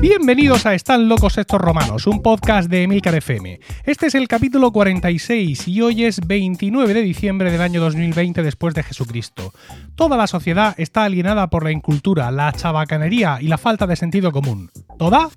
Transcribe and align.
Bienvenidos 0.00 0.66
a 0.66 0.74
Están 0.74 1.08
locos 1.08 1.38
estos 1.38 1.60
romanos, 1.60 2.06
un 2.06 2.20
podcast 2.22 2.68
de 2.68 2.82
Emilcar 2.82 3.14
FM. 3.14 3.58
Este 3.84 4.06
es 4.08 4.14
el 4.14 4.28
capítulo 4.28 4.70
46 4.70 5.66
y 5.66 5.80
hoy 5.80 6.04
es 6.04 6.20
29 6.26 6.92
de 6.92 7.00
diciembre 7.00 7.50
del 7.50 7.62
año 7.62 7.80
2020 7.80 8.42
después 8.42 8.74
de 8.74 8.82
Jesucristo. 8.82 9.52
Toda 9.94 10.16
la 10.16 10.26
sociedad 10.26 10.74
está 10.76 11.04
alienada 11.04 11.48
por 11.48 11.64
la 11.64 11.72
incultura, 11.72 12.30
la 12.30 12.52
chabacanería 12.52 13.38
y 13.40 13.48
la 13.48 13.56
falta 13.56 13.86
de 13.86 13.96
sentido 13.96 14.30
común. 14.30 14.70
¿Toda? 14.98 15.30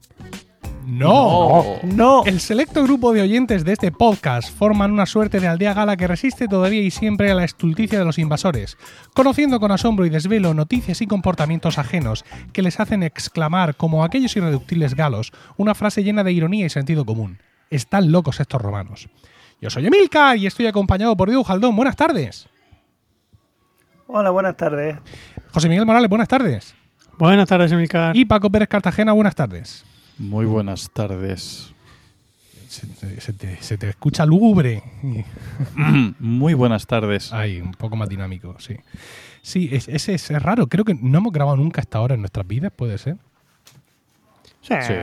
No. 0.87 1.79
No. 1.83 2.23
El 2.25 2.39
selecto 2.39 2.81
grupo 2.81 3.11
de 3.11 3.21
oyentes 3.21 3.65
de 3.65 3.73
este 3.73 3.91
podcast 3.91 4.57
forman 4.57 4.93
una 4.93 5.05
suerte 5.05 5.41
de 5.41 5.47
aldea 5.49 5.73
gala 5.73 5.97
que 5.97 6.07
resiste 6.07 6.47
todavía 6.47 6.81
y 6.81 6.91
siempre 6.91 7.29
a 7.29 7.35
la 7.35 7.43
estulticia 7.43 7.99
de 7.99 8.05
los 8.05 8.17
invasores, 8.17 8.77
conociendo 9.13 9.59
con 9.59 9.73
asombro 9.73 10.05
y 10.05 10.09
desvelo 10.09 10.53
noticias 10.53 11.01
y 11.01 11.07
comportamientos 11.07 11.77
ajenos 11.77 12.23
que 12.53 12.61
les 12.61 12.79
hacen 12.79 13.03
exclamar, 13.03 13.75
como 13.75 14.05
aquellos 14.05 14.37
irreductibles 14.37 14.95
galos, 14.95 15.33
una 15.57 15.75
frase 15.75 16.05
llena 16.05 16.23
de 16.23 16.31
ironía 16.31 16.67
y 16.67 16.69
sentido 16.69 17.03
común. 17.03 17.39
Están 17.69 18.09
locos 18.09 18.39
estos 18.39 18.61
romanos. 18.61 19.09
Yo 19.59 19.69
soy 19.69 19.87
Emilcar 19.87 20.37
y 20.37 20.47
estoy 20.47 20.67
acompañado 20.67 21.17
por 21.17 21.27
Diego 21.27 21.43
Jaldón. 21.43 21.75
Buenas 21.75 21.97
tardes. 21.97 22.47
Hola, 24.07 24.29
buenas 24.29 24.55
tardes. 24.55 24.95
José 25.51 25.67
Miguel 25.67 25.85
Morales, 25.85 26.09
buenas 26.09 26.29
tardes. 26.29 26.75
Buenas 27.17 27.49
tardes, 27.49 27.73
Emilcar. 27.73 28.15
Y 28.15 28.23
Paco 28.23 28.49
Pérez 28.49 28.69
Cartagena, 28.69 29.11
buenas 29.11 29.35
tardes. 29.35 29.83
Muy 30.19 30.45
buenas 30.45 30.89
tardes. 30.91 31.71
Se, 32.67 33.21
se 33.21 33.33
te, 33.33 33.61
se 33.61 33.77
te 33.77 33.89
escucha 33.89 34.25
lúgubre. 34.25 34.83
Muy 36.19 36.53
buenas 36.53 36.85
tardes. 36.85 37.31
Ahí, 37.31 37.61
un 37.61 37.71
poco 37.71 37.95
más 37.95 38.09
dinámico, 38.09 38.55
sí. 38.59 38.75
Sí, 39.41 39.69
es, 39.71 39.87
ese 39.87 40.13
es, 40.15 40.29
es 40.29 40.43
raro. 40.43 40.67
Creo 40.67 40.83
que 40.83 40.93
no 40.93 41.19
hemos 41.19 41.31
grabado 41.31 41.55
nunca 41.55 41.79
hasta 41.81 41.97
ahora 41.99 42.15
en 42.15 42.21
nuestras 42.21 42.45
vidas, 42.45 42.71
puede 42.75 42.97
ser. 42.97 43.15
Sí, 44.61 44.73
Sí, 44.81 44.93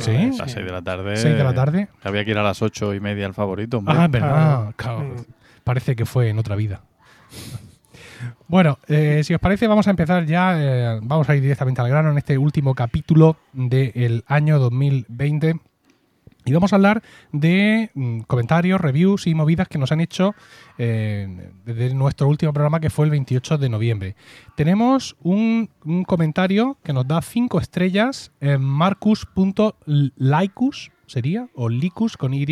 ¿Sí? 0.00 0.10
a 0.14 0.44
las 0.44 0.52
6 0.52 0.64
de 0.64 0.70
la 0.72 0.82
tarde. 0.82 1.16
Seis 1.16 1.36
de 1.36 1.42
la 1.42 1.52
tarde. 1.52 1.88
Había 2.04 2.24
que 2.24 2.30
ir 2.30 2.38
a 2.38 2.42
las 2.44 2.62
ocho 2.62 2.94
y 2.94 3.00
media 3.00 3.26
al 3.26 3.34
favorito. 3.34 3.78
hombre. 3.78 3.94
Ah, 3.98 4.06
verdad. 4.06 4.28
Claro. 4.30 4.74
claro. 4.76 5.00
Mm. 5.00 5.24
Parece 5.64 5.96
que 5.96 6.06
fue 6.06 6.28
en 6.28 6.38
otra 6.38 6.54
vida. 6.54 6.82
Bueno, 8.46 8.78
eh, 8.88 9.22
si 9.24 9.34
os 9.34 9.40
parece, 9.40 9.66
vamos 9.66 9.86
a 9.86 9.90
empezar 9.90 10.26
ya. 10.26 10.54
eh, 10.58 11.00
vamos 11.02 11.28
a 11.28 11.36
ir 11.36 11.42
directamente 11.42 11.80
al 11.80 11.88
grano 11.88 12.10
en 12.10 12.18
este 12.18 12.38
último 12.38 12.74
capítulo 12.74 13.36
del 13.52 14.24
año 14.26 14.58
2020. 14.58 15.60
Y 16.48 16.52
vamos 16.52 16.72
a 16.72 16.76
hablar 16.76 17.02
de 17.30 17.90
mm, 17.92 18.20
comentarios, 18.20 18.80
reviews 18.80 19.26
y 19.26 19.34
movidas 19.34 19.68
que 19.68 19.76
nos 19.76 19.92
han 19.92 20.00
hecho 20.00 20.34
eh, 20.78 21.50
desde 21.66 21.92
nuestro 21.92 22.26
último 22.26 22.54
programa 22.54 22.80
que 22.80 22.88
fue 22.88 23.04
el 23.04 23.10
28 23.10 23.58
de 23.58 23.68
noviembre. 23.68 24.16
Tenemos 24.56 25.14
un, 25.20 25.68
un 25.84 26.04
comentario 26.04 26.78
que 26.82 26.94
nos 26.94 27.06
da 27.06 27.20
5 27.20 27.60
estrellas 27.60 28.32
en 28.40 28.62
marcus.laicus, 28.62 30.90
sería, 31.06 31.50
o 31.54 31.68
licus 31.68 32.16
con 32.16 32.32
Y, 32.32 32.46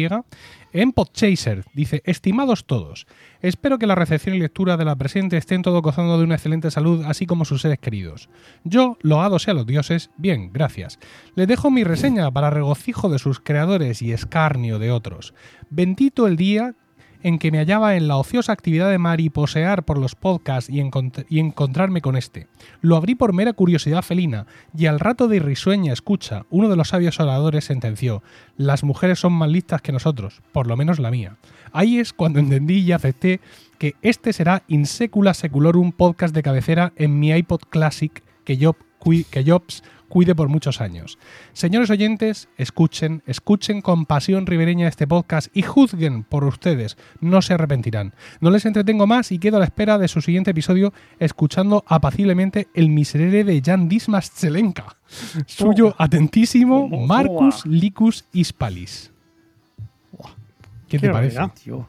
en 0.75 0.93
Podchaser. 0.93 1.65
Dice, 1.73 2.03
estimados 2.05 2.67
todos, 2.67 3.07
espero 3.49 3.79
que 3.79 3.87
la 3.87 3.95
recepción 3.95 4.35
y 4.35 4.39
lectura 4.39 4.77
de 4.77 4.85
la 4.85 4.97
presente 4.97 5.37
estén 5.37 5.63
todos 5.63 5.83
gozando 5.83 6.19
de 6.19 6.25
una 6.25 6.35
excelente 6.35 6.71
salud, 6.71 7.05
así 7.07 7.27
como 7.27 7.45
sus 7.45 7.63
seres 7.63 7.79
queridos. 7.79 8.29
Yo, 8.65 8.99
loado 9.03 9.39
sea 9.39 9.55
los 9.55 9.67
dioses, 9.67 10.11
bien, 10.17 10.51
gracias. 10.53 10.99
Les 11.35 11.49
dejo 11.49 11.71
mi 11.71 11.85
reseña 11.85 12.31
para 12.31 12.51
regocijo 12.51 13.09
de 13.09 13.19
sus 13.19 13.41
creadores 13.41 14.03
y 14.03 14.13
escarnio 14.13 14.79
de 14.79 14.91
otros. 14.91 15.35
Bendito 15.71 16.27
el 16.27 16.37
día 16.37 16.75
en 17.23 17.39
que 17.39 17.51
me 17.51 17.59
hallaba 17.59 17.97
en 17.97 18.07
la 18.07 18.19
ociosa 18.19 18.53
actividad 18.53 18.91
de 18.91 18.99
mariposear 18.99 19.85
por 19.85 19.99
los 19.99 20.15
podcasts 20.15 20.71
y, 20.71 20.81
encont- 20.81 21.27
y 21.29 21.41
encontrarme 21.41 22.01
con 22.01 22.17
este. 22.17 22.47
Lo 22.83 22.95
abrí 22.95 23.15
por 23.17 23.33
mera 23.33 23.53
curiosidad 23.53 24.03
felina, 24.03 24.47
y 24.77 24.87
al 24.87 25.01
rato 25.01 25.27
de 25.27 25.41
risueña 25.41 25.93
escucha, 25.93 26.45
uno 26.51 26.69
de 26.69 26.77
los 26.77 26.89
sabios 26.89 27.19
oradores 27.19 27.65
sentenció, 27.65 28.23
las 28.57 28.85
mujeres 28.85 29.19
son 29.19 29.33
más 29.33 29.49
listas 29.49 29.83
que 29.83 29.93
nosotros, 29.93 30.43
por 30.53 30.69
lo 30.69 30.77
menos 30.77 30.99
la 31.01 31.11
mía. 31.11 31.37
Ahí 31.73 31.99
es 31.99 32.13
cuando 32.13 32.39
entendí 32.39 32.79
y 32.79 32.93
acepté 32.93 33.41
que 33.79 33.95
este 34.03 34.33
será 34.33 34.63
in 34.69 34.87
secula 34.87 35.35
seculorum 35.35 35.93
podcast 35.93 36.35
de 36.35 36.43
cabecera 36.43 36.93
en 36.97 37.19
mi 37.19 37.31
iPod 37.31 37.61
Classic 37.69 38.23
que, 38.45 38.59
cui- 38.99 39.25
que 39.31 39.45
Jobs 39.45 39.83
cuide 40.09 40.37
por 40.37 40.49
muchos 40.49 40.81
años. 40.81 41.19
Señores 41.53 41.91
oyentes, 41.91 42.49
escuchen, 42.57 43.23
escuchen 43.27 43.83
con 43.83 44.07
pasión 44.07 44.47
ribereña 44.47 44.87
este 44.87 45.07
podcast 45.09 45.49
y 45.55 45.63
juzguen 45.63 46.23
por 46.23 46.45
ustedes, 46.45 46.97
no 47.21 47.43
se 47.43 47.55
arrepentirán. 47.55 48.15
No 48.41 48.51
les 48.51 48.65
entretengo 48.67 49.09
más 49.09 49.33
y 49.33 49.41
quedo 49.41 49.57
a 49.57 49.61
la 49.61 49.67
espera 49.67 49.99
de 49.99 50.07
su 50.07 50.21
siguiente 50.21 50.53
episodio 50.53 50.93
escuchando 51.19 51.83
apaciblemente 51.89 52.69
el 52.73 52.89
miserere 52.89 53.43
de 53.43 53.61
Jan 53.65 53.89
Dismas 53.89 54.31
Zelenka. 54.31 54.97
Suyo 55.47 55.95
atentísimo. 55.99 56.89
Marcus 56.89 57.63
¿Cómo 57.65 57.75
Licus 57.75 58.25
Hispalis. 58.33 59.11
¿Qué 60.89 60.99
te 60.99 61.07
Qué 61.07 61.13
parece? 61.13 61.41
Tío, 61.63 61.89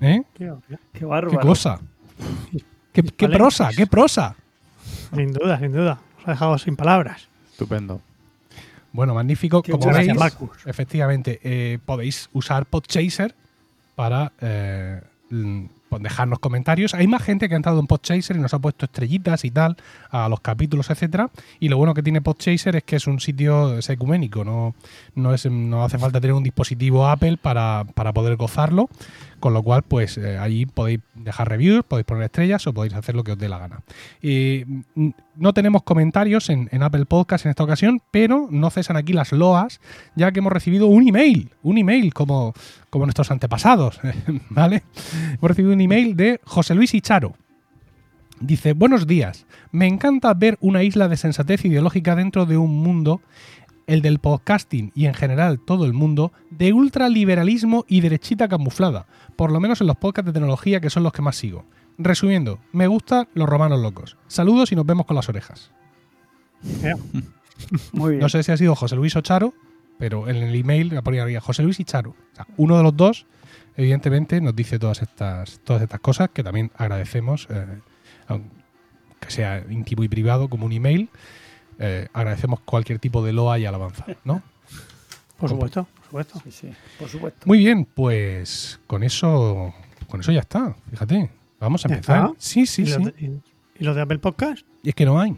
¿Eh? 0.00 0.22
Tío. 0.36 0.60
qué 0.92 1.04
bárbaro. 1.04 1.38
¿Qué 1.38 1.46
cosa? 1.46 1.80
¿Qué, 2.92 3.02
qué 3.02 3.28
prosa? 3.28 3.70
¿Qué 3.76 3.86
prosa? 3.86 4.36
Sin 5.14 5.32
duda, 5.32 5.58
sin 5.58 5.72
duda. 5.72 5.98
Os 6.18 6.28
ha 6.28 6.30
dejado 6.32 6.58
sin 6.58 6.76
palabras. 6.76 7.28
Estupendo. 7.50 8.00
Bueno, 8.92 9.14
magnífico. 9.14 9.62
Qué 9.62 9.72
Como 9.72 9.92
veis, 9.92 10.08
gracias, 10.08 10.38
efectivamente, 10.66 11.40
eh, 11.42 11.78
podéis 11.84 12.28
usar 12.32 12.66
Podchaser 12.66 13.34
para 13.94 14.32
eh, 14.40 15.00
pues 15.88 16.02
dejarnos 16.02 16.38
comentarios. 16.38 16.94
Hay 16.94 17.06
más 17.06 17.22
gente 17.22 17.48
que 17.48 17.54
ha 17.54 17.56
entrado 17.56 17.80
en 17.80 17.86
Podchaser 17.86 18.36
y 18.36 18.40
nos 18.40 18.54
ha 18.54 18.58
puesto 18.58 18.86
estrellitas 18.86 19.44
y 19.44 19.50
tal 19.50 19.76
a 20.10 20.28
los 20.28 20.40
capítulos, 20.40 20.90
etcétera. 20.90 21.30
Y 21.60 21.68
lo 21.68 21.76
bueno 21.76 21.94
que 21.94 22.02
tiene 22.02 22.20
Podchaser 22.20 22.76
es 22.76 22.84
que 22.84 22.96
es 22.96 23.06
un 23.06 23.20
sitio 23.20 23.78
ecuménico, 23.78 24.44
no, 24.44 24.74
no, 25.14 25.34
es, 25.34 25.46
no 25.46 25.84
hace 25.84 25.98
falta 25.98 26.20
tener 26.20 26.34
un 26.34 26.42
dispositivo 26.42 27.08
Apple 27.08 27.36
para, 27.36 27.84
para 27.94 28.12
poder 28.12 28.36
gozarlo. 28.36 28.88
Con 29.40 29.54
lo 29.54 29.62
cual, 29.62 29.82
pues 29.82 30.18
eh, 30.18 30.36
allí 30.36 30.66
podéis 30.66 31.00
dejar 31.14 31.48
reviews, 31.48 31.84
podéis 31.84 32.06
poner 32.06 32.24
estrellas 32.24 32.66
o 32.66 32.72
podéis 32.72 32.94
hacer 32.94 33.14
lo 33.14 33.22
que 33.22 33.32
os 33.32 33.38
dé 33.38 33.48
la 33.48 33.58
gana. 33.58 33.80
Y, 34.20 34.64
mm, 34.94 35.10
no 35.36 35.52
tenemos 35.54 35.84
comentarios 35.84 36.50
en, 36.50 36.68
en 36.72 36.82
Apple 36.82 37.06
Podcast 37.06 37.46
en 37.46 37.50
esta 37.50 37.62
ocasión, 37.62 38.02
pero 38.10 38.48
no 38.50 38.70
cesan 38.70 38.96
aquí 38.96 39.12
las 39.12 39.32
loas, 39.32 39.80
ya 40.16 40.32
que 40.32 40.40
hemos 40.40 40.52
recibido 40.52 40.88
un 40.88 41.06
email, 41.06 41.50
un 41.62 41.78
email 41.78 42.12
como, 42.12 42.52
como 42.90 43.06
nuestros 43.06 43.30
antepasados, 43.30 44.00
¿vale? 44.50 44.82
Hemos 45.34 45.48
recibido 45.48 45.74
un 45.74 45.80
email 45.80 46.16
de 46.16 46.40
José 46.44 46.74
Luis 46.74 46.94
Icharo. 46.94 47.34
Dice, 48.40 48.72
buenos 48.72 49.06
días, 49.06 49.46
me 49.72 49.86
encanta 49.86 50.32
ver 50.34 50.58
una 50.60 50.84
isla 50.84 51.08
de 51.08 51.16
sensatez 51.16 51.64
ideológica 51.64 52.14
dentro 52.14 52.46
de 52.46 52.56
un 52.56 52.76
mundo, 52.82 53.20
el 53.88 54.02
del 54.02 54.20
podcasting 54.20 54.92
y 54.94 55.06
en 55.06 55.14
general 55.14 55.58
todo 55.58 55.86
el 55.86 55.94
mundo, 55.94 56.32
de 56.50 56.72
ultraliberalismo 56.72 57.84
y 57.88 58.00
derechita 58.02 58.46
camuflada, 58.46 59.06
por 59.34 59.50
lo 59.50 59.58
menos 59.58 59.80
en 59.80 59.88
los 59.88 59.96
podcasts 59.96 60.26
de 60.26 60.32
tecnología 60.34 60.80
que 60.80 60.90
son 60.90 61.02
los 61.02 61.12
que 61.12 61.22
más 61.22 61.36
sigo. 61.36 61.64
Resumiendo, 61.96 62.60
me 62.70 62.86
gustan 62.86 63.28
los 63.34 63.48
romanos 63.48 63.80
locos. 63.80 64.16
Saludos 64.28 64.70
y 64.70 64.76
nos 64.76 64.86
vemos 64.86 65.06
con 65.06 65.16
las 65.16 65.28
orejas. 65.28 65.72
Muy 67.92 68.10
bien. 68.10 68.20
No 68.20 68.28
sé 68.28 68.42
si 68.42 68.52
ha 68.52 68.56
sido 68.56 68.76
José 68.76 68.94
Luis 68.94 69.16
o 69.16 69.20
Charo, 69.22 69.54
pero 69.98 70.28
en 70.28 70.36
el 70.36 70.54
email 70.54 70.92
me 70.92 71.02
ponía 71.02 71.40
José 71.40 71.62
Luis 71.62 71.80
y 71.80 71.84
Charo. 71.84 72.10
O 72.10 72.36
sea, 72.36 72.46
uno 72.58 72.76
de 72.76 72.82
los 72.82 72.96
dos, 72.96 73.26
evidentemente, 73.76 74.40
nos 74.40 74.54
dice 74.54 74.78
todas 74.78 75.02
estas, 75.02 75.60
todas 75.64 75.82
estas 75.82 76.00
cosas 76.00 76.28
que 76.28 76.44
también 76.44 76.70
agradecemos, 76.76 77.48
eh, 77.50 77.80
aunque 78.28 78.48
sea 79.28 79.64
íntimo 79.68 80.04
y 80.04 80.08
privado 80.08 80.48
como 80.48 80.66
un 80.66 80.72
email. 80.72 81.08
Eh, 81.78 82.08
agradecemos 82.12 82.60
cualquier 82.60 82.98
tipo 82.98 83.24
de 83.24 83.32
loa 83.32 83.58
y 83.58 83.66
alabanza, 83.66 84.04
¿no? 84.24 84.42
Por 85.38 85.48
supuesto, 85.50 85.86
por 85.94 86.04
supuesto. 86.24 86.40
Sí, 86.44 86.50
sí, 86.50 86.70
por 86.98 87.08
supuesto. 87.08 87.40
Muy 87.46 87.58
bien, 87.58 87.84
pues 87.84 88.80
con 88.86 89.02
eso, 89.04 89.72
con 90.08 90.20
eso 90.20 90.32
ya 90.32 90.40
está. 90.40 90.74
Fíjate, 90.90 91.30
vamos 91.60 91.84
a 91.84 91.88
¿Ya 91.88 91.94
empezar. 91.96 92.24
está? 92.26 92.34
Sí, 92.38 92.66
sí, 92.66 92.82
¿Y, 92.82 92.86
sí. 92.86 92.92
Los 92.92 93.04
de, 93.04 93.14
y- 93.24 93.40
y 93.80 93.84
los 93.84 93.94
de 93.96 94.02
Apple 94.02 94.18
Podcast? 94.18 94.66
Y 94.82 94.88
es 94.88 94.94
que 94.94 95.04
no 95.04 95.20
hay. 95.20 95.36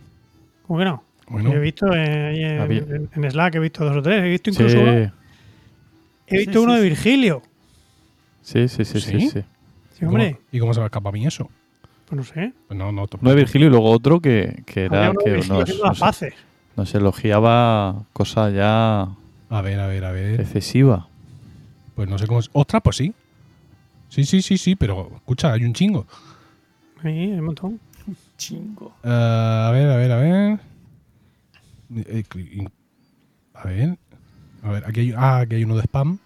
¿Cómo 0.66 0.78
que 0.78 0.84
no? 0.86 1.04
Bueno, 1.28 1.50
Yo 1.52 1.58
he 1.58 1.60
visto 1.60 1.86
eh, 1.94 2.56
en, 2.58 3.08
en- 3.14 3.30
Slack, 3.30 3.54
he 3.56 3.58
visto 3.60 3.84
dos 3.84 3.96
o 3.98 4.02
tres. 4.02 4.22
He 4.24 4.28
visto 4.28 4.50
Sí, 4.52 4.56
incluso 4.62 4.80
uno, 4.80 4.92
he 6.26 6.38
visto 6.38 6.52
sí, 6.52 6.58
uno 6.58 6.74
de. 6.74 6.82
Virgilio. 6.82 7.42
sí, 8.42 8.66
sí, 8.68 8.84
sí, 8.84 9.00
¿Sí? 9.00 9.20
sí, 9.20 9.30
sí. 9.30 9.44
Sí, 9.98 10.04
hombre. 10.06 10.32
¿cómo- 10.34 10.46
¿Y 10.50 10.58
cómo 10.60 10.72
se 10.74 10.80
me 10.80 10.86
escapa 10.86 11.10
a 11.10 11.12
mí 11.12 11.26
eso? 11.26 11.50
Pues 12.10 12.16
no 12.18 12.24
sé. 12.24 12.52
Pues 12.66 12.76
no, 12.76 12.90
no, 12.92 13.06
Uno 13.20 13.30
de 13.30 13.36
Virgilio 13.36 13.68
y 13.68 13.70
luego 13.70 13.90
otro 13.90 14.20
que, 14.20 14.62
que 14.66 14.84
era 14.86 15.10
de 15.10 15.16
que 15.24 15.30
Virgilio 15.30 15.64
nos, 15.86 16.00
nos, 16.00 16.24
nos 16.76 16.94
elogiaba 16.94 18.02
cosa 18.12 18.50
ya 18.50 19.02
A 19.48 19.62
ver, 19.62 19.78
a 19.80 19.86
ver, 19.86 20.04
a 20.04 20.10
ver. 20.12 20.40
excesiva. 20.40 21.08
Pues 21.94 22.08
no 22.08 22.18
sé 22.18 22.26
cómo 22.26 22.40
es. 22.40 22.50
Ostras, 22.52 22.82
pues 22.82 22.96
sí. 22.96 23.14
Sí, 24.08 24.24
sí, 24.24 24.42
sí, 24.42 24.58
sí, 24.58 24.74
pero 24.74 25.08
escucha, 25.14 25.52
hay 25.52 25.64
un 25.64 25.72
chingo. 25.72 26.04
Sí, 27.00 27.08
hay 27.08 27.30
un 27.32 27.44
montón. 27.44 27.80
Chingo. 28.36 28.92
Eh, 29.04 29.08
a 29.08 29.70
ver, 29.70 29.88
a 29.90 29.96
ver, 29.96 30.12
a 30.12 30.16
ver. 30.16 30.60
Eh, 31.94 32.24
A 33.54 33.64
ver. 33.68 33.98
A 34.62 34.70
ver, 34.72 34.84
aquí 34.86 35.00
hay, 35.00 35.14
ah, 35.16 35.38
aquí 35.38 35.54
hay 35.56 35.64
uno 35.64 35.76
de 35.76 35.82
spam. 35.82 36.18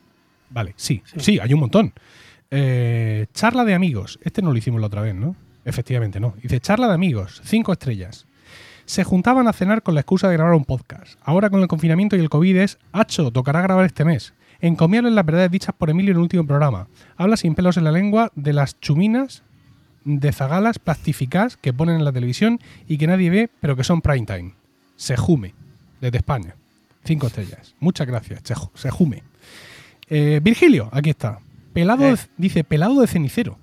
Vale, 0.50 0.72
sí, 0.76 1.02
sí, 1.04 1.20
Sí. 1.20 1.38
hay 1.40 1.52
un 1.52 1.60
montón. 1.60 1.92
Eh, 2.50 3.26
charla 3.34 3.64
de 3.64 3.74
amigos. 3.74 4.18
Este 4.22 4.40
no 4.40 4.50
lo 4.52 4.56
hicimos 4.58 4.80
la 4.80 4.86
otra 4.86 5.02
vez, 5.02 5.14
¿no? 5.14 5.36
Efectivamente, 5.64 6.20
no. 6.20 6.34
Dice, 6.42 6.60
charla 6.60 6.88
de 6.88 6.94
amigos, 6.94 7.40
cinco 7.44 7.72
estrellas. 7.72 8.26
Se 8.84 9.02
juntaban 9.04 9.48
a 9.48 9.52
cenar 9.54 9.82
con 9.82 9.94
la 9.94 10.00
excusa 10.00 10.28
de 10.28 10.34
grabar 10.36 10.54
un 10.54 10.64
podcast. 10.66 11.18
Ahora 11.22 11.48
con 11.48 11.60
el 11.62 11.68
confinamiento 11.68 12.16
y 12.16 12.20
el 12.20 12.28
COVID 12.28 12.56
es, 12.56 12.78
Hacho, 12.92 13.30
tocará 13.30 13.62
grabar 13.62 13.86
este 13.86 14.04
mes. 14.04 14.34
Encomiarles 14.60 15.12
las 15.14 15.24
verdades 15.24 15.50
dichas 15.50 15.74
por 15.76 15.88
Emilio 15.90 16.10
en 16.12 16.18
el 16.18 16.22
último 16.22 16.46
programa. 16.46 16.88
Habla 17.16 17.36
sin 17.36 17.54
pelos 17.54 17.76
en 17.78 17.84
la 17.84 17.92
lengua 17.92 18.30
de 18.34 18.52
las 18.52 18.78
chuminas 18.80 19.42
de 20.04 20.32
zagalas 20.32 20.78
plastificadas 20.78 21.56
que 21.56 21.72
ponen 21.72 21.96
en 21.96 22.04
la 22.04 22.12
televisión 22.12 22.60
y 22.86 22.98
que 22.98 23.06
nadie 23.06 23.30
ve, 23.30 23.50
pero 23.60 23.74
que 23.74 23.84
son 23.84 24.02
prime 24.02 24.26
time. 24.26 24.52
Sejume, 24.96 25.54
desde 26.00 26.18
España. 26.18 26.54
Cinco 27.04 27.26
estrellas. 27.28 27.74
Muchas 27.80 28.06
gracias, 28.06 28.42
Seju- 28.44 28.70
Sejume. 28.74 29.22
Eh, 30.08 30.40
Virgilio, 30.42 30.90
aquí 30.92 31.10
está. 31.10 31.38
Pelado 31.72 32.04
de- 32.04 32.18
dice, 32.36 32.64
pelado 32.64 33.00
de 33.00 33.06
cenicero. 33.06 33.58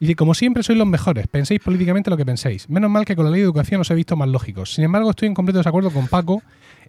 Dice, 0.00 0.14
como 0.14 0.34
siempre 0.34 0.62
sois 0.62 0.78
los 0.78 0.86
mejores, 0.86 1.26
penséis 1.26 1.60
políticamente 1.60 2.08
lo 2.10 2.16
que 2.16 2.24
penséis. 2.24 2.68
Menos 2.70 2.90
mal 2.90 3.04
que 3.04 3.16
con 3.16 3.24
la 3.24 3.30
ley 3.30 3.40
de 3.40 3.44
educación 3.44 3.80
os 3.80 3.90
he 3.90 3.94
visto 3.94 4.16
más 4.16 4.28
lógicos. 4.28 4.74
Sin 4.74 4.84
embargo, 4.84 5.10
estoy 5.10 5.28
en 5.28 5.34
completo 5.34 5.58
desacuerdo 5.58 5.90
con 5.90 6.06
Paco. 6.08 6.42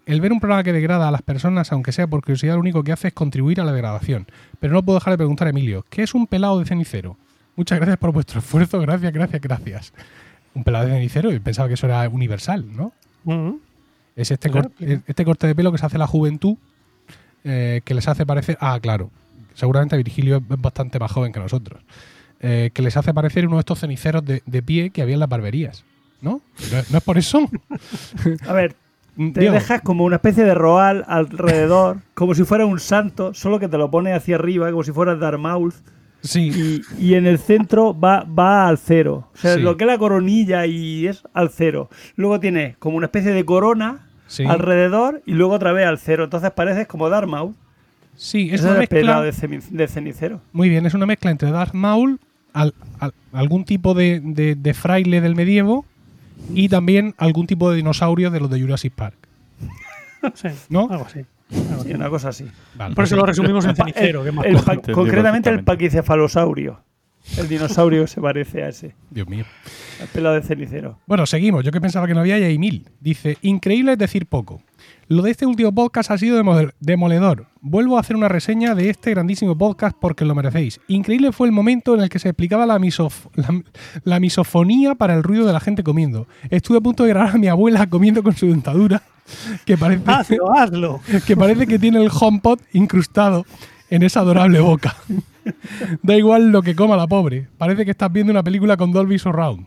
El 0.06 0.22
ver 0.22 0.32
un 0.32 0.40
programa 0.40 0.64
que 0.64 0.74
degrada 0.74 1.08
a 1.08 1.12
las 1.12 1.22
personas, 1.22 1.72
aunque 1.72 1.92
sea 1.92 2.08
por 2.08 2.22
curiosidad, 2.22 2.54
lo 2.56 2.60
único 2.62 2.84
que 2.84 2.92
hace 2.92 3.10
es 3.10 3.14
contribuir 3.14 3.62
a 3.62 3.64
la 3.64 3.72
degradación. 3.74 4.26
Pero 4.60 4.74
no 4.74 4.84
puedo 4.84 4.98
dejar 5.00 5.14
de 5.14 5.18
preguntar 5.18 5.48
a 5.48 5.50
Emilio, 5.52 5.86
¿qué 5.90 6.04
es 6.04 6.14
un 6.16 6.26
pelado 6.28 6.60
de 6.60 6.66
cenicero? 6.66 7.18
Muchas 7.56 7.78
gracias 7.78 7.98
por 7.98 8.12
vuestro 8.12 8.40
esfuerzo, 8.40 8.80
gracias, 8.80 9.12
gracias, 9.14 9.42
gracias. 9.42 9.94
Un 10.56 10.64
pelado 10.64 10.86
de 10.88 10.94
cenicero, 10.94 11.32
y 11.34 11.40
pensaba 11.40 11.68
que 11.68 11.74
eso 11.76 11.86
era 11.86 12.08
universal, 12.10 12.66
¿no? 12.76 12.92
Es 14.16 14.32
este, 14.32 14.50
Claro, 14.50 14.70
cor- 14.70 14.78
claro. 14.78 15.02
este 15.06 15.26
corte 15.26 15.48
de 15.48 15.56
pelo 15.56 15.72
que 15.72 15.78
se 15.78 15.86
hace 15.86 15.98
la 15.98 16.08
juventud, 16.08 16.56
eh, 17.44 17.82
que 17.84 17.94
les 17.94 18.08
hace 18.08 18.26
parecer. 18.26 18.58
Ah, 18.62 18.80
claro. 18.82 19.12
Seguramente 19.54 19.96
Virgilio 19.98 20.38
es 20.38 20.62
bastante 20.62 21.00
más 21.00 21.12
joven 21.12 21.32
que 21.32 21.40
nosotros. 21.40 21.82
Eh, 22.42 22.72
que 22.74 22.82
les 22.82 22.96
hace 22.96 23.14
parecer 23.14 23.46
uno 23.48 23.58
de 23.58 23.62
estos 23.62 23.80
ceniceros 23.80 24.24
de, 24.24 24.42
de 24.46 24.64
pie 24.64 24.92
que 24.92 25.02
había 25.02 25.16
en 25.16 25.20
las 25.20 25.30
barberías. 25.30 25.84
¿No? 26.22 26.42
¿No, 26.72 26.78
es- 26.80 26.92
no 26.92 26.98
es 26.98 27.04
por 27.04 27.18
eso? 27.18 27.50
A 28.48 28.54
ver, 28.54 28.76
te 29.16 29.40
Diego, 29.42 29.54
dejas 29.54 29.82
como 29.82 30.04
una 30.06 30.18
especie 30.18 30.44
de 30.46 30.54
roal 30.54 31.04
alrededor, 31.08 31.98
como 32.14 32.36
si 32.36 32.44
fuera 32.44 32.66
un 32.66 32.80
santo, 32.80 33.34
solo 33.34 33.60
que 33.60 33.68
te 33.68 33.78
lo 33.78 33.90
pone 33.92 34.14
hacia 34.14 34.36
arriba, 34.36 34.70
como 34.72 34.84
si 34.84 34.92
fuera 34.92 35.16
Maul, 35.38 35.74
Sí, 36.22 36.82
y, 37.00 37.06
y 37.12 37.14
en 37.16 37.26
el 37.26 37.40
centro 37.40 37.98
va, 37.98 38.24
va 38.26 38.68
al 38.68 38.78
cero. 38.78 39.30
O 39.34 39.38
sea, 39.38 39.56
Sí. 39.56 39.62
lo 39.62 39.78
que 39.78 39.86
es 39.86 39.88
la 39.90 39.98
coronilla 39.98 40.66
y 40.66 41.08
es 41.08 41.24
al 41.34 41.50
cero. 41.50 41.90
Luego 42.18 42.42
tienes 42.42 42.76
como 42.78 42.98
una 42.98 43.06
especie 43.06 43.32
de 43.32 43.46
corona 43.46 44.06
sí. 44.28 44.44
alrededor 44.46 45.22
y 45.26 45.32
luego 45.36 45.54
otra 45.54 45.72
vez 45.72 45.86
al 45.88 45.98
cero. 45.98 46.26
Entonces 46.26 46.52
pareces 46.52 46.88
como 46.88 47.08
Darth 47.10 47.30
Maul. 47.30 47.56
Sí, 48.16 48.50
es 48.52 48.62
una 48.64 48.74
mezcla. 48.74 49.22
de 49.22 49.88
cenicero. 49.88 50.42
Muy 50.52 50.68
bien, 50.68 50.86
es 50.86 50.94
una 50.94 51.06
mezcla 51.06 51.32
entre 51.32 51.52
Darth 51.52 51.74
Maul, 51.74 52.20
al- 52.54 52.74
al- 53.00 53.13
algún 53.34 53.66
tipo 53.66 53.94
de, 53.94 54.19
de- 54.24 54.56
de 54.56 54.74
fraile 54.74 55.22
del 55.22 55.36
medievo 55.36 55.86
y 56.54 56.69
también 56.69 57.13
algún 57.18 57.48
tipo 57.48 57.69
de 57.69 57.78
dinosaurio 57.78 58.31
de 58.31 58.40
los 58.40 58.50
de 58.50 58.62
Jurassic 58.62 58.94
Park. 58.94 59.16
Sí, 60.36 60.48
¿No? 60.69 60.88
algo 60.90 61.06
así. 61.06 61.19
algo 61.19 61.84
Sí, 61.84 61.90
así. 61.90 61.94
una 61.94 62.10
cosa 62.10 62.30
así. 62.30 62.46
Vale, 62.75 62.94
Por 62.96 63.04
eso 63.06 63.16
lo 63.16 63.25
resumimos 63.25 63.66
en 63.66 63.75
cenicero, 63.75 64.22
que 64.24 64.30
es 64.30 64.36
más 64.36 64.46
El 64.46 64.56
pa- 64.57 64.74
Entendido 64.74 64.96
concretamente 64.96 65.50
el 65.50 65.63
paquicefalosaurio. 65.63 66.81
El 67.38 67.48
dinosaurio 67.48 68.07
se 68.07 68.19
parece 68.22 68.63
a 68.63 68.69
ese. 68.69 68.95
Dios 69.12 69.28
mío. 69.28 69.45
El 70.02 70.07
pelado 70.07 70.36
de 70.36 70.42
cenicero. 70.42 71.00
Bueno, 71.06 71.25
seguimos. 71.25 71.63
Yo 71.63 71.72
que 71.72 71.81
pensaba 71.81 72.07
que 72.07 72.13
no 72.13 72.22
había 72.22 72.40
y 72.40 72.44
hay 72.44 72.57
mil. 72.57 72.88
Dice, 73.00 73.38
increíble 73.42 73.94
es 73.94 73.98
decir 73.98 74.25
poco. 74.25 74.62
Lo 75.10 75.24
de 75.24 75.32
este 75.32 75.48
último 75.48 75.74
podcast 75.74 76.12
ha 76.12 76.18
sido 76.20 76.38
demole- 76.42 76.72
demoledor. 76.80 77.48
Vuelvo 77.62 77.98
a 77.98 78.00
hacer 78.02 78.16
una 78.16 78.28
reseña 78.30 78.76
de 78.76 78.92
este 78.92 79.10
grandísimo 79.10 79.58
podcast 79.58 79.98
porque 80.00 80.24
lo 80.24 80.36
merecéis. 80.36 80.80
Increíble 80.88 81.32
fue 81.32 81.48
el 81.48 81.52
momento 81.52 81.96
en 81.96 82.02
el 82.02 82.10
que 82.10 82.20
se 82.20 82.30
explicaba 82.30 82.68
la, 82.68 82.78
misof- 82.78 83.28
la, 83.34 83.64
la 84.04 84.20
misofonía 84.20 84.94
para 84.94 85.16
el 85.16 85.24
ruido 85.24 85.48
de 85.48 85.54
la 85.54 85.60
gente 85.60 85.82
comiendo. 85.84 86.28
Estuve 86.52 86.78
a 86.78 86.82
punto 86.82 87.04
de 87.06 87.10
grabar 87.10 87.36
a 87.36 87.38
mi 87.40 87.48
abuela 87.48 87.88
comiendo 87.88 88.22
con 88.22 88.36
su 88.36 88.46
dentadura, 88.48 89.02
que 89.66 89.78
parece, 89.78 90.04
Hazlo, 90.06 90.56
hazlo. 90.56 91.02
que 91.26 91.36
parece 91.36 91.66
que 91.66 91.80
tiene 91.80 92.04
el 92.04 92.12
HomePod 92.14 92.60
incrustado 92.74 93.46
en 93.90 94.04
esa 94.04 94.20
adorable 94.20 94.60
boca. 94.60 94.96
Da 96.04 96.16
igual 96.16 96.52
lo 96.52 96.62
que 96.62 96.76
coma 96.76 96.96
la 96.96 97.08
pobre. 97.08 97.48
Parece 97.58 97.84
que 97.84 97.92
estás 97.92 98.12
viendo 98.14 98.30
una 98.32 98.44
película 98.44 98.78
con 98.78 98.92
Dolby 98.92 99.18
Surround. 99.18 99.66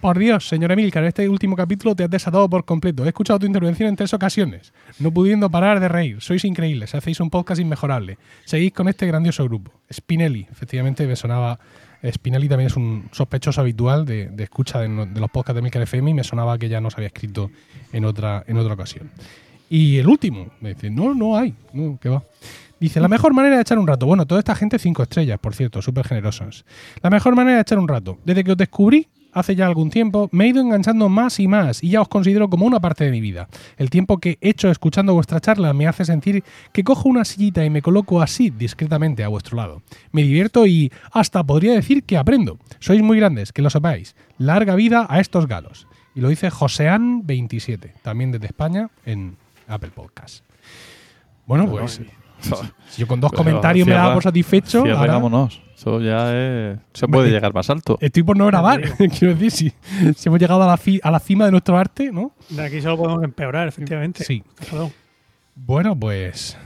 Por 0.00 0.16
Dios, 0.16 0.46
señor 0.46 0.70
Emilcar, 0.70 1.02
este 1.02 1.28
último 1.28 1.56
capítulo 1.56 1.96
te 1.96 2.04
has 2.04 2.10
desatado 2.10 2.48
por 2.48 2.64
completo. 2.64 3.04
He 3.04 3.08
escuchado 3.08 3.40
tu 3.40 3.46
intervención 3.46 3.88
en 3.88 3.96
tres 3.96 4.14
ocasiones, 4.14 4.72
no 5.00 5.10
pudiendo 5.10 5.50
parar 5.50 5.80
de 5.80 5.88
reír. 5.88 6.18
Sois 6.20 6.44
increíbles, 6.44 6.94
hacéis 6.94 7.18
un 7.18 7.30
podcast 7.30 7.60
inmejorable. 7.60 8.16
Seguís 8.44 8.72
con 8.72 8.86
este 8.86 9.08
grandioso 9.08 9.42
grupo. 9.44 9.72
Spinelli, 9.92 10.46
efectivamente 10.52 11.04
me 11.04 11.16
sonaba. 11.16 11.58
Spinelli 12.08 12.48
también 12.48 12.68
es 12.68 12.76
un 12.76 13.08
sospechoso 13.10 13.60
habitual 13.60 14.06
de, 14.06 14.28
de 14.28 14.44
escucha 14.44 14.78
de, 14.78 14.88
de 14.88 15.20
los 15.20 15.30
podcasts 15.30 15.54
de 15.54 15.58
Emilcar 15.60 15.82
FM 15.82 16.12
y 16.12 16.14
me 16.14 16.22
sonaba 16.22 16.56
que 16.58 16.68
ya 16.68 16.80
nos 16.80 16.94
había 16.94 17.08
escrito 17.08 17.50
en 17.92 18.04
otra, 18.04 18.44
en 18.46 18.56
otra 18.56 18.74
ocasión. 18.74 19.10
Y 19.68 19.98
el 19.98 20.06
último, 20.06 20.46
me 20.60 20.74
dice, 20.74 20.90
no, 20.90 21.12
no 21.12 21.36
hay, 21.36 21.54
no, 21.72 21.98
¿qué 22.00 22.08
va? 22.08 22.22
Dice, 22.78 23.00
la 23.00 23.08
mejor 23.08 23.34
manera 23.34 23.56
de 23.56 23.62
echar 23.62 23.80
un 23.80 23.86
rato. 23.88 24.06
Bueno, 24.06 24.26
toda 24.26 24.38
esta 24.38 24.54
gente 24.54 24.78
cinco 24.78 25.02
estrellas, 25.02 25.40
por 25.40 25.56
cierto, 25.56 25.82
súper 25.82 26.06
generosos. 26.06 26.64
La 27.02 27.10
mejor 27.10 27.34
manera 27.34 27.56
de 27.56 27.62
echar 27.62 27.80
un 27.80 27.88
rato. 27.88 28.18
Desde 28.24 28.44
que 28.44 28.52
os 28.52 28.56
descubrí 28.56 29.08
hace 29.32 29.54
ya 29.54 29.66
algún 29.66 29.90
tiempo, 29.90 30.28
me 30.32 30.44
he 30.44 30.48
ido 30.48 30.60
enganchando 30.60 31.08
más 31.08 31.40
y 31.40 31.48
más 31.48 31.82
y 31.82 31.90
ya 31.90 32.00
os 32.00 32.08
considero 32.08 32.48
como 32.48 32.66
una 32.66 32.80
parte 32.80 33.04
de 33.04 33.10
mi 33.10 33.20
vida. 33.20 33.48
El 33.76 33.90
tiempo 33.90 34.18
que 34.18 34.38
he 34.40 34.50
hecho 34.50 34.70
escuchando 34.70 35.14
vuestra 35.14 35.40
charla 35.40 35.72
me 35.72 35.86
hace 35.86 36.04
sentir 36.04 36.44
que 36.72 36.84
cojo 36.84 37.08
una 37.08 37.24
sillita 37.24 37.64
y 37.64 37.70
me 37.70 37.82
coloco 37.82 38.20
así 38.20 38.50
discretamente 38.50 39.24
a 39.24 39.28
vuestro 39.28 39.56
lado. 39.56 39.82
Me 40.12 40.22
divierto 40.22 40.66
y 40.66 40.92
hasta 41.12 41.44
podría 41.44 41.74
decir 41.74 42.04
que 42.04 42.16
aprendo. 42.16 42.58
Sois 42.78 43.02
muy 43.02 43.18
grandes, 43.18 43.52
que 43.52 43.62
lo 43.62 43.70
sepáis. 43.70 44.14
Larga 44.38 44.74
vida 44.74 45.06
a 45.08 45.20
estos 45.20 45.46
galos. 45.46 45.86
Y 46.14 46.20
lo 46.20 46.28
dice 46.28 46.50
Josean27, 46.50 47.92
también 48.02 48.32
desde 48.32 48.46
España, 48.46 48.90
en 49.04 49.36
Apple 49.68 49.90
Podcast. 49.94 50.44
Bueno, 51.46 51.68
pues 51.70 52.00
si 52.40 53.00
yo 53.00 53.06
con 53.06 53.20
dos 53.20 53.30
Pero 53.30 53.42
comentarios 53.44 53.86
me 53.86 53.94
daba 53.94 54.14
por 54.14 54.22
satisfecho. 54.22 54.82
Cierra, 54.82 54.98
ahora- 55.00 55.12
vámonos. 55.14 55.60
Eso 55.76 56.00
ya 56.00 56.34
es. 56.34 56.78
Se 56.92 57.06
puede 57.06 57.30
llegar 57.30 57.54
más 57.54 57.70
alto. 57.70 57.98
Estoy 58.00 58.24
por 58.24 58.36
no 58.36 58.46
grabar. 58.46 58.80
Quiero 59.18 59.34
decir, 59.36 59.50
si, 59.52 59.72
si 60.16 60.28
hemos 60.28 60.40
llegado 60.40 60.62
a 60.64 60.66
la, 60.66 60.76
fi- 60.76 61.00
a 61.04 61.10
la 61.12 61.20
cima 61.20 61.44
de 61.44 61.52
nuestro 61.52 61.78
arte, 61.78 62.10
¿no? 62.10 62.32
De 62.48 62.64
aquí 62.64 62.80
solo 62.80 62.96
podemos 62.96 63.22
empeorar, 63.22 63.68
efectivamente. 63.68 64.24
Sí. 64.24 64.42
Perdón. 64.68 64.92
Bueno, 65.54 65.94
pues. 65.98 66.56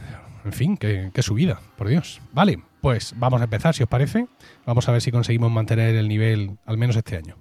En 0.47 0.53
fin, 0.53 0.77
qué, 0.79 1.11
qué 1.13 1.23
subida, 1.23 1.61
por 1.77 1.89
Dios. 1.89 2.21
Vale, 2.33 2.59
pues 2.81 3.15
vamos 3.17 3.41
a 3.41 3.45
empezar, 3.45 3.75
si 3.75 3.83
os 3.83 3.89
parece. 3.89 4.27
Vamos 4.67 4.89
a 4.89 4.93
ver 4.93 5.01
si 5.03 5.13
conseguimos 5.13 5.53
mantener 5.53 5.95
el 5.95 6.09
nivel, 6.09 6.57
al 6.67 6.79
menos 6.79 6.97
este 6.97 7.17
año. 7.17 7.37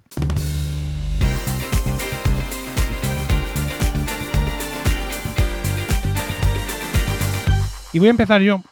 Y 7.93 7.99
voy 7.99 8.07
a 8.07 8.11
empezar 8.11 8.41
yo. 8.41 8.63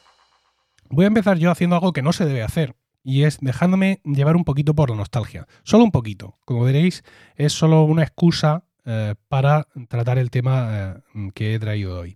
Voy 0.89 1.03
a 1.03 1.07
empezar 1.07 1.37
yo 1.37 1.51
haciendo 1.51 1.75
algo 1.75 1.91
que 1.91 2.01
no 2.01 2.13
se 2.13 2.25
debe 2.25 2.41
hacer. 2.41 2.75
Y 3.03 3.23
es 3.23 3.39
dejándome 3.41 4.01
llevar 4.05 4.37
un 4.37 4.45
poquito 4.45 4.73
por 4.73 4.89
la 4.89 4.95
nostalgia. 4.95 5.45
Solo 5.63 5.83
un 5.83 5.91
poquito. 5.91 6.37
Como 6.45 6.63
veréis, 6.63 7.03
es 7.35 7.51
solo 7.51 7.83
una 7.83 8.03
excusa 8.03 8.63
eh, 8.85 9.15
para 9.27 9.67
tratar 9.89 10.19
el 10.19 10.31
tema 10.31 10.69
eh, 10.71 11.31
que 11.33 11.53
he 11.53 11.59
traído 11.59 11.99
hoy. 11.99 12.15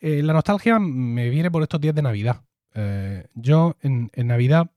Eh, 0.00 0.22
la 0.22 0.32
nostalgia 0.32 0.78
me 0.78 1.28
viene 1.28 1.50
por 1.50 1.62
estos 1.62 1.80
días 1.80 1.94
de 1.94 2.02
Navidad. 2.02 2.42
Yo 3.34 3.76
en, 3.82 4.08
en 4.12 4.28
Navidad, 4.28 4.70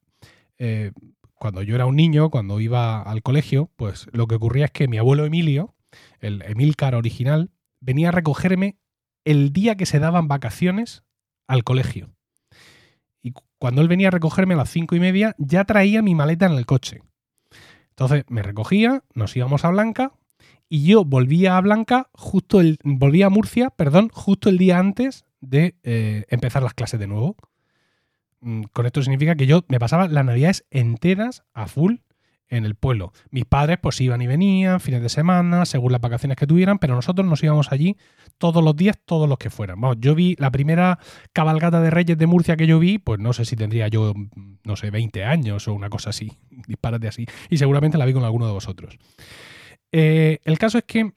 cuando 1.35 1.61
yo 1.61 1.75
era 1.75 1.85
un 1.85 1.95
niño, 1.95 2.31
cuando 2.31 2.59
iba 2.59 2.99
al 2.99 3.21
colegio, 3.21 3.69
pues 3.75 4.07
lo 4.11 4.25
que 4.25 4.33
ocurría 4.33 4.65
es 4.65 4.71
que 4.71 4.87
mi 4.87 4.97
abuelo 4.97 5.23
Emilio, 5.23 5.75
el 6.19 6.41
Emilcar 6.41 6.95
original, 6.95 7.51
venía 7.79 8.09
a 8.09 8.11
recogerme 8.11 8.79
el 9.23 9.53
día 9.53 9.75
que 9.75 9.85
se 9.85 9.99
daban 9.99 10.27
vacaciones 10.27 11.03
al 11.51 11.63
colegio. 11.63 12.09
Y 13.21 13.31
cu- 13.31 13.43
cuando 13.59 13.81
él 13.81 13.87
venía 13.87 14.07
a 14.07 14.11
recogerme 14.11 14.53
a 14.53 14.57
las 14.57 14.69
cinco 14.69 14.95
y 14.95 14.99
media, 14.99 15.35
ya 15.37 15.65
traía 15.65 16.01
mi 16.01 16.15
maleta 16.15 16.45
en 16.45 16.53
el 16.53 16.65
coche. 16.65 17.01
Entonces 17.89 18.23
me 18.29 18.41
recogía, 18.41 19.03
nos 19.13 19.35
íbamos 19.35 19.63
a 19.65 19.69
Blanca 19.69 20.13
y 20.69 20.85
yo 20.85 21.03
volvía 21.05 21.57
a 21.57 21.61
Blanca 21.61 22.09
justo 22.13 22.61
el, 22.61 22.77
volvía 22.83 23.27
a 23.27 23.29
Murcia, 23.29 23.69
perdón, 23.69 24.09
justo 24.13 24.49
el 24.49 24.57
día 24.57 24.79
antes 24.79 25.25
de 25.41 25.75
eh, 25.83 26.25
empezar 26.29 26.63
las 26.63 26.73
clases 26.73 26.99
de 26.99 27.07
nuevo. 27.07 27.35
Mm, 28.39 28.63
Con 28.73 28.85
esto 28.85 29.01
significa 29.03 29.35
que 29.35 29.45
yo 29.45 29.63
me 29.67 29.79
pasaba 29.79 30.07
las 30.07 30.25
navidades 30.25 30.65
enteras 30.71 31.43
a 31.53 31.67
full 31.67 31.95
en 32.51 32.65
el 32.65 32.75
pueblo. 32.75 33.13
Mis 33.31 33.45
padres 33.45 33.79
pues 33.81 33.99
iban 34.01 34.21
y 34.21 34.27
venían, 34.27 34.79
fines 34.79 35.01
de 35.01 35.09
semana, 35.09 35.65
según 35.65 35.91
las 35.91 36.01
vacaciones 36.01 36.37
que 36.37 36.45
tuvieran, 36.45 36.77
pero 36.77 36.93
nosotros 36.93 37.25
nos 37.25 37.41
íbamos 37.41 37.71
allí 37.71 37.97
todos 38.37 38.63
los 38.63 38.75
días, 38.75 38.99
todos 39.03 39.27
los 39.27 39.37
que 39.39 39.49
fueran. 39.49 39.81
Vamos, 39.81 39.97
yo 39.99 40.13
vi 40.13 40.35
la 40.37 40.51
primera 40.51 40.99
cabalgata 41.33 41.81
de 41.81 41.89
Reyes 41.89 42.17
de 42.17 42.27
Murcia 42.27 42.57
que 42.57 42.67
yo 42.67 42.77
vi, 42.77 42.99
pues 42.99 43.19
no 43.19 43.33
sé 43.33 43.45
si 43.45 43.55
tendría 43.55 43.87
yo, 43.87 44.13
no 44.63 44.75
sé, 44.75 44.91
20 44.91 45.23
años 45.23 45.67
o 45.67 45.73
una 45.73 45.89
cosa 45.89 46.11
así, 46.11 46.31
disparate 46.67 47.07
así, 47.07 47.25
y 47.49 47.57
seguramente 47.57 47.97
la 47.97 48.05
vi 48.05 48.13
con 48.13 48.23
alguno 48.23 48.45
de 48.45 48.53
vosotros. 48.53 48.99
Eh, 49.91 50.39
el 50.43 50.59
caso 50.59 50.77
es 50.77 50.83
que 50.83 51.13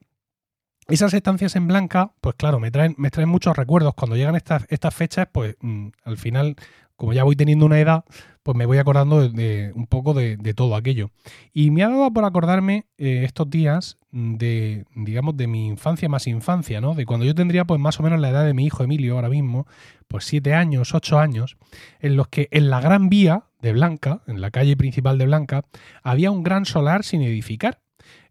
esas 0.86 1.14
estancias 1.14 1.56
en 1.56 1.66
blanca, 1.66 2.12
pues 2.20 2.36
claro, 2.36 2.60
me 2.60 2.70
traen, 2.70 2.94
me 2.98 3.10
traen 3.10 3.28
muchos 3.28 3.56
recuerdos. 3.56 3.94
Cuando 3.94 4.16
llegan 4.16 4.36
estas, 4.36 4.66
estas 4.68 4.94
fechas, 4.94 5.28
pues 5.32 5.56
mm, 5.60 5.88
al 6.04 6.18
final 6.18 6.56
como 6.96 7.12
ya 7.12 7.24
voy 7.24 7.36
teniendo 7.36 7.66
una 7.66 7.80
edad, 7.80 8.04
pues 8.44 8.56
me 8.58 8.66
voy 8.66 8.76
acordando 8.76 9.26
de, 9.26 9.30
de 9.30 9.72
un 9.74 9.86
poco 9.86 10.12
de, 10.12 10.36
todo 10.54 10.76
aquello. 10.76 11.10
Y 11.52 11.70
me 11.70 11.82
ha 11.82 11.88
dado 11.88 12.12
por 12.12 12.26
acordarme 12.26 12.86
eh, 12.98 13.22
estos 13.24 13.48
días 13.48 13.98
de, 14.12 14.84
digamos, 14.94 15.36
de 15.36 15.46
mi 15.46 15.66
infancia 15.66 16.10
más 16.10 16.26
infancia, 16.26 16.82
¿no? 16.82 16.94
De 16.94 17.06
cuando 17.06 17.24
yo 17.24 17.34
tendría, 17.34 17.64
pues 17.64 17.80
más 17.80 17.98
o 17.98 18.02
menos 18.02 18.20
la 18.20 18.28
edad 18.28 18.44
de 18.44 18.52
mi 18.52 18.66
hijo 18.66 18.84
Emilio 18.84 19.14
ahora 19.14 19.30
mismo, 19.30 19.66
pues 20.08 20.26
siete 20.26 20.52
años, 20.52 20.94
ocho 20.94 21.18
años, 21.18 21.56
en 22.00 22.16
los 22.16 22.28
que 22.28 22.48
en 22.50 22.68
la 22.68 22.82
Gran 22.82 23.08
Vía 23.08 23.44
de 23.62 23.72
Blanca, 23.72 24.20
en 24.26 24.42
la 24.42 24.50
calle 24.50 24.76
principal 24.76 25.16
de 25.16 25.24
Blanca, 25.24 25.64
había 26.02 26.30
un 26.30 26.42
gran 26.42 26.66
solar 26.66 27.02
sin 27.02 27.22
edificar. 27.22 27.80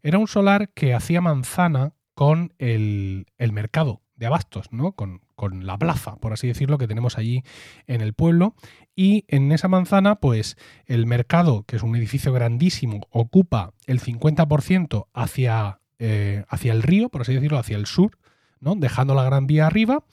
Era 0.03 0.19
un 0.19 0.27
solar 0.27 0.69
que 0.69 0.93
hacía 0.93 1.21
manzana 1.21 1.93
con 2.13 2.53
el, 2.59 3.25
el 3.39 3.51
mercado 3.51 4.03
de 4.15 4.27
abastos, 4.27 4.71
¿no? 4.71 4.91
Con, 4.91 5.22
con 5.35 5.65
la 5.65 5.77
plaza, 5.77 6.15
por 6.17 6.33
así 6.33 6.47
decirlo, 6.47 6.77
que 6.77 6.87
tenemos 6.87 7.17
allí 7.17 7.43
en 7.87 8.01
el 8.01 8.13
pueblo. 8.13 8.55
Y 8.95 9.25
en 9.27 9.51
esa 9.51 9.67
manzana, 9.67 10.15
pues 10.15 10.57
el 10.85 11.05
mercado, 11.05 11.63
que 11.63 11.75
es 11.75 11.83
un 11.83 11.95
edificio 11.95 12.33
grandísimo, 12.33 13.07
ocupa 13.09 13.73
el 13.87 13.99
50% 13.99 15.07
hacia, 15.13 15.79
eh, 15.99 16.43
hacia 16.47 16.73
el 16.73 16.83
río, 16.83 17.09
por 17.09 17.21
así 17.21 17.33
decirlo, 17.33 17.57
hacia 17.57 17.77
el 17.77 17.85
sur, 17.85 18.17
¿no? 18.59 18.75
dejando 18.75 19.15
la 19.15 19.23
Gran 19.23 19.47
Vía 19.47 19.67
arriba. 19.67 20.05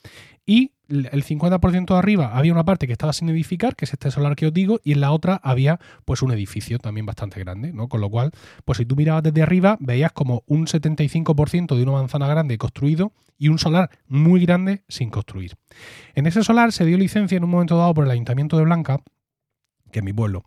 Y 0.45 0.71
el 0.91 1.23
50% 1.23 1.85
de 1.87 1.97
arriba 1.97 2.37
había 2.37 2.51
una 2.51 2.65
parte 2.65 2.85
que 2.85 2.93
estaba 2.93 3.13
sin 3.13 3.29
edificar, 3.29 3.75
que 3.75 3.85
es 3.85 3.93
este 3.93 4.11
solar 4.11 4.35
que 4.35 4.47
os 4.47 4.53
digo, 4.53 4.79
y 4.83 4.91
en 4.91 5.01
la 5.01 5.11
otra 5.11 5.39
había 5.43 5.79
pues 6.05 6.21
un 6.21 6.31
edificio 6.31 6.79
también 6.79 7.05
bastante 7.05 7.39
grande, 7.39 7.71
¿no? 7.71 7.87
Con 7.87 8.01
lo 8.01 8.09
cual, 8.09 8.31
pues 8.65 8.77
si 8.77 8.85
tú 8.85 8.95
mirabas 8.95 9.23
desde 9.23 9.41
arriba, 9.41 9.77
veías 9.79 10.11
como 10.11 10.43
un 10.47 10.67
75% 10.67 11.75
de 11.75 11.83
una 11.83 11.93
manzana 11.93 12.27
grande 12.27 12.57
construido 12.57 13.13
y 13.37 13.47
un 13.47 13.57
solar 13.57 13.89
muy 14.07 14.45
grande 14.45 14.83
sin 14.87 15.09
construir. 15.09 15.55
En 16.13 16.27
ese 16.27 16.43
solar 16.43 16.71
se 16.71 16.85
dio 16.85 16.97
licencia 16.97 17.37
en 17.37 17.43
un 17.43 17.49
momento 17.49 17.77
dado 17.77 17.93
por 17.93 18.05
el 18.05 18.11
Ayuntamiento 18.11 18.57
de 18.57 18.65
Blanca, 18.65 19.01
que 19.91 19.99
es 19.99 20.05
mi 20.05 20.13
pueblo, 20.13 20.43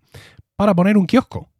para 0.57 0.75
poner 0.75 0.97
un 0.97 1.07
kiosco. 1.07 1.51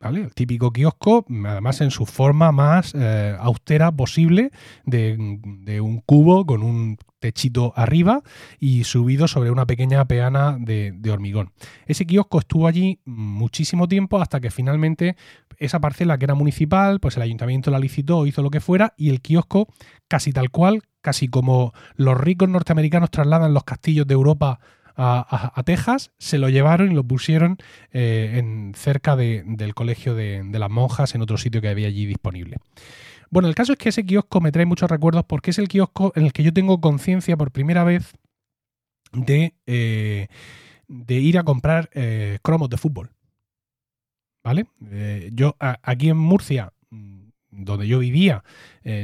¿Vale? 0.00 0.22
El 0.22 0.34
típico 0.34 0.70
kiosco, 0.70 1.24
además 1.46 1.80
en 1.80 1.90
su 1.90 2.04
forma 2.04 2.52
más 2.52 2.94
eh, 2.94 3.34
austera 3.38 3.90
posible, 3.90 4.50
de, 4.84 5.16
de 5.62 5.80
un 5.80 6.00
cubo 6.00 6.44
con 6.44 6.62
un 6.62 6.98
techito 7.24 7.72
arriba 7.74 8.20
y 8.60 8.84
subido 8.84 9.28
sobre 9.28 9.50
una 9.50 9.64
pequeña 9.64 10.04
peana 10.04 10.58
de, 10.60 10.94
hormigón. 11.10 11.52
Ese 11.86 12.04
kiosco 12.04 12.38
estuvo 12.38 12.66
allí 12.66 13.00
muchísimo 13.06 13.88
tiempo 13.88 14.20
hasta 14.20 14.40
que 14.40 14.50
finalmente 14.50 15.16
esa 15.56 15.80
parcela 15.80 16.18
que 16.18 16.26
era 16.26 16.34
municipal, 16.34 17.00
pues 17.00 17.16
el 17.16 17.22
ayuntamiento 17.22 17.70
la 17.70 17.78
licitó, 17.78 18.26
hizo 18.26 18.42
lo 18.42 18.50
que 18.50 18.60
fuera 18.60 18.92
y 18.98 19.08
el 19.08 19.22
kiosco 19.22 19.68
casi 20.06 20.34
tal 20.34 20.50
cual, 20.50 20.82
casi 21.00 21.28
como 21.28 21.72
los 21.96 22.20
ricos 22.20 22.50
norteamericanos 22.50 23.10
trasladan 23.10 23.54
los 23.54 23.64
castillos 23.64 24.06
de 24.06 24.12
Europa 24.12 24.60
a, 24.94 25.62
Texas, 25.64 26.12
se 26.18 26.36
lo 26.36 26.50
llevaron 26.50 26.92
y 26.92 26.94
lo 26.94 27.04
pusieron 27.04 27.56
eh, 27.90 28.34
en, 28.34 28.74
cerca 28.76 29.16
de, 29.16 29.42
del 29.46 29.74
colegio 29.74 30.14
de, 30.14 30.44
las 30.52 30.70
monjas 30.70 31.14
en 31.14 31.22
otro 31.22 31.38
sitio 31.38 31.62
que 31.62 31.68
había 31.68 31.88
allí 31.88 32.04
disponible. 32.04 32.58
Bueno, 33.34 33.48
el 33.48 33.56
caso 33.56 33.72
es 33.72 33.78
que 33.78 33.88
ese 33.88 34.06
kiosco 34.06 34.40
me 34.40 34.52
trae 34.52 34.64
muchos 34.64 34.88
recuerdos 34.88 35.24
porque 35.24 35.50
es 35.50 35.58
el 35.58 35.66
kiosco 35.66 36.12
en 36.14 36.24
el 36.24 36.32
que 36.32 36.44
yo 36.44 36.52
tengo 36.52 36.80
conciencia 36.80 37.36
por 37.36 37.50
primera 37.50 37.82
vez 37.82 38.12
de, 39.12 39.54
eh, 39.66 40.28
ir 41.08 41.38
a 41.38 41.42
comprar 41.42 41.90
eh, 41.94 42.38
cromos 42.42 42.70
de 42.70 42.76
fútbol. 42.76 43.10
¿Vale? 44.44 44.66
Eh, 44.88 45.30
yo 45.32 45.56
aquí 45.58 46.10
en 46.10 46.16
Murcia 46.16 46.72
donde 47.50 47.88
yo 47.88 48.00
vivía 48.00 48.44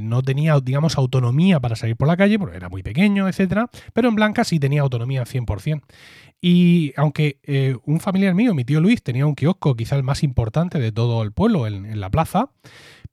no 0.03 0.23
tenía, 0.23 0.59
digamos, 0.61 0.97
autonomía 0.97 1.59
para 1.59 1.77
salir 1.77 1.97
por 1.97 2.07
la 2.09 2.17
calle, 2.17 2.39
porque 2.39 2.57
era 2.57 2.69
muy 2.69 2.83
pequeño, 2.83 3.29
etcétera, 3.29 3.69
pero 3.93 4.09
en 4.09 4.17
Blanca 4.17 4.45
sí 4.45 4.59
tenía 4.61 4.83
autonomía 4.83 5.21
al 5.21 5.27
100%. 5.27 5.83
Y 6.41 6.93
aunque 6.97 7.39
un 7.85 8.01
familiar 8.01 8.35
mío, 8.35 8.55
mi 8.55 8.65
tío 8.65 8.81
Luis, 8.81 9.03
tenía 9.05 9.25
un 9.25 9.37
kiosco 9.37 9.77
quizá 9.77 9.95
el 9.95 10.03
más 10.03 10.25
importante 10.25 10.81
de 10.81 10.91
todo 10.91 11.23
el 11.23 11.33
pueblo, 11.33 11.69
en 11.69 12.01
la 12.01 12.11
plaza, 12.11 12.51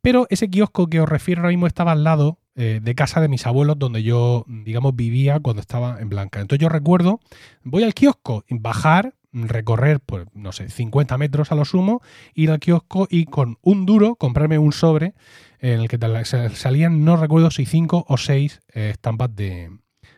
pero 0.02 0.28
ese 0.30 0.50
kiosco 0.50 0.88
que 0.88 1.02
os 1.02 1.10
refiero 1.10 1.42
ahora 1.42 1.50
mismo 1.50 1.68
estaba 1.68 1.92
al 1.92 2.04
lado 2.04 2.40
eh, 2.56 2.80
de 2.82 2.96
casa 2.96 3.22
de 3.22 3.28
mis 3.28 3.46
abuelos, 3.46 3.78
donde 3.78 4.04
yo, 4.04 4.46
digamos, 4.48 4.96
vivía 4.96 5.40
cuando 5.40 5.62
estaba 5.62 6.00
en 6.02 6.10
Blanca. 6.10 6.40
Entonces 6.40 6.62
yo 6.62 6.70
recuerdo, 6.70 7.20
voy 7.64 7.84
al 7.84 7.94
kiosco, 7.94 8.44
bajar, 8.50 9.14
recorrer, 9.32 10.00
pues, 10.00 10.26
no 10.34 10.52
sé, 10.52 10.70
50 10.70 11.18
metros 11.18 11.52
a 11.52 11.56
lo 11.56 11.66
sumo, 11.66 12.02
ir 12.34 12.50
al 12.50 12.60
kiosco 12.60 13.08
y 13.10 13.26
con 13.26 13.60
un 13.62 13.86
duro 13.86 14.16
comprarme 14.16 14.58
un 14.58 14.74
sobre 14.74 15.14
en 15.60 15.82
el 15.82 15.88
que 15.88 16.00
salían, 16.54 17.04
no 17.06 17.18
recuerdo 17.18 17.52
si 17.52 17.66
5 17.66 18.06
o 18.08 18.18
6 18.18 18.62
eh, 18.74 18.90
estampas 18.92 19.36
de, 19.36 19.70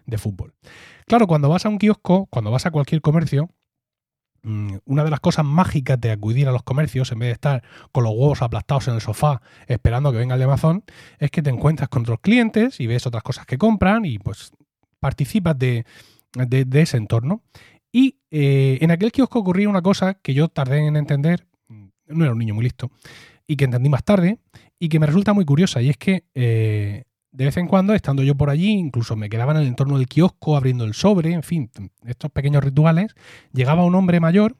de 0.06 0.18
fútbol. 0.18 0.54
Claro, 1.08 1.28
cuando 1.28 1.50
vas 1.50 1.66
a 1.66 1.70
un 1.70 1.78
kiosco, 1.78 2.28
cuando 2.28 2.52
vas 2.52 2.66
a 2.66 2.72
cualquier 2.72 3.02
comercio, 3.02 3.50
una 4.44 5.04
de 5.04 5.10
las 5.10 5.20
cosas 5.20 5.46
mágicas 5.46 6.00
de 6.00 6.12
acudir 6.12 6.48
a 6.48 6.52
los 6.52 6.64
comercios, 6.64 7.12
en 7.12 7.20
vez 7.20 7.28
de 7.28 7.34
estar 7.34 7.64
con 7.92 8.04
los 8.04 8.14
huevos 8.14 8.42
aplastados 8.42 8.88
en 8.88 8.96
el 8.96 9.02
sofá 9.02 9.42
esperando 9.68 10.12
que 10.12 10.18
venga 10.18 10.36
el 10.36 10.40
de 10.40 10.46
Amazon, 10.46 10.84
es 11.20 11.32
que 11.32 11.42
te 11.42 11.50
encuentras 11.50 11.90
con 11.90 12.04
otros 12.04 12.20
clientes 12.20 12.80
y 12.80 12.88
ves 12.88 13.06
otras 13.06 13.24
cosas 13.24 13.46
que 13.46 13.58
compran 13.58 14.06
y 14.06 14.20
pues 14.20 14.52
participas 15.00 15.58
de, 15.58 15.86
de, 16.34 16.66
de 16.66 16.82
ese 16.82 16.98
entorno. 16.98 17.44
Y 17.92 18.18
eh, 18.30 18.78
en 18.82 18.92
aquel 18.92 19.12
kiosco 19.12 19.40
ocurría 19.40 19.68
una 19.68 19.82
cosa 19.82 20.14
que 20.16 20.34
yo 20.34 20.48
tardé 20.48 20.86
en 20.86 20.96
entender, 20.96 21.48
no 21.68 22.24
era 22.24 22.34
un 22.34 22.40
niño 22.40 22.54
muy 22.54 22.64
listo, 22.64 22.92
y 23.48 23.56
que 23.56 23.66
entendí 23.66 23.90
más 23.90 24.04
tarde, 24.04 24.38
y 24.78 24.90
que 24.90 25.00
me 25.00 25.08
resulta 25.08 25.34
muy 25.34 25.44
curiosa, 25.44 25.82
y 25.82 25.90
es 25.90 25.98
que 25.98 26.24
eh, 26.36 27.06
de 27.32 27.46
vez 27.46 27.58
en 27.58 27.68
cuando, 27.68 27.94
estando 27.94 28.24
yo 28.24 28.36
por 28.36 28.50
allí, 28.50 28.72
incluso 28.72 29.16
me 29.16 29.30
quedaba 29.30 29.52
en 29.54 29.60
el 29.60 29.68
entorno 29.68 29.98
del 29.98 30.08
kiosco 30.08 30.58
abriendo 30.58 30.84
el 30.84 30.94
sobre, 30.94 31.34
en 31.34 31.44
fin, 31.44 31.70
estos 32.06 32.32
pequeños 32.32 32.64
rituales, 32.64 33.14
llegaba 33.54 33.86
un 33.86 33.96
hombre 33.96 34.20
mayor 34.20 34.58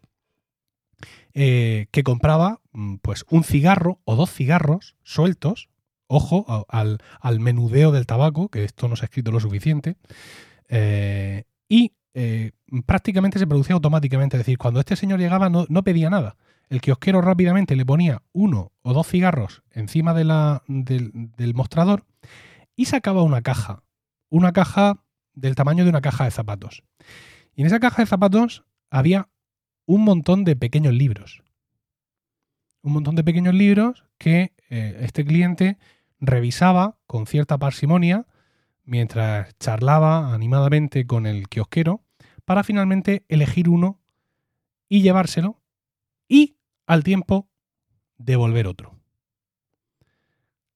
eh, 1.34 1.88
que 1.92 2.04
compraba 2.04 2.60
pues 3.02 3.26
un 3.30 3.44
cigarro 3.44 4.00
o 4.04 4.16
dos 4.16 4.32
cigarros 4.32 4.96
sueltos, 5.04 5.70
ojo 6.08 6.66
al, 6.70 7.00
al, 7.22 7.40
menudeo 7.40 7.92
del 7.92 8.06
tabaco, 8.06 8.50
que 8.50 8.64
esto 8.64 8.88
no 8.88 8.96
se 8.96 9.06
ha 9.06 9.08
escrito 9.08 9.32
lo 9.32 9.40
suficiente, 9.40 9.96
eh, 10.68 11.44
y 11.68 11.94
eh, 12.14 12.52
prácticamente 12.86 13.40
se 13.40 13.48
producía 13.48 13.76
automáticamente. 13.76 14.38
Es 14.38 14.42
decir, 14.42 14.58
cuando 14.58 14.80
este 14.80 14.96
señor 14.96 15.20
llegaba 15.20 15.50
no, 15.50 15.66
no, 15.70 15.84
pedía 15.84 16.10
nada. 16.10 16.36
El 16.70 16.82
kiosquero 16.82 17.22
rápidamente 17.22 17.76
le 17.76 17.86
ponía 17.86 18.22
uno 18.32 18.72
o 18.84 18.94
dos 18.94 19.08
cigarros 19.08 19.64
encima 19.72 20.14
de 20.14 20.24
la, 20.24 20.64
del 20.68 21.54
mostrador 21.56 22.06
y 22.80 22.86
sacaba 22.86 23.24
una 23.24 23.42
caja. 23.42 23.84
Una 24.30 24.54
caja 24.54 25.04
del 25.34 25.54
tamaño 25.54 25.84
de 25.84 25.90
una 25.90 26.00
caja 26.00 26.24
de 26.24 26.32
zapatos. 26.32 26.82
Y 27.54 27.60
en 27.60 27.68
esa 27.68 27.82
caja 27.82 28.02
de 28.02 28.06
zapatos 28.06 28.64
había 28.90 29.28
un 29.86 30.06
montón 30.06 30.46
de 30.46 30.56
pequeños 30.56 30.94
libros. 30.94 31.44
Un 32.82 32.94
montón 32.94 33.16
de 33.16 33.26
pequeños 33.26 33.54
libros 33.54 34.06
que 34.18 34.54
eh, 34.70 34.98
este 35.02 35.26
cliente 35.26 35.78
revisaba 36.22 36.98
con 37.06 37.28
cierta 37.28 37.58
parsimonia 37.58 38.28
mientras 38.86 39.58
charlaba 39.60 40.34
animadamente 40.34 41.06
con 41.06 41.26
el 41.26 41.50
kiosquero 41.50 42.06
para 42.46 42.64
finalmente 42.64 43.26
elegir 43.28 43.68
uno 43.68 44.00
y 44.88 45.02
llevárselo 45.02 45.62
y 46.30 46.56
al 46.88 47.04
tiempo 47.04 47.50
devolver 48.18 48.68
otro. 48.68 48.99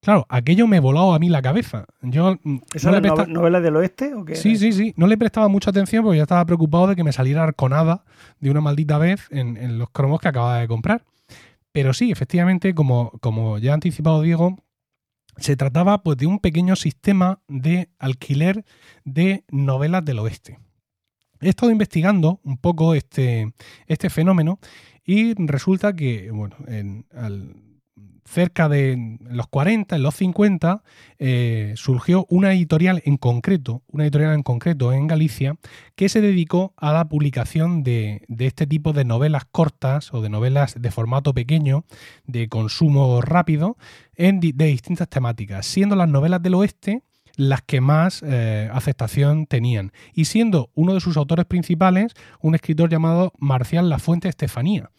Claro, 0.04 0.26
aquello 0.28 0.66
me 0.66 0.80
voló 0.80 1.14
a 1.14 1.18
mí 1.18 1.30
la 1.30 1.40
cabeza. 1.40 1.86
Yo 2.02 2.36
¿Esa 2.74 2.90
no 2.90 2.96
es 2.98 3.00
presta... 3.00 3.26
novela 3.26 3.62
del 3.62 3.74
oeste 3.76 4.12
o 4.12 4.22
qué? 4.26 4.36
Sí, 4.36 4.56
sí, 4.56 4.70
sí. 4.72 4.92
No 4.98 5.06
le 5.06 5.16
prestaba 5.16 5.48
mucha 5.48 5.70
atención 5.70 6.04
porque 6.04 6.18
ya 6.18 6.24
estaba 6.24 6.44
preocupado 6.44 6.88
de 6.88 6.94
que 6.94 7.02
me 7.02 7.12
saliera 7.12 7.42
arconada 7.42 8.04
de 8.38 8.50
una 8.50 8.60
maldita 8.60 8.98
vez 8.98 9.26
en, 9.30 9.56
en 9.56 9.78
los 9.78 9.88
cromos 9.88 10.20
que 10.20 10.28
acababa 10.28 10.58
de 10.58 10.68
comprar. 10.68 11.04
Pero 11.72 11.94
sí, 11.94 12.12
efectivamente, 12.12 12.74
como, 12.74 13.12
como 13.22 13.56
ya 13.56 13.70
ha 13.70 13.74
anticipado 13.74 14.20
Diego, 14.20 14.58
se 15.38 15.56
trataba 15.56 16.02
pues, 16.02 16.18
de 16.18 16.26
un 16.26 16.38
pequeño 16.38 16.76
sistema 16.76 17.40
de 17.48 17.88
alquiler 17.98 18.66
de 19.04 19.44
novelas 19.48 20.04
del 20.04 20.18
oeste. 20.18 20.58
He 21.40 21.48
estado 21.48 21.72
investigando 21.72 22.40
un 22.44 22.58
poco 22.58 22.94
este, 22.94 23.54
este 23.86 24.10
fenómeno 24.10 24.58
y 25.02 25.34
resulta 25.46 25.96
que, 25.96 26.30
bueno, 26.30 26.56
en, 26.68 27.06
al, 27.14 27.54
cerca 28.24 28.68
de 28.68 29.18
los 29.20 29.46
40, 29.48 29.96
en 29.96 30.02
los 30.02 30.14
50, 30.14 30.82
eh, 31.18 31.74
surgió 31.76 32.26
una 32.28 32.52
editorial 32.52 33.02
en 33.04 33.16
concreto, 33.16 33.82
una 33.88 34.04
editorial 34.04 34.34
en 34.34 34.42
concreto 34.42 34.92
en 34.92 35.06
Galicia, 35.06 35.56
que 35.94 36.08
se 36.08 36.20
dedicó 36.20 36.72
a 36.76 36.92
la 36.92 37.08
publicación 37.08 37.82
de, 37.82 38.22
de, 38.28 38.46
este 38.46 38.66
tipo 38.66 38.92
de 38.92 39.04
novelas 39.04 39.44
cortas 39.44 40.12
o 40.14 40.22
de 40.22 40.30
novelas 40.30 40.74
de 40.80 40.90
formato 40.90 41.34
pequeño, 41.34 41.84
de 42.26 42.48
consumo 42.48 43.20
rápido, 43.20 43.76
de 44.16 44.66
distintas 44.66 45.08
temáticas, 45.08 45.66
siendo 45.66 45.96
las 45.96 46.08
novelas 46.08 46.42
del 46.42 46.54
oeste 46.54 47.02
las 47.36 47.62
que 47.62 47.80
más 47.80 48.22
eh, 48.22 48.68
aceptación 48.72 49.46
tenían, 49.46 49.92
y 50.12 50.26
siendo 50.26 50.70
uno 50.74 50.94
de 50.94 51.00
sus 51.00 51.16
autores 51.16 51.46
principales 51.46 52.14
un 52.40 52.54
escritor 52.54 52.90
llamado 52.90 53.32
Marcial 53.38 53.88
Lafuente 53.88 54.28
Estefanía. 54.28 54.90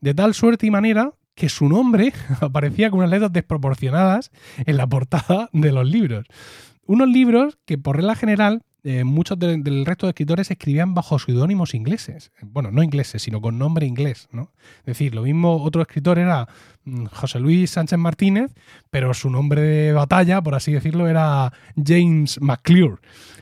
De 0.00 0.14
tal 0.14 0.34
suerte 0.34 0.66
y 0.66 0.70
manera 0.70 1.12
que 1.36 1.48
su 1.48 1.68
nombre 1.68 2.12
aparecía 2.40 2.90
con 2.90 2.98
unas 2.98 3.10
letras 3.10 3.32
desproporcionadas 3.32 4.32
en 4.64 4.76
la 4.76 4.88
portada 4.88 5.48
de 5.52 5.70
los 5.70 5.86
libros. 5.88 6.26
Unos 6.86 7.08
libros 7.08 7.58
que 7.64 7.78
por 7.78 7.96
regla 7.96 8.16
general 8.16 8.62
eh, 8.84 9.02
muchos 9.02 9.36
de- 9.38 9.56
del 9.58 9.84
resto 9.84 10.06
de 10.06 10.10
escritores 10.10 10.48
escribían 10.48 10.94
bajo 10.94 11.18
seudónimos 11.18 11.74
ingleses. 11.74 12.30
Bueno, 12.40 12.70
no 12.70 12.84
ingleses, 12.84 13.20
sino 13.20 13.40
con 13.40 13.58
nombre 13.58 13.84
inglés, 13.84 14.28
¿no? 14.30 14.52
Es 14.80 14.86
decir, 14.86 15.12
lo 15.12 15.22
mismo 15.22 15.60
otro 15.64 15.82
escritor 15.82 16.20
era 16.20 16.46
mm, 16.84 17.06
José 17.06 17.40
Luis 17.40 17.70
Sánchez 17.72 17.98
Martínez, 17.98 18.52
pero 18.90 19.12
su 19.12 19.28
nombre 19.28 19.60
de 19.60 19.92
batalla, 19.92 20.40
por 20.40 20.54
así 20.54 20.70
decirlo, 20.72 21.08
era 21.08 21.52
James 21.84 22.40
McClure. 22.40 22.98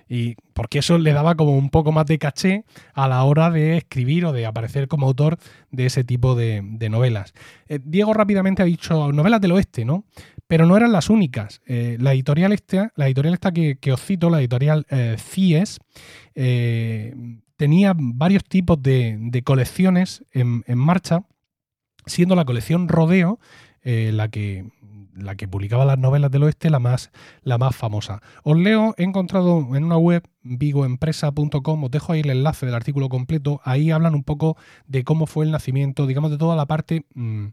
Y 0.09 0.37
porque 0.53 0.81
eso 0.81 0.99
le 0.99 1.13
daba 1.13 1.35
como 1.35 1.57
un 1.57 1.71
poco 1.71 1.93
más 1.93 2.07
de 2.07 2.19
caché 2.19 2.65
a 2.93 3.09
la 3.09 3.23
hora 3.25 3.51
de 3.51 3.77
escribir 3.79 4.27
o 4.27 4.33
de 4.33 4.47
aparecer 4.47 4.89
como 4.89 5.07
autor 5.07 5.39
de 5.71 5.87
ese 5.87 6.05
tipo 6.05 6.35
de, 6.35 6.63
novelas. 6.91 7.33
Eh, 7.69 7.81
Diego 7.83 8.13
rápidamente 8.13 8.63
ha 8.63 8.67
dicho 8.67 9.13
novelas 9.13 9.41
del 9.41 9.53
oeste, 9.53 9.85
¿no? 9.85 10.05
Pero 10.47 10.67
no 10.67 10.77
eran 10.77 10.93
las 10.93 11.09
únicas. 11.09 11.63
Eh, 11.67 11.97
la 12.01 12.13
editorial 12.13 12.53
esta, 12.53 12.93
la 12.97 13.07
editorial 13.07 13.35
esta 13.35 13.53
que, 13.53 13.79
que 13.79 13.93
os 13.93 14.03
cito, 14.03 14.29
la 14.31 14.41
editorial 14.41 14.87
eh, 14.91 15.17
CIES, 15.19 15.79
tenía 17.57 17.95
varios 17.97 18.45
tipos 18.45 18.83
de, 18.83 19.43
colecciones 19.45 20.25
en, 20.33 20.65
marcha, 20.77 21.25
siendo 22.07 22.35
la 22.35 22.45
colección 22.45 22.89
Rodeo 22.89 23.39
la 23.85 24.29
que 24.29 24.67
la 25.17 25.37
que 25.37 25.49
publicaba 25.49 25.85
las 25.85 25.99
novelas 25.99 26.31
del 26.31 26.45
oeste 26.45 26.71
la 26.71 26.79
más, 26.79 27.11
la 27.43 27.59
más 27.59 27.75
famosa. 27.75 28.21
Os 28.43 28.57
leo, 28.57 28.95
he 28.97 29.05
encontrado 29.05 29.77
en 29.77 29.85
una 29.85 29.97
web, 29.97 30.23
vigoempresa.com, 30.43 31.85
os 31.85 31.91
dejo 31.91 32.13
ahí 32.13 32.21
el 32.21 32.31
enlace 32.31 32.67
del 32.67 32.75
artículo 32.75 33.09
completo, 33.09 33.61
ahí 33.65 33.91
hablan 33.91 34.15
un 34.15 34.25
poco 34.25 34.57
de 34.87 35.05
cómo 35.05 35.27
fue 35.27 35.45
el 35.45 35.51
nacimiento, 35.51 36.07
digamos, 36.07 36.31
de 36.31 36.39
toda 36.39 36.57
la 36.57 36.67
parte 36.67 37.07
mm, 37.15 37.49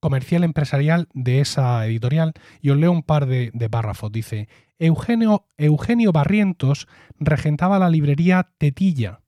comercial 0.00 0.44
empresarial 0.44 1.08
de 1.14 1.40
esa 1.40 1.86
editorial 1.86 2.32
y 2.60 2.70
os 2.70 2.76
leo 2.76 2.92
un 2.92 3.02
par 3.02 3.26
de, 3.26 3.50
de 3.54 3.70
párrafos. 3.70 4.12
Dice, 4.12 4.48
Eugenio, 4.78 5.46
Eugenio 5.56 6.12
Barrientos 6.12 6.88
regentaba 7.18 7.78
la 7.78 7.90
librería 7.90 8.50
Tetilla 8.58 9.20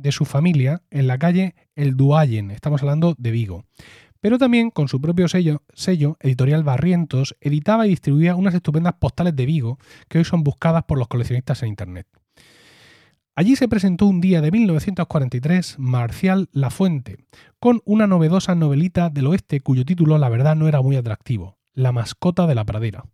de 0.00 0.12
su 0.12 0.24
familia 0.24 0.82
en 0.90 1.06
la 1.06 1.18
calle 1.18 1.54
El 1.76 1.96
Duayen, 1.96 2.50
estamos 2.50 2.82
hablando 2.82 3.14
de 3.18 3.30
Vigo. 3.30 3.64
Pero 4.20 4.36
también 4.36 4.70
con 4.70 4.88
su 4.88 5.00
propio 5.00 5.26
sello, 5.28 6.16
Editorial 6.20 6.62
Barrientos, 6.62 7.36
editaba 7.40 7.86
y 7.86 7.90
distribuía 7.90 8.36
unas 8.36 8.54
estupendas 8.54 8.94
postales 8.94 9.34
de 9.34 9.46
Vigo 9.46 9.78
que 10.08 10.18
hoy 10.18 10.24
son 10.24 10.44
buscadas 10.44 10.84
por 10.84 10.98
los 10.98 11.08
coleccionistas 11.08 11.62
en 11.62 11.70
Internet. 11.70 12.06
Allí 13.34 13.56
se 13.56 13.68
presentó 13.68 14.04
un 14.06 14.20
día 14.20 14.42
de 14.42 14.50
1943 14.50 15.78
Marcial 15.78 16.50
La 16.52 16.68
Fuente, 16.68 17.24
con 17.58 17.80
una 17.86 18.06
novedosa 18.06 18.54
novelita 18.54 19.08
del 19.08 19.28
oeste 19.28 19.60
cuyo 19.60 19.86
título 19.86 20.18
la 20.18 20.28
verdad 20.28 20.56
no 20.56 20.68
era 20.68 20.82
muy 20.82 20.96
atractivo, 20.96 21.56
La 21.72 21.92
mascota 21.92 22.46
de 22.46 22.54
la 22.54 22.64
pradera. 22.64 23.04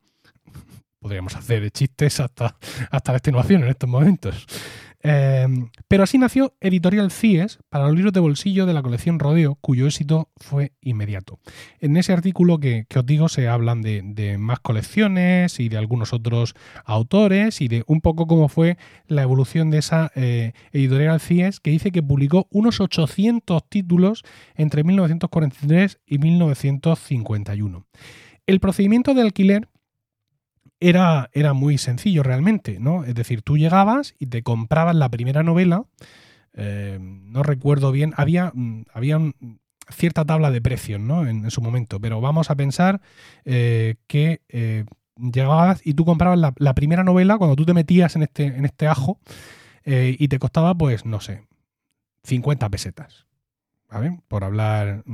Podríamos 0.99 1.37
hacer 1.37 1.71
chistes 1.71 2.19
hasta, 2.19 2.57
hasta 2.91 3.13
la 3.13 3.19
extenuación 3.19 3.63
en 3.63 3.69
estos 3.69 3.89
momentos. 3.89 4.47
Eh, 5.09 5.47
pero 5.87 6.03
así 6.03 6.19
nació 6.19 6.55
Editorial 6.61 7.13
CIES 7.13 7.61
para 7.69 7.87
los 7.87 7.95
libros 7.95 8.13
de 8.13 8.19
bolsillo 8.19 8.67
de 8.67 8.75
la 8.75 8.83
colección 8.83 9.21
Rodeo, 9.21 9.55
cuyo 9.61 9.87
éxito 9.87 10.31
fue 10.37 10.73
inmediato. 10.81 11.39
En 11.79 11.97
ese 11.97 12.13
artículo 12.13 12.59
que, 12.59 12.87
os 12.93 13.07
digo 13.07 13.29
se 13.29 13.47
hablan 13.47 13.83
de, 13.83 14.03
de, 14.05 14.37
más 14.37 14.59
colecciones 14.59 15.61
y 15.61 15.69
de 15.69 15.77
algunos 15.77 16.13
otros 16.13 16.55
autores 16.85 17.61
y 17.61 17.69
de 17.69 17.85
un 17.87 18.01
poco 18.01 18.27
cómo 18.27 18.49
fue 18.49 18.79
la 19.07 19.23
evolución 19.23 19.71
de 19.71 19.79
esa 19.79 20.11
eh, 20.17 20.55
Editorial 20.73 21.21
CIES 21.21 21.61
que 21.61 21.71
dice 21.71 21.93
que 21.93 22.03
publicó 22.03 22.49
unos 22.51 22.81
800 22.81 23.63
títulos 23.69 24.25
entre 24.57 24.83
1943 24.83 26.01
y 26.05 26.19
1951. 26.19 27.87
El 28.47 28.61
procedimiento 28.61 29.15
de 29.15 29.23
alquiler 29.23 29.69
era, 30.81 31.31
era 31.33 31.53
muy 31.53 31.79
sencillo 31.79 32.23
realmente, 32.23 32.79
¿no? 32.81 33.05
Es 33.05 33.15
decir, 33.15 33.43
tú 33.43 33.57
llegabas 33.57 34.15
y 34.19 34.27
te 34.27 34.43
comprabas 34.43 34.95
la 34.95 35.09
primera 35.09 35.43
novela, 35.43 35.85
eh, 36.55 36.99
no 37.01 37.43
recuerdo 37.43 37.93
bien, 37.93 38.13
había, 38.17 38.53
había 38.93 39.19
un, 39.19 39.61
cierta 39.91 40.25
tabla 40.25 40.51
de 40.51 40.61
precios, 40.61 41.01
¿no? 41.01 41.27
En, 41.27 41.51
su 41.51 41.61
momento, 41.63 42.01
pero 42.01 42.21
vamos 42.21 42.51
a 42.51 42.57
pensar 42.57 43.01
eh, 43.45 43.97
que 44.07 44.43
eh, 44.49 44.85
llegabas 45.17 45.81
y 45.85 45.95
tú 45.95 46.05
comprabas 46.05 46.39
la, 46.39 46.53
la, 46.57 46.75
primera 46.75 47.05
novela 47.05 47.39
cuando 47.39 47.57
tú 47.57 47.65
te 47.65 47.75
metías 47.75 48.17
en 48.17 48.25
este, 48.25 48.47
en 48.47 48.65
este 48.65 48.87
ajo 48.89 49.21
y 49.89 50.27
te 50.27 50.41
costaba, 50.41 50.75
pues, 50.75 51.07
no 51.07 51.21
sé, 51.21 51.47
50 52.25 52.69
pesetas. 52.71 53.26
Por 54.29 54.45
hablar, 54.45 55.05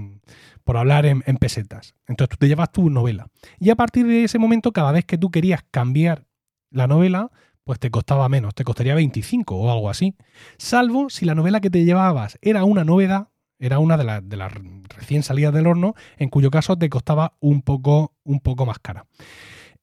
por 0.65 0.77
hablar 0.77 1.07
en, 1.07 1.23
pesetas. 1.39 1.95
Entonces 2.07 2.31
tú 2.31 2.37
te 2.39 2.49
llevas 2.49 2.73
tu 2.73 2.91
novela. 2.91 3.29
Y 3.59 3.71
a 3.71 3.77
partir 3.77 4.07
de 4.07 4.25
ese 4.25 4.39
momento, 4.39 4.73
cada 4.73 4.93
vez 4.93 5.05
que 5.05 5.19
tú 5.19 5.31
querías 5.31 5.63
cambiar 5.71 6.25
la 6.71 6.87
novela, 6.87 7.31
pues 7.65 7.79
te 7.79 7.91
costaba 7.91 8.29
menos, 8.29 8.55
te 8.55 8.65
costaría 8.65 8.95
25 8.95 9.55
o 9.55 9.71
algo 9.71 9.91
así. 9.91 10.17
Salvo 10.59 11.11
si 11.11 11.25
la 11.25 11.35
novela 11.35 11.61
que 11.61 11.71
te 11.71 11.85
llevabas 11.85 12.39
era 12.41 12.65
una 12.65 12.85
novedad, 12.85 13.29
era 13.59 13.79
una 13.79 13.97
de 13.97 14.37
las 14.37 14.53
recién 14.97 15.23
salidas 15.23 15.55
del 15.55 15.67
horno, 15.67 15.95
en 16.17 16.29
cuyo 16.29 16.51
caso 16.51 16.77
te 16.77 16.89
costaba 16.89 17.37
un 17.41 17.63
poco, 17.63 18.15
un 18.25 18.41
poco 18.41 18.67
más 18.67 18.79
cara. 18.81 19.07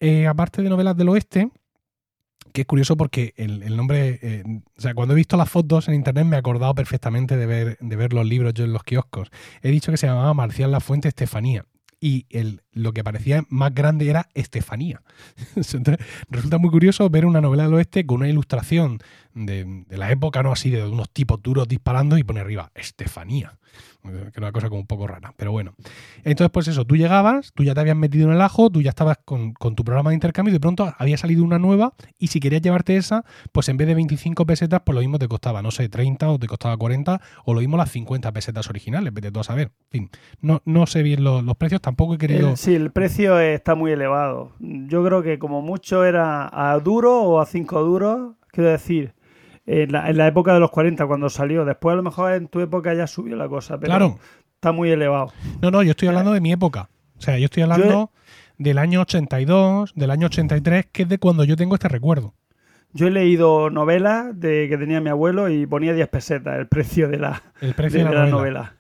Eh, 0.02 0.28
aparte 0.28 0.62
de 0.62 0.70
novelas 0.70 0.98
del 0.98 1.10
oeste, 1.10 1.52
que 2.54 2.62
es 2.62 2.68
curioso 2.68 2.98
porque 2.98 3.34
el, 3.38 3.64
el 3.64 3.76
nombre, 3.76 4.20
eh, 4.22 4.44
o 4.78 4.82
sea, 4.82 4.94
cuando 4.94 5.14
he 5.14 5.18
visto 5.18 5.38
las 5.38 5.50
fotos 5.50 5.88
en 5.88 5.96
internet 5.96 6.26
me 6.26 6.36
he 6.36 6.40
acordado 6.40 6.74
perfectamente 6.76 7.38
de 7.38 7.46
ver, 7.46 7.78
de 7.80 7.96
ver 7.96 8.14
los 8.14 8.26
libros 8.26 8.54
yo 8.54 8.66
en 8.66 8.74
los 8.74 8.84
kioscos. 8.84 9.30
He 9.62 9.70
dicho 9.70 9.92
que 9.92 9.98
se 9.98 10.08
llamaba 10.08 10.34
Marcial 10.34 10.72
La 10.72 10.80
Fuente 10.80 11.08
Estefanía 11.08 11.66
y 12.00 12.26
el, 12.30 12.62
lo 12.80 12.94
que 12.94 13.04
parecía 13.04 13.44
más 13.50 13.74
grande 13.74 14.10
era 14.10 14.28
Estefanía. 14.34 15.02
Entonces, 15.56 15.98
resulta 16.30 16.58
muy 16.58 16.70
curioso 16.70 17.10
ver 17.10 17.26
una 17.26 17.42
novela 17.42 17.64
del 17.64 17.74
oeste 17.74 18.06
con 18.06 18.18
una 18.18 18.30
ilustración 18.30 19.00
de, 19.34 19.84
de, 19.88 19.98
la 19.98 20.12
época, 20.12 20.44
no 20.44 20.52
así, 20.52 20.70
de 20.70 20.88
unos 20.88 21.10
tipos 21.10 21.42
duros 21.42 21.68
disparando 21.68 22.18
y 22.18 22.24
pone 22.24 22.40
arriba 22.40 22.72
Estefanía. 22.76 23.60
Que 24.02 24.10
era 24.10 24.48
una 24.48 24.52
cosa 24.54 24.70
como 24.70 24.80
un 24.80 24.88
poco 24.88 25.08
rara, 25.08 25.34
pero 25.36 25.52
bueno. 25.52 25.76
Entonces, 26.24 26.50
pues 26.52 26.70
eso, 26.70 26.86
tú 26.86 26.96
llegabas, 26.96 27.52
tú 27.54 27.64
ya 27.64 27.74
te 27.74 27.82
habías 27.82 27.98
metido 27.98 28.28
en 28.30 28.34
el 28.34 28.42
ajo, 28.42 28.70
tú 28.70 28.82
ya 28.82 28.90
estabas 28.90 29.18
con, 29.26 29.54
tu 29.54 29.84
programa 29.84 30.12
de 30.12 30.14
intercambio 30.14 30.52
y 30.52 30.54
de 30.54 30.60
pronto 30.62 30.94
había 30.98 31.18
salido 31.18 31.44
una 31.44 31.60
nueva 31.60 31.94
y 32.18 32.28
si 32.28 32.40
querías 32.40 32.62
llevarte 32.62 32.96
esa, 32.96 33.26
pues 33.52 33.68
en 33.68 33.76
vez 33.76 33.88
de 33.88 33.96
25 33.96 34.46
pesetas, 34.46 34.82
pues 34.86 34.94
lo 34.96 35.02
mismo 35.02 35.20
te 35.20 35.28
costaba, 35.28 35.62
no 35.62 35.72
sé, 35.72 35.90
30 35.90 36.30
o 36.30 36.40
te 36.40 36.48
costaba 36.48 36.78
40 36.78 37.22
o 37.44 37.54
lo 37.54 37.60
mismo 37.60 37.76
las 37.76 37.92
50 37.92 38.32
pesetas 38.32 38.70
originales, 38.70 39.14
vete 39.14 39.32
tú 39.32 39.42
a 39.42 39.44
saber. 39.44 39.72
En 39.92 39.92
fin, 39.92 40.10
no, 40.40 40.62
no 40.64 40.88
sé 40.88 41.04
bien 41.04 41.24
los, 41.26 41.44
precios, 41.58 41.82
tampoco 41.82 42.16
he 42.16 42.18
querido... 42.18 42.56
Sí, 42.56 42.69
el 42.76 42.92
precio 42.92 43.40
está 43.40 43.76
muy 43.76 43.92
elevado. 43.92 44.52
Yo 44.60 45.04
creo 45.04 45.22
que 45.22 45.40
como 45.40 45.62
mucho 45.62 46.04
era 46.06 46.50
a 46.52 46.78
duro 46.80 47.22
o 47.22 47.40
a 47.40 47.46
5 47.46 47.84
duros, 47.84 48.36
quiero 48.52 48.70
decir, 48.70 49.14
en 49.66 49.92
la, 49.92 50.10
en 50.10 50.18
la, 50.18 50.28
época 50.28 50.54
de 50.54 50.60
los 50.60 50.72
40 50.72 51.06
cuando 51.06 51.30
salió. 51.30 51.66
Después 51.66 51.94
a 51.94 51.98
lo 51.98 52.04
mejor 52.04 52.34
en 52.34 52.48
tu 52.48 52.60
época 52.60 52.94
ya 52.94 53.08
subió 53.08 53.36
la 53.36 53.48
cosa, 53.48 53.80
pero 53.80 53.92
claro. 53.92 54.20
está 54.56 54.72
muy 54.72 54.90
elevado. 54.90 55.32
No, 55.62 55.72
no, 55.72 55.84
yo 55.84 55.92
estoy 55.92 56.08
hablando 56.08 56.34
de 56.34 56.42
mi 56.42 56.52
época. 56.52 56.90
O 57.18 57.22
sea, 57.22 57.38
yo 57.38 57.46
estoy 57.46 57.64
hablando 57.64 57.88
yo 57.88 58.12
he... 58.58 58.64
del 58.64 58.78
año 58.78 59.02
82, 59.02 59.94
del 59.96 60.12
año 60.12 60.28
83, 60.28 60.88
que 60.92 61.04
es 61.04 61.10
de 61.10 61.20
cuando 61.20 61.44
yo 61.44 61.56
tengo 61.56 61.76
este 61.76 61.88
recuerdo. 61.88 62.34
Yo 62.92 63.08
he 63.08 63.12
leído 63.12 63.70
novelas 63.70 64.40
de 64.40 64.68
que 64.68 64.78
tenía 64.78 65.00
mi 65.00 65.10
abuelo 65.10 65.50
y 65.50 65.68
ponía 65.68 65.94
10 65.94 66.08
pesetas 66.08 66.58
el 66.58 66.68
precio 66.68 67.08
de 67.08 67.20
la, 67.20 67.44
el 67.62 67.76
precio 67.76 68.00
de, 68.00 68.10
de 68.10 68.16
la, 68.16 68.24
la 68.24 68.30
novela. 68.30 68.74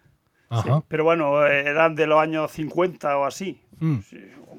Sí, 0.51 0.69
pero 0.87 1.03
bueno, 1.03 1.45
eran 1.45 1.95
de 1.95 2.07
los 2.07 2.19
años 2.19 2.51
50 2.51 3.17
o 3.17 3.25
así, 3.25 3.61
mm. 3.79 3.97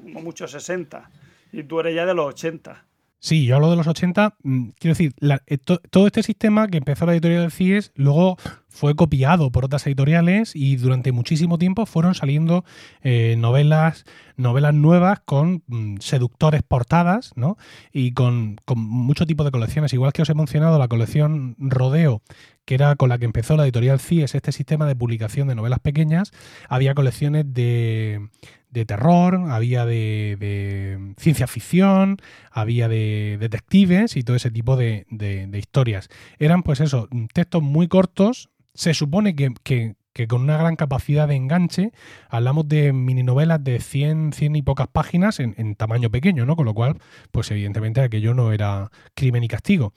como 0.03 0.21
mucho 0.21 0.47
60. 0.47 1.09
Y 1.51 1.63
tú 1.63 1.81
eres 1.81 1.95
ya 1.95 2.05
de 2.05 2.13
los 2.13 2.27
80. 2.27 2.85
Sí, 3.23 3.45
yo 3.45 3.55
hablo 3.55 3.69
de 3.69 3.75
los 3.75 3.85
80. 3.85 4.35
mm, 4.41 4.69
Quiero 4.79 4.91
decir, 4.93 5.13
la, 5.19 5.43
to, 5.63 5.77
todo 5.77 6.07
este 6.07 6.23
sistema 6.23 6.67
que 6.67 6.77
empezó 6.77 7.05
la 7.05 7.11
editorial 7.11 7.41
del 7.41 7.51
CIES 7.51 7.91
luego 7.95 8.37
fue 8.67 8.95
copiado 8.95 9.51
por 9.51 9.63
otras 9.63 9.85
editoriales 9.85 10.55
y 10.55 10.77
durante 10.77 11.11
muchísimo 11.11 11.59
tiempo 11.59 11.85
fueron 11.85 12.15
saliendo 12.15 12.65
eh, 13.03 13.35
novelas, 13.37 14.05
novelas 14.41 14.73
nuevas 14.73 15.21
con 15.23 15.63
mm, 15.67 15.97
seductores 15.99 16.63
portadas, 16.63 17.31
¿no? 17.35 17.57
Y 17.91 18.13
con, 18.13 18.57
mucho 18.75 19.25
tipo 19.25 19.43
de 19.43 19.51
colecciones. 19.51 19.93
Igual 19.93 20.13
que 20.13 20.23
os 20.23 20.29
he 20.29 20.33
mencionado 20.33 20.77
la 20.79 20.87
colección 20.87 21.55
Rodeo, 21.59 22.21
que 22.65 22.75
era 22.75 22.95
con 22.95 23.09
la 23.09 23.17
que 23.17 23.25
empezó 23.25 23.55
la 23.55 23.63
editorial 23.63 23.99
CIES, 23.99 24.35
este 24.35 24.51
sistema 24.51 24.85
de 24.85 24.95
publicación 24.95 25.47
de 25.47 25.55
novelas 25.55 25.79
pequeñas, 25.79 26.31
había 26.67 26.93
colecciones 26.93 27.45
de, 27.53 28.29
de 28.71 28.85
terror, 28.85 29.35
había 29.49 29.85
de, 29.85 30.37
de, 30.39 31.13
ciencia 31.17 31.45
ficción, 31.47 32.17
había 32.51 32.87
de 32.87 33.37
detectives 33.39 34.15
y 34.15 34.23
todo 34.23 34.35
ese 34.35 34.49
tipo 34.49 34.77
de, 34.77 35.05
historias. 35.53 36.09
Eran, 36.39 36.63
pues 36.63 36.79
eso, 36.79 37.07
textos 37.33 37.61
muy 37.61 37.87
cortos. 37.87 38.49
Se 38.73 38.93
supone 38.93 39.35
que, 39.35 39.95
que, 40.13 40.27
con 40.27 40.41
una 40.41 40.57
gran 40.57 40.75
capacidad 40.75 41.27
de 41.27 41.35
enganche, 41.35 41.91
hablamos 42.29 42.67
de 42.67 42.93
mini 42.93 43.23
novelas 43.23 43.63
de 43.63 43.79
100, 43.79 44.33
100 44.33 44.55
y 44.55 44.61
pocas 44.61 44.87
páginas 44.87 45.39
en, 45.39 45.55
en 45.57 45.75
tamaño 45.75 46.09
pequeño, 46.09 46.45
¿no? 46.45 46.55
Con 46.55 46.65
lo 46.65 46.73
cual, 46.73 46.97
pues 47.31 47.51
evidentemente 47.51 48.01
aquello 48.01 48.33
no 48.33 48.51
era 48.51 48.89
crimen 49.13 49.43
y 49.43 49.47
castigo. 49.47 49.93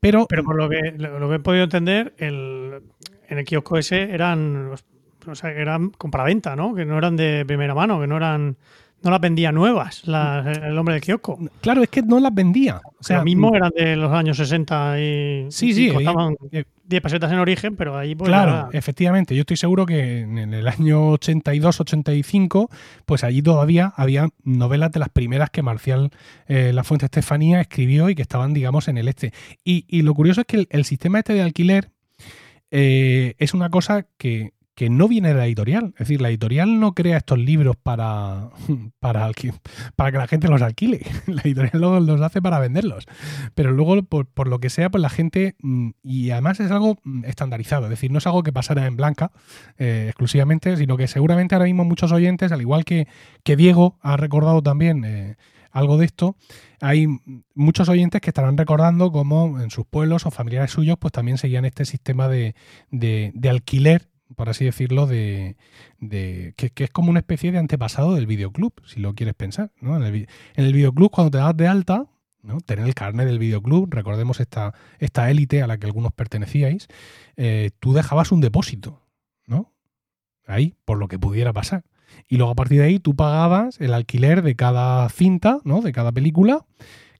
Pero, 0.00 0.26
Pero 0.28 0.44
por 0.44 0.56
lo 0.56 0.68
que, 0.68 0.92
lo 0.96 1.28
que 1.28 1.34
he 1.36 1.40
podido 1.40 1.64
entender, 1.64 2.14
el, 2.18 2.82
en 3.28 3.38
el 3.38 3.44
kiosco 3.44 3.78
ese 3.78 4.14
eran 4.14 4.72
o 5.26 5.34
sea, 5.34 5.50
eran 5.50 5.90
compraventa, 5.90 6.56
¿no? 6.56 6.74
Que 6.74 6.84
no 6.84 6.98
eran 6.98 7.16
de 7.16 7.44
primera 7.46 7.74
mano, 7.74 8.00
que 8.00 8.06
no 8.06 8.16
eran 8.16 8.56
no 9.02 9.10
las 9.10 9.20
vendía 9.20 9.52
nuevas, 9.52 10.06
las- 10.06 10.56
el 10.58 10.76
hombre 10.76 10.94
del 10.94 11.02
kiosco. 11.02 11.38
Claro, 11.60 11.82
es 11.82 11.88
que 11.88 12.02
no 12.02 12.18
las 12.20 12.34
vendía. 12.34 12.80
O 12.98 13.02
sea, 13.02 13.18
Lo 13.18 13.24
mismo 13.24 13.54
eran 13.54 13.70
de 13.76 13.94
los 13.96 14.12
años 14.12 14.36
60 14.38 15.00
y, 15.00 15.46
Sí, 15.50 15.68
y 15.70 15.72
sí, 15.74 15.90
costaban 15.92 16.34
eh, 16.50 16.64
10 16.84 17.02
pesetas 17.02 17.30
en 17.30 17.38
origen, 17.38 17.76
pero 17.76 17.96
ahí 17.96 18.14
pues 18.16 18.28
Claro, 18.28 18.50
era- 18.50 18.68
efectivamente. 18.72 19.34
Yo 19.36 19.42
estoy 19.42 19.56
seguro 19.56 19.86
que 19.86 20.20
en 20.20 20.38
el 20.52 20.66
año 20.66 21.12
82-85, 21.12 22.68
pues 23.06 23.24
allí 23.24 23.42
todavía 23.42 23.92
había 23.96 24.28
novelas 24.44 24.90
de 24.92 25.00
las 25.00 25.08
primeras 25.08 25.50
que 25.50 25.62
Marcial 25.62 26.10
eh, 26.46 26.72
La 26.72 26.84
Fuente 26.84 27.06
Estefanía 27.06 27.60
escribió 27.60 28.08
y 28.10 28.14
que 28.14 28.22
estaban, 28.22 28.54
digamos, 28.54 28.88
en 28.88 28.98
el 28.98 29.08
este. 29.08 29.32
Y, 29.64 29.84
y 29.88 30.02
lo 30.02 30.14
curioso 30.14 30.40
es 30.42 30.46
que 30.46 30.56
el, 30.56 30.66
el 30.70 30.84
sistema 30.84 31.18
este 31.18 31.34
de 31.34 31.42
alquiler 31.42 31.90
eh, 32.70 33.34
es 33.38 33.54
una 33.54 33.70
cosa 33.70 34.06
que, 34.18 34.52
que 34.78 34.90
no 34.90 35.08
viene 35.08 35.30
de 35.30 35.34
la 35.34 35.46
editorial. 35.46 35.86
Es 35.94 36.06
decir, 36.06 36.20
la 36.22 36.28
editorial 36.28 36.78
no 36.78 36.94
crea 36.94 37.16
estos 37.16 37.36
libros 37.36 37.74
para, 37.82 38.50
para, 39.00 39.28
para 39.96 40.12
que 40.12 40.18
la 40.18 40.28
gente 40.28 40.46
los 40.46 40.62
alquile. 40.62 41.00
La 41.26 41.42
editorial 41.42 42.06
los, 42.06 42.20
hace 42.20 42.40
para 42.40 42.60
venderlos. 42.60 43.06
Pero 43.56 43.72
luego, 43.72 44.00
por, 44.04 44.26
por 44.26 44.46
lo 44.46 44.60
que 44.60 44.70
sea, 44.70 44.88
pues 44.88 45.02
la 45.02 45.08
gente. 45.08 45.56
mm, 45.62 45.90
Y 46.04 46.30
además 46.30 46.60
es 46.60 46.70
algo 46.70 46.96
mm, 47.02 47.24
estandarizado. 47.24 47.86
Es 47.86 47.90
decir, 47.90 48.12
no 48.12 48.18
es 48.18 48.26
algo 48.28 48.44
que 48.44 48.52
pasara 48.52 48.86
en 48.86 48.94
blanca 48.94 49.32
eh, 49.78 50.04
exclusivamente, 50.10 50.76
sino 50.76 50.96
que 50.96 51.08
seguramente 51.08 51.56
ahora 51.56 51.64
mismo 51.64 51.84
muchos 51.84 52.12
oyentes, 52.12 52.52
al 52.52 52.60
igual 52.60 52.84
que, 52.84 53.08
que 53.42 53.56
Diego 53.56 53.98
ha 54.00 54.16
recordado 54.16 54.62
también. 54.62 55.04
eh, 55.04 55.34
algo 55.70 55.98
de 55.98 56.06
esto, 56.06 56.34
hay 56.80 57.06
muchos 57.54 57.88
oyentes 57.90 58.20
que 58.20 58.30
estarán 58.30 58.56
recordando 58.56 59.10
cómo 59.12 59.60
en 59.60 59.70
sus 59.70 59.86
pueblos 59.86 60.24
o 60.24 60.30
familiares 60.30 60.70
suyos 60.70 60.96
pues 60.98 61.12
también 61.12 61.36
seguían 61.36 61.64
este 61.66 61.84
sistema 61.84 62.26
de- 62.26 62.54
de 62.90 63.48
alquiler, 63.50 64.08
por 64.36 64.48
así 64.48 64.64
decirlo, 64.64 65.06
de, 65.06 65.56
de- 66.00 66.54
que, 66.56 66.84
es 66.84 66.90
como 66.90 67.10
una 67.10 67.20
especie 67.20 67.52
de 67.52 67.58
antepasado 67.58 68.14
del 68.14 68.26
videoclub, 68.26 68.72
si 68.86 69.00
lo 69.00 69.14
quieres 69.14 69.34
pensar. 69.34 69.70
¿no? 69.80 69.96
En, 69.96 70.02
el, 70.02 70.14
en 70.54 70.64
el 70.64 70.72
videoclub, 70.72 71.10
cuando 71.10 71.30
te 71.30 71.38
das 71.38 71.56
de 71.56 71.66
alta, 71.66 72.06
¿no? 72.42 72.60
tener 72.60 72.86
el 72.86 72.94
carnet 72.94 73.26
del 73.26 73.38
videoclub, 73.38 73.92
recordemos 73.92 74.40
esta, 74.40 74.74
esta 74.98 75.30
élite 75.30 75.62
a 75.62 75.66
la 75.66 75.78
que 75.78 75.86
algunos 75.86 76.12
pertenecíais, 76.12 76.88
eh, 77.36 77.70
tú 77.80 77.92
dejabas 77.92 78.32
un 78.32 78.40
depósito, 78.40 79.02
¿no? 79.46 79.72
Ahí, 80.46 80.74
por 80.84 80.98
lo 80.98 81.08
que 81.08 81.18
pudiera 81.18 81.52
pasar. 81.52 81.84
Y 82.28 82.36
luego 82.36 82.52
a 82.52 82.54
partir 82.54 82.78
de 82.78 82.86
ahí 82.86 82.98
tú 82.98 83.14
pagabas 83.14 83.80
el 83.80 83.92
alquiler 83.92 84.42
de 84.42 84.56
cada 84.56 85.08
cinta, 85.10 85.58
¿no? 85.64 85.82
De 85.82 85.92
cada 85.92 86.10
película. 86.12 86.64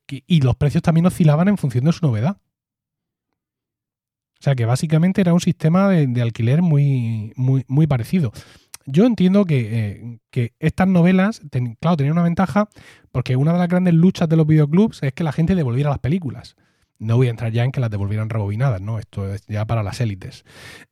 y 0.06 0.40
los 0.40 0.56
precios 0.56 0.82
también 0.82 1.04
oscilaban 1.06 1.48
en 1.48 1.58
función 1.58 1.84
de 1.84 1.92
su 1.92 2.06
novedad. 2.06 2.38
O 4.40 4.42
sea 4.42 4.54
que 4.54 4.64
básicamente 4.64 5.20
era 5.20 5.34
un 5.34 5.40
sistema 5.40 5.88
de, 5.88 6.22
alquiler 6.22 6.62
muy, 6.62 7.32
muy, 7.36 7.64
muy 7.66 7.86
parecido. 7.86 8.32
Yo 8.86 9.04
entiendo 9.04 9.44
que, 9.44 9.68
eh, 9.70 10.18
que 10.30 10.54
estas 10.60 10.88
novelas, 10.88 11.42
claro, 11.80 11.96
tenían 11.96 12.12
una 12.12 12.22
ventaja 12.22 12.68
porque 13.10 13.36
una 13.36 13.52
de 13.52 13.58
las 13.58 13.68
grandes 13.68 13.94
luchas 13.94 14.28
de 14.28 14.36
los 14.36 14.46
videoclubs 14.46 15.02
es 15.02 15.12
que 15.12 15.24
la 15.24 15.32
gente 15.32 15.54
devolviera 15.54 15.90
las 15.90 15.98
películas. 15.98 16.56
No 17.00 17.16
voy 17.16 17.26
a 17.26 17.30
entrar 17.30 17.52
ya 17.52 17.64
en 17.64 17.72
que 17.72 17.80
las 17.80 17.90
devolvieran 17.90 18.30
rebobinadas, 18.30 18.80
¿no? 18.80 18.98
Esto 18.98 19.32
es 19.32 19.44
ya 19.46 19.64
para 19.66 19.82
las 19.82 20.00
élites. 20.00 20.44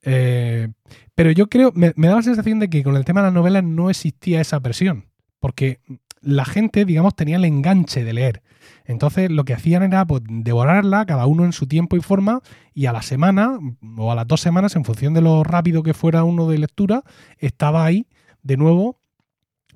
Eh, 0.02 0.68
pero 1.14 1.30
yo 1.30 1.48
creo, 1.48 1.72
me, 1.74 1.92
me 1.96 2.08
da 2.08 2.16
la 2.16 2.22
sensación 2.22 2.58
de 2.58 2.68
que 2.68 2.82
con 2.82 2.96
el 2.96 3.04
tema 3.04 3.20
de 3.20 3.28
las 3.28 3.34
novelas 3.34 3.64
no 3.64 3.90
existía 3.90 4.40
esa 4.40 4.60
presión, 4.60 5.06
porque 5.40 5.80
la 6.20 6.44
gente, 6.44 6.84
digamos, 6.84 7.14
tenía 7.14 7.36
el 7.36 7.44
enganche 7.44 8.04
de 8.04 8.12
leer. 8.12 8.42
Entonces 8.86 9.30
lo 9.30 9.44
que 9.44 9.54
hacían 9.54 9.82
era 9.82 10.04
pues, 10.06 10.22
devorarla, 10.26 11.06
cada 11.06 11.26
uno 11.26 11.44
en 11.44 11.52
su 11.52 11.66
tiempo 11.66 11.96
y 11.96 12.00
forma, 12.00 12.40
y 12.72 12.86
a 12.86 12.92
la 12.92 13.02
semana 13.02 13.58
o 13.98 14.12
a 14.12 14.14
las 14.14 14.26
dos 14.26 14.40
semanas, 14.40 14.76
en 14.76 14.84
función 14.84 15.14
de 15.14 15.20
lo 15.20 15.44
rápido 15.44 15.82
que 15.82 15.94
fuera 15.94 16.24
uno 16.24 16.48
de 16.48 16.58
lectura, 16.58 17.02
estaba 17.38 17.84
ahí 17.84 18.06
de 18.42 18.56
nuevo 18.56 18.98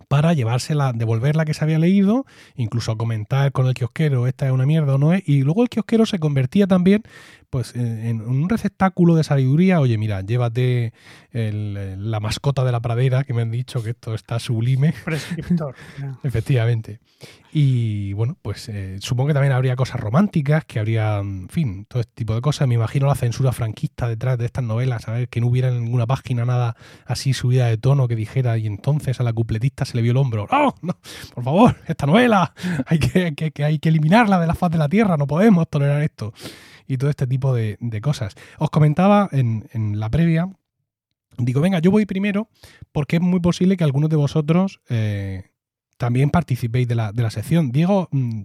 para 0.08 0.32
llevársela, 0.32 0.92
devolver 0.92 1.36
la 1.36 1.44
que 1.44 1.54
se 1.54 1.62
había 1.62 1.78
leído, 1.78 2.26
incluso 2.56 2.96
comentar 2.96 3.52
con 3.52 3.66
el 3.68 3.74
kiosquero, 3.74 4.26
esta 4.26 4.46
es 4.46 4.52
una 4.52 4.66
mierda 4.66 4.96
o 4.96 4.98
no 4.98 5.12
es, 5.12 5.22
y 5.28 5.42
luego 5.42 5.62
el 5.62 5.68
kiosquero 5.68 6.04
se 6.04 6.18
convertía 6.18 6.66
también 6.66 7.04
pues 7.50 7.74
en, 7.74 8.04
en 8.06 8.20
un 8.22 8.48
receptáculo 8.48 9.16
de 9.16 9.24
sabiduría, 9.24 9.80
oye, 9.80 9.98
mira, 9.98 10.20
llévate 10.22 10.92
el- 11.32 12.10
la 12.10 12.20
mascota 12.20 12.64
de 12.64 12.72
la 12.72 12.80
pradera, 12.80 13.24
que 13.24 13.34
me 13.34 13.42
han 13.42 13.50
dicho 13.50 13.82
que 13.82 13.90
esto 13.90 14.14
está 14.14 14.38
sublime, 14.38 14.94
prescriptor. 15.04 15.74
efectivamente. 16.22 17.00
Y 17.52 18.12
bueno, 18.12 18.36
pues 18.40 18.68
eh, 18.68 18.96
supongo 19.00 19.28
que 19.28 19.34
también 19.34 19.52
habría 19.52 19.74
cosas 19.74 20.00
románticas, 20.00 20.64
que 20.64 20.78
habría, 20.78 21.18
en 21.18 21.48
fin, 21.48 21.84
todo 21.88 22.00
este 22.00 22.12
tipo 22.14 22.34
de 22.34 22.40
cosas. 22.40 22.68
Me 22.68 22.76
imagino 22.76 23.08
la 23.08 23.16
censura 23.16 23.50
franquista 23.52 24.08
detrás 24.08 24.38
de 24.38 24.46
estas 24.46 24.62
novelas, 24.64 25.08
a 25.08 25.12
ver, 25.12 25.28
que 25.28 25.40
no 25.40 25.48
hubiera 25.48 25.68
en 25.68 25.82
ninguna 25.84 26.06
página 26.06 26.44
nada 26.44 26.76
así 27.06 27.32
subida 27.34 27.66
de 27.66 27.76
tono 27.76 28.06
que 28.06 28.14
dijera, 28.16 28.56
y 28.56 28.66
entonces 28.68 29.18
a 29.18 29.24
la 29.24 29.32
cupletista 29.32 29.84
se 29.84 29.96
le 29.96 30.02
vio 30.02 30.12
el 30.12 30.18
hombro. 30.18 30.46
¡No! 30.50 30.74
no 30.82 30.96
por 31.34 31.42
favor, 31.44 31.76
esta 31.88 32.06
novela, 32.06 32.54
hay 32.86 32.98
que, 33.00 33.34
que- 33.34 33.50
que 33.50 33.64
hay 33.64 33.78
que 33.80 33.88
eliminarla 33.88 34.38
de 34.40 34.46
la 34.46 34.54
faz 34.54 34.70
de 34.70 34.78
la 34.78 34.88
tierra, 34.88 35.16
no 35.16 35.26
podemos 35.26 35.68
tolerar 35.68 36.02
esto. 36.02 36.32
Y 36.90 36.98
todo 36.98 37.08
este 37.08 37.26
tipo 37.28 37.54
de, 37.54 37.76
de 37.80 38.00
cosas. 38.00 38.34
Os 38.58 38.68
comentaba 38.70 39.28
en, 39.30 39.68
en 39.72 40.00
la 40.00 40.10
previa, 40.10 40.50
digo, 41.38 41.60
venga, 41.60 41.78
yo 41.78 41.92
voy 41.92 42.04
primero, 42.04 42.48
porque 42.90 43.16
es 43.16 43.22
muy 43.22 43.38
posible 43.38 43.76
que 43.76 43.84
algunos 43.84 44.10
de 44.10 44.16
vosotros 44.16 44.80
eh, 44.88 45.50
también 45.98 46.30
participéis 46.30 46.88
de 46.88 46.96
la, 46.96 47.12
de 47.12 47.22
la 47.22 47.30
sección. 47.30 47.70
Diego 47.70 48.08
mm, 48.10 48.42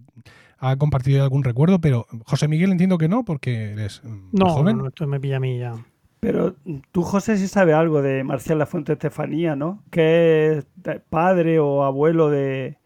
ha 0.60 0.76
compartido 0.78 1.24
algún 1.24 1.44
recuerdo, 1.44 1.82
pero 1.82 2.06
José 2.26 2.48
Miguel 2.48 2.72
entiendo 2.72 2.98
que 3.00 3.08
no, 3.08 3.26
porque 3.26 3.72
eres 3.72 4.02
mm, 4.04 4.30
No, 4.34 4.50
joven. 4.50 4.78
no, 4.78 4.88
esto 4.90 5.08
me 5.08 5.20
pilla 5.20 5.38
a 5.38 5.40
mí 5.40 5.58
ya. 5.58 5.74
Pero 6.20 6.56
tú, 6.92 7.02
José, 7.02 7.38
sí 7.38 7.48
sabes 7.48 7.74
algo 7.76 8.02
de 8.02 8.24
Marcial 8.24 8.60
La 8.60 8.66
Fuente 8.68 8.94
Estefanía, 8.94 9.56
¿no? 9.56 9.84
Que 9.90 10.58
es 10.58 10.68
padre 11.10 11.60
o 11.60 11.84
abuelo 11.84 12.30
de 12.30 12.78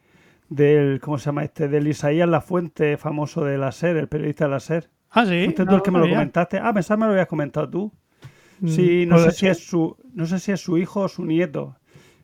del, 0.50 1.00
¿cómo 1.00 1.18
se 1.20 1.26
llama 1.26 1.44
este? 1.44 1.68
Del 1.68 1.88
Isaías 1.88 2.28
La 2.28 2.42
Fuente, 2.42 2.98
famoso 2.98 3.44
de 3.46 3.58
la 3.58 3.72
SER, 3.72 3.98
el 3.98 4.08
periodista 4.08 4.46
de 4.46 4.52
la 4.52 4.60
SER. 4.60 4.90
Ah, 5.12 5.26
sí. 5.26 5.44
¿Fuiste 5.46 5.64
tú 5.66 5.72
no, 5.72 5.78
el 5.78 5.82
que 5.82 5.92
me 5.92 6.00
lo 6.00 6.08
comentaste? 6.10 6.60
Ah, 6.60 6.74
pensaba 6.74 6.98
que 6.98 7.00
me 7.02 7.06
lo 7.08 7.12
habías 7.14 7.28
comentado 7.28 7.70
tú. 7.70 7.92
Mm, 8.62 8.68
Sí, 8.68 9.06
no 9.06 9.18
sé 9.20 9.32
si 9.32 9.48
es 9.48 9.66
su, 9.66 9.96
no 10.14 10.26
sé 10.26 10.40
si 10.40 10.52
es 10.52 10.60
su 10.62 10.78
hijo 10.78 11.02
o 11.02 11.08
su 11.08 11.26
nieto. 11.26 11.76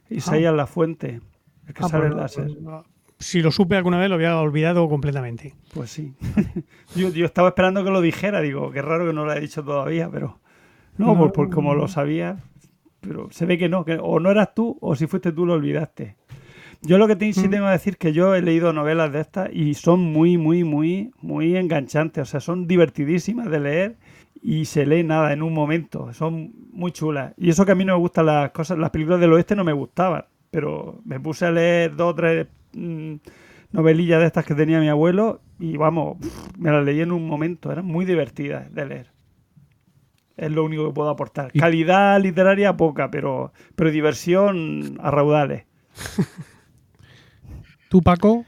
Isaías 0.09 0.53
La 0.53 0.67
Fuente, 0.67 1.21
el 1.67 1.73
que 1.73 1.83
Ah, 1.83 1.87
sale 1.89 2.03
pues 2.03 2.11
en 2.11 2.17
la 2.17 2.23
no, 2.23 2.27
SER. 2.27 2.45
pues 2.47 2.61
no. 2.61 2.83
Si 3.17 3.41
lo 3.41 3.51
supe 3.51 3.77
alguna 3.77 3.97
vez, 3.97 4.09
lo 4.09 4.15
había 4.15 4.37
olvidado 4.39 4.87
completamente. 4.89 5.55
Pues 5.73 5.89
sí. 5.89 6.13
yo, 6.95 7.09
yo 7.09 7.25
estaba 7.25 7.47
esperando 7.49 7.83
que 7.83 7.89
lo 7.89 8.01
dijera, 8.01 8.41
digo, 8.41 8.71
qué 8.71 8.81
raro 8.81 9.07
que 9.07 9.13
no 9.13 9.23
lo 9.25 9.31
haya 9.31 9.39
dicho 9.41 9.63
todavía, 9.63 10.09
pero 10.11 10.39
no, 10.97 11.07
No. 11.13 11.17
por, 11.17 11.31
por 11.31 11.49
como 11.49 11.73
lo 11.73 11.87
sabía, 11.87 12.37
pero 12.99 13.29
se 13.31 13.45
ve 13.45 13.57
que 13.57 13.69
no, 13.69 13.85
que 13.85 13.97
o 14.01 14.19
no 14.19 14.29
eras 14.29 14.53
tú 14.53 14.77
o 14.81 14.95
si 14.95 15.07
fuiste 15.07 15.31
tú 15.31 15.45
lo 15.45 15.53
olvidaste. 15.53 16.17
Yo 16.87 16.97
lo 16.97 17.07
que 17.07 17.15
te- 17.15 17.33
sí 17.33 17.47
Mm. 17.47 17.51
tengo 17.51 17.65
que 17.65 17.71
decir 17.71 17.97
que 17.97 18.13
yo 18.13 18.35
he 18.35 18.41
leído 18.41 18.71
novelas 18.73 19.11
de 19.11 19.21
estas 19.21 19.49
y 19.53 19.73
son 19.73 20.01
muy, 20.01 20.37
muy, 20.37 20.63
muy, 20.63 21.11
muy 21.21 21.55
enganchantes, 21.57 22.21
o 22.21 22.25
sea, 22.25 22.39
son 22.39 22.67
divertidísimas 22.67 23.49
de 23.49 23.59
leer 23.59 23.95
y 24.41 24.65
se 24.65 24.85
lee 24.85 25.03
nada 25.03 25.33
en 25.33 25.41
un 25.41 25.53
momento, 25.53 26.13
son 26.13 26.51
muy 26.71 26.91
chulas. 26.91 27.33
Y 27.37 27.49
eso 27.49 27.65
que 27.65 27.71
a 27.71 27.75
mí 27.75 27.85
no 27.85 27.93
me 27.93 27.99
gustan 27.99 28.27
las 28.27 28.51
cosas, 28.51 28.77
las 28.77 28.91
películas 28.91 29.19
del 29.19 29.33
oeste 29.33 29.55
no 29.55 29.63
me 29.63 29.73
gustaban, 29.73 30.25
pero 30.51 31.01
me 31.05 31.19
puse 31.19 31.45
a 31.45 31.51
leer 31.51 31.95
dos 31.95 32.11
o 32.11 32.15
tres 32.15 32.47
mm, 32.73 33.15
novelillas 33.71 34.19
de 34.19 34.27
estas 34.27 34.45
que 34.45 34.53
tenía 34.55 34.79
mi 34.79 34.87
abuelo 34.89 35.41
y 35.59 35.77
vamos, 35.77 36.17
pff, 36.19 36.57
me 36.57 36.71
las 36.71 36.85
leí 36.85 37.01
en 37.01 37.11
un 37.11 37.25
momento, 37.27 37.71
eran 37.71 37.85
muy 37.85 38.05
divertidas 38.05 38.71
de 38.73 38.85
leer. 38.85 39.11
Es 40.37 40.51
lo 40.51 40.65
único 40.65 40.85
que 40.87 40.93
puedo 40.93 41.09
aportar. 41.09 41.51
Calidad 41.53 42.19
literaria 42.21 42.75
poca, 42.75 43.09
pero, 43.09 43.53
pero 43.75 43.89
diversión 43.89 44.97
a 45.01 45.09
raudales. 45.09 45.63
Paco, 48.01 48.45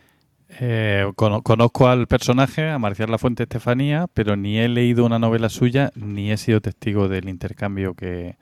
Eh, 0.61 1.05
cono- 1.15 1.41
conozco 1.41 1.89
al 1.89 2.07
personaje, 2.07 2.69
a 2.69 2.79
Marcial 2.79 3.11
La 3.11 3.17
Fuente 3.17 3.43
Estefanía, 3.43 4.07
pero 4.13 4.37
ni 4.37 4.57
he 4.57 4.69
leído 4.69 5.05
una 5.05 5.19
novela 5.19 5.49
suya, 5.49 5.91
ni 5.95 6.31
he 6.31 6.37
sido 6.37 6.61
testigo 6.61 7.09
del 7.09 7.27
intercambio 7.27 7.93
que 7.95 8.37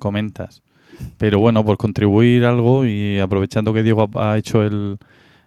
comentas. 0.00 0.62
Pero 1.18 1.38
bueno, 1.38 1.64
por 1.64 1.76
contribuir 1.76 2.44
algo 2.44 2.84
y 2.84 3.20
aprovechando 3.20 3.72
que 3.72 3.84
Diego 3.84 4.10
ha, 4.16 4.36
hecho 4.36 4.64
el, 4.64 4.98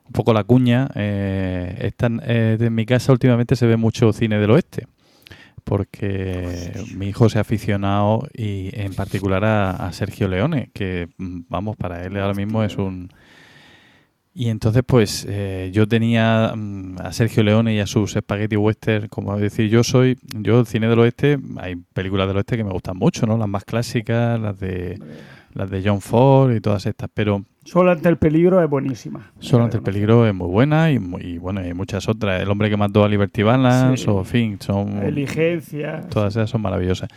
un 0.05 0.11
poco 0.13 0.31
la 0.33 0.45
cuña, 0.45 0.87
eh, 0.95 1.75
esta- 1.81 2.09
eh, 2.23 2.57
en 2.59 2.73
mi 2.73 2.85
casa 2.85 3.11
últimamente 3.11 3.57
se 3.57 3.67
ve 3.67 3.75
mucho 3.75 4.13
cine 4.13 4.39
del 4.39 4.51
oeste. 4.51 4.87
Porque 5.65 6.71
mi 6.95 7.09
hijo 7.09 7.29
se 7.29 7.37
ha 7.37 7.41
aficionado 7.41 8.27
y 8.33 8.69
en 8.73 8.93
particular 8.95 9.43
a, 9.45 9.71
a 9.71 9.91
Sergio 9.93 10.27
Leone, 10.27 10.69
que 10.73 11.09
mm, 11.17 11.41
vamos, 11.49 11.75
para 11.77 12.03
él 12.05 12.17
ahora 12.17 12.33
mismo 12.33 12.63
es 12.63 12.77
un, 12.77 13.09
y 14.33 14.49
entonces, 14.49 14.83
pues, 14.85 15.25
eh, 15.27 15.69
yo 15.73 15.87
tenía 15.87 16.53
mm, 16.55 16.97
a 16.99 17.11
Sergio 17.13 17.43
Leone 17.43 17.73
y 17.73 17.79
a 17.79 17.87
sus 17.87 18.11
spaghetti 18.13 18.55
western, 18.55 19.07
como 19.07 19.37
decir, 19.37 19.69
yo 19.69 19.83
soy, 19.83 20.17
yo 20.23 20.59
el 20.59 20.65
cine 20.65 20.87
del 20.87 20.99
oeste, 20.99 21.37
hay 21.57 21.75
películas 21.75 22.27
del 22.27 22.37
oeste 22.37 22.55
que 22.55 22.63
me 22.63 22.71
gustan 22.71 22.97
mucho, 22.97 23.25
¿no? 23.25 23.37
Las 23.37 23.49
más 23.49 23.65
clásicas, 23.65 24.39
las 24.39 24.59
de 24.59 24.99
las 25.53 25.69
de 25.69 25.81
John 25.83 26.01
Ford 26.01 26.55
y 26.55 26.61
todas 26.61 26.85
estas, 26.85 27.09
pero 27.13 27.43
Solo 27.71 27.91
ante 27.91 28.09
el 28.09 28.17
peligro 28.17 28.63
es 28.63 28.69
buenísima. 28.69 29.31
Solo 29.39 29.65
ante 29.65 29.77
el 29.77 29.83
peligro 29.83 30.25
es 30.27 30.33
muy 30.33 30.47
buena 30.47 30.91
y, 30.91 30.97
muy- 30.99 31.21
y, 31.21 31.37
bueno, 31.37 31.59
hay 31.61 31.73
muchas 31.73 32.07
otras. 32.09 32.41
El 32.41 32.49
hombre 32.49 32.69
que 32.69 32.77
mató 32.77 33.03
a 33.03 33.07
Liberty 33.09 33.43
Balance 33.43 34.03
Sí. 34.03 34.09
o 34.09 34.19
en 34.19 34.25
fin, 34.25 34.57
son 34.59 34.89
Inteligencia. 34.93 36.01
todas 36.09 36.35
esas 36.35 36.49
son 36.49 36.61
maravillosas. 36.61 37.09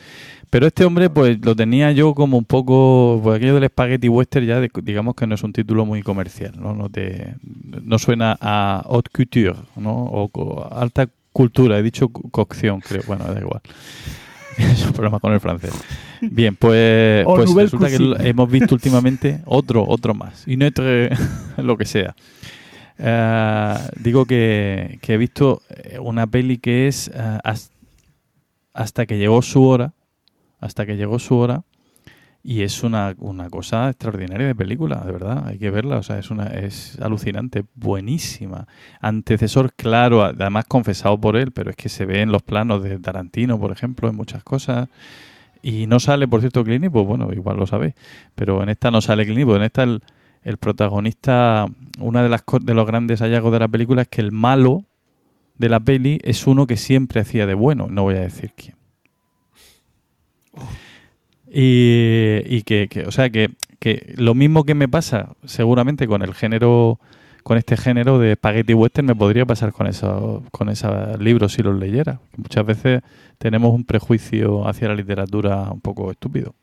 Pero 0.51 0.67
este 0.67 0.85
hombre 0.85 1.09
pues 1.09 1.39
lo 1.43 1.57
tenía 1.57 1.93
yo 1.93 2.15
como 2.15 2.37
un 2.37 2.45
poco 2.45 3.19
pues 3.23 3.37
aquello 3.37 3.55
del 3.59 3.71
spaghetti 3.71 4.09
western 4.11 4.45
ya 4.47 4.61
de- 4.61 4.71
digamos 4.83 5.15
que 5.15 5.27
no 5.27 5.35
es 5.35 5.43
un 5.43 5.53
título 5.55 5.87
muy 5.87 6.03
comercial, 6.03 6.53
¿no? 6.61 6.75
No 6.75 6.91
te 6.91 7.35
no 7.83 7.99
suena 7.99 8.37
a 8.41 8.83
haute 8.85 9.11
couture, 9.11 9.55
¿no? 9.77 9.91
O 9.95 10.69
alta 10.71 11.09
cultura, 11.33 11.79
he 11.79 11.83
dicho 11.83 12.09
co- 12.11 12.29
cocción, 12.31 12.81
creo. 12.81 13.03
Bueno, 13.07 13.25
da 13.25 13.41
igual. 13.41 13.63
es 14.59 14.85
un 14.85 14.93
problema 14.93 15.19
con 15.19 15.33
el 15.33 15.41
francés. 15.41 15.73
Bien, 16.29 16.57
pues, 16.57 17.29
pues 17.33 17.51
resulta 17.59 17.91
que 17.91 17.99
cuisine. 17.99 18.29
hemos 18.29 18.51
visto 18.51 18.75
últimamente 18.75 19.43
otro, 19.45 19.85
otro 19.87 20.15
más. 20.15 20.47
Y 20.47 20.57
no 20.57 20.67
lo 21.59 21.77
que 21.77 21.85
sea. 21.85 22.15
Eh, 22.99 23.75
digo 24.01 24.27
que, 24.27 24.99
que 25.03 25.15
he 25.15 25.17
visto 25.19 25.63
eh, 25.71 25.99
una 25.99 26.27
peli 26.27 26.59
que 26.59 26.89
es 26.89 27.09
eh, 27.15 27.39
Has- 27.45 27.73
hasta 28.75 29.07
que 29.07 29.19
llegó 29.19 29.43
su 29.43 29.65
hora, 29.65 29.95
hasta 30.61 30.87
que 30.87 30.97
llegó 30.97 31.19
su 31.19 31.37
hora, 31.37 31.65
y 32.45 32.63
es 32.63 32.83
una, 32.85 33.15
una 33.19 33.51
cosa 33.51 33.89
extraordinaria 33.91 34.47
de 34.49 34.55
película, 34.55 35.03
de 35.07 35.13
verdad, 35.13 35.47
hay 35.47 35.59
que 35.59 35.71
verla, 35.71 35.99
o 35.99 36.03
sea, 36.03 36.19
es 36.19 36.31
una 36.31 36.47
es 36.49 36.99
alucinante, 37.01 37.65
buenísima. 37.75 38.67
Antecesor 39.01 39.75
claro, 39.75 40.23
además 40.25 40.67
confesado 40.67 41.21
por 41.21 41.37
él, 41.37 41.53
pero 41.53 41.71
es 41.71 41.77
que 41.77 41.89
se 41.89 42.07
ve 42.07 42.23
en 42.23 42.33
los 42.33 42.43
planos 42.43 42.83
de 42.83 42.99
Tarantino, 42.99 43.61
por 43.61 43.73
ejemplo, 43.73 44.09
en 44.09 44.17
muchas 44.17 44.45
cosas. 44.45 44.89
Y 45.63 45.87
no 45.87 46.01
sale, 46.01 46.27
por 46.27 46.41
cierto, 46.41 46.65
Clint 46.65 46.85
Eastwood, 46.85 47.05
bueno, 47.05 47.33
igual 47.33 47.57
lo 47.57 47.67
sabéis, 47.67 47.95
pero 48.35 48.63
en 48.63 48.69
esta 48.69 48.91
no 48.91 49.01
sale 49.01 49.25
Clint 49.25 49.49
en 49.49 49.63
esta 49.63 49.85
el, 49.85 50.03
el 50.43 50.57
protagonista, 50.57 51.67
una 51.99 52.23
de 52.23 52.29
las 52.29 52.43
de 52.63 52.75
los 52.75 52.87
grandes 52.87 53.21
hallazgos 53.21 53.53
de 53.53 53.61
la 53.61 53.69
película 53.69 54.03
es 54.03 54.09
que 54.09 54.21
el 54.21 54.33
malo 54.33 54.85
de 55.57 55.69
la 55.69 55.81
peli 55.81 56.19
es 56.25 56.47
uno 56.47 56.67
que 56.67 56.77
siempre 56.77 57.21
hacía 57.21 57.47
de 57.47 57.55
bueno, 57.55 57.87
no 57.89 58.03
voy 58.03 58.17
a 58.17 58.21
decir 58.21 58.53
quién. 58.57 58.75
Y, 61.49 62.41
y 62.47 62.63
que, 62.63 62.89
que, 62.89 63.03
o 63.03 63.13
sea, 63.13 63.31
que, 63.31 63.51
que 63.79 64.15
lo 64.17 64.35
mismo 64.35 64.65
que 64.65 64.75
me 64.75 64.89
pasa 64.89 65.35
seguramente 65.45 66.09
con 66.09 66.23
el 66.23 66.35
género, 66.35 66.99
con 67.43 67.59
este 67.59 67.77
género 67.77 68.19
de 68.19 68.35
spaghetti 68.35 68.75
western, 68.75 69.07
me 69.07 69.15
podría 69.15 69.45
pasar 69.47 69.73
con 69.73 69.87
esos, 69.87 70.43
con 70.51 70.69
esos 70.69 71.19
libros 71.21 71.53
si 71.53 71.63
los 71.63 71.79
leyera. 71.79 72.21
Muchas 72.37 72.65
veces 72.65 73.03
tenemos 73.39 73.73
un 73.75 73.85
prejuicio 73.85 74.67
hacia 74.67 74.89
la 74.89 74.95
literatura 74.95 75.71
un 75.71 75.81
poco 75.81 76.11
estúpido. 76.11 76.55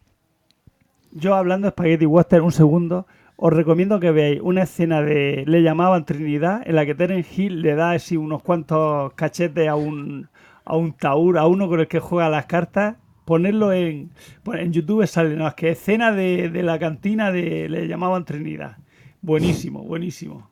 Yo 1.11 1.35
hablando 1.35 1.65
de 1.65 1.71
Spaghetti 1.71 2.05
Western, 2.05 2.43
un 2.43 2.51
segundo, 2.51 3.07
os 3.35 3.51
recomiendo 3.51 3.99
que 3.99 4.11
veáis 4.11 4.41
una 4.43 4.63
escena 4.63 5.01
de 5.01 5.43
Le 5.47 5.63
llamaban 5.63 6.05
Trinidad, 6.05 6.61
en 6.65 6.75
la 6.75 6.85
que 6.85 6.93
Terence 6.93 7.29
Hill 7.35 7.61
le 7.61 7.73
da 7.73 7.91
así 7.91 8.15
unos 8.15 8.43
cuantos 8.43 9.13
cachetes 9.13 9.67
a 9.67 9.75
un, 9.75 10.27
a 10.65 10.75
un 10.75 10.93
taur, 10.93 11.37
a 11.37 11.47
uno 11.47 11.67
con 11.67 11.79
el 11.79 11.87
que 11.87 11.99
juega 11.99 12.29
las 12.29 12.45
cartas. 12.45 12.97
Ponerlo 13.25 13.73
en, 13.73 14.11
pues 14.43 14.59
en 14.61 14.73
YouTube 14.73 15.05
sale, 15.07 15.35
no, 15.35 15.47
es 15.47 15.53
que 15.53 15.69
escena 15.69 16.11
de, 16.11 16.49
de 16.49 16.63
la 16.63 16.79
cantina 16.79 17.31
de 17.31 17.69
Le 17.69 17.87
llamaban 17.87 18.25
Trinidad. 18.25 18.77
Buenísimo, 19.21 19.83
buenísimo. 19.83 20.47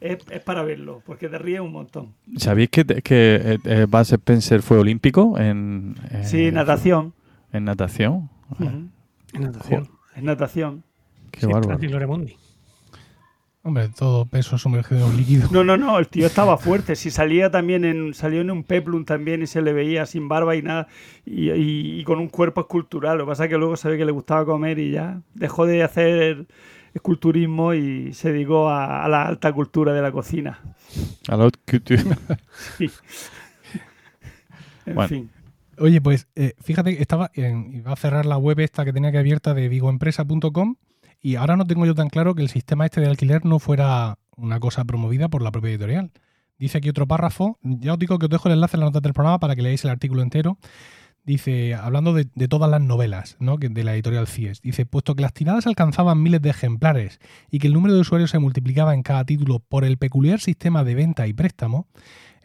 Es, 0.00 0.18
es 0.30 0.40
para 0.42 0.62
verlo, 0.62 1.02
porque 1.06 1.28
te 1.28 1.38
ríes 1.38 1.60
un 1.60 1.72
montón. 1.72 2.14
¿Sabéis 2.36 2.68
que, 2.70 2.84
que 2.84 3.40
eh, 3.42 3.58
eh, 3.64 3.86
Spencer 4.04 4.62
fue 4.62 4.78
olímpico 4.78 5.38
en, 5.38 5.94
eh, 6.10 6.22
Sí, 6.24 6.50
natación. 6.50 7.14
en 7.52 7.64
natación? 7.64 8.30
En 8.60 8.90
natación. 9.42 9.88
Es 10.14 10.22
natación. 10.22 10.82
Qué 11.30 11.40
Sí, 11.40 11.46
bárbaro. 11.46 11.78
Hombre, 13.62 13.88
todo 13.88 14.26
peso 14.26 14.56
sumergido 14.58 15.00
en 15.00 15.06
un 15.12 15.16
líquido. 15.16 15.48
No, 15.50 15.64
no, 15.64 15.76
no, 15.76 15.98
el 15.98 16.06
tío 16.06 16.24
estaba 16.26 16.56
fuerte. 16.56 16.94
Si 16.94 17.10
salía 17.10 17.50
también 17.50 17.84
en. 17.84 18.14
salió 18.14 18.40
en 18.40 18.52
un 18.52 18.62
peplum 18.62 19.04
también 19.04 19.42
y 19.42 19.48
se 19.48 19.60
le 19.60 19.72
veía 19.72 20.06
sin 20.06 20.28
barba 20.28 20.54
y 20.54 20.62
nada. 20.62 20.86
Y, 21.24 21.50
y- 21.50 22.00
y 22.00 22.04
con 22.04 22.20
un 22.20 22.28
cuerpo 22.28 22.60
escultural. 22.60 23.18
Lo 23.18 23.24
que 23.24 23.30
pasa 23.30 23.44
es 23.44 23.50
que 23.50 23.58
luego 23.58 23.76
se 23.76 23.88
ve 23.88 23.98
que 23.98 24.04
le 24.04 24.12
gustaba 24.12 24.44
comer 24.44 24.78
y 24.78 24.92
ya 24.92 25.20
dejó 25.34 25.66
de 25.66 25.82
hacer 25.82 26.46
esculturismo 26.96 27.74
y 27.74 28.12
se 28.12 28.32
dedicó 28.32 28.68
a, 28.68 29.04
a 29.04 29.08
la 29.08 29.26
alta 29.26 29.52
cultura 29.52 29.92
de 29.92 30.02
la 30.02 30.10
cocina. 30.12 30.58
A 31.28 31.36
la 31.36 31.44
haute 31.44 31.58
couture. 31.70 32.02
Sí. 32.78 32.90
En 34.86 34.94
Bueno. 34.94 35.08
fin. 35.08 35.30
Oye, 35.78 36.00
pues 36.00 36.26
eh, 36.36 36.54
fíjate 36.62 36.96
que 36.96 37.02
estaba 37.02 37.30
en, 37.34 37.74
iba 37.74 37.92
a 37.92 37.96
cerrar 37.96 38.24
la 38.24 38.38
web 38.38 38.60
esta 38.60 38.84
que 38.84 38.92
tenía 38.94 39.12
que 39.12 39.18
abierta 39.18 39.52
de 39.52 39.68
vigoempresa.com 39.68 40.76
y 41.20 41.34
ahora 41.36 41.56
no 41.56 41.66
tengo 41.66 41.84
yo 41.84 41.94
tan 41.94 42.08
claro 42.08 42.34
que 42.34 42.42
el 42.42 42.48
sistema 42.48 42.86
este 42.86 43.00
de 43.00 43.08
alquiler 43.08 43.44
no 43.44 43.58
fuera 43.58 44.18
una 44.36 44.58
cosa 44.60 44.84
promovida 44.84 45.28
por 45.28 45.42
la 45.42 45.50
propia 45.50 45.70
editorial. 45.70 46.12
Dice 46.58 46.78
aquí 46.78 46.88
otro 46.88 47.06
párrafo, 47.06 47.58
ya 47.62 47.92
os 47.92 47.98
digo 47.98 48.18
que 48.18 48.24
os 48.26 48.30
dejo 48.30 48.48
el 48.48 48.54
enlace 48.54 48.76
en 48.76 48.80
la 48.80 48.86
nota 48.86 49.00
del 49.00 49.12
programa 49.12 49.38
para 49.38 49.54
que 49.54 49.60
leáis 49.62 49.84
el 49.84 49.90
artículo 49.90 50.22
entero. 50.22 50.56
Dice, 51.26 51.74
hablando 51.74 52.14
de, 52.14 52.24
todas 52.46 52.70
las 52.70 52.80
novelas 52.80 53.36
¿no? 53.40 53.56
de 53.56 53.82
la 53.82 53.94
editorial 53.94 54.28
CIES, 54.28 54.62
dice, 54.62 54.86
puesto 54.86 55.16
que 55.16 55.22
las 55.22 55.32
tiradas 55.32 55.66
alcanzaban 55.66 56.22
miles 56.22 56.40
de 56.40 56.50
ejemplares 56.50 57.18
y 57.50 57.58
que 57.58 57.66
el 57.66 57.72
número 57.72 57.94
de 57.94 58.00
usuarios 58.00 58.30
se 58.30 58.38
multiplicaba 58.38 58.94
en 58.94 59.02
cada 59.02 59.24
título 59.24 59.58
por 59.58 59.84
el 59.84 59.98
peculiar 59.98 60.38
sistema 60.38 60.84
de 60.84 60.94
venta 60.94 61.26
y 61.26 61.32
préstamo, 61.32 61.88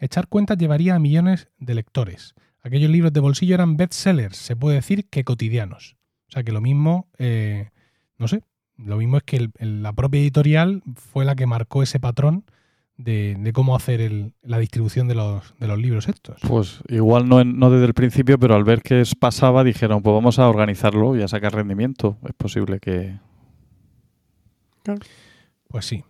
echar 0.00 0.26
cuentas 0.26 0.58
llevaría 0.58 0.96
a 0.96 0.98
millones 0.98 1.48
de 1.58 1.74
lectores. 1.74 2.34
Aquellos 2.60 2.90
libros 2.90 3.12
de 3.12 3.20
bolsillo 3.20 3.54
eran 3.54 3.76
bestsellers, 3.76 4.36
se 4.36 4.56
puede 4.56 4.76
decir 4.76 5.08
que 5.08 5.22
cotidianos. 5.22 5.96
O 6.28 6.32
sea 6.32 6.42
que 6.42 6.50
lo 6.50 6.60
mismo, 6.60 7.08
eh, 7.18 7.70
no 8.18 8.26
sé, 8.26 8.42
lo 8.76 8.96
mismo 8.96 9.16
es 9.18 9.22
que 9.22 9.48
el- 9.58 9.82
la 9.84 9.92
propia 9.92 10.20
editorial 10.20 10.82
fue 10.96 11.24
la 11.24 11.36
que 11.36 11.46
marcó 11.46 11.84
ese 11.84 12.00
patrón 12.00 12.44
de, 13.02 13.36
de 13.38 13.52
cómo 13.52 13.74
hacer 13.76 14.00
el- 14.00 14.32
la 14.42 14.58
distribución 14.58 15.08
de 15.08 15.14
los, 15.14 15.54
de 15.58 15.66
los 15.66 15.78
libros 15.78 16.08
estos. 16.08 16.40
Pues 16.46 16.80
igual 16.88 17.28
no, 17.28 17.40
en- 17.40 17.58
no 17.58 17.70
desde 17.70 17.86
el 17.86 17.94
principio, 17.94 18.38
pero 18.38 18.54
al 18.54 18.64
ver 18.64 18.82
que 18.82 19.00
es- 19.00 19.14
pasaba 19.14 19.64
dijeron, 19.64 20.02
pues 20.02 20.14
vamos 20.14 20.38
a 20.38 20.48
organizarlo 20.48 21.16
y 21.16 21.22
a 21.22 21.28
sacar 21.28 21.54
rendimiento. 21.54 22.16
Es 22.26 22.34
posible 22.34 22.78
que... 22.80 23.18
Pues 25.68 25.84
sí. 25.86 26.04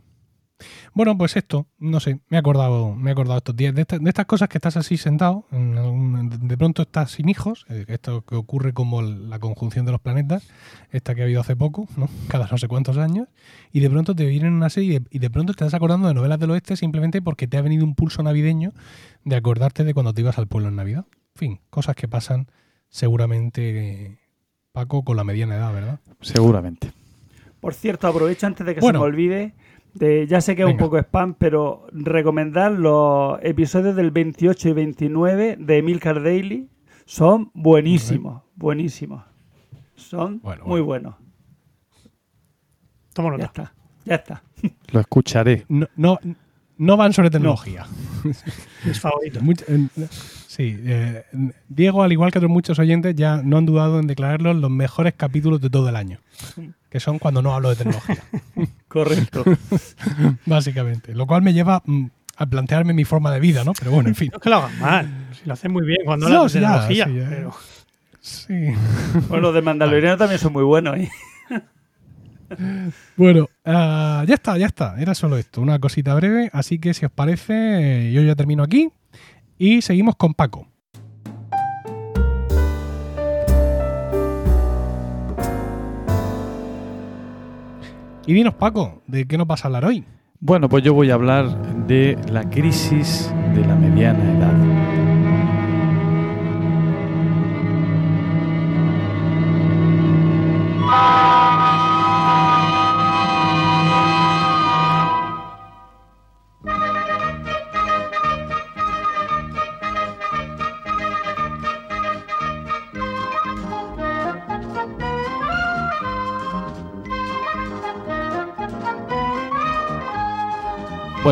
Bueno, 0.94 1.16
pues 1.16 1.37
esto, 1.37 1.66
no 1.79 2.01
sé, 2.01 2.20
me 2.29 2.37
he 2.37 2.40
acordado, 2.40 2.94
me 2.94 3.11
he 3.11 3.12
acordado 3.12 3.38
estos 3.38 3.57
días 3.57 3.75
de, 3.75 3.83
esta- 3.83 3.98
de 3.98 4.09
estas 4.09 4.27
cosas 4.27 4.48
que 4.48 4.59
estás 4.59 4.77
así 4.77 4.96
sentado, 4.96 5.46
en 5.53 5.77
algún- 5.79 6.31
de 6.48 6.57
pronto 6.59 6.83
estás 6.83 7.12
sin 7.12 7.29
hijos, 7.29 7.64
eh, 7.68 7.85
esto 7.88 8.22
que 8.25 8.35
ocurre 8.35 8.72
como 8.72 9.01
el- 9.01 9.31
la 9.31 9.38
conjunción 9.38 9.85
de 9.87 9.92
los 9.92 10.01
planetas, 10.01 10.48
esta 10.90 11.14
que 11.14 11.22
ha 11.22 11.25
habido 11.25 11.40
hace 11.40 11.57
poco, 11.57 11.87
¿no? 11.96 12.09
cada 12.29 12.48
no 12.51 12.59
sé 12.59 12.68
cuántos 12.68 12.98
años, 12.98 13.29
y 13.72 13.81
de 13.81 13.90
pronto 13.90 14.14
te 14.14 14.25
vienen 14.27 14.53
una 14.53 14.70
serie 14.70 15.03
y 15.11 15.18
de 15.18 15.31
pronto 15.31 15.53
te 15.55 15.64
estás 15.64 15.75
acordando 15.75 16.09
de 16.09 16.14
novelas 16.14 16.38
del 16.38 16.51
oeste 16.51 16.77
simplemente 16.77 17.22
porque 17.22 17.46
te 17.46 17.57
ha 17.57 17.62
venido 17.62 17.85
un 17.85 17.94
pulso 17.94 18.22
navideño 18.22 18.72
de 19.25 19.37
acordarte 19.37 19.85
de 19.85 19.94
cuando 19.94 20.12
te 20.14 20.20
ibas 20.22 20.38
al 20.38 20.46
pueblo 20.48 20.68
en 20.68 20.77
Navidad. 20.77 21.05
En 21.35 21.38
fin, 21.38 21.61
cosas 21.70 21.96
que 21.96 22.09
pasan 22.09 22.46
seguramente, 22.88 24.18
Paco, 24.72 25.05
con 25.05 25.16
la 25.16 25.25
mediana 25.25 25.57
edad, 25.57 25.72
¿verdad? 25.72 26.01
Seguramente. 26.20 26.92
Por 27.61 27.75
cierto, 27.75 28.09
aprovecho 28.09 28.46
antes 28.46 28.66
de 28.66 28.75
que 28.75 28.81
Bueno. 28.81 28.98
se 28.98 29.03
me 29.03 29.09
olvide. 29.09 29.55
De, 29.94 30.26
ya 30.26 30.40
sé 30.40 30.57
que 30.57 30.62
es 30.62 30.66
un 30.66 30.72
Venga. 30.72 30.85
poco 30.85 30.98
spam, 30.98 31.35
pero 31.35 31.87
recomendar 31.92 32.72
los 32.72 33.38
episodios 33.42 33.94
del 33.94 34.11
28 34.11 34.70
y 34.70 34.72
29 34.72 35.57
de 35.61 35.78
Emilcar 35.78 36.22
Daily. 36.22 36.68
Son 37.05 37.50
buenísimos, 37.52 38.42
buenísimos. 38.55 39.24
Son 39.94 40.40
Bueno, 40.40 40.64
muy 40.64 40.81
bueno. 40.81 41.11
buenos. 41.11 41.22
Toma 43.12 43.37
Ya 43.37 43.44
está, 43.44 43.74
ya 44.05 44.14
está. 44.14 44.42
Lo 44.92 45.00
escucharé. 45.00 45.66
No, 45.68 45.87
no, 45.96 46.18
no 46.83 46.97
van 46.97 47.12
sobre 47.12 47.31
tecnología. 47.31 47.87
Mis 48.85 49.01
favoritos. 49.01 49.42
Eh, 49.68 49.88
sí, 50.47 50.77
eh, 50.85 51.25
Diego, 51.68 52.03
al 52.03 52.11
igual 52.12 52.33
que 52.33 52.38
otros 52.38 52.51
muchos 52.51 52.79
oyentes, 52.79 53.14
ya 53.14 53.40
no 53.42 53.59
han 53.59 53.66
dudado 53.66 54.01
en 54.01 54.07
declararlos 54.07 54.57
los 54.57 54.71
mejores 54.71 55.14
capítulos 55.16 55.61
de 55.61 55.71
todo 55.71 55.88
el 55.88 55.97
año, 55.97 56.18
que 56.90 56.99
son 57.01 57.18
cuando 57.18 57.40
no 57.40 57.55
hablo 57.55 57.71
de 57.71 57.77
tecnología, 57.77 58.23
Correcto. 58.88 59.45
básicamente. 60.47 61.14
Lo 61.14 61.27
cual 61.27 61.42
me 61.42 61.53
lleva 61.53 61.83
mm, 61.87 62.07
a 62.37 62.47
plantearme 62.47 62.92
mi 62.95 63.05
forma 63.05 63.31
de 63.33 63.40
vida, 63.40 63.62
¿no? 63.64 63.73
Pero 63.79 63.90
bueno, 63.92 64.09
en 64.09 64.14
fin. 64.14 64.31
No 64.33 64.38
es 64.38 64.42
que 64.42 64.51
lo 64.51 64.57
hagan 64.57 64.79
mal. 64.81 65.29
Si 65.40 65.47
lo 65.47 65.53
hacen 65.55 65.73
muy 65.73 65.87
bien 65.87 65.99
cuando 66.05 66.29
No, 66.29 66.42
hablan 66.42 66.53
de 66.53 66.61
ya, 66.61 66.88
tecnología. 66.88 67.05
sí, 67.07 67.14
ya. 67.14 67.29
pero 67.29 67.53
Sí. 68.21 68.55
bueno, 69.29 69.42
los 69.49 69.55
de 69.55 69.62
Mandaloriano 69.62 70.16
también 70.16 70.38
son 70.40 70.53
muy 70.53 70.62
buenos. 70.64 70.97
¿eh? 70.97 71.09
Bueno, 73.17 73.49
ah, 73.65 74.25
ya 74.27 74.35
está, 74.35 74.59
ya 74.59 74.67
está. 74.67 75.01
Era 75.01 75.15
solo 75.15 75.37
esto, 75.37 75.61
una 75.61 75.79
cosita 75.79 76.15
breve. 76.15 76.51
Así 76.53 76.79
que 76.79 76.95
si 76.95 77.05
os 77.05 77.12
parece, 77.12 78.12
yo 78.12 78.23
ya 78.23 78.35
termino 78.35 78.62
aquí 78.62 78.91
y 79.59 79.83
seguimos 79.83 80.17
con 80.17 80.35
Paco. 80.35 80.67
Y 88.27 88.35
dinos, 88.35 88.55
Paco, 88.55 89.03
¿de 89.07 89.27
qué 89.27 89.37
nos 89.37 89.47
vas 89.47 89.65
a 89.65 89.69
hablar 89.69 89.85
hoy? 89.85 90.05
Bueno, 90.38 90.69
pues 90.69 90.85
yo 90.85 90.95
voy 90.95 91.11
a 91.11 91.15
hablar 91.15 91.87
de 91.87 92.17
la 92.31 92.49
crisis 92.49 93.33
de 93.55 93.65
la 93.67 93.75
mediana 93.75 94.38
edad. 94.38 94.72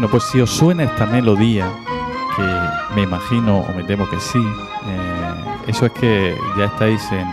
Bueno, 0.01 0.13
pues 0.13 0.23
si 0.33 0.41
os 0.41 0.49
suena 0.49 0.85
esta 0.85 1.05
melodía, 1.05 1.71
que 2.35 2.95
me 2.95 3.03
imagino 3.03 3.59
o 3.59 3.75
me 3.75 3.85
temo 3.85 4.09
que 4.09 4.19
sí, 4.19 4.39
eh, 4.39 5.35
eso 5.67 5.85
es 5.85 5.93
que 5.93 6.35
ya 6.57 6.65
estáis 6.65 7.03
en, 7.13 7.29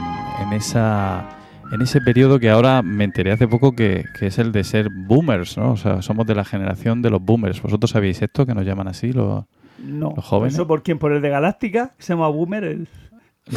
en 0.45 0.51
esa 0.51 1.25
en 1.71 1.81
ese 1.81 2.01
periodo 2.01 2.41
que 2.41 2.49
ahora 2.49 2.81
me 2.81 3.05
enteré 3.05 3.31
hace 3.31 3.47
poco 3.47 3.71
que, 3.71 4.03
que 4.19 4.27
es 4.27 4.37
el 4.37 4.51
de 4.51 4.65
ser 4.65 4.89
boomers, 4.89 5.57
¿no? 5.57 5.71
O 5.71 5.77
sea, 5.77 6.01
somos 6.01 6.27
de 6.27 6.35
la 6.35 6.43
generación 6.43 7.01
de 7.01 7.09
los 7.09 7.21
boomers. 7.21 7.61
¿Vosotros 7.61 7.89
sabéis 7.89 8.21
esto 8.21 8.45
que 8.45 8.53
nos 8.53 8.65
llaman 8.65 8.89
así 8.89 9.13
los, 9.13 9.45
No. 9.81 10.11
los 10.13 10.25
jóvenes? 10.25 10.55
¿Eso 10.55 10.67
por 10.67 10.83
quién? 10.83 10.99
¿Por 10.99 11.13
el 11.13 11.21
de 11.21 11.29
Galáctica? 11.29 11.93
se 11.99 12.15
llama 12.15 12.27
Boomer, 12.27 12.65
el, 12.65 12.89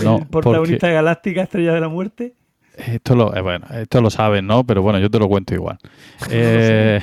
No, 0.04 0.18
el 0.18 0.26
protagonista 0.28 0.86
de 0.86 0.92
Galáctica, 0.92 1.42
Estrella 1.42 1.74
de 1.74 1.80
la 1.80 1.88
Muerte. 1.88 2.34
Esto 2.76 3.16
lo, 3.16 3.34
eh, 3.36 3.40
bueno, 3.40 3.66
esto 3.72 4.00
lo 4.00 4.08
saben, 4.08 4.46
¿no? 4.46 4.62
Pero 4.64 4.82
bueno, 4.82 5.00
yo 5.00 5.10
te 5.10 5.18
lo 5.18 5.28
cuento 5.28 5.52
igual. 5.52 5.78
Eh, 6.30 7.00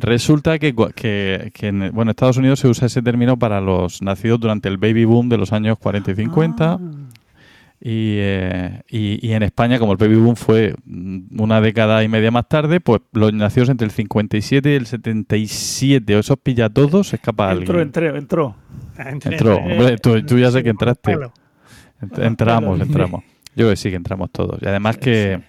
resulta 0.00 0.58
que, 0.58 0.74
cua- 0.74 0.92
que, 0.94 1.50
que 1.54 1.68
en 1.68 1.90
bueno, 1.92 2.10
Estados 2.10 2.36
Unidos 2.36 2.60
se 2.60 2.68
usa 2.68 2.86
ese 2.86 3.02
término 3.02 3.38
para 3.38 3.60
los 3.60 4.02
nacidos 4.02 4.40
durante 4.40 4.68
el 4.68 4.76
baby 4.78 5.04
boom 5.04 5.28
de 5.28 5.38
los 5.38 5.52
años 5.52 5.78
40 5.78 6.10
y 6.12 6.14
50. 6.16 6.72
Ah. 6.72 6.78
Y, 7.82 8.16
eh, 8.18 8.82
y, 8.90 9.26
y 9.26 9.32
en 9.32 9.42
España, 9.42 9.78
como 9.78 9.92
el 9.92 9.98
baby 9.98 10.16
boom 10.16 10.36
fue 10.36 10.74
una 11.38 11.62
década 11.62 12.04
y 12.04 12.08
media 12.08 12.30
más 12.30 12.46
tarde, 12.46 12.78
pues 12.80 13.00
los 13.12 13.32
nacidos 13.32 13.70
entre 13.70 13.86
el 13.86 13.90
57 13.90 14.70
y 14.70 14.74
el 14.74 14.84
77, 14.84 16.14
o 16.14 16.18
esos 16.18 16.36
pilla 16.38 16.66
a 16.66 16.68
todos, 16.68 17.08
se 17.08 17.16
escapa 17.16 17.50
Entró, 17.52 17.78
alguien. 17.80 17.86
entró, 17.86 18.16
entró. 18.16 18.56
Entró, 19.24 19.56
hombre, 19.56 19.96
tú, 19.96 20.20
tú 20.26 20.38
ya 20.38 20.50
sé 20.50 20.62
que 20.62 20.68
entraste. 20.68 21.16
Entramos, 22.18 22.80
entramos. 22.80 23.24
Yo 23.56 23.68
que 23.70 23.76
sí 23.76 23.90
que 23.90 23.96
entramos 23.96 24.30
todos. 24.30 24.60
Y 24.62 24.66
además 24.66 24.98
que 24.98 25.40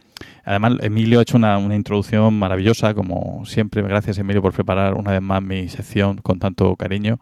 además 0.44 0.74
Emilio 0.82 1.20
ha 1.20 1.22
hecho 1.24 1.38
una, 1.38 1.58
una 1.58 1.76
introducción 1.76 2.38
maravillosa, 2.38 2.94
como 2.94 3.46
siempre. 3.46 3.82
Gracias 3.82 4.18
Emilio 4.18 4.42
por 4.42 4.54
preparar 4.54 4.94
una 4.94 5.12
vez 5.12 5.22
más 5.22 5.42
mi 5.42 5.68
sección 5.70 6.18
con 6.18 6.40
tanto 6.40 6.76
cariño. 6.76 7.20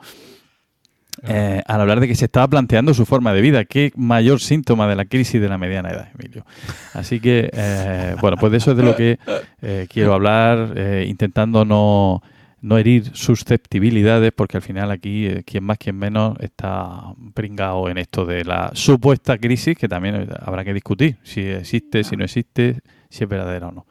Eh, 1.27 1.62
al 1.65 1.82
hablar 1.82 1.99
de 1.99 2.08
que 2.08 2.15
se 2.15 2.25
estaba 2.25 2.47
planteando 2.47 2.93
su 2.93 3.05
forma 3.05 3.34
de 3.34 3.41
vida, 3.41 3.65
qué 3.65 3.91
mayor 3.95 4.39
síntoma 4.39 4.88
de 4.88 4.95
la 4.95 5.05
crisis 5.05 5.41
de 5.41 5.49
la 5.49 5.58
mediana 5.58 5.89
edad, 5.89 6.10
Emilio. 6.17 6.45
Así 6.93 7.19
que, 7.19 7.49
eh, 7.51 8.15
bueno, 8.21 8.38
pues 8.38 8.51
de 8.51 8.58
eso 8.58 8.71
es 8.71 8.77
de 8.77 8.84
lo 8.84 8.95
que 8.95 9.19
eh, 9.62 9.88
quiero 9.91 10.13
hablar, 10.13 10.77
intentando 11.05 11.65
no, 11.65 12.21
no 12.62 12.78
herir 12.78 13.12
susceptibilidades, 13.13 14.32
porque 14.36 14.58
al 14.58 14.63
final 14.63 14.91
aquí, 14.91 15.26
eh, 15.28 15.43
quien 15.45 15.63
más, 15.63 15.78
quien 15.78 15.98
menos, 15.98 16.38
está 16.39 17.13
pringado 17.34 17.89
en 17.89 17.98
esto 17.98 18.26
de 18.26 18.43
la 18.45 18.72
supuesta 18.74 19.38
crisis, 19.38 19.78
que 19.78 19.88
también 19.88 20.15
eh, 20.15 20.28
habrá 20.41 20.63
que 20.65 20.74
discutir 20.74 21.17
si 21.24 21.41
existe, 21.41 22.04
si 22.04 22.15
no 22.17 22.24
existe, 22.26 22.82
si 23.10 23.24
es 23.24 23.30
verdadera 23.30 23.67
o 23.69 23.72
no. 23.72 23.86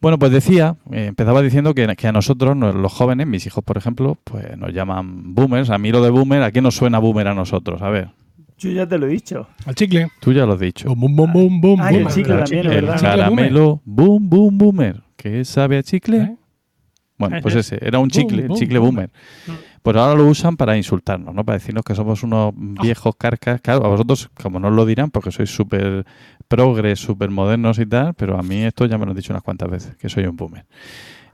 Bueno, 0.00 0.18
pues 0.18 0.32
decía, 0.32 0.76
eh, 0.92 1.06
empezaba 1.06 1.40
diciendo 1.40 1.74
que, 1.74 1.86
que 1.96 2.06
a 2.06 2.12
nosotros, 2.12 2.54
no- 2.54 2.72
los 2.72 2.92
jóvenes, 2.92 3.26
mis 3.26 3.46
hijos, 3.46 3.64
por 3.64 3.78
ejemplo, 3.78 4.18
pues 4.24 4.56
nos 4.58 4.72
llaman 4.74 5.34
boomers. 5.34 5.70
A 5.70 5.78
mí 5.78 5.90
lo 5.92 6.02
de 6.02 6.10
boomer, 6.10 6.42
¿a 6.42 6.52
qué 6.52 6.60
nos 6.60 6.74
suena 6.76 6.98
boomer 6.98 7.28
a 7.28 7.34
nosotros? 7.34 7.80
A 7.80 7.88
ver, 7.88 8.10
Yo 8.58 8.70
ya 8.70 8.86
te 8.86 8.98
lo 8.98 9.06
he 9.06 9.10
dicho. 9.10 9.48
Al 9.64 9.74
chicle. 9.74 10.08
tú 10.20 10.32
ya 10.32 10.44
lo 10.44 10.52
has 10.52 10.60
dicho. 10.60 10.94
Boom, 10.94 11.16
boom, 11.16 11.32
boom, 11.32 11.60
boom, 11.60 11.80
Ah, 11.80 11.90
el 11.90 12.06
chicle 12.08 12.34
El 12.34 12.40
también, 12.40 12.66
El 12.66 12.70
verdad. 12.82 12.94
Chicle 12.96 13.08
caramelo, 13.10 13.80
boom, 13.86 14.28
boom, 14.28 14.58
boomer. 14.58 15.00
¿Qué 15.16 15.44
sabe 15.46 15.78
a 15.78 15.82
chicle? 15.82 16.18
¿Eh? 16.18 16.36
Bueno, 17.16 17.36
pues 17.42 17.54
ese, 17.54 17.78
era 17.80 17.98
un 18.00 18.10
chicle, 18.10 18.42
el 18.42 18.48
boom, 18.48 18.58
chicle 18.58 18.78
boomer. 18.80 19.10
boomer. 19.46 19.64
Pues 19.82 19.96
ahora 19.96 20.14
lo 20.14 20.26
usan 20.26 20.56
para 20.56 20.76
insultarnos, 20.76 21.34
¿no? 21.34 21.44
Para 21.44 21.58
decirnos 21.58 21.84
que 21.84 21.94
somos 21.94 22.22
unos 22.22 22.52
viejos 22.56 23.14
carcas. 23.16 23.60
Claro, 23.60 23.84
a 23.84 23.88
vosotros, 23.88 24.30
como 24.42 24.58
no 24.58 24.68
os 24.68 24.74
lo 24.74 24.84
dirán, 24.86 25.10
porque 25.10 25.30
sois 25.30 25.50
súper 25.54 26.04
progres, 26.48 26.98
súper 26.98 27.30
modernos 27.30 27.78
y 27.78 27.86
tal, 27.86 28.14
pero 28.14 28.38
a 28.38 28.42
mí 28.42 28.62
esto 28.64 28.86
ya 28.86 28.98
me 28.98 29.04
lo 29.04 29.10
han 29.12 29.16
dicho 29.16 29.32
unas 29.32 29.42
cuantas 29.42 29.70
veces, 29.70 29.96
que 29.96 30.08
soy 30.08 30.24
un 30.26 30.36
boomer. 30.36 30.64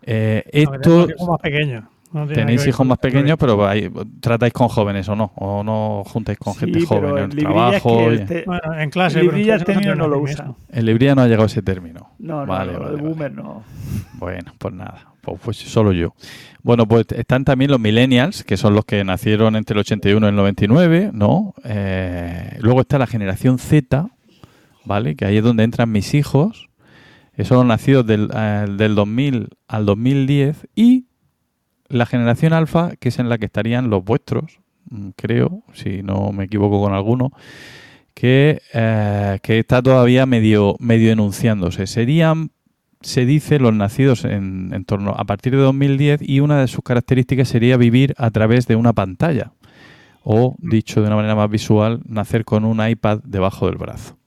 Eh, 0.03 0.43
esto, 0.53 1.07
más. 1.09 1.85
No 2.13 2.27
nada 2.27 2.35
tenéis 2.35 2.67
hijos 2.67 2.85
más 2.85 2.99
pequeños, 2.99 3.37
pero 3.39 3.57
vais- 3.57 3.89
tratáis 4.21 4.53
con 4.53 4.67
jóvenes 4.69 5.09
o 5.09 5.15
no, 5.15 5.31
o 5.37 5.63
no 5.63 6.03
juntáis 6.05 6.39
con 6.39 6.55
Sí, 6.55 6.61
gente 6.61 6.81
pero 6.89 7.09
joven 7.09 7.25
en 7.25 7.31
el 7.31 7.37
Librilla 7.37 7.77
es 7.77 7.83
trabajo. 7.83 7.97
que 7.99 8.03
y- 8.03 8.07
el 8.19 8.27
te- 8.27 8.45
Bueno, 8.47 8.75
en 8.81 8.91
clase. 8.91 9.15
pero 9.21 9.31
en 9.31 9.37
Librilla 9.37 9.55
el 9.55 9.65
término 9.65 9.95
no 9.95 10.09
lo 10.09 10.19
usan. 10.19 10.57
En 10.71 10.87
librería 10.87 11.15
no 11.15 11.23
ha 11.23 11.27
llegado 11.29 11.47
ese 11.47 11.63
término. 11.63 12.11
No, 12.19 12.41
no, 12.41 12.47
Vale, 12.47 12.73
no, 12.73 12.81
vale, 12.81 12.91
el 12.91 12.97
vale. 12.97 13.09
boomer 13.09 13.33
no. 13.33 13.63
Bueno, 14.15 14.53
pues 14.59 14.75
nada, 14.75 15.10
pues, 15.21 15.41
pues 15.43 15.57
solo 15.59 15.93
yo. 15.93 16.15
Bueno, 16.63 16.87
pues 16.87 17.07
están 17.11 17.45
también 17.45 17.71
los 17.71 17.81
millennials, 17.81 18.45
que 18.45 18.57
son 18.57 18.75
los 18.75 18.85
que 18.85 19.03
nacieron 19.05 19.57
entre 19.57 19.75
el 19.75 19.81
81 19.81 20.27
y 20.27 20.29
el 20.29 20.37
99, 20.37 21.11
¿no? 21.13 21.55
Eh, 21.65 22.59
luego 22.61 22.83
está 22.83 22.99
la 22.99 23.07
generación 23.07 23.59
Z, 23.59 24.09
¿vale? 24.85 25.17
Que 25.17 25.25
ahí 25.25 25.39
es 25.39 25.45
donde 25.45 25.65
entran 25.65 25.91
mis 25.91 26.15
hijos, 26.15 26.69
que 27.35 27.45
son 27.45 27.69
nacidos 27.69 28.07
del, 28.07 28.31
eh, 28.35 28.67
del 28.69 28.95
2000 28.95 29.49
al 29.69 29.87
2010, 29.87 30.69
y 30.75 31.07
la 31.89 32.07
generación 32.07 32.53
alfa, 32.53 32.93
que 32.97 33.09
es 33.09 33.19
en 33.19 33.29
la 33.29 33.39
que 33.39 33.47
estarían 33.47 33.89
los 33.89 34.05
vuestros, 34.05 34.61
mm, 34.91 35.11
creo, 35.17 35.63
si 35.73 36.03
no 36.03 36.31
me 36.33 36.45
equivoco 36.45 36.81
con 36.83 36.93
alguno, 36.93 37.33
que, 38.15 38.61
eh, 38.75 39.39
que 39.43 39.59
está 39.59 39.83
todavía 39.83 40.27
medio, 40.27 40.77
medio 40.79 41.11
enunciándose. 41.11 41.87
Serían 41.87 42.51
se 43.03 43.25
dice 43.25 43.59
los 43.59 43.75
nacidos 43.75 44.25
en, 44.25 44.71
en 44.73 44.85
torno 44.85 45.13
a 45.17 45.25
partir 45.25 45.53
de 45.57 45.63
2010 45.63 46.21
y 46.23 46.41
una 46.41 46.61
de 46.61 46.69
sus 46.69 46.83
características 46.83 47.49
sería 47.49 47.77
vivir 47.77 48.15
a 48.19 48.31
través 48.31 48.67
de 48.67 48.77
una 48.77 48.93
pantalla 48.93 49.53
o, 50.23 50.57
dicho 50.59 51.01
de 51.01 51.07
una 51.07 51.17
manera 51.17 51.35
más 51.35 51.51
visual, 51.51 52.03
nacer 52.07 52.45
con 52.45 52.65
un 52.65 52.87
iPad 52.87 53.21
debajo 53.25 53.67
del 53.67 53.77
brazo. 53.77 54.20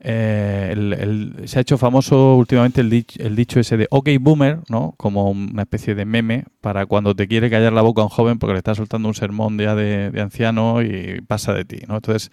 Eh, 0.00 0.68
el- 0.72 0.92
el- 0.92 1.48
se 1.48 1.58
ha 1.58 1.62
hecho 1.62 1.76
famoso 1.76 2.36
últimamente 2.36 2.80
el, 2.82 2.90
dich- 2.90 3.18
el 3.20 3.34
dicho 3.34 3.58
ese 3.58 3.76
de 3.76 3.88
OK 3.90 4.08
Boomer, 4.20 4.60
¿no? 4.68 4.94
Como 4.96 5.30
una 5.30 5.62
especie 5.62 5.94
de 5.96 6.04
meme 6.04 6.44
para 6.60 6.86
cuando 6.86 7.16
te 7.16 7.26
quiere 7.26 7.50
callar 7.50 7.72
la 7.72 7.82
boca 7.82 8.02
a 8.02 8.04
un 8.04 8.08
joven 8.10 8.38
porque 8.38 8.52
le 8.52 8.58
está 8.58 8.74
soltando 8.76 9.08
un 9.08 9.14
sermón 9.14 9.58
ya 9.58 9.74
de, 9.74 10.10
de 10.12 10.20
anciano 10.20 10.82
y 10.82 11.20
pasa 11.26 11.52
de 11.52 11.64
ti, 11.64 11.78
¿no? 11.88 11.96
Entonces 11.96 12.30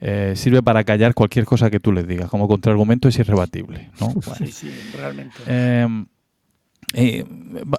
eh, 0.00 0.34
sirve 0.36 0.62
para 0.62 0.84
callar 0.84 1.14
cualquier 1.14 1.46
cosa 1.46 1.70
que 1.70 1.80
tú 1.80 1.90
les 1.90 2.06
digas, 2.06 2.28
como 2.28 2.48
contraargumento 2.48 3.08
es 3.08 3.18
irrebatible, 3.18 3.90
¿no? 3.98 4.08
Bueno. 4.26 4.34
Sí, 4.46 4.52
sí, 4.52 4.70
realmente. 4.94 5.36
Eh, 5.46 5.88
eh, 6.98 7.26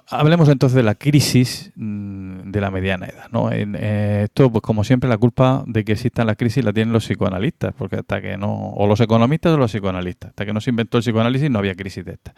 hablemos 0.08 0.48
entonces 0.48 0.76
de 0.76 0.84
la 0.84 0.94
crisis 0.94 1.72
mm, 1.74 2.52
de 2.52 2.60
la 2.60 2.70
mediana 2.70 3.06
edad. 3.06 3.26
¿no? 3.32 3.50
Eh, 3.50 4.22
esto, 4.24 4.48
pues 4.52 4.62
como 4.62 4.84
siempre, 4.84 5.10
la 5.10 5.18
culpa 5.18 5.64
de 5.66 5.84
que 5.84 5.92
exista 5.92 6.24
la 6.24 6.36
crisis 6.36 6.64
la 6.64 6.72
tienen 6.72 6.92
los 6.92 7.04
psicoanalistas, 7.04 7.74
porque 7.76 7.96
hasta 7.96 8.22
que 8.22 8.36
no, 8.36 8.70
o 8.70 8.86
los 8.86 9.00
economistas 9.00 9.52
o 9.54 9.58
los 9.58 9.72
psicoanalistas, 9.72 10.30
hasta 10.30 10.46
que 10.46 10.52
no 10.52 10.60
se 10.60 10.70
inventó 10.70 10.98
el 10.98 11.02
psicoanálisis 11.02 11.50
no 11.50 11.58
había 11.58 11.74
crisis 11.74 12.04
de 12.04 12.12
esta. 12.12 12.32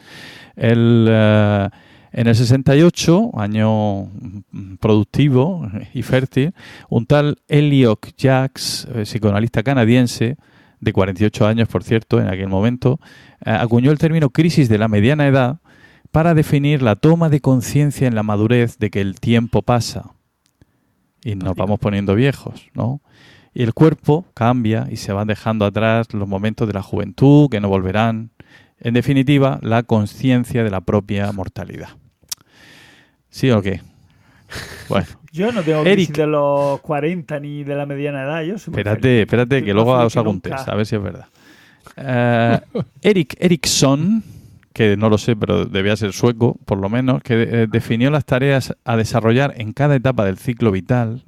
El, 0.56 1.06
eh, 1.10 1.68
en 2.12 2.26
el 2.26 2.34
68, 2.34 3.32
año 3.34 4.04
mm, 4.04 4.76
productivo 4.80 5.70
y 5.92 6.00
fértil, 6.00 6.54
un 6.88 7.04
tal 7.04 7.36
Eliot 7.46 8.16
Jacks, 8.16 8.88
eh, 8.94 9.02
psicoanalista 9.02 9.62
canadiense, 9.62 10.38
de 10.80 10.92
48 10.94 11.46
años, 11.46 11.68
por 11.68 11.84
cierto, 11.84 12.20
en 12.20 12.28
aquel 12.28 12.48
momento, 12.48 13.00
eh, 13.44 13.50
acuñó 13.50 13.90
el 13.90 13.98
término 13.98 14.30
crisis 14.30 14.70
de 14.70 14.78
la 14.78 14.88
mediana 14.88 15.26
edad 15.26 15.58
para 16.10 16.34
definir 16.34 16.82
la 16.82 16.96
toma 16.96 17.28
de 17.28 17.40
conciencia 17.40 18.06
en 18.08 18.14
la 18.14 18.22
madurez 18.22 18.78
de 18.78 18.90
que 18.90 19.00
el 19.00 19.20
tiempo 19.20 19.62
pasa 19.62 20.12
y 21.24 21.34
nos 21.34 21.54
vamos 21.54 21.78
poniendo 21.78 22.14
viejos, 22.14 22.68
¿no? 22.74 23.00
Y 23.52 23.62
el 23.62 23.74
cuerpo 23.74 24.24
cambia 24.34 24.86
y 24.90 24.96
se 24.96 25.12
van 25.12 25.26
dejando 25.28 25.64
atrás 25.64 26.12
los 26.12 26.28
momentos 26.28 26.66
de 26.68 26.74
la 26.74 26.82
juventud 26.82 27.48
que 27.50 27.60
no 27.60 27.68
volverán. 27.68 28.30
En 28.78 28.94
definitiva, 28.94 29.58
la 29.62 29.82
conciencia 29.82 30.64
de 30.64 30.70
la 30.70 30.80
propia 30.80 31.30
mortalidad. 31.32 31.88
¿Sí 33.28 33.50
o 33.50 33.60
qué? 33.60 33.80
Bueno, 34.88 35.06
Yo 35.32 35.52
no 35.52 35.62
tengo 35.62 35.80
Eric. 35.82 35.94
crisis 35.94 36.16
de 36.16 36.26
los 36.26 36.80
40 36.80 37.38
ni 37.40 37.62
de 37.64 37.74
la 37.74 37.86
mediana 37.86 38.22
edad. 38.22 38.42
Yo 38.42 38.58
soy 38.58 38.72
espérate, 38.72 39.00
feliz. 39.02 39.20
espérate, 39.20 39.64
que 39.64 39.74
luego 39.74 39.92
os 39.92 40.16
hago 40.16 40.30
un 40.30 40.40
test, 40.40 40.68
a 40.68 40.74
ver 40.74 40.86
si 40.86 40.96
es 40.96 41.02
verdad. 41.02 41.26
Eh, 41.96 42.60
Eric 43.02 43.36
Eriksson, 43.38 44.24
que 44.72 44.96
no 44.96 45.08
lo 45.10 45.18
sé, 45.18 45.34
pero 45.36 45.64
debía 45.64 45.96
ser 45.96 46.12
sueco, 46.12 46.56
por 46.64 46.78
lo 46.78 46.88
menos, 46.88 47.22
que 47.22 47.42
eh, 47.42 47.66
definió 47.70 48.10
las 48.10 48.24
tareas 48.24 48.76
a 48.84 48.96
desarrollar 48.96 49.54
en 49.56 49.72
cada 49.72 49.96
etapa 49.96 50.24
del 50.24 50.38
ciclo 50.38 50.70
vital. 50.70 51.24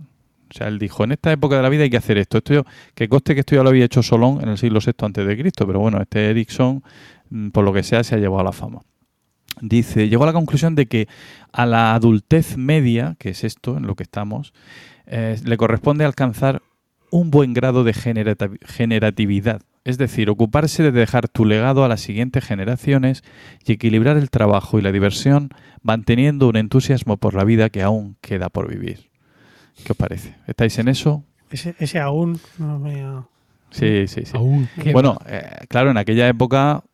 O 0.51 0.55
sea, 0.55 0.69
él 0.69 0.79
dijo, 0.79 1.03
en 1.05 1.13
esta 1.13 1.33
época 1.33 1.57
de 1.57 1.63
la 1.63 1.69
vida 1.69 1.83
hay 1.85 1.91
que 1.91 1.97
hacer 1.97 2.19
esto. 2.19 2.39
esto 2.39 2.55
yo- 2.55 2.65
que 2.95 3.09
conste 3.09 3.35
que 3.35 3.41
esto 3.41 3.57
ya 3.57 3.63
lo 3.63 3.71
había 3.71 3.85
hecho 3.87 4.03
Solón 4.03 4.41
en 4.43 4.49
el 4.51 4.59
siglo 4.59 4.81
VI 4.85 5.07
antes 5.07 5.27
de 5.27 5.37
Cristo, 5.39 5.67
pero 5.67 5.81
bueno, 5.81 6.01
este 6.01 6.31
Ericsson, 6.31 6.83
mm, 7.31 7.49
por 7.49 7.65
lo 7.65 7.73
que 7.73 7.83
sea, 7.83 8.05
se 8.05 8.15
ha 8.15 8.19
llevado 8.19 8.41
a 8.41 8.45
la 8.45 8.53
fama. 8.53 8.81
Dice, 9.61 10.09
llegó 10.09 10.25
a 10.25 10.27
la 10.27 10.33
conclusión 10.33 10.75
de 10.75 10.87
que 10.87 11.09
a 11.53 11.67
la 11.67 11.95
adultez 11.95 12.57
media, 12.57 13.17
que 13.19 13.31
es 13.31 13.45
esto 13.45 13.77
en 13.77 13.87
lo 13.87 13.95
que 13.97 14.03
estamos, 14.03 14.53
eh, 15.07 15.39
le 15.45 15.57
corresponde 15.57 16.05
alcanzar 16.05 16.63
un 17.11 17.31
buen 17.31 17.53
grado 17.55 17.83
de 17.85 17.93
generatividad, 17.93 19.63
es 19.85 19.99
decir, 19.99 20.31
ocuparse 20.31 20.83
de 20.83 20.93
dejar 20.93 21.29
tu 21.29 21.45
legado 21.45 21.85
a 21.85 21.89
las 21.89 22.01
siguientes 22.01 22.45
generaciones 22.45 23.23
y 23.67 23.73
equilibrar 23.73 24.17
el 24.17 24.31
trabajo 24.31 24.79
y 24.79 24.83
la 24.83 24.93
diversión 24.93 25.51
manteniendo 25.83 26.49
un 26.49 26.57
entusiasmo 26.57 27.17
por 27.17 27.35
la 27.35 27.45
vida 27.45 27.69
que 27.71 27.83
aún 27.83 28.17
queda 28.21 28.49
por 28.49 28.69
vivir. 28.71 29.11
¿Qué 29.85 29.93
os 29.93 29.97
parece? 29.99 30.37
¿Estáis 30.47 30.79
en 30.79 30.89
eso? 30.89 31.25
Ese, 31.51 31.75
ese 31.79 31.99
aún 31.99 32.39
no 32.59 32.79
me 32.79 33.01
ha- 33.03 33.27
Sí, 33.71 34.07
sí, 34.07 34.23
sí. 34.27 34.33
Aún. 34.37 34.69
Bueno, 34.93 35.19
eh, 35.27 35.43
claro, 35.69 35.91
en 35.91 35.97
aquella 35.97 36.29
época 36.29 36.85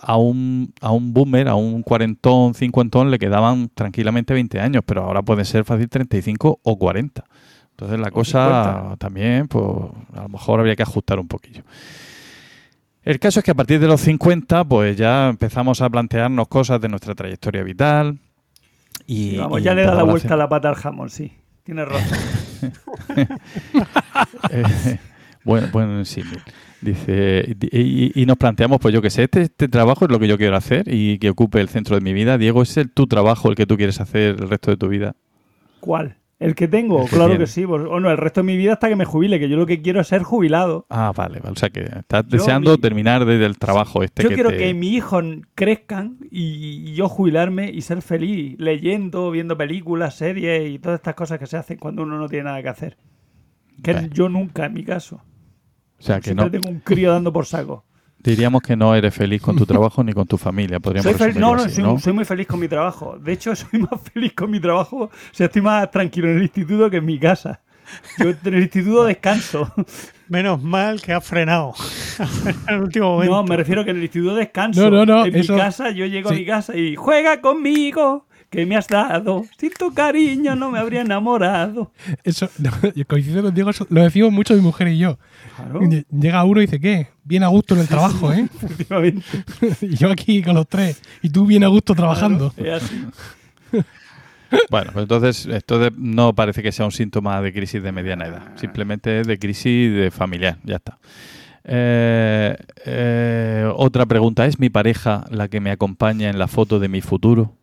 a 0.00 0.16
un, 0.16 0.72
a 0.80 0.92
un 0.92 1.12
boomer, 1.12 1.48
a 1.48 1.56
un 1.56 1.82
cuarentón, 1.82 2.54
cincuentón, 2.54 3.10
le 3.10 3.18
quedaban 3.18 3.68
tranquilamente 3.74 4.32
20 4.32 4.60
años, 4.60 4.82
pero 4.86 5.02
ahora 5.02 5.22
puede 5.22 5.44
ser 5.44 5.64
fácil 5.64 5.88
35 5.88 6.60
o 6.62 6.78
40. 6.78 7.24
Entonces 7.72 7.98
la 7.98 8.08
O 8.08 8.12
cosa 8.12 8.72
50. 8.82 8.96
también, 8.98 9.48
pues 9.48 9.64
a 10.14 10.22
lo 10.22 10.28
mejor 10.28 10.60
habría 10.60 10.76
que 10.76 10.84
ajustar 10.84 11.18
un 11.18 11.26
poquillo. 11.26 11.64
El 13.04 13.18
caso 13.18 13.40
es 13.40 13.44
que 13.44 13.50
a 13.50 13.54
partir 13.54 13.80
de 13.80 13.86
los 13.86 14.00
50, 14.00 14.64
pues 14.64 14.96
ya 14.96 15.28
empezamos 15.28 15.82
a 15.82 15.90
plantearnos 15.90 16.48
cosas 16.48 16.80
de 16.80 16.88
nuestra 16.88 17.14
trayectoria 17.14 17.62
vital. 17.62 18.18
Y, 19.06 19.36
vamos, 19.36 19.60
y 19.60 19.64
ya 19.64 19.74
le 19.74 19.82
da 19.84 19.94
la 19.94 20.04
vuelta 20.04 20.34
a 20.34 20.36
la 20.38 20.48
pata 20.48 20.70
al 20.70 20.76
jamón, 20.76 21.10
sí. 21.10 21.32
Tienes 21.64 21.86
razón. 21.86 22.18
Eh, 24.50 24.98
bueno, 25.44 25.68
bueno, 25.70 26.04
sí. 26.04 26.22
Dice, 26.80 27.56
y, 27.72 28.20
y 28.20 28.26
nos 28.26 28.38
planteamos, 28.38 28.78
pues 28.80 28.94
yo 28.94 29.02
que 29.02 29.10
sé, 29.10 29.24
este, 29.24 29.42
este 29.42 29.68
trabajo 29.68 30.06
es 30.06 30.10
lo 30.10 30.18
que 30.18 30.28
yo 30.28 30.38
quiero 30.38 30.56
hacer 30.56 30.84
y 30.86 31.18
que 31.18 31.30
ocupe 31.30 31.60
el 31.60 31.68
centro 31.68 31.96
de 31.96 32.02
mi 32.02 32.14
vida. 32.14 32.38
Diego, 32.38 32.62
¿es 32.62 32.76
el 32.78 32.90
tu 32.90 33.06
trabajo 33.06 33.50
el 33.50 33.54
que 33.54 33.66
tú 33.66 33.76
quieres 33.76 34.00
hacer 34.00 34.36
el 34.38 34.48
resto 34.48 34.70
de 34.70 34.78
tu 34.78 34.88
vida? 34.88 35.14
¿Cuál? 35.80 36.16
¿El 36.40 36.54
que 36.56 36.66
tengo? 36.68 37.02
El 37.04 37.08
que 37.08 37.16
claro 37.16 37.38
que 37.38 37.46
sí. 37.46 37.64
pues- 37.66 37.84
O 37.88 38.00
no, 38.00 38.10
el 38.10 38.16
resto 38.18 38.40
de 38.40 38.46
mi 38.46 38.56
vida 38.56 38.72
hasta 38.74 38.88
que 38.88 38.96
me 38.96 39.04
jubile, 39.04 39.38
que 39.38 39.48
yo 39.48 39.56
lo 39.56 39.66
que 39.66 39.80
quiero 39.80 40.00
es 40.00 40.08
ser 40.08 40.22
jubilado. 40.24 40.84
Ah, 40.90 41.12
vale, 41.16 41.38
vale. 41.40 41.52
o 41.52 41.56
sea 41.56 41.70
que 41.70 41.82
estás 41.84 42.24
Yo 42.26 42.38
deseando 42.38 42.72
mi- 42.72 42.78
terminar 42.78 43.24
desde 43.24 43.46
el 43.46 43.56
trabajo 43.56 44.02
este 44.02 44.22
yo 44.24 44.28
que 44.28 44.34
quiero 44.34 44.50
te- 44.50 44.58
que 44.58 44.74
mis 44.74 44.92
hijos 44.94 45.24
crezcan 45.54 46.18
y, 46.30 46.90
y 46.90 46.94
yo 46.94 47.08
jubilarme 47.08 47.70
y 47.70 47.80
ser 47.82 48.02
feliz, 48.02 48.56
leyendo, 48.58 49.30
viendo 49.30 49.56
películas, 49.56 50.16
series 50.16 50.70
y 50.70 50.78
todas 50.80 50.98
estas 50.98 51.14
cosas 51.14 51.38
que 51.38 51.46
se 51.46 51.56
hacen 51.56 51.78
cuando 51.78 52.02
uno 52.02 52.18
no 52.18 52.28
tiene 52.28 52.44
nada 52.44 52.62
que 52.62 52.68
hacer. 52.68 52.96
Que 53.82 53.92
Vale. 53.92 54.10
yo 54.12 54.28
nunca, 54.28 54.66
en 54.66 54.74
mi 54.74 54.84
caso. 54.84 55.20
O 55.98 56.02
sea 56.02 56.16
que 56.18 56.24
Siempre 56.24 56.44
no, 56.46 56.50
tengo 56.50 56.68
un 56.68 56.80
crío 56.80 57.12
dando 57.12 57.32
por 57.32 57.46
saco. 57.46 57.84
Diríamos 58.24 58.62
que 58.62 58.74
no 58.76 58.94
eres 58.94 59.14
feliz 59.14 59.40
con 59.42 59.56
tu 59.56 59.66
trabajo 59.66 60.02
ni 60.02 60.12
con 60.12 60.26
tu 60.26 60.36
familia. 60.38 60.80
Podríamos 60.80 61.16
Soy, 61.16 61.34
no, 61.34 61.54
no, 61.54 61.62
así, 61.62 61.76
soy, 61.76 61.84
¿no? 61.84 61.98
soy 62.00 62.12
muy 62.12 62.24
feliz 62.24 62.46
con 62.46 62.58
mi 62.58 62.68
trabajo. 62.68 63.18
De 63.18 63.32
hecho, 63.32 63.54
soy 63.56 63.80
más 63.80 64.00
feliz 64.12 64.32
con 64.34 64.50
mi 64.50 64.60
trabajo. 64.60 64.96
O 65.04 65.10
sea, 65.32 65.46
estoy 65.46 65.62
más 65.62 65.90
tranquilo 65.90 66.28
en 66.30 66.36
el 66.38 66.42
instituto 66.42 66.90
que 66.90 66.96
en 66.98 67.04
mi 67.04 67.18
casa. 67.18 67.60
Yo 68.18 68.30
en 68.30 68.38
el 68.54 68.62
instituto 68.62 69.04
descanso. 69.04 69.72
Menos 70.28 70.62
mal 70.62 71.02
que 71.02 71.12
has 71.12 71.22
frenado. 71.24 71.74
en 72.68 72.74
el 72.74 72.80
último 72.82 73.12
momento. 73.12 73.34
No, 73.34 73.44
me 73.44 73.56
refiero 73.58 73.84
que 73.84 73.90
en 73.90 73.98
el 73.98 74.02
instituto 74.04 74.34
descanso. 74.34 74.80
No, 74.90 74.90
no, 74.90 75.06
no, 75.06 75.26
En 75.26 75.36
eso- 75.36 75.52
mi 75.52 75.58
casa, 75.60 75.90
yo 75.90 76.06
llego 76.06 76.30
sí. 76.30 76.34
a 76.34 76.38
mi 76.38 76.46
casa 76.46 76.76
y 76.76 76.96
juega 76.96 77.42
conmigo, 77.42 78.26
que 78.54 78.64
me 78.66 78.76
has 78.76 78.86
dado. 78.88 79.44
Sin 79.58 79.70
tu 79.72 79.92
cariño 79.92 80.54
no 80.56 80.70
me 80.70 80.78
habría 80.78 81.00
enamorado. 81.02 81.92
Eso, 82.22 82.48
no, 82.58 82.70
yo 82.94 83.06
coincido 83.06 83.42
contigo, 83.42 83.70
eso 83.70 83.86
lo 83.90 84.02
decimos 84.02 84.32
mucho 84.32 84.54
mi 84.54 84.60
mujer 84.60 84.88
y 84.88 84.98
yo. 84.98 85.18
Claro, 85.56 85.80
Lle- 85.80 86.06
Llega 86.10 86.44
uno 86.44 86.60
y 86.60 86.66
dice, 86.66 86.80
¿qué? 86.80 87.08
Bien 87.24 87.42
a 87.42 87.48
gusto 87.48 87.74
en 87.74 87.80
el 87.80 87.88
trabajo, 87.88 88.32
¿eh? 88.32 88.46
efectivamente. 88.54 89.24
y 89.82 89.96
yo 89.96 90.10
aquí 90.10 90.42
con 90.42 90.54
los 90.54 90.68
tres. 90.68 91.02
Y 91.22 91.30
tú 91.30 91.46
bien 91.46 91.64
a 91.64 91.68
gusto 91.68 91.94
trabajando. 91.94 92.52
Es 92.56 92.82
así. 92.82 93.04
Bueno, 94.70 94.90
pues 94.92 95.02
entonces 95.02 95.46
esto 95.46 95.80
de- 95.80 95.90
no 95.96 96.32
parece 96.32 96.62
que 96.62 96.70
sea 96.70 96.84
un 96.86 96.92
síntoma 96.92 97.40
de 97.42 97.52
crisis 97.52 97.82
de 97.82 97.90
mediana 97.90 98.26
edad, 98.26 98.42
simplemente 98.54 99.20
es 99.20 99.26
de 99.26 99.36
crisis 99.38 99.92
de 99.92 100.12
familiar, 100.12 100.58
ya 100.62 100.76
está. 100.76 100.98
Eh, 101.64 102.56
eh, 102.86 103.68
otra 103.74 104.06
pregunta, 104.06 104.46
¿es 104.46 104.60
mi 104.60 104.68
pareja 104.70 105.24
la 105.30 105.48
que 105.48 105.58
me 105.58 105.72
acompaña 105.72 106.30
en 106.30 106.38
la 106.38 106.46
foto 106.46 106.78
de 106.78 106.88
mi 106.88 107.00
futuro? 107.00 107.56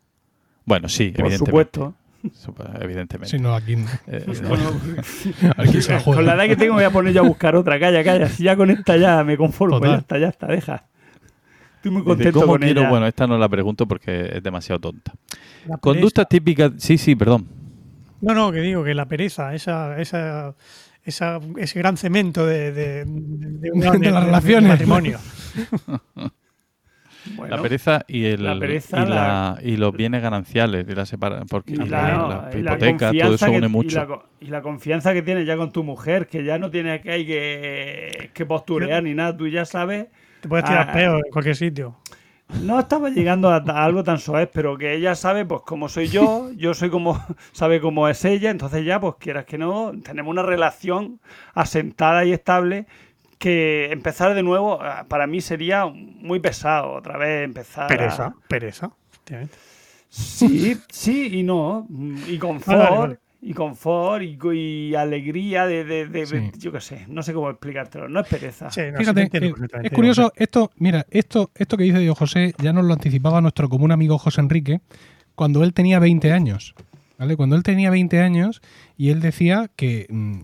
Bueno, 0.64 0.88
sí, 0.88 1.10
Por 1.10 1.26
evidentemente. 1.26 1.38
supuesto. 1.38 1.94
Sup- 2.34 2.80
Evidentemente. 2.82 3.36
Si 3.36 3.42
no, 3.42 3.52
aquí, 3.54 3.72
Eh, 4.06 4.24
Bueno, 4.46 4.70
aquí 5.56 5.82
se 5.82 6.00
con 6.04 6.24
la 6.24 6.34
edad 6.34 6.44
que 6.46 6.54
tengo 6.56 6.74
me 6.74 6.82
voy 6.82 6.84
a 6.84 6.90
poner 6.90 7.12
yo 7.12 7.20
a 7.22 7.26
buscar 7.26 7.56
otra. 7.56 7.80
Calla, 7.80 8.04
calla. 8.04 8.28
Si 8.28 8.44
ya 8.44 8.54
con 8.54 8.70
esta 8.70 8.96
ya 8.96 9.24
me 9.24 9.36
conformo. 9.36 9.78
Total. 9.80 9.90
Ya 9.92 9.98
está, 9.98 10.18
ya 10.18 10.28
está. 10.28 10.46
Deja. 10.46 10.84
Estoy 11.76 11.90
muy 11.90 12.04
contento 12.04 12.38
¿cómo 12.40 12.52
con 12.52 12.60
quiero? 12.60 12.82
ella. 12.82 12.90
Bueno, 12.90 13.06
esta 13.08 13.26
no 13.26 13.36
la 13.38 13.48
pregunto 13.48 13.86
porque 13.88 14.30
es 14.36 14.42
demasiado 14.42 14.78
tonta. 14.80 15.12
Conductas 15.80 16.28
típicas, 16.28 16.70
sí, 16.78 16.96
sí, 16.96 17.16
perdón. 17.16 17.48
No, 18.20 18.34
no, 18.34 18.52
que 18.52 18.60
digo 18.60 18.84
que 18.84 18.94
la 18.94 19.06
pereza, 19.06 19.52
esa, 19.52 20.00
esa, 20.00 20.54
esa- 21.04 21.40
ese 21.56 21.78
gran 21.80 21.96
cemento 21.96 22.46
de, 22.46 22.70
de, 22.70 23.04
de, 23.04 23.70
De 23.70 23.70
las 23.80 24.00
de- 24.00 24.10
relaciones. 24.26 24.62
de 24.62 24.68
matrimonio. 24.86 25.18
Bueno, 27.36 27.56
la 27.56 27.62
pereza 27.62 28.04
y 28.08 28.24
el 28.24 28.42
la 28.44 28.58
pereza, 28.58 29.02
y, 29.02 29.08
la- 29.08 29.14
la- 29.14 29.58
y 29.62 29.76
los 29.76 29.92
bienes 29.92 30.22
gananciales 30.22 30.86
y 30.88 30.92
la 30.94 31.06
separa 31.06 31.44
porque 31.48 31.72
y 31.74 31.76
la, 31.76 31.86
la, 31.86 32.16
no, 32.52 32.58
y 32.58 32.62
la 32.62 32.72
hipoteca, 32.72 33.12
todo 33.12 33.34
eso 33.34 33.46
confianza 33.46 33.46
que- 33.50 33.56
une 33.58 33.66
Y 33.66 33.70
mucho. 33.70 34.22
y 34.40 34.46
la 34.46 34.62
confianza 34.62 35.12
que 35.12 35.22
tienes 35.22 35.46
ya 35.46 35.56
con 35.56 35.70
tu 35.72 35.84
mujer, 35.84 36.26
que 36.26 36.42
ya 36.44 36.58
no 36.58 36.70
tienes 36.70 37.00
que, 37.00 37.10
hay 37.12 37.26
que, 37.26 38.30
que 38.34 38.46
posturear 38.46 39.02
ni 39.02 39.14
nada. 39.14 39.36
Tú 39.36 39.46
ya 39.48 39.64
sabes. 39.64 40.06
Te 40.40 40.48
puedes 40.48 40.64
tirar 40.64 40.88
Ah. 40.90 40.92
peor 40.92 41.22
en 41.24 41.30
cualquier 41.30 41.54
sitio. 41.56 41.96
No 42.64 42.78
estaba 42.80 43.08
llegando 43.08 43.48
a, 43.48 43.56
a 43.66 43.84
algo 43.84 44.04
tan 44.04 44.18
soez, 44.18 44.48
pero 44.52 44.76
que 44.76 44.92
ella 44.94 45.14
sabe, 45.14 45.46
pues, 45.46 45.62
cómo 45.64 45.88
soy 45.88 46.08
yo, 46.08 46.50
yo 46.56 46.74
soy 46.74 46.90
como, 46.90 47.14
sabe 47.52 47.80
cómo 47.80 48.08
es 48.08 48.24
ella, 48.26 48.50
entonces 48.50 48.84
ya, 48.84 49.00
pues, 49.00 49.14
quieras 49.18 49.46
que 49.46 49.56
no, 49.56 49.92
tenemos 50.04 50.30
una 50.32 50.42
relación 50.42 51.18
asentada 51.54 52.24
y 52.26 52.32
estable 52.32 52.86
que 53.42 53.90
empezar 53.92 54.34
de 54.34 54.42
nuevo 54.44 54.78
ah, 54.80 55.04
para 55.08 55.26
mí 55.26 55.40
sería 55.40 55.86
muy 55.86 56.38
pesado, 56.40 56.92
otra 56.92 57.18
vez 57.18 57.44
empezar. 57.44 57.84
a- 57.84 57.88
Pereza, 57.88 58.34
pereza. 58.48 58.90
efectivamente. 59.10 59.54
Sí, 60.08 60.76
sí 60.90 61.38
y 61.38 61.42
no. 61.42 61.86
Y 62.28 62.38
confort. 62.38 62.66
Vale, 62.78 62.90
vale, 62.90 62.98
vale. 63.00 63.18
Y 63.44 63.54
confort 63.54 64.22
y, 64.22 64.38
y 64.52 64.94
alegría 64.94 65.66
de, 65.66 65.84
de- 65.84 66.06
de- 66.06 66.26
Sí. 66.26 66.50
yo 66.58 66.70
qué 66.70 66.80
sé, 66.80 67.06
no 67.08 67.22
sé 67.24 67.32
cómo 67.34 67.50
explicártelo, 67.50 68.08
no 68.08 68.20
es 68.20 68.28
pereza. 68.28 68.70
Sí, 68.70 68.82
no, 68.92 68.98
Fíjate, 68.98 69.22
eh, 69.32 69.52
es 69.82 69.90
curioso, 69.90 70.32
esto, 70.36 70.70
mira, 70.76 71.04
esto, 71.10 71.50
esto 71.56 71.76
que 71.76 71.82
dice 71.84 71.98
Dios 71.98 72.16
José 72.16 72.54
ya 72.62 72.72
nos 72.72 72.84
lo 72.84 72.92
anticipaba 72.92 73.40
nuestro 73.40 73.68
común 73.68 73.90
amigo 73.90 74.16
José 74.18 74.40
Enrique 74.42 74.80
cuando 75.34 75.64
él 75.64 75.72
tenía 75.74 75.98
20 75.98 76.30
años. 76.32 76.74
¿vale? 77.18 77.36
Cuando 77.36 77.56
él 77.56 77.62
tenía 77.64 77.90
20 77.90 78.20
años 78.20 78.60
y 78.96 79.10
él 79.10 79.20
decía 79.20 79.70
que 79.76 80.06
mm, 80.08 80.40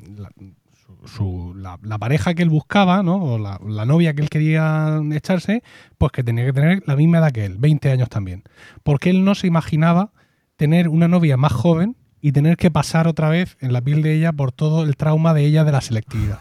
su- 1.09 1.55
la- 1.57 1.79
la 1.83 1.99
pareja 1.99 2.35
que 2.35 2.43
él 2.43 2.51
buscaba, 2.51 3.03
¿no? 3.03 3.17
o 3.23 3.39
la, 3.39 3.85
novia 3.85 4.15
que 4.15 4.23
él 4.23 4.29
quería 4.31 5.01
echarse, 5.13 5.63
pues 5.99 6.13
que 6.13 6.23
tenía 6.23 6.45
que 6.47 6.53
tener 6.53 6.83
la 6.87 6.97
misma 6.97 7.19
edad 7.19 7.33
que 7.33 7.45
él, 7.45 7.57
20 7.59 7.91
años 7.91 8.09
también. 8.09 8.45
Porque 8.83 9.11
él 9.11 9.25
no 9.25 9.35
se 9.35 9.47
imaginaba 9.47 10.13
tener 10.57 10.89
una 10.89 11.09
novia 11.09 11.37
más 11.37 11.53
joven 11.53 11.97
y 12.21 12.33
tener 12.33 12.57
que 12.57 12.71
pasar 12.71 13.07
otra 13.07 13.29
vez 13.29 13.57
en 13.61 13.73
la 13.73 13.81
piel 13.81 14.03
de 14.03 14.13
ella 14.15 14.33
por 14.33 14.51
todo 14.51 14.83
el 14.83 14.97
trauma 14.97 15.35
de 15.35 15.45
ella 15.45 15.63
de 15.63 15.71
la 15.73 15.81
selectividad. 15.81 16.41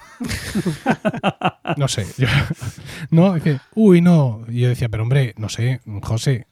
No 1.78 1.88
sé. 1.88 2.06
yo- 2.18 2.28
no, 3.12 3.34
dice, 3.36 3.60
uy, 3.76 4.02
no. 4.02 4.42
Y 4.50 4.62
yo 4.62 4.70
decía, 4.70 4.90
pero 4.90 5.04
hombre, 5.04 5.34
no 5.38 5.50
sé, 5.50 5.82
José, 6.02 6.48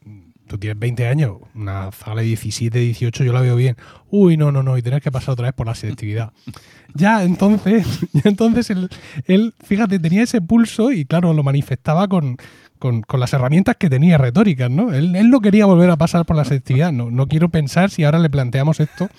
tú 0.47 0.57
tienes 0.57 0.79
20 0.79 1.07
años, 1.07 1.37
una 1.53 1.91
zaga 1.91 2.21
de 2.21 2.27
17, 2.27 2.77
18, 2.79 3.23
yo 3.23 3.33
la 3.33 3.41
veo 3.41 3.55
bien. 3.55 3.75
Uy, 4.09 4.37
no, 4.37 4.51
no, 4.51 4.63
no, 4.63 4.77
y 4.77 4.81
tener 4.81 5.01
que 5.01 5.11
pasar 5.11 5.33
otra 5.33 5.45
vez 5.45 5.53
por 5.53 5.67
la 5.67 5.75
selectividad. 5.75 6.31
ya 6.93 7.23
entonces, 7.23 7.85
ya 8.13 8.21
entonces 8.25 8.69
él, 8.69 8.89
él, 9.25 9.53
fíjate, 9.63 9.99
tenía 9.99 10.23
ese 10.23 10.41
pulso 10.41 10.91
y 10.91 11.05
claro, 11.05 11.33
lo 11.33 11.43
manifestaba 11.43 12.07
con, 12.07 12.37
con, 12.79 13.01
con 13.01 13.19
las 13.19 13.33
herramientas 13.33 13.75
que 13.77 13.89
tenía 13.89 14.17
retóricas, 14.17 14.69
¿no? 14.69 14.93
Él, 14.93 15.15
él 15.15 15.29
no 15.29 15.41
quería 15.41 15.65
volver 15.65 15.89
a 15.89 15.97
pasar 15.97 16.25
por 16.25 16.35
la 16.35 16.45
selectividad. 16.45 16.91
No, 16.91 17.11
no 17.11 17.27
quiero 17.27 17.49
pensar 17.49 17.89
si 17.89 18.03
ahora 18.03 18.19
le 18.19 18.29
planteamos 18.29 18.79
esto, 18.79 19.09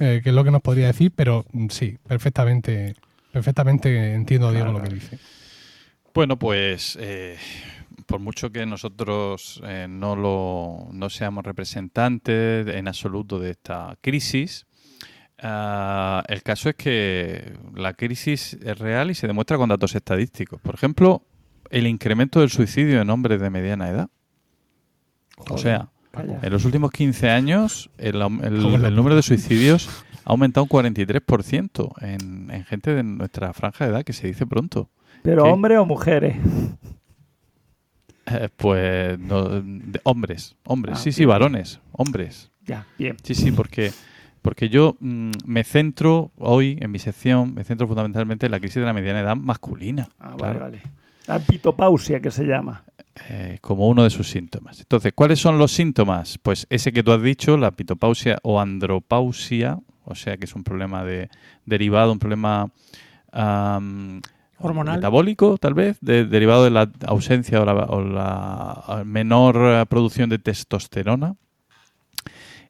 eh, 0.00 0.20
que 0.22 0.30
es 0.30 0.34
lo 0.34 0.44
que 0.44 0.50
nos 0.50 0.62
podría 0.62 0.88
decir, 0.88 1.12
pero 1.14 1.44
mm, 1.52 1.68
sí, 1.68 1.96
perfectamente, 2.06 2.96
perfectamente 3.32 4.14
entiendo, 4.14 4.52
Diego, 4.52 4.72
lo 4.72 4.82
que 4.82 4.94
dice. 4.94 5.18
Bueno, 6.14 6.38
pues 6.38 6.96
eh, 7.00 7.36
por 8.04 8.20
mucho 8.20 8.50
que 8.50 8.66
nosotros 8.66 9.60
eh, 9.64 9.86
no, 9.88 10.16
lo, 10.16 10.88
no 10.92 11.10
seamos 11.10 11.44
representantes 11.44 12.66
en 12.66 12.88
absoluto 12.88 13.38
de 13.38 13.50
esta 13.50 13.96
crisis, 14.00 14.66
ah, 15.42 16.22
el 16.28 16.42
caso 16.42 16.68
es 16.68 16.76
que 16.76 17.52
la 17.74 17.94
crisis 17.94 18.54
es 18.54 18.78
real 18.78 19.10
y 19.10 19.14
se 19.14 19.26
demuestra 19.26 19.56
con 19.56 19.68
datos 19.68 19.94
estadísticos. 19.94 20.60
Por 20.60 20.74
ejemplo, 20.74 21.22
el 21.70 21.86
incremento 21.86 22.40
del 22.40 22.50
suicidio 22.50 23.00
en 23.00 23.10
hombres 23.10 23.40
de 23.40 23.50
mediana 23.50 23.88
edad. 23.88 24.08
O 25.50 25.58
sea, 25.58 25.88
en 26.42 26.52
los 26.52 26.64
últimos 26.64 26.92
15 26.92 27.28
años 27.30 27.90
el, 27.98 28.18
número 28.18 29.16
de 29.16 29.22
suicidios 29.22 29.88
ha 30.24 30.30
aumentado 30.30 30.64
un 30.64 30.70
43% 30.70 32.02
en, 32.02 32.50
en 32.50 32.64
gente 32.64 32.94
de 32.94 33.02
nuestra 33.02 33.52
franja 33.52 33.84
de 33.84 33.90
edad, 33.90 34.04
que 34.04 34.12
se 34.12 34.28
dice 34.28 34.46
pronto. 34.46 34.90
Pero 35.24 35.44
hombres 35.44 35.78
o 35.78 35.86
mujeres. 35.86 36.36
Eh, 38.26 38.48
pues 38.56 39.18
no, 39.18 39.48
de- 39.60 40.00
hombres, 40.04 40.56
hombres, 40.64 40.96
Ah, 40.98 41.00
sí, 41.02 41.12
sí, 41.12 41.24
varones, 41.24 41.80
hombres. 41.92 42.50
Ya, 42.66 42.86
bien. 42.98 43.16
Sí, 43.22 43.34
sí, 43.34 43.52
porque 43.52 43.92
porque 44.40 44.68
yo 44.68 44.96
mm, 45.00 45.30
me 45.46 45.64
centro 45.64 46.30
hoy 46.38 46.78
en 46.80 46.90
mi 46.90 46.98
sección, 46.98 47.54
me 47.54 47.64
centro 47.64 47.86
fundamentalmente 47.86 48.46
en 48.46 48.52
la 48.52 48.60
crisis 48.60 48.76
de 48.76 48.86
la 48.86 48.92
mediana 48.92 49.20
edad 49.20 49.36
masculina, 49.36 50.08
Ah, 50.18 50.34
claro, 50.36 50.60
vale, 50.60 50.78
vale. 50.78 50.82
La 51.26 51.38
pitopausia 51.38 52.20
que 52.20 52.30
se 52.30 52.44
llama. 52.44 52.84
eh, 53.30 53.58
como 53.60 53.88
uno 53.88 54.02
de 54.04 54.10
sus 54.10 54.28
síntomas. 54.28 54.80
Entonces, 54.80 55.12
¿cuáles 55.14 55.38
son 55.38 55.56
los 55.58 55.72
síntomas? 55.72 56.36
Pues 56.38 56.66
ese 56.70 56.92
que 56.92 57.02
tú 57.02 57.12
has 57.12 57.22
dicho, 57.22 57.56
la 57.56 57.70
pitopausia 57.70 58.38
o 58.42 58.60
andropausia, 58.60 59.78
o 60.04 60.14
sea 60.14 60.36
que 60.36 60.44
es 60.46 60.54
un 60.54 60.64
problema 60.64 61.04
de 61.04 61.28
derivado, 61.64 62.12
un 62.12 62.18
problema 62.18 62.70
Hormonal. 64.58 64.96
metabólico, 64.96 65.58
tal 65.58 65.74
vez, 65.74 65.98
de- 66.00 66.24
derivado 66.24 66.64
de 66.64 66.70
la 66.70 66.90
ausencia 67.06 67.60
o 67.60 67.64
la, 67.64 67.72
o 67.74 68.02
la 68.02 69.02
menor 69.04 69.56
eh, 69.58 69.84
producción 69.88 70.30
de 70.30 70.38
testosterona. 70.38 71.36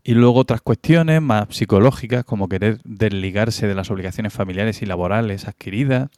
Y 0.02 0.12
luego 0.14 0.40
otras 0.40 0.60
cuestiones 0.60 1.22
más 1.22 1.46
psicológicas, 1.50 2.24
como 2.24 2.48
querer 2.48 2.78
desligarse 2.84 3.66
de 3.66 3.74
las 3.74 3.90
obligaciones 3.90 4.32
familiares 4.34 4.82
y 4.82 4.86
laborales 4.86 5.48
adquiridas 5.48 6.10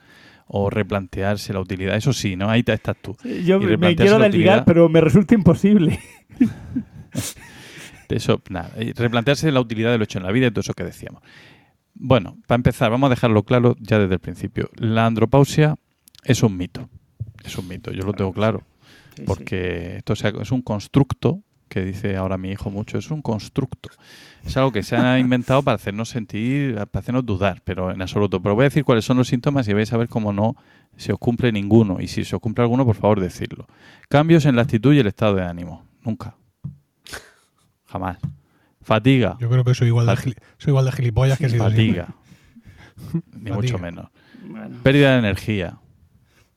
o 0.48 0.70
replantearse 0.70 1.52
la 1.52 1.60
utilidad. 1.60 1.96
Eso 1.96 2.12
sí, 2.12 2.34
¿no? 2.34 2.50
Ahí 2.50 2.64
estás 2.66 2.96
tú. 3.00 3.16
Yo 3.44 3.60
me 3.60 3.94
quiero 3.94 4.18
desligar, 4.18 4.64
pero 4.64 4.88
me 4.88 5.00
resulta 5.00 5.34
imposible. 5.34 6.00
Eso, 8.08 8.40
nada. 8.50 8.70
Replantearse 8.94 9.50
la 9.50 9.60
utilidad 9.60 9.90
de 9.90 9.98
lo 9.98 10.04
hecho 10.04 10.18
en 10.18 10.24
la 10.24 10.32
vida 10.32 10.46
y 10.46 10.50
todo 10.50 10.60
eso 10.60 10.74
que 10.74 10.84
decíamos. 10.84 11.22
Bueno, 11.98 12.36
para 12.46 12.56
empezar, 12.56 12.90
vamos 12.90 13.06
a 13.08 13.10
dejarlo 13.10 13.42
claro 13.44 13.74
ya 13.80 13.98
desde 13.98 14.14
el 14.14 14.20
principio. 14.20 14.70
La 14.76 15.06
andropausia 15.06 15.76
es 16.24 16.42
un 16.42 16.56
mito. 16.56 16.88
Es 17.44 17.56
un 17.56 17.68
mito, 17.68 17.90
yo 17.92 18.02
lo 18.04 18.12
tengo 18.12 18.32
claro. 18.32 18.62
Sí, 19.14 19.22
sí. 19.22 19.22
porque 19.26 19.96
esto 19.98 20.14
sea- 20.14 20.32
es 20.42 20.52
un 20.52 20.60
constructo 20.62 21.40
que 21.68 21.84
dice 21.84 22.16
ahora 22.16 22.36
mi 22.38 22.50
hijo 22.50 22.70
mucho, 22.70 22.98
es 22.98 23.10
un 23.10 23.22
constructo. 23.22 23.88
Es 24.44 24.56
algo 24.56 24.72
que 24.72 24.82
se 24.82 24.94
ha 24.96 25.18
inventado 25.18 25.62
para 25.62 25.76
hacernos 25.76 26.10
sentir, 26.10 26.74
para 26.74 27.00
hacernos 27.00 27.24
dudar, 27.24 27.62
pero 27.64 27.90
en 27.90 28.02
absoluto. 28.02 28.40
Pero 28.42 28.54
voy 28.54 28.62
a 28.64 28.68
decir 28.68 28.84
cuáles 28.84 29.04
son 29.04 29.16
los 29.16 29.28
síntomas 29.28 29.66
y 29.68 29.72
vais 29.72 29.92
a 29.92 29.96
ver 29.96 30.08
cómo 30.08 30.32
no 30.32 30.54
se 30.96 31.12
os 31.12 31.18
cumple 31.18 31.50
ninguno. 31.50 31.98
Y 32.00 32.08
si 32.08 32.24
se 32.24 32.36
os 32.36 32.42
cumple 32.42 32.62
alguno, 32.62 32.84
por 32.84 32.94
favor, 32.96 33.20
decirlo. 33.20 33.66
Cambios 34.08 34.44
en 34.44 34.54
la 34.56 34.62
actitud 34.62 34.92
y 34.94 34.98
el 34.98 35.06
estado 35.06 35.34
de 35.36 35.42
ánimo. 35.44 35.84
Nunca. 36.04 36.36
Jamás. 37.86 38.18
Fatiga. 38.86 39.36
Yo 39.40 39.50
creo 39.50 39.64
que 39.64 39.74
soy 39.74 39.88
igual 39.88 40.06
de, 40.06 40.12
gili- 40.12 40.36
soy 40.58 40.70
igual 40.70 40.84
de 40.86 40.92
gilipollas 40.92 41.38
que 41.38 41.48
sido 41.48 41.64
Fatiga. 41.64 42.06
Ni 43.12 43.50
Fatiga. 43.50 43.54
mucho 43.56 43.78
menos. 43.78 44.06
Bueno, 44.48 44.76
Pérdida 44.82 45.12
de 45.12 45.18
energía. 45.18 45.78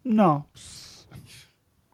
no. 0.03 0.47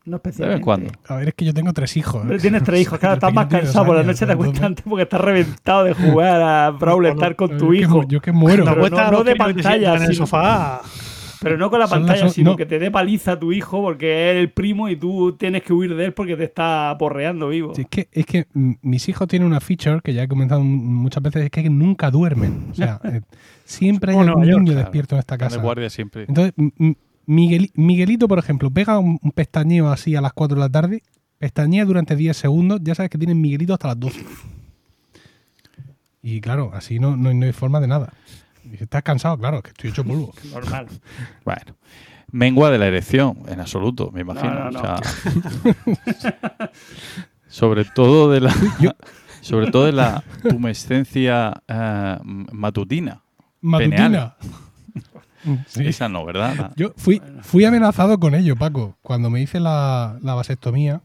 No 0.07 0.17
especialmente. 0.17 0.61
cuando. 0.63 0.91
A 1.07 1.15
ver, 1.15 1.29
es 1.29 1.33
que 1.33 1.45
yo 1.45 1.53
tengo 1.55 1.73
tres 1.73 1.97
hijos. 1.97 2.21
¿eh? 2.23 2.25
Pero 2.27 2.39
tienes 2.39 2.63
tres 2.63 2.79
hijos, 2.79 2.99
claro, 2.99 3.15
estás 3.15 3.33
más 3.33 3.47
cansado 3.47 3.87
por 3.87 3.95
la 3.95 4.03
noche, 4.03 4.27
te 4.27 4.33
acuestas 4.33 4.61
antes 4.61 4.85
porque 4.87 5.01
estás 5.01 5.19
reventado 5.19 5.83
de 5.85 5.93
jugar 5.95 6.41
a 6.43 6.69
Brawl 6.79 7.07
Stars 7.07 7.35
con 7.35 7.57
tu 7.57 7.73
hijo. 7.73 8.03
Yo 8.07 8.21
que 8.21 8.31
muero. 8.31 8.63
No, 8.65 8.75
Pero 8.75 8.89
no- 8.89 9.11
no 9.11 9.23
de 9.23 9.35
pantalla, 9.35 9.95
en 9.95 10.03
el 10.03 10.13
sino- 10.13 10.27
sofá. 10.27 10.81
Pero 11.41 11.57
no 11.57 11.69
con 11.69 11.79
la 11.79 11.85
las 11.85 11.91
pantalla, 11.91 12.29
sino 12.29 12.51
no. 12.51 12.57
que 12.57 12.65
te 12.65 12.79
dé 12.79 12.89
paliza 12.91 13.37
tu 13.39 13.51
hijo 13.51 13.81
porque 13.81 14.31
es 14.31 14.37
el 14.37 14.51
primo 14.51 14.89
y 14.89 14.95
tú 14.95 15.33
tienes 15.37 15.63
que 15.63 15.73
huir 15.73 15.95
de 15.95 16.05
él 16.05 16.13
porque 16.13 16.35
te 16.35 16.43
está 16.45 16.95
porreando 16.99 17.49
vivo. 17.49 17.73
Sí, 17.75 17.81
es 17.83 17.87
que, 17.87 18.07
es 18.11 18.25
que 18.25 18.47
mis 18.53 19.07
hijos 19.09 19.27
tienen 19.27 19.47
una 19.47 19.59
feature 19.59 19.99
que 20.03 20.13
ya 20.13 20.23
he 20.23 20.27
comentado 20.27 20.61
muchas 20.63 21.21
veces, 21.23 21.43
es 21.43 21.49
que 21.51 21.69
nunca 21.69 22.09
duermen. 22.11 22.67
O 22.71 22.73
sea, 22.75 22.99
eh, 23.05 23.21
siempre 23.63 24.11
hay 24.11 24.17
Nueva 24.17 24.45
York, 24.45 24.59
niño 24.61 24.71
Claro. 24.73 24.79
despierto 24.79 25.15
en 25.15 25.19
esta 25.19 25.37
casa. 25.37 25.57
guardia 25.61 25.89
siempre. 25.89 26.25
Entonces, 26.27 26.53
Miguel- 27.27 27.71
Miguelito, 27.75 28.27
por 28.27 28.39
ejemplo, 28.39 28.69
pega 28.71 28.99
un, 28.99 29.19
un 29.21 29.31
pestañeo 29.31 29.89
así 29.89 30.15
a 30.15 30.21
las 30.21 30.33
4 30.33 30.55
de 30.55 30.61
la 30.61 30.69
tarde, 30.69 31.03
pestañea 31.39 31.83
durante 31.85 32.15
10 32.15 32.37
segundos, 32.37 32.79
ya 32.83 32.95
sabes 32.95 33.09
que 33.09 33.17
tienen 33.17 33.41
Miguelito 33.41 33.73
hasta 33.73 33.87
las 33.89 33.99
12. 33.99 34.23
Y 36.23 36.41
claro, 36.41 36.71
así 36.73 36.99
no, 36.99 37.15
no, 37.15 37.33
no 37.33 37.45
hay 37.45 37.51
forma 37.51 37.79
de 37.79 37.87
nada. 37.87 38.13
Y 38.71 38.83
¿Estás 38.83 39.03
cansado? 39.03 39.37
Claro, 39.37 39.61
que 39.61 39.69
estoy 39.69 39.89
hecho 39.89 40.03
polvo. 40.03 40.33
Normal. 40.53 40.87
Bueno, 41.43 41.75
mengua 42.31 42.71
de 42.71 42.77
la 42.77 42.87
erección, 42.87 43.43
en 43.47 43.59
absoluto, 43.59 44.11
me 44.11 44.21
imagino. 44.21 44.53
No, 44.53 44.71
no, 44.71 44.79
O 44.79 44.81
sea, 44.81 44.99
sobre 47.47 47.85
todo 47.85 48.31
de 48.31 48.41
la, 48.41 48.55
sobre 49.41 49.71
todo 49.71 49.85
de 49.85 49.93
la 49.93 50.23
pumescencia 50.49 51.61
eh, 51.67 52.17
matutina. 52.23 53.21
Matutina. 53.61 54.35
Sí. 55.67 55.85
Esa 55.85 56.09
no, 56.09 56.25
¿verdad? 56.25 56.73
Yo 56.75 56.93
fui, 56.97 57.21
fui 57.41 57.65
amenazado 57.65 58.19
con 58.19 58.33
ello, 58.33 58.55
Paco. 58.55 58.97
Cuando 59.03 59.29
me 59.29 59.41
hice 59.41 59.59
la, 59.59 60.17
la 60.23 60.33
vasectomía, 60.33 61.01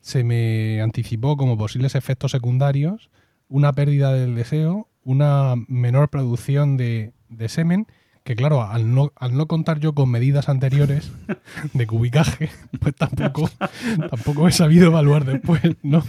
se 0.00 0.24
me 0.24 0.80
anticipó 0.80 1.36
como 1.36 1.58
posibles 1.58 1.94
efectos 1.94 2.30
secundarios 2.30 3.10
una 3.52 3.74
pérdida 3.74 4.14
del 4.14 4.34
deseo, 4.34 4.88
una 5.04 5.54
menor 5.68 6.08
producción 6.08 6.76
de, 6.76 7.12
de 7.28 7.48
semen, 7.48 7.86
que 8.24 8.36
claro, 8.36 8.62
al 8.62 8.94
no, 8.94 9.10
al 9.16 9.36
no 9.36 9.46
contar 9.48 9.80
yo 9.80 9.94
con 9.96 10.08
medidas 10.08 10.48
anteriores 10.48 11.10
de 11.72 11.86
cubicaje, 11.88 12.50
pues 12.78 12.94
tampoco, 12.94 13.50
tampoco 14.10 14.46
he 14.46 14.52
sabido 14.52 14.86
evaluar 14.86 15.24
después, 15.24 15.60
¿no? 15.82 16.04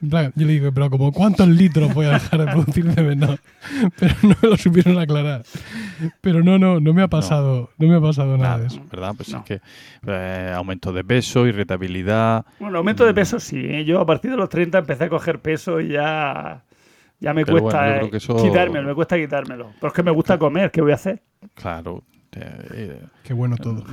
Yo 0.00 0.30
le 0.36 0.52
digo, 0.52 0.70
pero 0.72 0.90
como 0.90 1.10
cuántos 1.10 1.48
litros 1.48 1.92
voy 1.92 2.06
a 2.06 2.12
dejar 2.12 2.38
de 2.46 2.52
producir 2.52 2.92
semen, 2.94 3.18
no. 3.18 3.36
Pero 3.98 4.14
no 4.22 4.36
me 4.42 4.48
lo 4.48 4.56
supieron 4.56 4.96
aclarar. 4.98 5.42
Pero 6.20 6.44
no, 6.44 6.56
no, 6.58 6.78
no 6.78 6.92
me 6.94 7.02
ha 7.02 7.08
pasado, 7.08 7.70
no, 7.78 7.88
me 7.88 7.96
ha 7.96 8.00
pasado 8.00 8.36
nada, 8.38 8.58
de 8.58 8.64
Nada, 8.64 8.66
eso. 8.68 8.86
¿verdad? 8.90 9.14
Pues 9.16 9.28
No. 9.30 9.38
es 9.38 9.44
que 9.44 9.60
eh, 10.06 10.52
aumento 10.54 10.92
de 10.92 11.02
peso, 11.02 11.46
irritabilidad. 11.48 12.44
Bueno, 12.60 12.78
aumento 12.78 13.04
de 13.04 13.12
peso 13.14 13.40
sí. 13.40 13.56
¿eh? 13.58 13.84
Yo 13.84 14.00
a 14.00 14.06
partir 14.06 14.30
de 14.30 14.36
los 14.36 14.48
30 14.48 14.78
empecé 14.78 15.04
a 15.04 15.08
coger 15.08 15.40
peso 15.40 15.80
y 15.80 15.88
ya, 15.88 16.62
ya 17.20 17.32
me 17.34 17.44
Pero 17.44 17.60
cuesta 17.60 17.80
bueno, 17.86 18.06
eh, 18.06 18.10
eso- 18.12 18.36
quitármelo, 18.36 18.88
me 18.88 18.94
cuesta 18.94 19.16
quitármelo. 19.16 19.70
Pero 19.80 19.88
es 19.88 19.92
que 19.94 20.02
me 20.02 20.10
gusta 20.10 20.38
comer, 20.38 20.70
¿qué 20.70 20.80
voy 20.80 20.92
a 20.92 20.96
hacer? 20.96 21.22
Claro. 21.54 22.02
eh, 22.32 22.68
eh, 22.72 23.02
Qué 23.22 23.32
bueno 23.32 23.56
todo. 23.56 23.84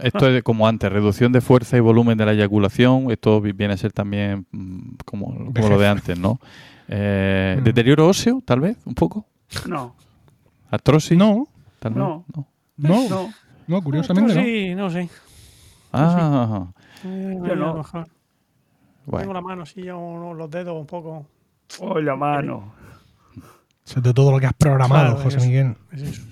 Esto 0.00 0.26
es 0.28 0.42
como 0.42 0.66
antes, 0.66 0.90
reducción 0.90 1.32
de 1.32 1.40
fuerza 1.42 1.76
y 1.76 1.80
volumen 1.80 2.16
de 2.16 2.24
la 2.26 2.32
eyaculación. 2.32 3.10
Esto 3.10 3.40
vi- 3.40 3.52
viene 3.52 3.74
a 3.74 3.76
ser 3.76 3.92
también 3.92 4.46
mm, 4.50 4.94
como, 5.04 5.52
como 5.52 5.68
lo 5.68 5.78
de 5.78 5.86
antes, 5.88 6.18
¿no? 6.18 6.38
Eh, 6.88 7.56
Mm. 7.60 7.64
Deterioro 7.64 8.08
óseo, 8.08 8.42
tal 8.44 8.60
vez, 8.60 8.76
un 8.86 8.94
poco. 8.94 9.26
No, 9.68 9.94
Artrosis. 10.70 11.16
No, 11.18 11.46
tal 11.78 11.92
vez, 11.92 11.98
no. 12.02 12.24
no. 12.34 12.46
no, 12.78 13.08
no. 13.08 13.30
no, 13.66 13.82
curiosamente 13.82 14.34
no. 14.34 14.42
Sí, 14.42 14.74
no 14.74 14.90
sé. 14.90 15.08
Ah, 15.92 16.66
Yo 17.04 17.56
no. 17.56 17.74
mejor. 17.74 18.04
Tengo 18.04 18.12
bueno. 19.06 19.32
la 19.32 19.40
mano 19.40 19.62
así, 19.62 19.82
yo, 19.82 20.32
los 20.34 20.50
dedos 20.50 20.76
un 20.78 20.86
poco. 20.86 21.26
Oh, 21.78 22.00
la 22.00 22.16
mano. 22.16 22.74
Eso 23.86 23.98
es 23.98 24.02
de 24.02 24.12
todo 24.12 24.30
lo 24.32 24.40
que 24.40 24.46
has 24.46 24.54
programado, 24.54 25.14
Claro, 25.16 25.22
José. 25.22 25.46
Miguel. 25.46 25.74
es 25.92 26.02
eso. 26.02 26.22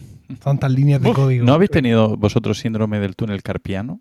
Tantas 0.43 0.71
líneas 0.71 1.01
de 1.01 1.09
Uf, 1.11 1.17
código. 1.17 1.45
¿No 1.47 1.55
habéis 1.55 1.71
tenido 1.71 2.17
vosotros 2.17 2.59
síndrome 2.59 3.01
del 3.01 3.17
túnel 3.17 3.43
carpiano? 3.43 4.01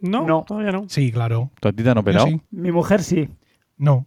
No, 0.00 0.26
No. 0.26 0.44
todavía 0.46 0.70
no. 0.72 0.84
Sí, 0.88 1.10
claro. 1.10 1.50
¿Tú 1.60 1.68
a 1.68 1.72
ti 1.72 1.82
te 1.82 1.90
han 1.90 1.98
operado? 1.98 2.26
sí. 2.26 2.40
Mi 2.50 2.70
mujer 2.70 3.02
sí. 3.02 3.28
No. 3.76 4.06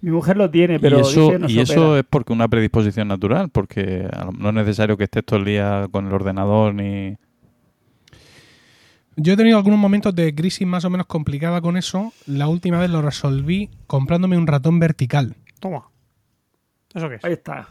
Mi 0.00 0.10
mujer 0.10 0.36
lo 0.36 0.50
tiene, 0.50 0.78
pero 0.80 0.98
y 0.98 1.00
eso, 1.02 1.30
dice 1.38 1.52
y 1.52 1.60
eso 1.60 1.96
es 1.98 2.04
porque 2.08 2.32
una 2.32 2.46
predisposición 2.48 3.08
natural, 3.08 3.48
porque 3.50 4.08
no 4.38 4.48
es 4.50 4.54
necesario 4.54 4.96
que 4.96 5.04
estés 5.04 5.24
todo 5.24 5.38
el 5.38 5.44
día 5.46 5.88
con 5.90 6.06
el 6.06 6.12
ordenador 6.12 6.74
ni... 6.74 7.16
Yo 9.16 9.34
he 9.34 9.36
tenido 9.36 9.56
algunos 9.58 9.78
momentos 9.78 10.14
de 10.14 10.34
crisis 10.34 10.66
más 10.66 10.84
o 10.84 10.90
menos 10.90 11.06
complicada 11.06 11.60
con 11.60 11.76
eso. 11.76 12.12
La 12.26 12.48
última 12.48 12.80
vez 12.80 12.90
lo 12.90 13.00
resolví 13.00 13.70
comprándome 13.86 14.36
un 14.36 14.46
ratón 14.46 14.78
vertical. 14.80 15.36
Toma. 15.64 15.88
¿Eso 16.94 17.08
qué 17.08 17.14
es? 17.14 17.24
Ahí 17.24 17.32
está. 17.32 17.66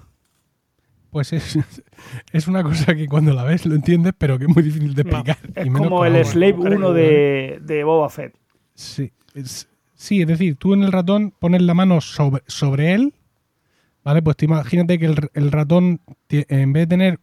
Pues 1.11 1.31
es, 1.31 1.59
es 2.33 2.47
una 2.47 2.63
cosa 2.63 2.95
que 2.95 3.07
cuando 3.07 3.33
la 3.35 3.43
ves 3.43 3.67
lo 3.67 3.75
entiendes, 3.75 4.13
pero 4.17 4.39
que 4.39 4.45
es 4.45 4.49
muy 4.49 4.63
difícil 4.63 4.95
de 4.95 5.03
No, 5.03 5.11
explicar. 5.11 5.37
Es 5.53 5.67
y 5.67 5.69
menos 5.69 5.87
como 5.89 5.97
con 5.99 6.15
el. 6.15 6.25
Slave 6.25 6.55
Creo 6.55 6.77
1 6.79 6.87
que- 6.87 6.99
de, 6.99 7.59
de 7.61 7.83
Boba 7.83 8.09
Fett. 8.09 8.35
Sí 8.73 9.11
es, 9.35 9.67
sí, 9.93 10.21
es 10.21 10.27
decir, 10.27 10.55
tú 10.55 10.73
en 10.73 10.81
el 10.81 10.91
ratón 10.91 11.35
pones 11.37 11.61
la 11.61 11.75
mano 11.75 12.01
sobre, 12.01 12.41
sobre 12.47 12.93
él, 12.93 13.13
¿vale? 14.03 14.23
Pues 14.23 14.37
te 14.37 14.45
imagínate 14.45 14.97
que 14.97 15.05
el, 15.05 15.29
el 15.35 15.51
ratón, 15.51 16.01
en 16.29 16.73
vez 16.73 16.81
de 16.83 16.87
tener 16.87 17.19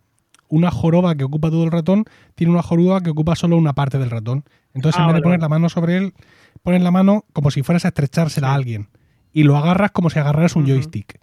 una 0.49 0.71
joroba 0.71 1.17
que 1.17 1.25
ocupa 1.25 1.51
todo 1.51 1.65
el 1.65 1.73
ratón, 1.73 2.05
tiene 2.37 2.53
una 2.53 2.63
joroba 2.63 3.01
que 3.01 3.11
ocupa 3.11 3.35
solo 3.35 3.57
una 3.57 3.73
parte 3.73 3.99
del 3.99 4.11
ratón. 4.11 4.45
Entonces, 4.73 5.01
Ah, 5.01 5.03
en 5.03 5.09
vez 5.09 5.15
de 5.15 5.21
vale, 5.21 5.23
poner 5.25 5.41
la 5.41 5.49
mano 5.49 5.69
sobre 5.69 5.97
él, 5.97 6.15
pones 6.63 6.81
la 6.81 6.93
mano 6.93 7.25
como 7.33 7.51
si 7.51 7.65
fueras 7.65 7.85
a 7.85 7.89
estrechársela 7.89 8.53
a 8.53 8.55
alguien. 8.55 8.89
Y 9.33 9.45
lo 9.45 9.57
agarras 9.57 9.91
como 9.93 10.11
si 10.11 10.19
agarraras 10.19 10.57
un 10.57 10.67
joystick. 10.67 11.21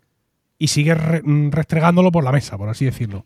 Y 0.59 0.67
sigues 0.67 0.97
re- 0.99 1.21
mm, 1.23 1.51
restregándolo 1.51 2.11
por 2.11 2.23
la 2.23 2.31
mesa, 2.31 2.57
por 2.57 2.69
así 2.69 2.85
decirlo. 2.85 3.25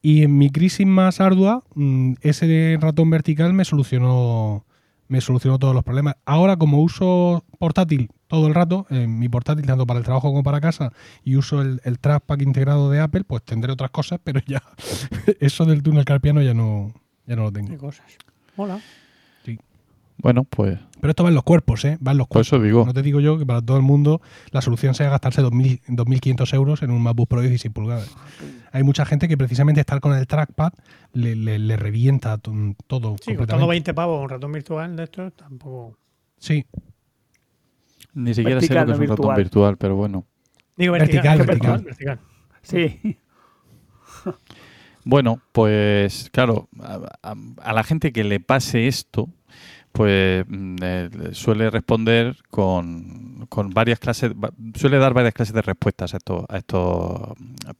Y 0.00 0.22
en 0.22 0.36
mi 0.38 0.50
crisis 0.50 0.86
más 0.86 1.20
ardua, 1.20 1.64
mm, 1.74 2.14
ese 2.20 2.76
ratón 2.80 3.10
vertical 3.10 3.52
me 3.54 3.64
solucionó 3.64 4.64
me 5.06 5.20
solucionó 5.20 5.58
todos 5.58 5.74
los 5.74 5.84
problemas. 5.84 6.16
Ahora, 6.24 6.56
como 6.56 6.80
uso 6.80 7.44
portátil 7.58 8.08
todo 8.26 8.46
el 8.48 8.54
rato, 8.54 8.86
en 8.88 9.18
mi 9.18 9.28
portátil 9.28 9.66
tanto 9.66 9.86
para 9.86 9.98
el 9.98 10.04
trabajo 10.04 10.28
como 10.28 10.42
para 10.42 10.62
casa, 10.62 10.92
y 11.22 11.36
uso 11.36 11.60
el, 11.60 11.82
el 11.84 11.98
trackpad 11.98 12.40
integrado 12.40 12.90
de 12.90 13.00
Apple, 13.00 13.22
pues 13.24 13.42
tendré 13.44 13.70
otras 13.70 13.90
cosas, 13.90 14.18
pero 14.24 14.40
ya 14.46 14.62
eso 15.40 15.66
del 15.66 15.82
túnel 15.82 16.06
carpiano 16.06 16.40
ya 16.40 16.54
no, 16.54 16.92
ya 17.26 17.36
no 17.36 17.42
lo 17.44 17.52
Qué 17.52 17.60
tengo. 17.60 17.76
cosas. 17.78 18.06
Hola. 18.56 18.80
Bueno, 20.16 20.44
pues 20.44 20.78
Pero 21.00 21.10
esto 21.10 21.22
va 21.24 21.28
en 21.28 21.34
los 21.34 21.44
cuerpos, 21.44 21.84
¿eh? 21.84 21.98
Va 22.06 22.12
en 22.12 22.18
los 22.18 22.26
por 22.28 22.36
cuerpos. 22.36 22.46
eso 22.46 22.60
digo. 22.62 22.86
No 22.86 22.94
te 22.94 23.02
digo 23.02 23.20
yo 23.20 23.36
que 23.38 23.44
para 23.44 23.60
todo 23.60 23.76
el 23.76 23.82
mundo 23.82 24.22
la 24.52 24.62
solución 24.62 24.94
sea 24.94 25.10
gastarse 25.10 25.42
2.000 25.42 25.80
2.500 25.88 26.54
euros 26.54 26.82
en 26.82 26.90
un 26.92 27.02
MacBook 27.02 27.28
Pro 27.28 27.42
de 27.42 27.48
16 27.48 27.74
pulgadas. 27.74 28.14
Hay 28.72 28.82
mucha 28.84 29.04
gente 29.04 29.28
que 29.28 29.36
precisamente 29.36 29.80
estar 29.80 30.00
con 30.00 30.16
el 30.16 30.26
trackpad 30.26 30.72
le, 31.12 31.34
le- 31.36 31.58
le 31.58 31.76
revienta 31.76 32.38
todo. 32.38 32.54
Sí, 32.56 32.66
costando 32.86 33.16
completamente. 33.36 33.66
20 33.70 33.94
pavos 33.94 34.22
un 34.22 34.28
ratón 34.30 34.52
virtual 34.52 34.96
de 34.96 35.04
esto, 35.04 35.30
tampoco. 35.32 35.96
Sí, 36.38 36.64
Ni 38.14 38.32
siquiera 38.34 38.60
sé 38.60 38.68
Vertical, 38.68 38.86
lo 38.86 38.86
que 38.86 38.92
es 38.92 38.98
un 38.98 39.16
ratón 39.16 39.16
virtual. 39.16 39.36
virtual, 39.36 39.76
pero 39.76 39.96
bueno. 39.96 40.24
Digo 40.76 40.92
Vertical, 40.92 41.38
vertical. 41.38 41.82
vertical. 41.82 41.84
vertical. 41.84 42.18
Sí. 42.62 43.18
Bueno, 45.04 45.40
pues 45.52 46.30
claro, 46.32 46.68
a, 46.80 47.00
a- 47.22 47.34
a 47.62 47.72
la 47.74 47.82
gente 47.84 48.12
que 48.12 48.24
le 48.24 48.40
pase 48.40 48.86
esto, 48.88 49.28
pues 49.94 50.44
mm, 50.48 50.76
eh, 50.82 51.08
suele 51.34 51.70
responder 51.70 52.34
con, 52.50 53.46
con 53.48 53.70
varias 53.70 54.00
clases, 54.00 54.32
suele 54.74 54.98
dar 54.98 55.14
varias 55.14 55.34
clases 55.34 55.54
de 55.54 55.62
respuestas 55.62 56.14
a 56.14 56.16
estos, 56.16 56.44
a 56.48 56.58
estos 56.58 57.20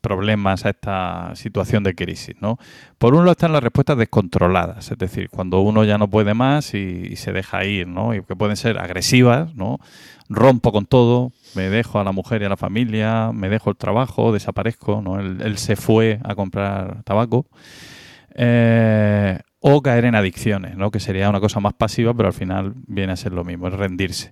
problemas, 0.01 0.65
a 0.65 0.71
esta 0.71 1.33
situación 1.35 1.83
de 1.83 1.97
crisis, 1.97 2.37
¿no? 2.41 2.57
Por 2.99 3.15
un 3.15 3.23
lado 3.23 3.33
están 3.33 3.53
las 3.53 3.65
respuestas 3.65 3.99
descontroladas, 3.99 4.93
es 4.93 4.97
decir, 4.97 5.29
cuando 5.29 5.61
uno 5.61 5.83
ya 5.83 5.99
no 5.99 6.09
puede 6.09 6.35
más 6.35 6.75
y, 6.75 6.79
y 7.11 7.17
se 7.17 7.33
deja 7.33 7.65
ir, 7.65 7.89
¿no? 7.89 8.15
Y 8.15 8.23
que 8.23 8.37
pueden 8.37 8.57
ser 8.57 8.79
agresivas, 8.79 9.53
¿no? 9.57 9.81
Rompo 10.29 10.71
con 10.71 10.87
todo, 10.87 11.33
me 11.57 11.69
dejo 11.69 11.99
a 11.99 12.05
la 12.05 12.13
mujer 12.13 12.43
y 12.43 12.45
a 12.45 12.49
la 12.49 12.57
familia, 12.57 13.33
me 13.33 13.49
dejo 13.49 13.71
el 13.71 13.77
trabajo, 13.77 14.33
desaparezco, 14.33 15.03
¿no? 15.03 15.19
Él, 15.19 15.41
él 15.43 15.59
se 15.59 15.75
fue 15.75 16.21
a 16.23 16.37
comprar 16.37 17.03
tabaco. 17.03 17.47
Eh, 18.37 19.39
o 19.67 19.81
caer 19.81 20.05
en 20.05 20.15
adicciones, 20.15 20.77
¿no? 20.77 20.91
Que 20.91 21.01
sería 21.01 21.31
una 21.31 21.41
cosa 21.41 21.59
más 21.59 21.73
pasiva, 21.73 22.13
pero 22.13 22.29
al 22.29 22.35
final 22.35 22.75
viene 22.87 23.15
a 23.15 23.17
ser 23.17 23.33
lo 23.33 23.45
mismo, 23.45 23.67
es 23.69 23.73
rendirse. 23.73 24.31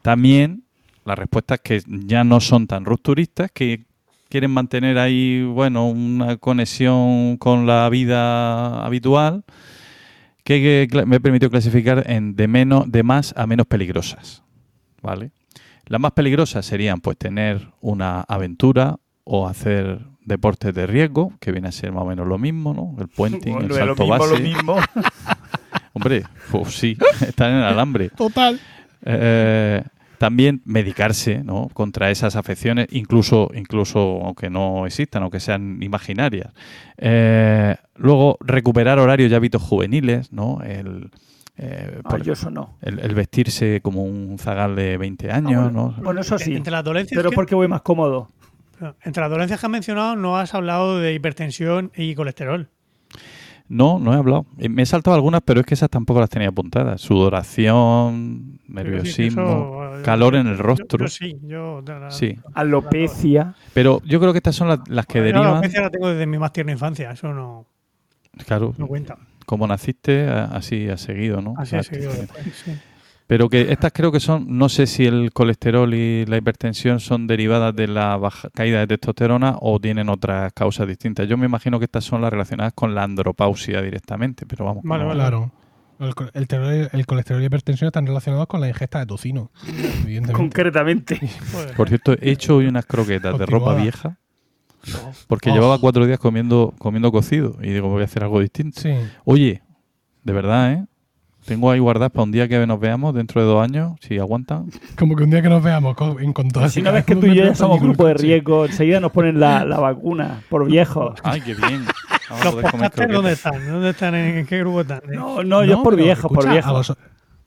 También 0.00 0.64
las 1.04 1.18
respuestas 1.18 1.60
que 1.60 1.82
ya 1.86 2.24
no 2.24 2.40
son 2.40 2.66
tan 2.66 2.86
rupturistas, 2.86 3.50
que 3.52 3.84
quieren 4.30 4.50
mantener 4.50 4.96
ahí, 4.96 5.42
bueno, 5.42 5.86
una 5.86 6.38
conexión 6.38 7.36
con 7.36 7.66
la 7.66 7.86
vida 7.90 8.82
habitual, 8.86 9.44
que, 10.44 10.88
que 10.90 11.04
me 11.04 11.16
he 11.16 11.20
permitido 11.20 11.50
clasificar 11.50 12.10
en 12.10 12.34
de 12.34 12.48
menos, 12.48 12.90
de 12.90 13.02
más 13.02 13.34
a 13.36 13.46
menos 13.46 13.66
peligrosas, 13.66 14.44
¿vale? 15.02 15.30
Las 15.84 16.00
más 16.00 16.12
peligrosas 16.12 16.64
serían, 16.64 17.02
pues, 17.02 17.18
tener 17.18 17.68
una 17.82 18.22
aventura 18.22 18.96
o 19.24 19.46
hacer 19.46 20.06
deportes 20.24 20.74
de 20.74 20.86
riesgo, 20.86 21.32
que 21.40 21.52
viene 21.52 21.68
a 21.68 21.72
ser 21.72 21.92
más 21.92 22.02
o 22.02 22.06
menos 22.06 22.26
lo 22.26 22.38
mismo, 22.38 22.72
¿no? 22.74 22.94
El 23.00 23.08
puenting, 23.08 23.56
el 23.56 23.62
es 23.64 23.68
lo 23.68 23.74
salto 23.76 24.02
mismo, 24.04 24.18
base. 24.18 24.32
lo 24.34 24.40
mismo. 24.40 24.76
Hombre, 25.92 26.24
pues 26.50 26.74
sí, 26.74 26.96
están 27.26 27.50
en 27.52 27.56
el 27.58 27.64
alambre. 27.64 28.10
Total. 28.10 28.58
Eh, 29.04 29.82
también 30.18 30.62
medicarse 30.64 31.42
¿no? 31.44 31.68
contra 31.74 32.10
esas 32.10 32.36
afecciones, 32.36 32.86
incluso, 32.90 33.50
incluso 33.54 34.20
aunque 34.24 34.48
no 34.48 34.86
existan, 34.86 35.22
aunque 35.22 35.40
sean 35.40 35.82
imaginarias. 35.82 36.52
Eh, 36.96 37.76
luego, 37.96 38.38
recuperar 38.40 38.98
horarios 38.98 39.30
y 39.30 39.34
hábitos 39.34 39.62
juveniles, 39.62 40.32
¿no? 40.32 40.62
El, 40.62 41.10
eh, 41.58 42.00
Ah, 42.04 42.08
por- 42.10 42.22
yo 42.22 42.32
eso 42.32 42.50
no. 42.50 42.76
el, 42.80 42.98
el 43.00 43.14
vestirse 43.14 43.80
como 43.82 44.02
un 44.04 44.38
zagal 44.38 44.74
de 44.76 44.96
20 44.96 45.30
años, 45.30 45.52
Ah, 45.56 45.64
bueno. 45.64 45.94
¿no? 45.96 46.02
Bueno, 46.02 46.20
eso 46.22 46.38
sí. 46.38 46.54
Entre 46.54 46.70
las 46.72 46.84
dolencias 46.84 47.16
Pero 47.18 47.30
que- 47.30 47.34
porque 47.36 47.54
voy 47.54 47.68
más 47.68 47.82
cómodo. 47.82 48.30
Entre 49.02 49.20
las 49.20 49.30
dolencias 49.30 49.60
que 49.60 49.66
has 49.66 49.70
mencionado, 49.72 50.16
no 50.16 50.36
has 50.38 50.54
hablado 50.54 50.98
de 50.98 51.14
hipertensión 51.14 51.90
y 51.96 52.14
colesterol. 52.14 52.68
No, 53.68 53.98
no 53.98 54.12
he 54.12 54.16
hablado. 54.16 54.44
Eh, 54.58 54.68
Me 54.68 54.82
he 54.82 54.86
saltado 54.86 55.14
algunas, 55.14 55.40
pero 55.42 55.60
es 55.60 55.66
que 55.66 55.72
esas 55.74 55.88
tampoco 55.88 56.20
las 56.20 56.28
tenía 56.28 56.48
apuntadas. 56.48 57.00
Sudoración, 57.00 58.58
sí, 58.66 58.72
nerviosismo, 58.72 59.42
eso, 59.92 59.98
eh, 60.00 60.02
calor 60.02 60.34
en 60.36 60.46
el 60.48 60.58
rostro. 60.58 61.06
Yo, 61.06 61.08
sí, 61.08 61.38
yo. 61.42 61.80
de 61.82 61.98
la- 61.98 62.10
Sí, 62.10 62.36
Alopecia. 62.52 63.54
pero 63.72 64.02
yo 64.04 64.20
creo 64.20 64.32
que 64.32 64.38
estas 64.38 64.54
son 64.54 64.68
las, 64.68 64.80
las 64.88 65.06
que 65.06 65.14
Yo 65.18 65.20
la 65.20 65.26
derivan. 65.26 65.46
alopecia 65.48 65.80
la 65.80 65.90
tengo 65.90 66.08
desde 66.08 66.26
mi 66.26 66.38
más 66.38 66.52
tierna 66.52 66.72
infancia, 66.72 67.10
eso 67.12 67.32
no, 67.32 67.66
Claro, 68.46 68.74
no 68.76 68.86
cuenta. 68.86 69.16
como 69.46 69.66
naciste, 69.66 70.28
así 70.28 70.88
has 70.90 71.00
seguido, 71.00 71.40
¿no? 71.40 71.54
Así 71.56 71.76
ha 71.76 71.82
seguido 71.82 72.12
después, 72.12 72.44
sí. 72.64 72.72
Pero 73.26 73.48
que 73.48 73.72
estas 73.72 73.92
creo 73.92 74.12
que 74.12 74.20
son, 74.20 74.58
no 74.58 74.68
sé 74.68 74.86
si 74.86 75.06
el 75.06 75.32
colesterol 75.32 75.94
y 75.94 76.26
la 76.26 76.36
hipertensión 76.36 77.00
son 77.00 77.26
derivadas 77.26 77.74
de 77.74 77.86
la 77.88 78.16
baja 78.18 78.50
caída 78.50 78.80
de 78.80 78.86
testosterona 78.86 79.56
o 79.60 79.80
tienen 79.80 80.10
otras 80.10 80.52
causas 80.52 80.86
distintas. 80.86 81.26
Yo 81.26 81.38
me 81.38 81.46
imagino 81.46 81.78
que 81.78 81.86
estas 81.86 82.04
son 82.04 82.20
las 82.20 82.30
relacionadas 82.30 82.74
con 82.74 82.94
la 82.94 83.02
andropausia 83.02 83.80
directamente, 83.80 84.44
pero 84.44 84.66
vamos. 84.66 84.82
Vale, 84.84 85.04
vale. 85.04 85.20
Claro. 85.20 85.50
El, 86.00 86.14
co- 86.14 86.28
el 86.34 86.48
terol- 86.48 86.90
el 86.92 87.06
colesterol 87.06 87.40
y 87.40 87.44
la 87.44 87.46
hipertensión 87.46 87.86
están 87.86 88.06
relacionados 88.06 88.46
con 88.46 88.60
la 88.60 88.68
ingesta 88.68 88.98
de 88.98 89.06
tocino. 89.06 89.50
Evidentemente. 89.66 90.32
Concretamente. 90.32 91.20
Por 91.78 91.88
cierto, 91.88 92.12
he 92.20 92.30
hecho 92.30 92.56
hoy 92.56 92.66
unas 92.66 92.84
croquetas 92.84 93.38
de 93.38 93.46
ropa 93.46 93.74
vieja 93.74 94.18
porque 95.28 95.48
Oh. 95.50 95.54
llevaba 95.54 95.78
cuatro 95.78 96.04
días 96.06 96.18
comiendo, 96.18 96.74
comiendo 96.78 97.10
cocido 97.10 97.56
y 97.62 97.70
digo, 97.70 97.88
voy 97.88 98.02
a 98.02 98.04
hacer 98.04 98.22
algo 98.22 98.40
distinto. 98.40 98.82
Sí. 98.82 98.90
Oye, 99.24 99.62
de 100.24 100.32
verdad, 100.34 100.72
¿eh? 100.72 100.84
Tengo 101.46 101.70
ahí 101.70 101.78
guardadas 101.78 102.10
para 102.10 102.24
un 102.24 102.32
día 102.32 102.48
que 102.48 102.66
nos 102.66 102.80
veamos 102.80 103.14
dentro 103.14 103.40
de 103.42 103.46
dos 103.46 103.62
años, 103.62 103.92
si 104.00 104.18
aguantan. 104.18 104.70
Como 104.98 105.14
que 105.16 105.24
un 105.24 105.30
día 105.30 105.42
que 105.42 105.48
nos 105.48 105.62
veamos 105.62 105.94
con, 105.94 106.22
en- 106.22 106.32
con 106.32 106.48
todas 106.48 106.72
Si 106.72 106.80
no 106.82 106.92
ves 106.92 107.04
que 107.04 107.14
tú 107.16 107.26
y 107.26 107.34
yo 107.34 107.44
ya 107.44 107.54
somos 107.54 107.80
grupo 107.80 108.06
de 108.06 108.14
riesgo, 108.14 108.64
enseguida 108.66 109.00
nos 109.00 109.12
ponen 109.12 109.38
la, 109.40 109.64
la 109.64 109.78
vacuna 109.78 110.42
por 110.48 110.64
viejos. 110.70 111.18
Ay, 111.22 111.40
qué 111.42 111.54
bien. 111.54 111.84
Vamos 112.30 112.44
¿Los 112.44 112.54
podcasters 112.72 113.12
dónde 113.12 113.32
están? 113.32 113.66
¿Dónde 113.68 113.90
están? 113.90 114.14
¿En 114.14 114.46
qué 114.46 114.58
grupo 114.60 114.80
están? 114.80 115.00
No, 115.12 115.42
no, 115.44 115.64
yo 115.64 115.74
es 115.74 115.80
por 115.80 115.96
viejos, 115.96 116.32
por 116.32 116.48
A, 116.48 116.52
viejos. 116.52 116.72
vos- 116.72 116.96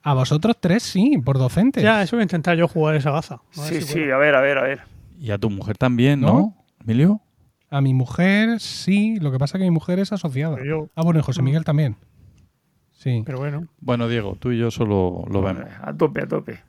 a 0.03 0.13
vosotros 0.13 0.55
tres 0.59 0.83
sí, 0.83 1.17
por 1.25 1.37
docentes. 1.39 1.81
Ya, 1.83 2.01
eso 2.03 2.15
voy 2.15 2.21
a 2.21 2.23
intentar 2.23 2.55
yo 2.55 2.67
jugar 2.67 2.95
esa 2.95 3.09
baza. 3.11 3.39
Sí, 3.51 3.75
si 3.75 3.81
sí, 3.81 3.93
puedo. 3.99 4.15
a 4.15 4.17
ver, 4.19 4.35
a 4.35 4.41
ver, 4.41 4.57
a 4.59 4.61
ver. 4.61 4.81
Y 5.19 5.31
a 5.31 5.37
tu 5.39 5.49
mujer 5.49 5.77
también, 5.77 6.21
¿no? 6.21 6.27
¿No? 6.27 6.55
Emilio. 6.83 7.19
A 7.69 7.81
mi 7.81 7.93
mujer 7.95 8.59
sí, 8.61 9.17
lo 9.19 9.31
que 9.31 9.39
pasa 9.39 9.57
es 9.57 9.61
que 9.61 9.65
mi 9.65 9.71
mujer 9.71 9.97
es 9.99 10.13
asociada. 10.13 10.57
Yo- 10.63 10.87
Ah, 10.95 11.01
bueno, 11.01 11.19
y 11.19 11.23
José 11.23 11.41
Miguel 11.41 11.65
también. 11.65 11.97
Sí. 12.97 13.21
Pero 13.25 13.37
bueno. 13.37 13.67
Bueno, 13.79 14.07
Diego, 14.07 14.35
tú 14.39 14.51
y 14.51 14.57
yo 14.57 14.71
solo 14.71 15.23
lo 15.31 15.41
vemos. 15.41 15.63
A 15.81 15.93
tope, 15.95 16.21
a 16.23 16.27
tope. 16.27 16.59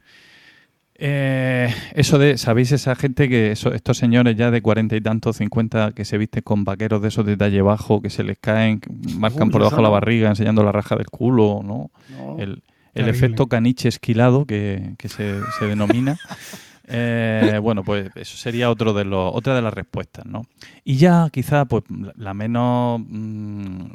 Eh, 1.01 1.73
eso 1.95 2.19
de, 2.19 2.37
¿sabéis 2.39 2.73
esa 2.73 2.97
gente 2.97 3.29
que, 3.29 3.53
eso- 3.53 3.73
estos 3.73 3.97
señores 3.99 4.37
ya 4.37 4.51
de 4.51 4.61
cuarenta 4.61 4.97
y 4.97 5.01
tantos, 5.01 5.37
cincuenta, 5.37 5.93
que 5.93 6.05
se 6.05 6.19
visten 6.19 6.43
con 6.43 6.65
vaqueros 6.65 7.01
de 7.03 7.09
esos 7.09 7.25
de 7.25 7.37
talle 7.37 7.63
bajo, 7.63 8.03
que 8.03 8.11
se 8.11 8.25
les 8.25 8.37
caen, 8.39 8.81
marcan 9.17 9.45
Uy, 9.45 9.51
por 9.53 9.63
debajo 9.63 9.81
la 9.81 9.89
barriga, 9.91 10.29
enseñando 10.29 10.65
la 10.65 10.73
raja 10.73 10.97
del 10.97 11.07
culo, 11.07 11.61
¿no? 11.65 11.91
No. 12.11 12.37
El, 12.39 12.63
el 12.95 13.09
efecto 13.09 13.47
caniche 13.47 13.89
esquilado 13.89 14.45
que, 14.45 14.95
que 14.99 15.09
se, 15.09 15.39
se 15.59 15.67
denomina. 15.67 16.19
Eh, 16.91 17.59
bueno, 17.63 17.85
pues 17.85 18.11
eso 18.15 18.37
sería 18.37 18.71
otro 18.71 18.93
de 18.95 19.05
los, 19.05 19.31
otra 19.35 19.55
de 19.55 19.63
las 19.63 19.75
respuestas, 19.75 20.25
¿no? 20.27 20.47
Y 20.85 20.97
ya 20.97 21.29
quizá 21.31 21.65
pues 21.67 21.85
la- 22.17 22.35
menos 22.35 23.01
mm, 23.07 23.87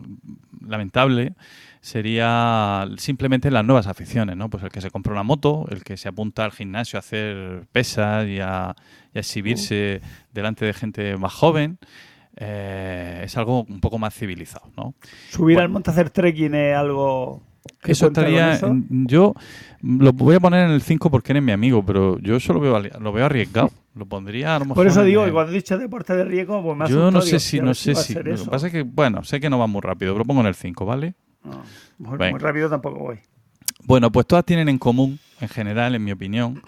lamentable 0.67 1.33
sería 1.81 2.87
simplemente 2.97 3.51
las 3.51 3.65
nuevas 3.65 3.87
aficiones, 3.87 4.37
¿no? 4.37 4.49
Pues 4.49 4.63
el 4.63 4.69
que 4.69 4.79
se 4.81 4.89
compra 4.91 5.11
una 5.13 5.23
moto, 5.23 5.65
el 5.69 5.83
que 5.83 5.97
se 5.97 6.07
apunta 6.09 6.45
al 6.45 6.51
gimnasio 6.51 6.97
a 6.97 7.01
hacer 7.01 7.67
pesas 7.71 8.27
y 8.27 8.39
a, 8.39 8.75
y 9.13 9.17
a 9.17 9.19
exhibirse 9.21 10.01
delante 10.33 10.65
de 10.65 10.73
gente 10.73 11.17
más 11.17 11.33
joven. 11.33 11.77
eh, 12.35 13.21
es 13.25 13.37
algo 13.37 13.63
un 13.63 13.79
poco 13.79 13.99
más 13.99 14.13
civilizado, 14.15 14.71
¿no? 14.75 14.95
Subir 15.29 15.55
Bueno. 15.57 15.65
al 15.65 15.69
monte 15.69 15.91
a 15.91 15.93
hacer 15.93 16.09
trekking 16.09 16.55
es 16.55 16.75
algo. 16.75 17.43
Eso 17.84 18.07
estaría. 18.07 18.59
Yo 18.89 19.34
lo 19.82 20.14
voy 20.14 20.36
a 20.36 20.39
poner 20.39 20.66
en 20.66 20.72
el 20.72 20.82
5 20.82 21.09
porque 21.11 21.32
eres 21.34 21.43
mi 21.43 21.51
amigo, 21.51 21.86
pero 21.86 22.18
yo 22.20 22.36
eso 22.36 22.53
lo 22.53 22.59
veo, 22.59 22.80
lo 22.80 23.11
veo 23.11 23.26
arriesgado. 23.26 23.72
Lo 23.95 24.05
pondría 24.05 24.55
a 24.55 24.59
lo 24.59 24.66
mejor. 24.66 24.76
Por 24.76 24.88
eso 24.88 25.03
digo 25.03 25.22
el- 25.24 25.30
que 25.30 25.34
cuando 25.34 25.51
he 25.51 25.55
dicho 25.55 25.78
deporte 25.78 26.16
de 26.16 26.24
riesgo, 26.26 26.64
pues 26.64 26.76
me 26.78 26.88
Yo 26.89 27.11
no 27.11 27.22
sé 27.22 27.39
si, 27.39 27.57
"Hostia, 27.57 27.61
a 27.61 27.66
no 27.66 27.74
sé 27.76 27.95
si. 27.95 28.14
Lo 28.16 28.24
que 28.24 28.32
eso". 28.34 28.49
pasa 28.49 28.68
es 28.68 28.74
que, 28.74 28.82
bueno, 28.82 29.24
sé 29.24 29.39
que 29.39 29.49
no 29.49 29.59
va 29.59 29.68
muy 29.68 29.82
rápido, 29.82 30.14
pero 30.14 30.20
lo 30.20 30.26
pongo 30.26 30.41
en 30.41 30.47
el 30.47 30.55
5, 30.55 30.86
¿vale? 30.86 31.14
No, 31.43 31.61
muy, 31.99 32.18
rápido 32.39 32.70
tampoco 32.70 32.99
voy. 32.99 33.18
Bueno, 33.86 34.11
pues 34.11 34.26
todas 34.26 34.45
tienen 34.45 34.68
en 34.70 34.80
común, 34.80 35.20
en 35.41 35.49
general, 35.49 35.93
en 35.93 36.03
mi 36.03 36.11
opinión, 36.11 36.61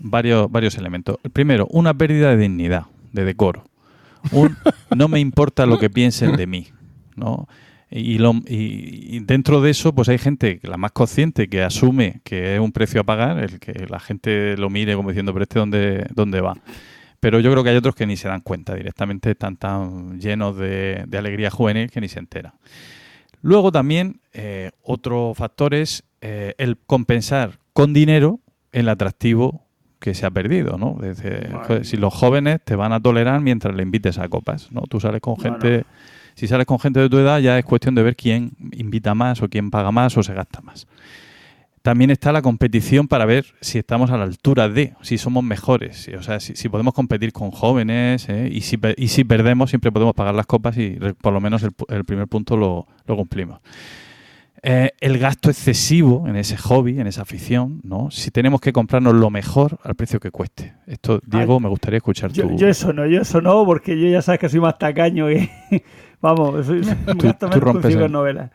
varios, 0.00 0.50
varios 0.50 0.76
elementos. 0.78 1.18
El 1.22 1.30
primero, 1.30 1.66
una 1.70 1.94
pérdida 1.94 2.30
de 2.30 2.38
dignidad, 2.38 2.86
de 3.12 3.24
decoro. 3.24 3.64
Un 4.32 4.56
no 4.96 5.06
me 5.08 5.20
importa 5.20 5.66
lo 5.66 5.78
que 5.78 5.90
piensen 5.90 6.34
de 6.36 6.46
mí, 6.46 6.68
¿no? 7.14 7.46
Y, 7.90 8.18
lo- 8.18 8.34
y- 8.48 9.16
y 9.16 9.20
dentro 9.20 9.60
de 9.60 9.70
eso, 9.70 9.94
pues 9.94 10.08
hay 10.08 10.18
gente, 10.18 10.58
la 10.62 10.76
más 10.76 10.92
consciente, 10.92 11.48
que 11.48 11.62
asume 11.62 12.20
que 12.24 12.54
es 12.54 12.60
un 12.60 12.72
precio 12.72 13.00
a 13.00 13.04
pagar, 13.04 13.38
el 13.38 13.60
que 13.60 13.86
la 13.88 14.00
gente 14.00 14.56
lo 14.56 14.68
mire 14.70 14.94
como 14.96 15.10
diciendo, 15.10 15.32
pero 15.32 15.44
este 15.44 15.58
dónde, 15.58 16.06
dónde 16.14 16.40
va. 16.40 16.56
Pero 17.20 17.40
yo 17.40 17.50
creo 17.52 17.62
que 17.64 17.70
hay 17.70 17.76
otros 17.76 17.94
que 17.94 18.06
ni 18.06 18.16
se 18.16 18.28
dan 18.28 18.40
cuenta 18.40 18.74
directamente, 18.74 19.30
están 19.30 19.56
tan 19.56 20.20
llenos 20.20 20.56
de, 20.56 21.04
de 21.06 21.18
alegría 21.18 21.50
juvenil 21.50 21.90
que 21.90 22.00
ni 22.00 22.08
se 22.08 22.18
enteran. 22.18 22.52
Luego 23.42 23.70
también 23.70 24.20
eh, 24.32 24.70
otro 24.82 25.32
factor 25.34 25.74
es 25.74 26.02
eh, 26.20 26.54
el 26.58 26.78
compensar 26.78 27.58
con 27.72 27.92
dinero 27.92 28.40
el 28.72 28.88
atractivo 28.88 29.62
que 30.00 30.14
se 30.14 30.26
ha 30.26 30.30
perdido, 30.30 30.76
¿no? 30.78 30.96
Desde- 31.00 31.48
Vale. 31.48 31.64
joder, 31.66 31.84
si 31.86 31.96
los 31.96 32.12
jóvenes 32.12 32.60
te 32.64 32.74
van 32.76 32.92
a 32.92 33.00
tolerar 33.00 33.40
mientras 33.40 33.74
le 33.74 33.82
invites 33.82 34.18
a 34.18 34.28
copas, 34.28 34.70
¿no? 34.72 34.82
Tú 34.82 35.00
sales 35.00 35.20
con 35.20 35.36
gente, 35.38 35.84
si 36.34 36.46
sales 36.46 36.66
con 36.66 36.78
gente 36.78 37.00
de 37.00 37.08
tu 37.08 37.18
edad 37.18 37.38
ya 37.40 37.58
es 37.58 37.64
cuestión 37.64 37.94
de 37.94 38.02
ver 38.02 38.16
quién 38.16 38.52
invita 38.72 39.14
más 39.14 39.42
o 39.42 39.48
quién 39.48 39.70
paga 39.70 39.90
más 39.92 40.16
o 40.16 40.22
se 40.22 40.34
gasta 40.34 40.60
más. 40.60 40.86
También 41.82 42.10
está 42.10 42.32
la 42.32 42.40
competición 42.40 43.08
para 43.08 43.26
ver 43.26 43.44
si 43.60 43.78
estamos 43.78 44.10
a 44.10 44.16
la 44.16 44.24
altura 44.24 44.70
de, 44.70 44.94
si 45.02 45.18
somos 45.18 45.44
mejores, 45.44 46.08
o 46.18 46.22
sea, 46.22 46.40
si, 46.40 46.56
si 46.56 46.70
podemos 46.70 46.94
competir 46.94 47.30
con 47.32 47.50
jóvenes 47.50 48.26
¿eh? 48.30 48.48
y, 48.50 48.62
si, 48.62 48.78
y 48.96 49.08
si 49.08 49.24
perdemos 49.24 49.68
siempre 49.68 49.92
podemos 49.92 50.14
pagar 50.14 50.34
las 50.34 50.46
copas 50.46 50.78
y 50.78 50.96
por 51.20 51.34
lo 51.34 51.42
menos 51.42 51.62
el, 51.62 51.72
el 51.88 52.04
primer 52.04 52.26
punto 52.26 52.56
lo, 52.56 52.86
lo 53.06 53.16
cumplimos. 53.16 53.60
eh, 54.62 54.92
el 55.00 55.18
gasto 55.18 55.50
excesivo 55.50 56.26
en 56.26 56.36
ese 56.36 56.56
hobby, 56.56 56.98
en 56.98 57.06
esa 57.06 57.20
afición, 57.22 57.80
¿no? 57.84 58.10
Si 58.10 58.30
tenemos 58.30 58.62
que 58.62 58.72
comprarnos 58.72 59.12
lo 59.12 59.28
mejor 59.28 59.78
al 59.82 59.94
precio 59.94 60.18
que 60.20 60.30
cueste. 60.30 60.72
Esto, 60.86 61.20
Diego, 61.26 61.60
me 61.60 61.68
gustaría 61.68 61.98
escuchar 61.98 62.32
Yo, 62.32 62.48
tu... 62.48 62.56
yo 62.56 62.66
eso 62.68 62.94
no, 62.94 63.04
yo 63.04 63.20
eso 63.20 63.42
no, 63.42 63.62
porque 63.66 64.00
yo 64.00 64.08
ya 64.08 64.22
sabes 64.22 64.40
que 64.40 64.48
soy 64.48 64.60
más 64.60 64.78
tacaño 64.78 65.26
que... 65.28 65.50
Vamos, 66.24 66.64
soy, 66.64 66.80
Tú- 67.06 67.18
gasto 67.18 67.46
tú 67.46 67.46
menos 67.48 67.60
rompes 67.60 67.82
consigo 67.82 68.08
novelas. 68.08 68.50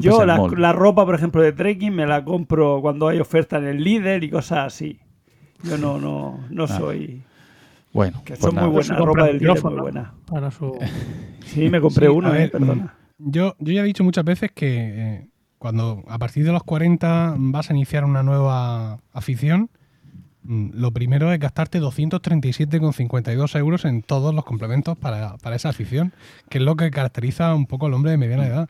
Yo 0.00 0.24
la, 0.26 0.72
ropa, 0.74 1.06
por 1.06 1.14
ejemplo, 1.14 1.40
de 1.40 1.52
trekking 1.52 1.94
me 1.94 2.06
la 2.06 2.22
compro 2.22 2.80
cuando 2.82 3.08
hay 3.08 3.20
oferta 3.20 3.56
en 3.56 3.64
el 3.66 3.82
líder 3.82 4.22
y 4.22 4.28
cosas 4.28 4.66
así. 4.74 4.98
Yo 5.62 5.78
no, 5.78 5.98
no, 5.98 6.40
no 6.50 6.64
Ah. 6.64 6.68
soy... 6.68 7.22
Bueno, 7.94 8.20
Que 8.26 8.34
pues 8.34 8.40
son 8.40 8.54
muy 8.54 8.68
buenas, 8.68 8.90
la 8.90 8.96
ropa 9.06 9.24
del 9.24 9.38
líder 9.38 9.56
es 9.56 9.64
muy 9.64 9.74
buena. 9.76 10.12
Para 10.26 10.50
su... 10.50 10.78
Sí, 11.46 11.70
me 11.70 11.80
compré 11.80 12.06
Sí, 12.08 12.12
uno, 12.12 12.28
a 12.28 12.34
eh, 12.36 12.38
ver, 12.40 12.50
perdona. 12.50 12.94
Yo, 13.16 13.54
yo 13.58 13.72
ya 13.72 13.80
he 13.80 13.84
dicho 13.84 14.04
muchas 14.04 14.24
veces 14.26 14.50
que 14.52 14.76
eh, 14.76 15.28
cuando 15.56 16.04
a 16.08 16.18
partir 16.18 16.44
de 16.44 16.52
los 16.52 16.62
40 16.64 17.36
vas 17.38 17.70
a 17.70 17.72
iniciar 17.72 18.04
una 18.04 18.22
nueva 18.22 18.98
afición, 19.14 19.62
mm, 19.62 19.85
lo 20.48 20.90
primero 20.92 21.32
es 21.32 21.40
gastarte 21.40 21.80
237,52 21.80 23.58
euros 23.58 23.84
en 23.84 24.02
todos 24.02 24.34
los 24.34 24.44
complementos 24.44 24.96
para, 24.96 25.36
para 25.38 25.56
esa 25.56 25.70
afición, 25.70 26.12
que 26.48 26.58
es 26.58 26.64
lo 26.64 26.76
que 26.76 26.90
caracteriza 26.90 27.54
un 27.54 27.66
poco 27.66 27.86
al 27.86 27.94
hombre 27.94 28.10
de 28.12 28.16
mediana 28.16 28.46
edad. 28.46 28.68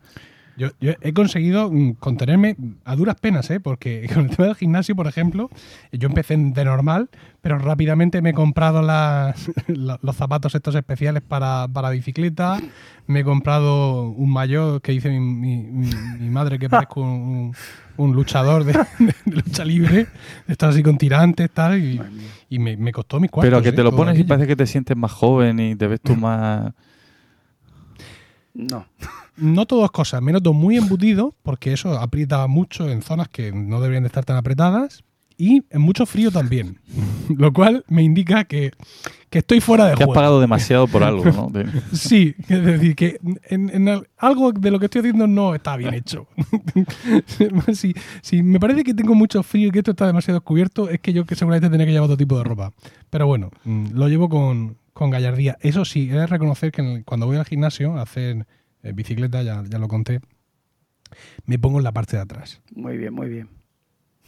Yo, 0.58 0.68
yo 0.80 0.92
he 1.02 1.12
conseguido 1.12 1.70
mm, 1.70 1.92
contenerme 1.98 2.56
a 2.84 2.96
duras 2.96 3.16
penas, 3.20 3.50
¿eh? 3.50 3.60
porque 3.60 4.08
con 4.14 4.24
el 4.24 4.30
tema 4.36 4.46
del 4.46 4.56
gimnasio, 4.56 4.96
por 4.96 5.06
ejemplo, 5.06 5.50
yo 5.92 6.08
empecé 6.08 6.36
de 6.36 6.64
normal, 6.64 7.10
pero 7.42 7.58
rápidamente 7.58 8.22
me 8.22 8.30
he 8.30 8.32
comprado 8.34 8.80
las- 8.82 9.50
los 9.68 10.16
zapatos 10.16 10.54
estos 10.54 10.74
especiales 10.74 11.22
para, 11.22 11.68
para 11.70 11.90
bicicleta, 11.90 12.58
me 13.06 13.20
he 13.20 13.24
comprado 13.24 14.08
un 14.08 14.32
maillot 14.32 14.80
que 14.82 14.92
dice 14.92 15.10
mi, 15.10 15.20
mi- 15.20 15.62
mi- 15.62 15.94
mi 16.20 16.30
madre 16.30 16.58
que 16.58 16.70
parezco 16.70 17.02
un, 17.02 17.52
un 17.98 18.12
luchador 18.14 18.64
de, 18.64 18.72
de 18.72 19.14
lucha 19.26 19.64
libre, 19.64 20.06
estar 20.48 20.70
así 20.70 20.82
con 20.82 20.96
tirantes 20.96 21.50
tal, 21.50 21.78
y, 21.78 22.00
y 22.48 22.58
me, 22.58 22.76
me 22.78 22.92
costó 22.92 23.20
mis 23.20 23.30
cuartos. 23.30 23.50
Pero 23.50 23.62
que 23.62 23.68
¿eh? 23.68 23.72
te 23.72 23.82
lo 23.82 23.90
todo 23.90 23.98
pones 23.98 24.14
y 24.14 24.20
aquello. 24.20 24.28
parece 24.28 24.46
que 24.46 24.56
te 24.56 24.66
sientes 24.66 24.96
más 24.96 25.12
joven 25.12 25.60
y 25.60 25.76
te 25.76 25.86
ves 25.86 26.00
tú 26.00 26.16
más... 26.16 26.72
No. 28.54 28.86
No 29.36 29.66
todo 29.66 29.84
es 29.84 29.90
cosa, 29.90 30.20
me 30.20 30.32
noto 30.32 30.52
muy 30.52 30.76
embutido, 30.76 31.34
porque 31.42 31.72
eso 31.72 31.98
aprieta 31.98 32.46
mucho 32.46 32.88
en 32.90 33.02
zonas 33.02 33.28
que 33.28 33.52
no 33.52 33.80
deberían 33.80 34.02
de 34.04 34.08
estar 34.08 34.24
tan 34.24 34.36
apretadas, 34.36 35.02
y 35.38 35.64
en 35.68 35.82
mucho 35.82 36.06
frío 36.06 36.30
también. 36.30 36.80
Lo 37.36 37.52
cual 37.52 37.84
me 37.88 38.02
indica 38.02 38.44
que, 38.44 38.70
que 39.28 39.40
estoy 39.40 39.60
fuera 39.60 39.84
de 39.84 39.90
Que 39.90 40.04
has 40.04 40.06
juego. 40.06 40.14
pagado 40.14 40.40
demasiado 40.40 40.86
por 40.88 41.02
algo, 41.04 41.24
¿no? 41.26 41.50
Sí, 41.92 42.34
es 42.48 42.64
decir, 42.64 42.94
que 42.96 43.18
en, 43.50 43.68
en 43.68 43.88
al- 43.88 44.08
algo 44.16 44.52
de 44.52 44.70
lo 44.70 44.78
que 44.78 44.86
estoy 44.86 45.00
haciendo 45.00 45.26
no 45.26 45.54
está 45.54 45.76
bien 45.76 45.92
hecho. 45.92 46.26
si, 47.74 47.94
si 48.22 48.42
me 48.42 48.58
parece 48.60 48.84
que 48.84 48.94
tengo 48.94 49.14
mucho 49.14 49.42
frío 49.42 49.68
y 49.68 49.70
que 49.70 49.78
esto 49.80 49.90
está 49.90 50.06
demasiado 50.06 50.40
descubierto, 50.40 50.88
es 50.88 51.00
que 51.00 51.12
yo 51.12 51.24
que 51.26 51.34
seguramente 51.34 51.68
tendría 51.68 51.86
que 51.86 51.92
llevar 51.92 52.06
otro 52.06 52.16
tipo 52.16 52.38
de 52.38 52.44
ropa. 52.44 52.72
Pero 53.10 53.26
bueno, 53.26 53.50
mm, 53.64 53.88
lo 53.92 54.08
llevo 54.08 54.28
con, 54.28 54.78
con 54.92 55.10
gallardía. 55.10 55.56
Eso 55.60 55.84
sí, 55.84 56.08
he 56.10 56.14
de 56.14 56.26
reconocer 56.26 56.72
que 56.72 57.02
cuando 57.04 57.26
voy 57.26 57.36
al 57.36 57.44
gimnasio 57.44 57.98
a 57.98 58.02
hacer 58.02 58.46
bicicleta, 58.94 59.42
ya, 59.42 59.62
ya 59.68 59.78
lo 59.78 59.88
conté, 59.88 60.20
me 61.44 61.58
pongo 61.58 61.78
en 61.78 61.84
la 61.84 61.92
parte 61.92 62.16
de 62.16 62.22
atrás. 62.22 62.60
Muy 62.74 62.96
bien, 62.96 63.14
muy 63.14 63.28
bien. 63.28 63.48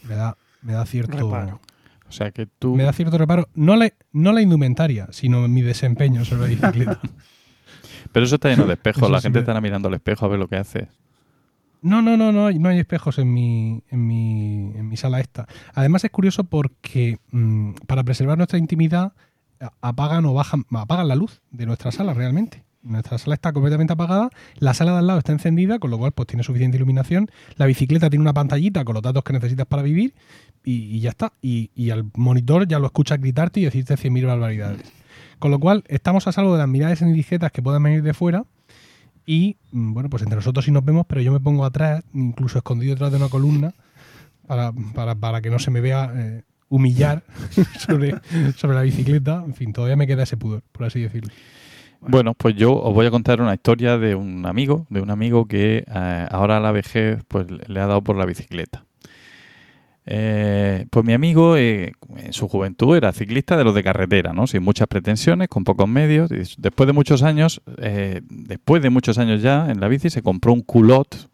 Me 0.03 0.15
da, 0.15 0.37
me 0.61 0.73
da 0.73 0.85
cierto 0.85 1.17
Reparo. 1.17 1.59
O 2.07 2.11
sea 2.11 2.31
que 2.31 2.47
tú... 2.47 2.75
me 2.75 2.83
da 2.83 2.91
cierto 2.91 3.17
reparo. 3.17 3.47
No 3.53 3.75
la, 3.75 3.93
no 4.11 4.33
la 4.33 4.41
indumentaria, 4.41 5.07
sino 5.11 5.47
mi 5.47 5.61
desempeño 5.61 6.25
sobre 6.25 6.41
la 6.41 6.47
bicicleta. 6.47 6.99
Pero 8.11 8.25
eso 8.25 8.35
está 8.35 8.49
lleno 8.49 8.65
de 8.65 8.73
espejos. 8.73 9.09
La 9.11 9.19
sí 9.19 9.23
gente 9.23 9.39
estará 9.39 9.61
mirando 9.61 9.87
al 9.87 9.93
espejo 9.93 10.25
a 10.25 10.29
ver 10.29 10.39
lo 10.39 10.47
que 10.47 10.55
haces. 10.55 10.87
No, 11.81 12.01
no, 12.01 12.17
no, 12.17 12.31
no 12.31 12.47
hay, 12.47 12.57
no 12.57 12.69
hay 12.69 12.79
espejos 12.79 13.19
en 13.19 13.31
mi, 13.31 13.83
en 13.89 14.07
mi, 14.07 14.73
en 14.75 14.89
mi 14.89 14.97
sala 14.97 15.19
esta. 15.19 15.47
Además 15.75 16.03
es 16.03 16.09
curioso 16.09 16.43
porque 16.43 17.19
mm, 17.31 17.73
para 17.85 18.03
preservar 18.03 18.37
nuestra 18.37 18.57
intimidad 18.57 19.13
apagan 19.81 20.25
o 20.25 20.33
bajan, 20.33 20.65
apagan 20.71 21.07
la 21.07 21.15
luz 21.15 21.41
de 21.51 21.67
nuestra 21.67 21.91
sala 21.91 22.13
realmente. 22.13 22.63
Nuestra 22.81 23.17
sala 23.17 23.35
está 23.35 23.51
completamente 23.51 23.93
apagada, 23.93 24.29
la 24.55 24.73
sala 24.73 24.93
de 24.93 24.99
al 24.99 25.07
lado 25.07 25.19
está 25.19 25.31
encendida, 25.31 25.79
con 25.79 25.91
lo 25.91 25.97
cual 25.97 26.13
pues 26.13 26.27
tiene 26.27 26.43
suficiente 26.43 26.77
iluminación. 26.77 27.29
La 27.57 27.65
bicicleta 27.65 28.09
tiene 28.09 28.21
una 28.21 28.33
pantallita 28.33 28.85
con 28.85 28.93
los 28.93 29.03
datos 29.03 29.23
que 29.23 29.33
necesitas 29.33 29.65
para 29.65 29.81
vivir 29.81 30.13
y, 30.63 30.99
ya 30.99 31.09
está. 31.09 31.33
Y, 31.41 31.71
y 31.75 31.89
al 31.89 32.09
monitor 32.15 32.67
ya 32.67 32.79
lo 32.79 32.85
escuchas 32.85 33.19
gritarte 33.19 33.59
y 33.59 33.65
decirte 33.65 33.95
100.000 33.95 34.27
barbaridades. 34.27 34.93
Con 35.39 35.51
lo 35.51 35.59
cual 35.59 35.83
estamos 35.87 36.27
a 36.27 36.31
salvo 36.31 36.53
de 36.53 36.59
las 36.59 36.67
miradas 36.67 37.01
indigestas 37.01 37.51
que 37.51 37.61
puedan 37.61 37.83
venir 37.83 38.03
de 38.03 38.13
fuera 38.13 38.45
y 39.29 39.57
mm, 39.71 39.93
bueno, 39.93 40.09
pues 40.09 40.23
entre 40.23 40.37
nosotros 40.37 40.65
sí 40.65 40.71
nos 40.71 40.83
vemos, 40.83 41.05
pero 41.07 41.21
yo 41.21 41.31
me 41.31 41.39
pongo 41.39 41.63
atrás, 41.63 42.03
incluso 42.15 42.57
escondido 42.57 42.95
detrás 42.95 43.11
de 43.11 43.17
una 43.17 43.29
columna, 43.29 43.75
para, 44.47 44.73
para, 44.95 45.13
para 45.13 45.41
que 45.41 45.51
no 45.51 45.59
se 45.59 45.69
me 45.69 45.81
vea 45.81 46.11
eh, 46.15 46.43
humillar 46.67 47.23
sobre, 47.79 48.15
sobre 48.55 48.75
la 48.75 48.81
bicicleta. 48.81 49.43
En 49.45 49.53
fin, 49.53 49.71
todavía 49.71 49.95
me 49.95 50.07
queda 50.07 50.23
ese 50.23 50.35
pudor, 50.35 50.63
por 50.71 50.85
así 50.85 51.01
decirlo. 51.01 51.31
Bueno, 52.01 52.33
pues 52.33 52.55
yo 52.55 52.73
os 52.73 52.93
voy 52.93 53.05
a 53.05 53.11
contar 53.11 53.41
una 53.41 53.53
historia 53.53 53.97
de 53.97 54.15
un 54.15 54.45
amigo, 54.45 54.87
de 54.89 55.01
un 55.01 55.09
amigo 55.11 55.47
que 55.47 55.83
eh, 55.85 56.27
ahora 56.31 56.57
a 56.57 56.59
la 56.59 56.71
vejez 56.71 57.23
pues 57.27 57.47
le 57.49 57.79
ha 57.79 57.87
dado 57.87 58.01
por 58.01 58.15
la 58.15 58.25
bicicleta. 58.25 58.85
Eh, 60.11 60.87
pues 60.89 61.05
mi 61.05 61.13
amigo 61.13 61.55
eh, 61.55 61.93
en 62.17 62.33
su 62.33 62.47
juventud 62.47 62.97
era 62.97 63.11
ciclista 63.11 63.55
de 63.55 63.63
los 63.63 63.75
de 63.75 63.83
carretera, 63.83 64.33
¿no? 64.33 64.47
Sin 64.47 64.63
muchas 64.63 64.87
pretensiones, 64.87 65.49
con 65.49 65.63
pocos 65.63 65.87
medios. 65.87 66.31
Después 66.57 66.87
de 66.87 66.93
muchos 66.93 67.21
años, 67.21 67.61
eh, 67.77 68.21
después 68.27 68.81
de 68.81 68.89
muchos 68.89 69.19
años 69.19 69.43
ya 69.43 69.69
en 69.69 69.79
la 69.79 69.87
bici, 69.87 70.09
se 70.09 70.23
compró 70.23 70.51
un 70.51 70.61
culot 70.61 71.29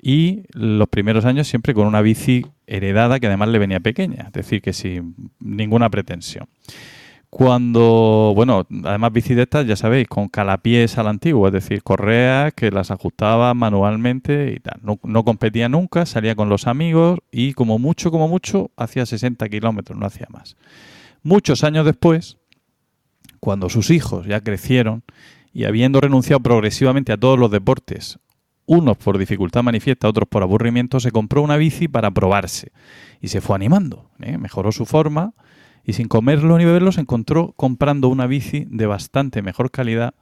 y 0.00 0.44
los 0.52 0.88
primeros 0.88 1.26
años 1.26 1.46
siempre 1.46 1.74
con 1.74 1.86
una 1.86 2.00
bici 2.00 2.46
heredada 2.66 3.20
que 3.20 3.26
además 3.26 3.50
le 3.50 3.58
venía 3.58 3.80
pequeña, 3.80 4.24
es 4.28 4.32
decir, 4.32 4.62
que 4.62 4.72
sin 4.72 5.14
ninguna 5.38 5.90
pretensión. 5.90 6.46
Cuando, 7.36 8.32
bueno, 8.34 8.66
además 8.84 9.12
bici 9.12 9.34
de 9.34 9.42
estas, 9.42 9.66
ya 9.66 9.76
sabéis, 9.76 10.08
con 10.08 10.28
calapiés 10.28 10.96
a 10.96 11.02
la 11.02 11.10
antigua, 11.10 11.50
es 11.50 11.52
decir, 11.52 11.82
correas 11.82 12.54
que 12.54 12.70
las 12.70 12.90
ajustaba 12.90 13.52
manualmente 13.52 14.54
y 14.56 14.60
tal. 14.60 14.80
No, 14.82 15.22
competía 15.22 15.68
nunca, 15.68 16.06
salía 16.06 16.34
con 16.34 16.48
los 16.48 16.66
amigos 16.66 17.18
y 17.30 17.52
como 17.52 17.78
mucho, 17.78 18.10
como 18.10 18.26
mucho, 18.26 18.70
hacía 18.78 19.04
60 19.04 19.50
kilómetros, 19.50 19.98
no 19.98 20.06
hacía 20.06 20.26
más. 20.30 20.56
Muchos 21.22 21.62
años 21.62 21.84
después, 21.84 22.38
cuando 23.38 23.68
sus 23.68 23.90
hijos 23.90 24.26
ya 24.26 24.40
crecieron 24.40 25.02
y 25.52 25.64
habiendo 25.64 26.00
renunciado 26.00 26.40
progresivamente 26.40 27.12
a 27.12 27.18
todos 27.18 27.38
los 27.38 27.50
deportes, 27.50 28.18
unos 28.64 28.96
por 28.96 29.18
dificultad 29.18 29.62
manifiesta, 29.62 30.08
otros 30.08 30.26
por 30.26 30.42
aburrimiento, 30.42 31.00
se 31.00 31.10
compró 31.10 31.42
una 31.42 31.58
bici 31.58 31.86
para 31.86 32.10
probarse 32.10 32.72
y 33.20 33.28
se 33.28 33.42
fue 33.42 33.56
animando. 33.56 34.08
¿eh? 34.20 34.38
Mejoró 34.38 34.72
su 34.72 34.86
forma 34.86 35.34
y 35.86 35.92
sin 35.92 36.08
comerlo 36.08 36.58
ni 36.58 36.64
beberlo 36.64 36.90
se 36.90 37.00
encontró 37.00 37.54
comprando 37.56 38.08
una 38.08 38.26
bici 38.26 38.66
de 38.68 38.86
bastante 38.86 39.40
mejor 39.40 39.70
calidad 39.70 40.14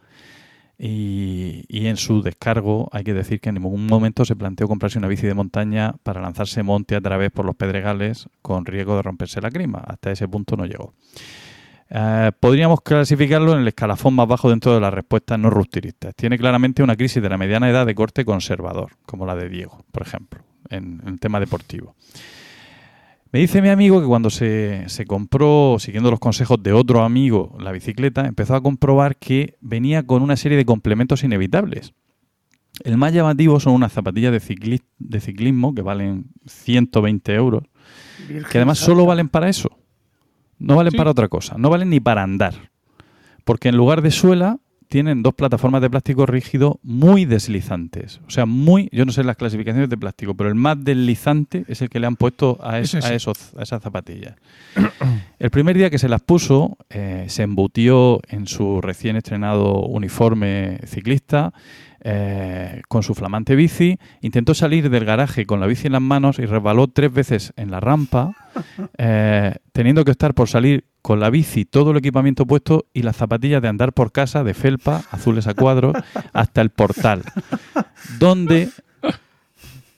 y, 0.79 1.65
en 1.87 1.97
su 1.97 2.21
descargo 2.23 2.89
hay 2.93 3.05
que 3.05 3.15
decir 3.15 3.41
que 3.41 3.49
en 3.49 3.57
ningún 3.57 3.87
momento 3.87 4.25
se 4.25 4.37
planteó 4.37 4.69
comprarse 4.69 4.99
una 4.99 5.09
bici 5.09 5.27
de 5.27 5.35
montaña 5.35 5.95
para 6.03 6.21
lanzarse 6.21 6.63
monte 6.63 6.97
a 6.97 7.01
través 7.01 7.31
por 7.31 7.47
los 7.47 7.55
pedregales 7.57 8.29
con 8.43 8.67
riesgo 8.67 8.97
de 8.97 9.03
romperse 9.03 9.41
la 9.41 9.51
crima. 9.51 9.79
Hasta 9.79 10.11
ese 10.11 10.27
punto 10.29 10.57
no 10.57 10.67
llegó. 10.67 10.93
Eh, 11.91 12.33
podríamos 12.41 12.81
clasificarlo 12.81 13.53
en 13.53 13.61
el 13.61 13.69
escalafón 13.69 14.15
más 14.15 14.27
bajo 14.27 14.51
dentro 14.51 14.75
de 14.75 14.81
las 14.81 14.93
respuestas 14.93 15.39
no 15.39 15.49
rupturistas. 15.49 16.15
Tiene 16.17 16.39
claramente 16.39 16.83
una 16.83 16.97
crisis 16.97 17.23
de 17.23 17.29
la 17.29 17.39
mediana 17.39 17.71
edad 17.71 17.87
de 17.87 17.95
corte 17.95 18.25
conservador, 18.25 18.93
como 19.07 19.27
la 19.27 19.37
de 19.37 19.49
Diego, 19.49 19.85
por 19.93 20.03
ejemplo, 20.03 20.43
en 20.71 21.03
el 21.07 21.21
tema 21.21 21.39
deportivo. 21.39 21.95
Me 23.35 23.41
dice 23.41 23.61
mi 23.61 23.69
amigo 23.69 24.01
que 24.01 24.07
cuando 24.07 24.31
se, 24.31 24.85
se, 24.87 25.07
compró, 25.07 25.79
siguiendo 25.81 26.09
los 26.09 26.21
consejos 26.21 26.63
de 26.63 26.73
otro 26.73 27.03
amigo, 27.03 27.57
la 27.59 27.73
bicicleta, 27.73 28.29
empezó 28.29 28.55
a 28.55 28.63
comprobar 28.63 29.17
que 29.17 29.57
venía 29.61 30.05
con 30.05 30.23
una 30.23 30.37
serie 30.37 30.57
de 30.57 30.65
complementos 30.65 31.25
inevitables. 31.25 31.95
El 32.85 32.97
más 32.97 33.13
llamativo 33.13 33.59
son 33.59 33.73
unas 33.73 33.93
zapatillas 33.93 34.31
de, 34.31 34.39
cicli 34.39 34.83
de 34.99 35.19
ciclismo 35.19 35.75
que 35.75 35.83
valen 35.83 36.27
120 36.47 37.35
euros, 37.35 37.65
Virgen 38.29 38.45
que 38.53 38.59
además 38.59 38.79
solo 38.79 39.05
valen 39.05 39.29
para 39.29 39.49
eso. 39.49 39.81
No 40.61 40.77
valen 40.77 40.93
Sí. 40.93 40.97
para 40.97 41.11
otra 41.11 41.27
cosa, 41.27 41.57
no 41.59 41.71
valen 41.71 41.91
ni 41.91 41.99
para 41.99 42.23
andar. 42.23 42.71
Porque 43.43 43.69
en 43.69 43.77
lugar 43.77 44.01
de 44.01 44.13
suela 44.13 44.61
tienen 44.89 45.23
dos 45.23 45.35
plataformas 45.35 45.83
de 45.83 45.91
plástico 45.91 46.27
rígido 46.27 46.79
muy 46.83 47.25
deslizantes. 47.25 48.21
O 48.27 48.31
sea, 48.31 48.47
muy, 48.47 48.89
yo 48.93 49.05
no 49.05 49.13
sé 49.13 49.25
las 49.25 49.37
clasificaciones 49.37 49.89
de 49.91 49.97
plástico, 49.97 50.35
pero 50.35 50.49
el 50.49 50.55
más 50.55 50.83
deslizante 50.83 51.65
es 51.69 51.83
el 51.83 51.89
que 51.91 52.01
le 52.01 52.07
han 52.07 52.17
puesto 52.17 52.59
a, 52.63 52.79
es- 52.79 52.91
sí. 52.91 52.99
a 53.03 53.15
esos, 53.15 53.55
a 53.57 53.63
esas 53.63 53.83
zapatillas. 53.83 54.35
El 55.39 55.51
primer 55.51 55.77
día 55.77 55.91
que 55.91 55.99
se 55.99 56.09
las 56.09 56.23
puso, 56.23 56.79
eh, 56.89 57.27
se 57.29 57.43
embutió 57.43 58.21
en 58.29 58.47
su 58.47 58.81
recién 58.81 59.17
estrenado 59.17 59.81
uniforme 59.83 60.79
ciclista, 60.87 61.53
eh, 62.03 62.81
con 62.89 63.03
su 63.03 63.15
flamante 63.15 63.55
bici, 63.57 63.99
intentó 64.21 64.55
salir 64.55 64.89
del 64.91 65.05
garaje 65.05 65.45
con 65.45 65.61
la 65.61 65.67
bici 65.67 65.87
en 65.87 65.93
las 65.95 66.03
manos 66.03 66.39
y 66.39 66.47
resbaló 66.47 66.87
tres 66.89 67.13
veces 67.13 67.53
en 67.57 67.71
la 67.71 67.81
rampa, 67.81 68.35
eh, 68.99 69.55
teniendo 69.73 70.05
que 70.05 70.13
estar 70.13 70.35
por 70.35 70.49
salir 70.49 70.85
con 71.05 71.21
la 71.21 71.29
bici, 71.29 71.67
todo 71.67 71.91
el 71.91 71.99
equipamiento 71.99 72.47
puesto 72.47 72.87
y 72.95 73.03
las 73.03 73.17
zapatillas 73.17 73.61
de 73.61 73.69
andar 73.69 73.93
por 73.93 74.11
casa 74.11 74.43
de 74.43 74.55
felpa, 74.55 75.03
azules 75.11 75.47
a 75.47 75.53
cuadros, 75.53 75.95
hasta 76.33 76.63
el 76.63 76.71
portal, 76.71 77.23
donde 78.19 78.71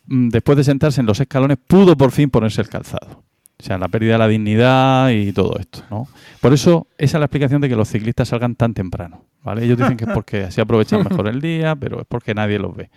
mm, 0.08 0.30
después 0.30 0.58
de 0.58 0.64
sentarse 0.64 1.00
en 1.00 1.06
los 1.06 1.20
escalones, 1.20 1.58
pudo 1.64 1.96
por 1.96 2.10
fin 2.10 2.28
ponerse 2.28 2.60
el 2.60 2.68
calzado. 2.68 3.22
O 3.56 3.62
sea, 3.62 3.78
la 3.78 3.86
pérdida 3.86 4.14
de 4.14 4.18
la 4.18 4.26
dignidad 4.26 5.10
y 5.10 5.32
todo 5.32 5.56
esto, 5.60 5.84
¿no? 5.92 6.08
Por 6.40 6.52
eso, 6.52 6.88
esa 6.98 7.18
es 7.18 7.20
la 7.20 7.26
explicación 7.26 7.60
de 7.60 7.68
que 7.68 7.76
los 7.76 7.88
ciclistas 7.88 8.30
salgan 8.30 8.56
tan 8.56 8.74
temprano, 8.74 9.22
¿vale? 9.44 9.64
Ellos 9.64 9.78
dicen 9.78 9.96
que 9.96 10.06
es 10.06 10.10
porque 10.12 10.42
así 10.42 10.60
aprovechan 10.60 11.04
mejor 11.08 11.28
el 11.28 11.40
día, 11.40 11.76
pero 11.76 12.00
es 12.00 12.06
porque 12.08 12.34
nadie 12.34 12.58
los 12.58 12.74
ve. 12.74 12.90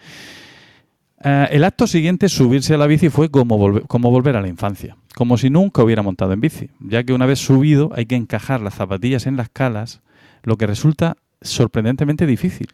Eh, 1.24 1.48
el 1.52 1.64
acto 1.64 1.86
siguiente, 1.88 2.30
subirse 2.30 2.74
a 2.74 2.78
la 2.78 2.88
bici, 2.88 3.10
fue 3.10 3.30
como, 3.30 3.58
volver, 3.58 3.84
como 3.88 4.10
volver 4.10 4.38
a 4.38 4.42
la 4.42 4.48
infancia, 4.48 4.96
como 5.16 5.38
si 5.38 5.50
nunca 5.50 5.84
hubiera 5.84 6.02
montado 6.02 6.32
en 6.32 6.40
bici, 6.40 6.70
ya 6.80 7.04
que 7.04 7.14
una 7.14 7.26
vez 7.26 7.40
subido 7.40 7.92
hay 7.94 8.06
que 8.06 8.16
encajar 8.16 8.62
las 8.62 8.76
zapatillas 8.76 9.28
en 9.28 9.36
las 9.36 9.50
calas, 9.50 10.02
lo 10.44 10.58
que 10.58 10.68
resulta 10.68 11.18
sorprendentemente 11.42 12.26
difícil, 12.26 12.68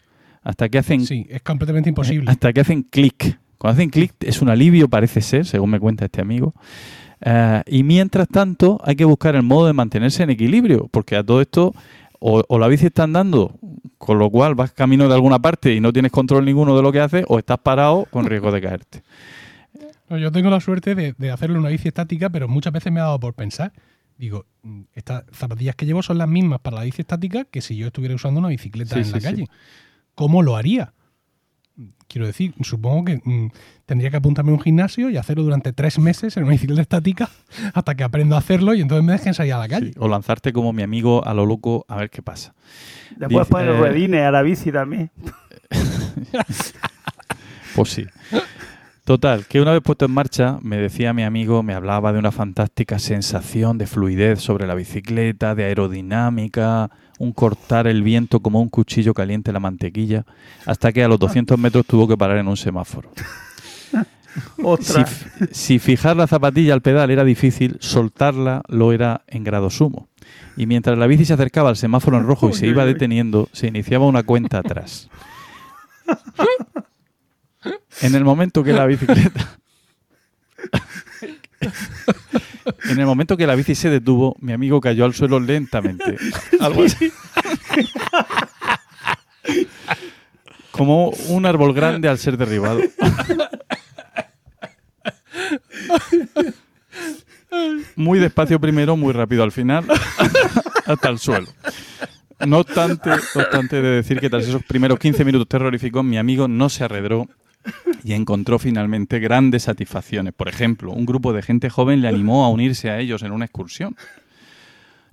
hasta 0.44 0.70
que 0.70 0.78
hacen 0.78 1.06
Sí, 1.06 1.26
es 1.30 1.42
completamente 1.42 1.90
imposible. 1.90 2.30
hasta 2.32 2.54
que 2.54 2.62
hacen 2.62 2.84
clic. 2.84 3.40
Cuando 3.58 3.78
hacen 3.78 3.90
clic 3.90 4.14
es 4.20 4.42
un 4.42 4.50
alivio, 4.50 4.90
parece 4.90 5.22
ser, 5.22 5.46
según 5.46 5.72
me 5.72 5.80
cuenta 5.80 6.06
este 6.06 6.22
amigo. 6.22 6.54
Eh, 7.22 7.64
y 7.66 7.84
mientras 7.84 8.28
tanto, 8.28 8.80
hay 8.84 8.96
que 8.96 9.06
buscar 9.06 9.36
el 9.36 9.44
modo 9.44 9.66
de 9.66 9.74
mantenerse 9.74 10.22
en 10.22 10.30
equilibrio, 10.30 10.88
porque 10.92 11.16
a 11.16 11.24
todo 11.24 11.42
esto, 11.42 11.74
o, 12.20 12.44
o 12.48 12.60
la 12.60 12.68
bici 12.68 12.88
está 12.88 13.04
andando, 13.04 13.58
con 13.98 14.20
lo 14.20 14.30
cual 14.30 14.56
vas 14.56 14.72
camino 14.72 15.08
de 15.08 15.14
alguna 15.14 15.40
parte 15.40 15.74
y 15.74 15.80
no 15.80 15.92
tienes 15.94 16.12
control 16.12 16.46
ninguno 16.46 16.76
de 16.76 16.82
lo 16.84 16.92
que 16.92 17.00
haces, 17.00 17.26
o 17.28 17.40
estás 17.40 17.58
parado 17.60 18.06
con 18.12 18.26
riesgo 18.30 18.52
de 18.52 18.62
caerte. 18.62 19.04
No, 20.10 20.18
yo 20.18 20.32
tengo 20.32 20.50
la 20.50 20.60
suerte 20.60 20.94
de, 20.96 21.16
de 21.18 21.32
hacerlo 21.32 21.56
en 21.56 21.62
una 21.62 21.70
bici 21.70 21.88
estática, 21.88 22.30
pero 22.30 22.48
muchas 22.48 22.72
veces 22.74 22.92
me 22.94 23.00
ha 23.00 23.04
dado 23.04 23.20
por 23.20 23.34
pensar. 23.34 23.74
Digo, 24.18 24.46
mm, 24.64 24.82
estas 24.94 25.24
zapatillas 25.34 25.76
que 25.76 25.86
llevo 25.86 26.04
son 26.04 26.18
las 26.20 26.28
mismas 26.28 26.60
para 26.62 26.78
la 26.78 26.84
bici 26.84 27.02
estática 27.02 27.46
que 27.46 27.62
si 27.62 27.76
yo 27.76 27.88
estuviera 27.88 28.14
usando 28.16 28.40
una 28.40 28.50
bicicleta 28.50 28.96
Sí, 28.96 29.02
en 29.02 29.12
la 29.12 29.20
sí. 29.20 29.24
calle. 29.26 29.48
¿Cómo 30.14 30.42
lo 30.44 30.56
haría? 30.56 30.94
Quiero 32.08 32.28
decir, 32.28 32.54
supongo 32.62 33.06
que 33.06 33.22
mm, 33.24 33.52
tendría 33.86 34.10
que 34.10 34.18
apuntarme 34.18 34.52
a 34.52 34.54
un 34.54 34.62
gimnasio 34.62 35.10
y 35.10 35.18
hacerlo 35.18 35.44
durante 35.44 35.74
tres 35.74 36.00
meses 36.00 36.38
en 36.38 36.44
una 36.44 36.54
bicicleta 36.54 36.82
estática 36.82 37.30
hasta 37.74 37.96
que 37.96 38.04
aprendo 38.04 38.36
a 38.36 38.40
hacerlo 38.40 38.74
y 38.74 38.82
entonces 38.82 39.04
me 39.04 39.14
dejen 39.14 39.34
salir 39.34 39.54
a 39.54 39.58
la 39.58 39.68
calle. 39.68 39.88
Sí, 39.88 39.94
O 40.00 40.08
lanzarte 40.08 40.54
como 40.54 40.72
mi 40.72 40.84
amigo 40.84 41.26
a 41.26 41.34
lo 41.34 41.46
loco 41.46 41.86
a 41.90 41.98
ver 41.98 42.10
qué 42.10 42.22
pasa. 42.22 42.54
Después 43.18 43.48
poner 43.48 43.78
ruedines 43.78 44.22
a 44.22 44.32
la 44.32 44.42
bici 44.42 44.72
también. 44.72 45.12
Pues 47.76 47.90
sí. 47.90 48.06
Total, 49.04 49.46
que 49.46 49.62
una 49.62 49.74
vez 49.74 49.82
puesto 49.84 50.06
en 50.06 50.12
marcha, 50.12 50.58
me 50.62 50.78
decía 50.78 51.14
mi 51.14 51.24
amigo, 51.24 51.62
me 51.62 51.74
hablaba 51.74 52.14
de 52.14 52.20
una 52.20 52.32
fantástica 52.32 53.00
sensación 53.00 53.78
de 53.78 53.86
fluidez 53.86 54.40
sobre 54.40 54.66
la 54.66 54.76
bicicleta, 54.76 55.54
de 55.56 55.66
aerodinámica, 55.66 56.90
un 57.20 57.32
cortar 57.32 57.88
el 57.88 58.04
viento 58.04 58.40
como 58.40 58.62
un 58.62 58.70
cuchillo 58.70 59.14
caliente 59.14 59.52
la 59.52 59.60
mantequilla, 59.60 60.26
hasta 60.66 60.92
que 60.92 61.04
a 61.04 61.08
los 61.08 61.20
200 61.20 61.58
metros 61.58 61.86
tuvo 61.86 62.08
que 62.08 62.18
parar 62.18 62.38
en 62.38 62.48
un 62.48 62.58
semáforo. 62.58 63.12
Si, 64.82 65.02
si 65.52 65.80
fijar 65.80 66.18
la 66.18 66.28
zapatilla 66.28 66.74
al 66.74 66.82
pedal 66.82 67.10
era 67.10 67.24
difícil, 67.24 67.78
soltarla 67.80 68.64
lo 68.68 68.92
era 68.92 69.22
en 69.28 69.46
grado 69.46 69.70
sumo. 69.70 70.10
Y 70.58 70.66
mientras 70.66 70.98
la 70.98 71.08
bici 71.08 71.24
se 71.24 71.34
acercaba 71.34 71.70
al 71.70 71.78
semáforo 71.78 72.18
en 72.18 72.26
rojo 72.26 72.50
y 72.50 72.54
se 72.54 72.68
iba 72.68 72.86
deteniendo, 72.86 73.48
se 73.54 73.68
iniciaba 73.68 74.06
una 74.06 74.24
cuenta 74.24 74.60
atrás. 74.60 75.10
En 78.02 78.16
el 78.16 78.26
momento 78.26 78.64
que 78.64 78.74
la 78.74 78.86
bicicleta. 78.86 79.58
En 82.90 83.00
el 83.00 83.06
momento 83.06 83.38
que 83.38 83.46
la 83.46 83.56
bici 83.56 83.76
se 83.76 83.90
detuvo, 83.90 84.36
mi 84.40 84.52
amigo 84.52 84.82
cayó 84.82 85.06
al 85.06 85.14
suelo 85.14 85.40
lentamente. 85.40 86.18
Algo 86.60 86.84
así. 86.84 87.12
Como 90.72 91.10
un 91.30 91.46
árbol 91.46 91.74
grande 91.74 92.10
al 92.10 92.18
ser 92.18 92.38
derribado. 92.38 92.82
Muy 97.96 98.20
despacio 98.20 98.60
primero, 98.60 98.98
muy 98.98 99.14
rápido 99.14 99.44
al 99.44 99.52
final, 99.52 99.86
hasta 100.86 101.10
el 101.10 101.20
suelo. 101.20 101.48
No 102.46 102.60
obstante, 102.60 103.10
no 103.10 103.42
obstante 103.42 103.82
de 103.82 103.90
decir 103.90 104.20
que 104.20 104.30
tras 104.30 104.46
esos 104.46 104.64
primeros 104.64 105.00
15 105.00 105.24
minutos 105.24 105.48
terroríficos, 105.48 106.04
mi 106.04 106.18
amigo 106.18 106.48
no 106.48 106.68
se 106.68 106.84
arredró 106.84 107.30
y 108.04 108.14
encontró 108.14 108.60
finalmente 108.60 109.20
grandes 109.20 109.64
satisfacciones. 109.64 110.34
Por 110.34 110.48
ejemplo, 110.48 110.92
un 110.92 111.06
grupo 111.06 111.34
de 111.34 111.42
gente 111.42 111.70
joven 111.70 112.02
le 112.02 112.08
animó 112.08 112.46
a 112.46 112.50
unirse 112.50 112.90
a 112.90 113.00
ellos 113.00 113.24
en 113.24 113.32
una 113.32 113.46
excursión. 113.46 113.96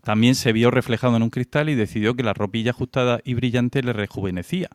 También 0.03 0.35
se 0.35 0.53
vio 0.53 0.71
reflejado 0.71 1.17
en 1.17 1.23
un 1.23 1.31
cristal 1.31 1.69
y 1.69 1.75
decidió 1.75 2.15
que 2.15 2.23
la 2.23 2.35
ropilla 2.35 2.73
ajustada 2.73 3.21
y 3.25 3.35
brillante 3.35 3.83
le 3.83 3.93
rejuvenecía. 3.93 4.69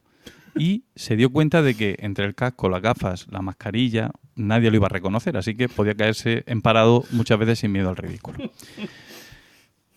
Y 0.55 0.85
se 0.95 1.15
dio 1.15 1.29
cuenta 1.29 1.61
de 1.61 1.75
que 1.75 1.97
entre 1.99 2.25
el 2.25 2.33
casco, 2.33 2.69
las 2.69 2.81
gafas, 2.81 3.27
la 3.29 3.41
mascarilla, 3.41 4.11
nadie 4.35 4.71
lo 4.71 4.77
iba 4.77 4.87
a 4.87 4.89
reconocer, 4.89 5.37
así 5.37 5.55
que 5.55 5.69
podía 5.69 5.95
caerse 5.95 6.43
en 6.47 6.61
parado 6.61 7.03
muchas 7.11 7.37
veces 7.37 7.59
sin 7.59 7.71
miedo 7.71 7.89
al 7.89 7.97
ridículo. 7.97 8.51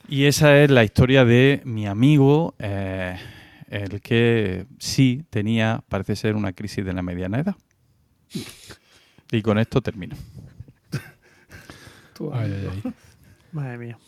Y 0.08 0.24
esa 0.24 0.60
es 0.60 0.70
la 0.70 0.84
historia 0.84 1.24
de 1.24 1.62
mi 1.64 1.86
amigo, 1.86 2.54
eh, 2.58 3.16
el 3.70 4.00
que 4.00 4.66
sí 4.78 5.24
tenía, 5.30 5.84
parece 5.88 6.16
ser, 6.16 6.34
una 6.34 6.52
crisis 6.52 6.84
de 6.84 6.92
la 6.92 7.02
mediana 7.02 7.38
edad. 7.38 7.54
Y 9.32 9.42
con 9.42 9.58
esto 9.58 9.80
termino. 9.80 10.16
Tú, 12.14 12.30
Ay, 12.34 12.52
ay, 12.52 12.82
ay. 12.84 12.92
Madre 13.52 13.78
mía. 13.78 13.98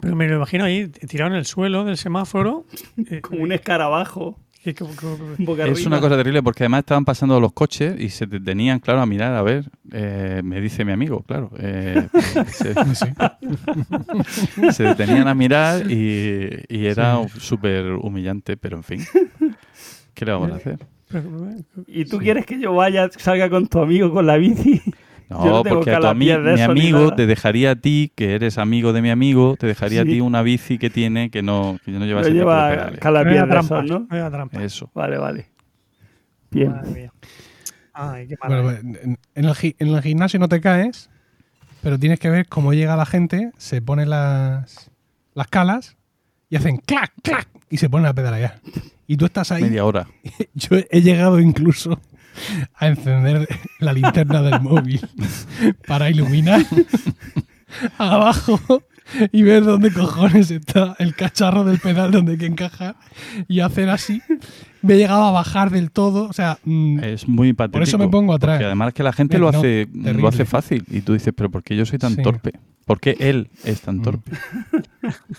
Pero 0.00 0.14
me 0.14 0.28
lo 0.28 0.36
imagino 0.36 0.64
ahí, 0.64 0.86
tirado 0.88 1.32
en 1.32 1.36
el 1.38 1.44
suelo 1.46 1.84
del 1.84 1.96
semáforo. 1.96 2.66
eh, 3.10 3.20
Como 3.20 3.42
un 3.42 3.50
escarabajo. 3.52 4.38
que- 4.62 4.74
como- 4.74 4.94
como- 4.94 5.16
boca 5.38 5.64
Es 5.66 5.84
una 5.86 6.00
cosa 6.00 6.16
terrible 6.16 6.42
porque 6.42 6.62
además 6.64 6.80
estaban 6.80 7.04
pasando 7.04 7.40
los 7.40 7.52
coches 7.52 7.98
y 8.00 8.10
se 8.10 8.26
detenían, 8.26 8.78
claro, 8.78 9.00
a 9.00 9.06
mirar, 9.06 9.34
a 9.34 9.42
ver, 9.42 9.70
eh, 9.92 10.40
me 10.44 10.60
dice 10.60 10.84
mi 10.84 10.92
amigo, 10.92 11.22
claro. 11.22 11.50
eh, 11.58 12.08
se, 14.72 14.82
detenían 14.84 15.28
a 15.28 15.34
mirar 15.34 15.90
y, 15.90 16.64
y 16.68 16.86
era 16.86 17.18
súper 17.38 17.86
humillante, 17.92 18.56
pero 18.56 18.76
en 18.76 18.84
fin. 18.84 19.04
¿Qué 20.14 20.24
le 20.24 20.32
vamos 20.32 20.52
a 20.52 20.56
hacer? 20.56 20.78
¿Y 21.86 22.04
tú 22.04 22.18
quieres 22.18 22.46
que 22.46 22.58
yo 22.60 22.74
vaya, 22.74 23.08
salga 23.16 23.48
con 23.50 23.66
tu 23.66 23.80
amigo 23.80 24.12
con 24.12 24.26
la 24.26 24.36
bici? 24.36 24.80
Yo 25.28 25.36
No, 25.44 25.62
tengo 25.64 25.76
porque 25.76 25.90
a 25.90 25.98
tu 26.00 26.06
ami- 26.06 26.54
mi 26.54 26.60
amigo 26.60 27.12
te 27.14 27.26
dejaría 27.26 27.72
a 27.72 27.76
ti, 27.76 28.12
que 28.14 28.34
eres 28.36 28.58
amigo 28.58 28.92
de 28.92 29.02
mi 29.02 29.10
amigo, 29.10 29.56
te 29.58 29.66
dejaría 29.66 30.02
Sí. 30.02 30.08
a 30.08 30.12
ti 30.12 30.20
una 30.20 30.42
bici 30.42 30.78
que 30.78 30.88
tiene 30.88 31.30
que 31.30 31.42
no, 31.42 31.78
que 31.84 31.90
no 31.90 32.04
lleva 32.06 32.20
Lo 32.20 32.26
ese 32.28 32.36
tipo 32.36 32.48
de 32.50 32.56
lleva 32.56 32.90
de 33.44 33.46
trampa, 33.48 33.82
¿no? 33.82 34.06
era 34.10 34.30
trampa. 34.30 34.62
Eso. 34.62 34.90
Vale, 34.94 35.18
vale. 35.18 35.46
Bien. 36.50 36.70
Madre 36.70 36.90
mía. 36.92 37.12
Ay, 37.92 38.28
qué 38.28 38.36
Bueno, 38.46 38.62
pues, 38.62 38.78
en, 38.84 39.18
el, 39.44 39.54
gi- 39.54 39.74
en 39.78 39.88
el 39.88 40.02
gimnasio 40.02 40.38
no 40.38 40.48
te 40.48 40.60
caes, 40.60 41.10
pero 41.82 41.98
tienes 41.98 42.20
que 42.20 42.30
ver 42.30 42.46
cómo 42.46 42.72
llega 42.72 42.94
la 42.94 43.06
gente, 43.06 43.50
se 43.56 43.82
ponen 43.82 44.10
las, 44.10 44.90
las 45.34 45.48
calas 45.48 45.96
y 46.50 46.56
hacen 46.56 46.76
clac, 46.76 47.12
clac, 47.22 47.48
y 47.68 47.78
se 47.78 47.90
ponen 47.90 48.06
a 48.06 48.14
pedalear. 48.14 48.60
Y 49.06 49.16
tú 49.16 49.26
estás 49.26 49.52
ahí. 49.52 49.62
Media 49.62 49.84
hora. 49.84 50.08
Yo 50.54 50.76
he 50.90 51.02
llegado 51.02 51.40
incluso 51.40 52.00
a 52.74 52.88
encender 52.88 53.48
la 53.78 53.92
linterna 53.92 54.42
del 54.42 54.60
móvil 54.60 55.00
para 55.86 56.10
iluminar 56.10 56.64
abajo 57.98 58.82
y 59.32 59.42
ver 59.42 59.64
dónde 59.64 59.92
cojones 59.92 60.50
está 60.50 60.96
el 60.98 61.14
cacharro 61.14 61.64
del 61.64 61.78
pedal 61.78 62.10
donde 62.12 62.32
hay 62.32 62.38
que 62.38 62.46
encajar 62.46 62.96
y 63.48 63.60
hacer 63.60 63.88
así. 63.90 64.22
Me 64.82 64.94
he 64.94 64.98
llegado 64.98 65.24
a 65.24 65.30
bajar 65.32 65.70
del 65.70 65.90
todo, 65.90 66.28
o 66.28 66.32
sea, 66.32 66.58
mm, 66.64 67.00
Es 67.02 67.26
muy 67.26 67.52
patético. 67.52 67.82
eso 67.84 67.98
me 67.98 68.08
pongo 68.08 68.34
atrás. 68.34 68.56
Porque 68.56 68.66
además 68.66 68.92
que 68.94 69.02
la 69.02 69.12
gente 69.12 69.38
lo 69.38 69.48
hace, 69.48 69.88
lo 69.92 70.28
hace 70.28 70.44
fácil. 70.44 70.84
Y 70.90 71.00
tú 71.00 71.12
dices, 71.14 71.32
pero 71.36 71.50
¿por 71.50 71.62
qué 71.62 71.76
yo 71.76 71.84
soy 71.86 71.98
tan 71.98 72.14
Sí. 72.14 72.22
torpe? 72.22 72.52
¿Por 72.84 73.00
qué 73.00 73.16
él 73.18 73.48
es 73.64 73.80
tan 73.80 73.96
Mm. 73.98 74.02
torpe? 74.02 74.30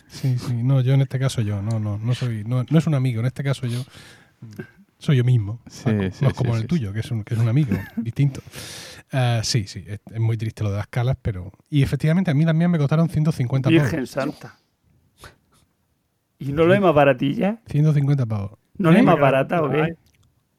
sí, 0.07 0.37
sí, 0.37 0.53
no, 0.63 0.81
yo 0.81 0.93
en 0.93 1.01
este 1.01 1.17
caso 1.19 1.41
yo, 1.41 1.61
no, 1.61 1.79
no, 1.79 1.97
no 1.97 2.13
soy, 2.13 2.43
no, 2.45 2.65
no 2.69 2.77
es 2.77 2.87
un 2.87 2.95
amigo, 2.95 3.19
en 3.21 3.25
este 3.27 3.43
caso 3.43 3.67
yo 3.67 3.79
mm, 4.41 4.45
soy 4.99 5.17
yo 5.17 5.23
mismo, 5.23 5.59
Sí, 5.69 5.83
no, 5.93 6.01
sí, 6.11 6.17
no 6.25 6.29
sí, 6.31 6.35
como 6.35 6.57
el 6.57 6.67
tuyo, 6.67 6.91
que 6.91 6.99
es 7.01 7.11
un, 7.11 7.23
que 7.23 7.35
es 7.35 7.39
un 7.39 7.47
amigo 7.47 7.77
distinto. 7.97 8.41
Eh, 9.11 9.39
sí, 9.43 9.65
sí, 9.67 9.83
es, 9.87 9.99
es 10.11 10.19
muy 10.19 10.37
triste 10.37 10.63
lo 10.63 10.71
de 10.71 10.77
las 10.77 10.87
calas, 10.87 11.17
pero 11.21 11.51
y 11.69 11.81
efectivamente 11.81 12.31
a 12.31 12.33
mí 12.33 12.45
también 12.45 12.69
me 12.69 12.77
costaron 12.77 13.09
150 13.09 13.69
pavos. 13.69 13.81
Virgen 13.81 14.07
Santa. 14.07 14.57
¿Y 16.39 16.51
no 16.51 16.65
lo 16.65 16.73
es 16.73 16.81
más 16.81 16.93
baratilla? 16.93 17.59
150 17.67 18.25
pavos. 18.25 18.51
¿No 18.77 18.91
¿Eh? 18.91 18.97
es 18.99 19.03
más 19.03 19.19
barata 19.19 19.61
o 19.63 19.69
qué? 19.69 19.95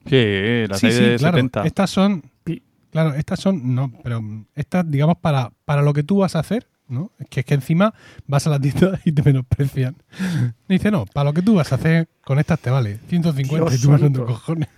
Sí, 0.07 0.69
la 0.69 0.77
Sí, 0.77 0.87
talla 0.89 0.99
sí, 0.99 1.05
de 1.05 1.17
claro. 1.19 1.37
70. 1.37 1.63
Estas 1.67 1.91
son. 1.91 2.23
Claro, 2.91 3.15
estas 3.15 3.39
son. 3.41 3.75
No, 3.75 3.93
pero 4.03 4.23
estas, 4.55 4.91
digamos, 4.91 5.19
para, 5.19 5.53
para 5.65 5.83
lo 5.83 5.93
que 5.93 6.03
tú 6.03 6.19
vas 6.19 6.35
a 6.35 6.39
hacer, 6.41 6.67
¿no? 6.89 7.13
Es 7.19 7.29
que 7.29 7.41
es 7.41 7.47
que 7.47 7.55
encima 7.55 7.93
vas 8.27 8.47
a 8.47 8.51
la 8.51 8.59
tienda 8.59 8.99
y 9.05 9.13
te 9.13 9.23
menosprecian. 9.23 9.97
Dice, 10.69 10.91
no, 10.91 11.05
para 11.07 11.25
lo 11.25 11.35
que 11.35 11.43
tú 11.43 11.55
vas 11.55 11.71
a 11.73 11.77
hacer, 11.77 12.09
con 12.25 12.39
estas 12.39 12.59
te 12.59 12.71
vale. 12.71 12.99
150 13.09 13.67
y 13.67 13.69
Dios 13.77 13.83
tú 13.83 13.91
vas 13.91 14.27
cojones. 14.27 14.69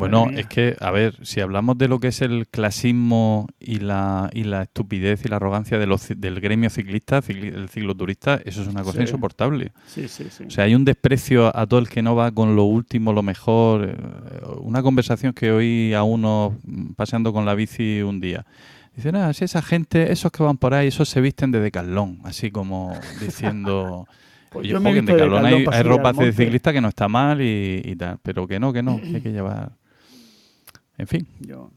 Bueno, 0.00 0.26
es 0.36 0.46
que, 0.46 0.76
a 0.80 0.90
ver, 0.90 1.14
si 1.24 1.40
hablamos 1.40 1.78
de 1.78 1.86
lo 1.88 2.00
que 2.00 2.08
es 2.08 2.20
el 2.22 2.48
clasismo 2.48 3.46
y 3.60 3.76
la, 3.80 4.30
y 4.32 4.44
la 4.44 4.62
estupidez 4.62 5.24
y 5.24 5.28
la 5.28 5.36
arrogancia 5.36 5.78
de 5.78 5.86
los 5.86 6.08
del 6.16 6.40
gremio 6.40 6.70
ciclista, 6.70 7.22
cicli- 7.22 7.54
el 7.54 7.68
cicloturista, 7.68 8.40
eso 8.44 8.62
es 8.62 8.68
una 8.68 8.82
cosa 8.82 8.98
Sí. 8.98 9.02
insoportable. 9.02 9.72
Sí, 9.86 10.08
sí, 10.08 10.26
sí. 10.30 10.44
O 10.44 10.50
sea, 10.50 10.64
hay 10.64 10.74
un 10.74 10.84
desprecio 10.84 11.56
a, 11.56 11.66
todo 11.66 11.78
el 11.80 11.88
que 11.88 12.02
no 12.02 12.14
va 12.16 12.32
con 12.32 12.56
lo 12.56 12.64
último, 12.64 13.12
lo 13.12 13.22
mejor. 13.22 13.84
eh, 13.84 13.96
Una 14.60 14.82
conversación 14.82 15.32
que 15.32 15.52
oí 15.52 15.92
a 15.94 16.02
uno 16.02 16.56
mm, 16.64 16.92
paseando 16.94 17.32
con 17.32 17.44
la 17.46 17.54
bici 17.54 18.02
un 18.02 18.20
día. 18.20 18.44
Dicen, 18.96 19.14
ah, 19.16 19.32
si 19.32 19.44
esa 19.44 19.62
gente, 19.62 20.10
esos 20.12 20.32
que 20.32 20.42
van 20.42 20.56
por 20.58 20.74
ahí, 20.74 20.88
esos 20.88 21.08
se 21.08 21.20
visten 21.20 21.50
de 21.52 21.60
decalón, 21.60 22.18
así 22.24 22.50
como 22.50 22.92
diciendo... 23.20 24.06
Pues 24.50 24.64
Oye, 24.64 24.70
yo 24.72 24.80
me 24.80 24.90
he 24.90 24.94
visto 24.94 25.12
de 25.14 25.22
Decathlon 25.22 25.46
hay, 25.46 25.64
hay 25.70 25.82
ropa 25.84 26.12
de 26.12 26.32
ciclista 26.32 26.72
que 26.72 26.80
no 26.80 26.88
está 26.88 27.06
mal 27.06 27.40
y, 27.40 27.82
y 27.84 27.94
tal, 27.94 28.18
pero 28.20 28.48
que 28.48 28.58
no, 28.58 28.72
que 28.72 28.82
no, 28.82 29.00
que 29.00 29.06
hay 29.14 29.20
que 29.20 29.30
llevar... 29.30 29.70
En 31.00 31.06
fin, 31.06 31.26
Yo- 31.40 31.70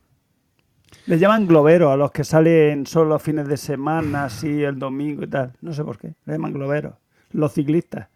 Les 1.06 1.20
llaman 1.20 1.48
globeros 1.48 1.92
a 1.92 1.98
los 1.98 2.12
que 2.12 2.24
salen 2.24 2.86
solo 2.86 3.10
los 3.12 3.22
fines 3.22 3.48
de 3.48 3.58
semana, 3.58 4.26
así 4.26 4.64
el 4.64 4.78
domingo 4.80 5.24
y 5.24 5.28
tal. 5.28 5.54
No 5.62 5.74
sé 5.74 5.84
por 5.84 5.98
qué. 5.98 6.14
Les 6.26 6.36
llaman 6.36 6.54
globeros. 6.54 6.94
Los 7.32 7.54
ciclistas. 7.54 8.08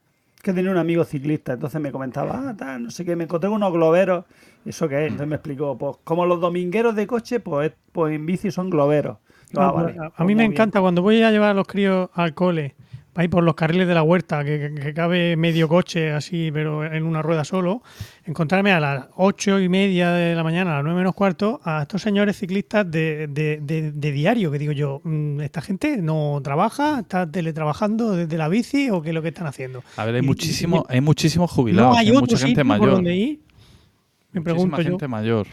Que 0.41 0.53
tenía 0.53 0.71
un 0.71 0.77
amigo 0.77 1.03
ciclista, 1.03 1.53
entonces 1.53 1.81
me 1.81 1.91
comentaba, 1.91 2.49
ah, 2.49 2.55
tal, 2.55 2.83
no 2.83 2.91
sé 2.91 3.03
qué, 3.03 3.15
me 3.15 3.23
encontré 3.25 3.49
unos 3.49 3.73
globeros. 3.73 4.25
¿Eso 4.65 4.87
qué 4.87 5.01
es? 5.01 5.07
Entonces 5.11 5.27
me 5.27 5.35
explicó, 5.35 5.77
pues 5.77 5.97
como 6.03 6.25
los 6.25 6.39
domingueros 6.39 6.95
de 6.95 7.07
coche, 7.07 7.39
pues, 7.39 7.71
pues 7.91 8.13
en 8.13 8.25
bici 8.25 8.51
son 8.51 8.69
globeros. 8.69 9.17
Ah, 9.55 9.71
vale, 9.71 9.93
pero 9.93 10.03
a- 10.03 10.07
a 10.07 10.09
pues 10.11 10.27
mí 10.27 10.35
me 10.35 10.43
bien. 10.43 10.51
encanta 10.53 10.79
cuando 10.79 11.01
voy 11.01 11.21
a 11.23 11.31
llevar 11.31 11.51
a 11.51 11.53
los 11.53 11.67
críos 11.67 12.09
al 12.13 12.33
cole, 12.33 12.75
ir 13.23 13.29
por 13.29 13.43
los 13.43 13.55
carriles 13.55 13.87
de 13.87 13.93
la 13.93 14.03
huerta, 14.03 14.43
que, 14.43 14.71
que- 14.75 14.81
que 14.81 14.93
cabe 14.93 15.35
medio 15.35 15.67
coche 15.67 16.11
así, 16.11 16.49
pero 16.51 16.85
en 16.85 17.03
una 17.03 17.21
rueda 17.21 17.43
solo, 17.43 17.81
encontrarme 18.25 18.71
a 18.71 18.79
las 18.79 19.05
ocho 19.15 19.59
y 19.59 19.69
media 19.69 20.11
de 20.11 20.35
la 20.35 20.43
mañana, 20.43 20.71
a 20.71 20.75
las 20.75 20.83
nueve 20.83 20.99
menos 20.99 21.13
cuarto, 21.15 21.59
a 21.63 21.83
estos 21.83 22.01
señores 22.01 22.37
ciclistas 22.37 22.89
de, 22.89 23.27
de- 23.27 23.59
de- 23.61 23.91
de 23.91 24.11
diario, 24.11 24.51
que 24.51 24.59
digo 24.59 24.71
yo, 24.71 25.01
mm, 25.03 25.41
¿esta 25.41 25.61
gente 25.61 25.97
no 25.97 26.39
trabaja? 26.43 26.99
¿Está 26.99 27.29
teletrabajando 27.29 28.15
desde 28.15 28.37
la 28.37 28.47
bici 28.49 28.89
o 28.89 29.01
qué 29.01 29.09
es 29.09 29.15
lo 29.15 29.21
que 29.21 29.29
están 29.29 29.47
haciendo? 29.47 29.83
a 29.95 30.05
ver, 30.05 30.15
hay, 30.15 30.21
muchísimo, 30.21 30.85
hay 30.89 31.01
muchísimos 31.01 31.49
jubilados, 31.51 31.93
no 31.93 31.97
hay 31.99 32.05
hay 32.07 32.11
otro 32.11 32.21
mucha 32.21 32.37
gente 32.37 32.47
sitio 32.61 32.63
por 32.63 32.79
mayor. 32.79 32.89
donde 32.95 33.15
ir. 33.15 33.39
Me 34.31 34.41
Muchísima 34.41 34.43
pregunto 34.43 34.77
yo. 34.81 34.89
gente 34.89 35.07
mayor. 35.07 35.47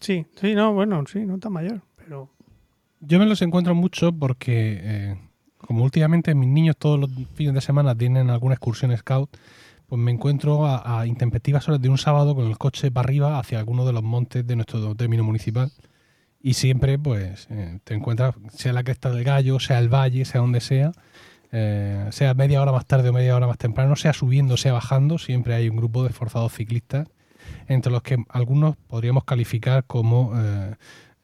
Sí, 0.00 0.26
sí, 0.40 0.54
no, 0.54 0.74
bueno, 0.74 1.02
sí, 1.10 1.20
no 1.20 1.38
tan 1.38 1.52
mayor, 1.52 1.80
pero... 1.96 2.30
Yo 3.00 3.18
me 3.18 3.26
los 3.26 3.42
encuentro 3.42 3.74
mucho 3.74 4.12
porque, 4.12 4.78
eh, 4.82 5.16
como 5.66 5.84
últimamente 5.84 6.34
mis 6.34 6.48
niños 6.48 6.76
todos 6.76 6.98
los 6.98 7.10
fines 7.34 7.54
de 7.54 7.60
semana 7.60 7.94
tienen 7.94 8.30
alguna 8.30 8.54
excursión 8.54 8.96
scout, 8.96 9.30
pues 9.86 10.00
me 10.00 10.10
encuentro 10.10 10.66
a, 10.66 11.00
a 11.00 11.06
intempestivas 11.06 11.68
horas 11.68 11.80
de 11.80 11.88
un 11.88 11.98
sábado 11.98 12.34
con 12.34 12.46
el 12.46 12.58
coche 12.58 12.90
para 12.90 13.06
arriba 13.06 13.38
hacia 13.38 13.58
alguno 13.58 13.84
de 13.84 13.92
los 13.92 14.02
montes 14.02 14.46
de 14.46 14.56
nuestro 14.56 14.94
término 14.94 15.24
municipal. 15.24 15.70
Y 16.44 16.52
siempre, 16.52 16.98
pues, 16.98 17.46
eh, 17.50 17.78
te 17.84 17.94
encuentras, 17.94 18.34
sea 18.50 18.74
la 18.74 18.84
cresta 18.84 19.10
del 19.10 19.24
gallo, 19.24 19.58
sea 19.60 19.78
el 19.78 19.88
valle, 19.88 20.26
sea 20.26 20.42
donde 20.42 20.60
sea, 20.60 20.92
eh, 21.52 22.06
sea 22.10 22.34
media 22.34 22.60
hora 22.60 22.70
más 22.70 22.84
tarde 22.84 23.08
o 23.08 23.14
media 23.14 23.34
hora 23.34 23.46
más 23.46 23.56
temprano, 23.56 23.96
sea 23.96 24.12
subiendo, 24.12 24.58
sea 24.58 24.74
bajando, 24.74 25.16
siempre 25.16 25.54
hay 25.54 25.70
un 25.70 25.76
grupo 25.76 26.02
de 26.02 26.10
esforzados 26.10 26.52
ciclistas, 26.52 27.08
entre 27.66 27.90
los 27.90 28.02
que 28.02 28.22
algunos 28.28 28.76
podríamos 28.76 29.24
calificar 29.24 29.84
como 29.84 30.32
eh, 30.36 30.74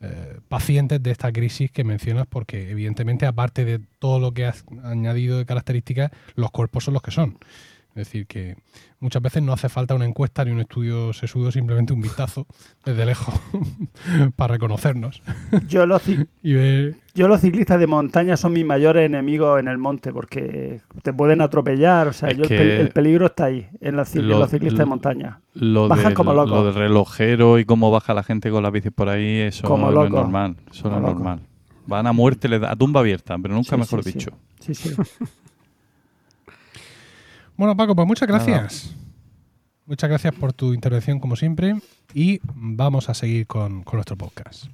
eh, 0.03 0.41
pacientes 0.49 1.03
de 1.03 1.11
esta 1.11 1.31
crisis 1.31 1.71
que 1.71 1.85
mencionas, 1.85 2.27
porque 2.27 2.71
evidentemente, 2.71 3.27
aparte 3.27 3.65
de 3.65 3.81
todo 3.99 4.19
lo 4.19 4.33
que 4.33 4.47
has 4.47 4.65
añadido 4.83 5.37
de 5.37 5.45
características, 5.45 6.11
los 6.37 6.51
cuerpos 6.51 6.85
son 6.85 6.95
los 6.95 7.03
que 7.03 7.11
son. 7.11 7.39
Es 7.91 8.07
decir, 8.07 8.27
que 8.27 8.57
muchas 9.01 9.21
veces 9.21 9.43
no 9.43 9.53
hace 9.53 9.69
falta 9.69 9.95
una 9.97 10.05
encuesta 10.07 10.45
ni 10.45 10.53
un 10.53 10.61
estudio 10.61 11.13
sesudo, 11.13 11.51
simplemente 11.51 11.93
un 11.93 12.01
vistazo 12.01 12.47
desde 12.85 13.05
lejos 13.05 13.35
para 14.37 14.55
reconocernos 14.55 15.23
Yo 15.69 15.87
los, 15.87 16.07
ci- 16.07 16.27
y 16.43 16.53
ver 16.55 16.95
yo 17.15 17.27
los 17.27 17.41
ciclistas 17.41 17.81
de 17.81 17.89
montaña 17.89 18.37
son 18.37 18.53
mis 18.53 18.65
mayores 18.65 19.05
enemigos 19.05 19.59
en 19.59 19.67
el 19.67 19.77
monte 19.79 20.13
porque 20.13 20.81
te 21.03 21.13
pueden 21.13 21.41
atropellar. 21.41 22.07
O 22.07 22.13
sea, 22.13 22.31
yo 22.31 22.45
el, 22.45 22.49
que 22.49 22.57
pe- 22.57 22.81
el 22.83 22.89
peligro 22.91 23.27
está 23.27 23.47
ahí, 23.47 23.67
en, 23.81 23.97
la 23.97 24.07
lo- 24.15 24.39
los 24.39 24.51
ciclistas 24.51 24.79
lo- 24.79 24.85
de 24.85 24.89
montaña. 24.89 25.41
Lo, 25.55 25.89
Bajan 25.89 26.05
del, 26.07 26.15
como 26.15 26.33
locos. 26.33 26.51
lo 26.51 26.65
del 26.67 26.75
relojero 26.75 27.59
y 27.59 27.65
cómo 27.65 27.91
baja 27.91 28.15
la 28.15 28.23
gente 28.23 28.51
con 28.53 28.63
la 28.63 28.71
bici 28.71 28.91
por 28.91 29.09
ahí, 29.09 29.39
eso 29.41 29.67
Como 29.67 29.91
no 29.91 30.05
es 30.05 30.11
normal. 30.11 30.57
Eso 30.71 30.89
no 30.89 30.97
es 30.97 31.03
normal. 31.03 31.41
Van 31.87 32.07
a 32.07 32.13
muerte, 32.13 32.49
a 32.65 32.77
tumba 32.77 33.01
abierta, 33.01 33.37
pero 33.43 33.55
nunca 33.55 33.71
Sí, 33.75 33.81
mejor 33.81 34.05
sí, 34.05 34.13
sí. 34.13 34.19
dicho. 34.19 34.31
Sí, 34.61 34.75
sí. 34.77 34.91
Bueno, 37.61 37.77
Paco, 37.77 37.95
pues 37.95 38.09
muchas 38.09 38.27
Nada. 38.27 38.43
gracias. 38.43 38.97
Muchas 39.85 40.09
gracias 40.09 40.35
por 40.35 40.55
tu 40.55 40.73
intervención, 40.73 41.21
como 41.21 41.37
siempre, 41.37 41.75
y 42.15 42.41
vamos 42.55 43.11
a 43.11 43.13
seguir 43.13 43.47
con, 43.47 43.83
con 43.83 43.99
nuestro 43.99 44.17
podcast. 44.17 44.65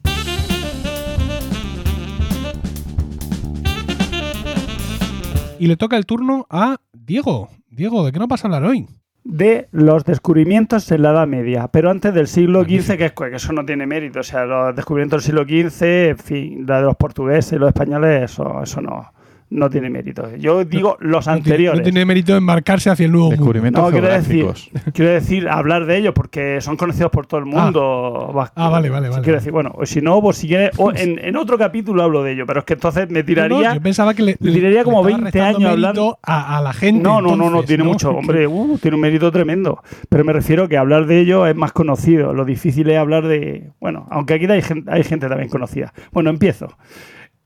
Y 5.58 5.66
le 5.66 5.76
toca 5.76 5.96
el 5.96 6.06
turno 6.06 6.46
a 6.48 6.76
Diego. 6.92 7.48
Diego, 7.68 8.06
¿de 8.06 8.12
qué 8.12 8.20
nos 8.20 8.28
vas 8.28 8.44
a 8.44 8.46
hablar 8.46 8.62
hoy? 8.62 8.86
de 9.24 9.66
los 9.72 10.04
descubrimientos 10.04 10.88
en 10.92 11.02
la 11.02 11.10
Edad 11.10 11.26
Media, 11.26 11.66
pero 11.66 11.90
antes 11.90 12.14
del 12.14 12.28
siglo 12.28 12.62
XV, 12.62 12.96
que, 12.96 13.06
es, 13.06 13.12
que 13.12 13.34
eso 13.34 13.52
no 13.52 13.66
tiene 13.66 13.84
mérito. 13.84 14.20
O 14.20 14.22
sea, 14.22 14.44
los 14.44 14.76
descubrimientos 14.76 15.24
del 15.24 15.26
siglo 15.26 15.42
XV, 15.42 15.82
en 15.82 16.18
fin, 16.18 16.64
la 16.64 16.76
de 16.76 16.82
los 16.84 16.94
portugueses 16.94 17.54
y 17.54 17.56
los 17.56 17.66
españoles, 17.66 18.30
eso, 18.30 18.62
eso 18.62 18.80
no, 18.80 19.12
no 19.48 19.70
tiene 19.70 19.88
mérito. 19.90 20.34
Yo 20.36 20.64
digo 20.64 20.96
los 21.00 21.26
No 21.26 21.32
tiene- 21.34 21.38
anteriores. 21.50 21.80
No 21.80 21.84
tiene 21.84 22.04
mérito 22.04 22.36
embarcarse 22.36 22.90
hacia 22.90 23.06
el 23.06 23.12
nuevo 23.12 23.26
mundo. 23.26 23.36
Descubrimientos 23.42 23.84
No, 23.84 23.90
quiero 23.90 24.08
decir, 24.08 24.46
quiero 24.92 25.12
decir, 25.12 25.48
hablar 25.48 25.86
de 25.86 25.98
ellos 25.98 26.12
porque 26.14 26.60
son 26.60 26.76
conocidos 26.76 27.10
por 27.12 27.26
todo 27.26 27.38
el 27.40 27.46
mundo. 27.46 28.32
Va- 28.36 28.50
Ah, 28.56 28.68
vale, 28.68 28.90
vale, 28.90 29.08
vale. 29.08 29.22
Quiero 29.22 29.38
decir, 29.38 29.52
bueno, 29.52 29.72
o 29.76 29.86
si 29.86 30.00
no, 30.00 30.20
pues 30.20 30.36
si 30.38 30.48
quieres, 30.48 30.70
o 30.78 30.90
en, 30.96 31.18
en 31.24 31.36
otro 31.36 31.56
capítulo 31.58 32.02
hablo 32.02 32.22
de 32.24 32.32
ello, 32.32 32.44
pero 32.46 32.60
es 32.60 32.66
que 32.66 32.74
entonces 32.74 33.08
me 33.10 33.22
tiraría. 33.22 33.68
no, 33.68 33.74
yo 33.76 33.80
pensaba 33.80 34.14
que 34.14 34.22
le, 34.22 34.36
le 34.40 34.52
tiraría 34.52 34.82
como 34.82 34.98
estaba 35.06 35.16
20 35.22 35.24
restando 35.38 35.46
años 35.46 35.58
mérito 35.60 35.70
hablando- 35.88 36.18
a, 36.22 36.58
a 36.58 36.60
la 36.62 36.72
gente. 36.72 37.02
No, 37.02 37.20
no, 37.20 37.36
no, 37.36 37.48
no, 37.50 37.62
tiene 37.62 37.84
mucho, 37.84 38.10
hombre, 38.16 38.46
uh, 38.46 38.78
tiene 38.78 38.94
un 38.96 39.00
mérito 39.00 39.30
tremendo. 39.30 39.82
Pero 40.08 40.24
me 40.24 40.32
refiero 40.32 40.68
que 40.68 40.76
hablar 40.76 41.06
de 41.06 41.20
ello 41.20 41.46
es 41.46 41.54
más 41.54 41.72
conocido. 41.72 42.32
Lo 42.34 42.44
difícil 42.44 42.90
es 42.90 42.98
hablar 42.98 43.26
de. 43.26 43.70
Bueno, 43.80 44.08
aunque 44.10 44.34
aquí 44.34 44.46
hay 44.46 44.62
gente, 44.62 44.90
hay 44.90 45.04
gente 45.04 45.28
también 45.28 45.48
conocida. 45.48 45.92
Bueno, 46.10 46.30
empiezo. 46.30 46.76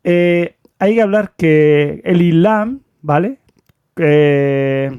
Eh, 0.03 0.57
hay 0.81 0.95
que 0.95 1.03
hablar 1.03 1.35
que 1.37 2.01
el 2.05 2.23
Islam, 2.23 2.81
¿vale? 3.03 3.39
Eh, 3.97 4.91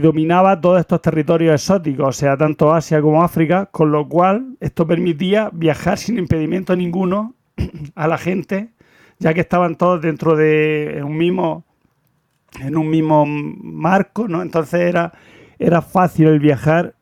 dominaba 0.00 0.60
todos 0.60 0.80
estos 0.80 1.02
territorios 1.02 1.54
exóticos, 1.54 2.08
o 2.08 2.12
sea, 2.12 2.36
tanto 2.36 2.72
Asia 2.72 3.02
como 3.02 3.22
África, 3.22 3.66
con 3.66 3.90
lo 3.90 4.08
cual 4.08 4.56
esto 4.60 4.86
permitía 4.86 5.50
viajar 5.52 5.98
sin 5.98 6.18
impedimento 6.18 6.74
ninguno 6.74 7.34
a 7.94 8.08
la 8.08 8.18
gente, 8.18 8.70
ya 9.18 9.34
que 9.34 9.40
estaban 9.40 9.76
todos 9.76 10.00
dentro 10.00 10.36
de 10.36 11.02
un 11.04 11.16
mismo 11.16 11.64
en 12.60 12.76
un 12.76 12.88
mismo 12.88 13.26
marco, 13.26 14.28
¿no? 14.28 14.42
Entonces 14.42 14.80
era, 14.80 15.12
era 15.58 15.82
fácil 15.82 16.28
el 16.28 16.38
viajar, 16.38 16.94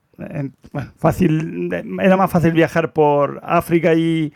fácil, 0.96 1.70
era 1.72 2.16
más 2.16 2.30
fácil 2.30 2.52
viajar 2.52 2.92
por 2.92 3.40
África 3.44 3.94
y, 3.94 4.32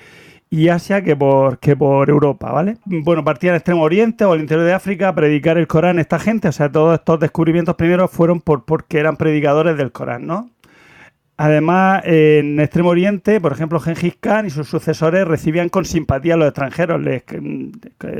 y 0.50 0.68
Asia 0.68 1.02
que 1.02 1.14
por, 1.14 1.58
que 1.60 1.76
por 1.76 2.10
Europa, 2.10 2.50
¿vale? 2.50 2.76
Bueno, 2.84 3.24
partían 3.24 3.54
Extremo 3.54 3.82
Oriente 3.82 4.24
o 4.24 4.34
el 4.34 4.40
interior 4.40 4.66
de 4.66 4.74
África 4.74 5.08
a 5.08 5.14
predicar 5.14 5.56
el 5.56 5.68
Corán 5.68 6.00
esta 6.00 6.18
gente, 6.18 6.48
o 6.48 6.52
sea, 6.52 6.70
todos 6.70 6.98
estos 6.98 7.20
descubrimientos 7.20 7.76
primeros 7.76 8.10
fueron 8.10 8.40
por, 8.40 8.64
porque 8.64 8.98
eran 8.98 9.16
predicadores 9.16 9.76
del 9.76 9.92
Corán, 9.92 10.26
¿no? 10.26 10.50
Además, 11.36 12.02
en 12.04 12.60
Extremo 12.60 12.90
Oriente, 12.90 13.40
por 13.40 13.52
ejemplo, 13.52 13.80
Gengis 13.80 14.16
Khan 14.20 14.46
y 14.46 14.50
sus 14.50 14.68
sucesores 14.68 15.26
recibían 15.26 15.70
con 15.70 15.86
simpatía 15.86 16.34
a 16.34 16.36
los 16.36 16.48
extranjeros, 16.48 17.00
les 17.00 17.22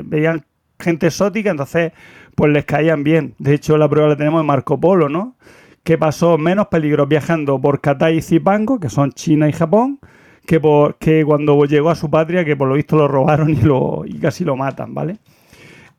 veían 0.04 0.46
gente 0.78 1.08
exótica, 1.08 1.50
entonces 1.50 1.92
pues 2.34 2.50
les 2.50 2.64
caían 2.64 3.04
bien. 3.04 3.34
De 3.38 3.52
hecho, 3.52 3.76
la 3.76 3.88
prueba 3.90 4.08
la 4.08 4.16
tenemos 4.16 4.40
en 4.40 4.46
Marco 4.46 4.80
Polo, 4.80 5.10
¿no? 5.10 5.36
Que 5.82 5.98
pasó 5.98 6.38
menos 6.38 6.68
peligros 6.68 7.08
viajando 7.08 7.60
por 7.60 7.82
Catay 7.82 8.18
y 8.18 8.22
Zipango, 8.22 8.80
que 8.80 8.88
son 8.88 9.12
China 9.12 9.48
y 9.50 9.52
Japón, 9.52 9.98
que, 10.50 10.58
por, 10.58 10.96
que 10.96 11.24
cuando 11.24 11.64
llegó 11.64 11.90
a 11.90 11.94
su 11.94 12.10
patria, 12.10 12.44
que 12.44 12.56
por 12.56 12.66
lo 12.66 12.74
visto 12.74 12.96
lo 12.96 13.06
robaron 13.06 13.50
y, 14.06 14.18
casi 14.18 14.44
lo 14.44 14.56
matan, 14.56 14.92
¿vale? 14.92 15.18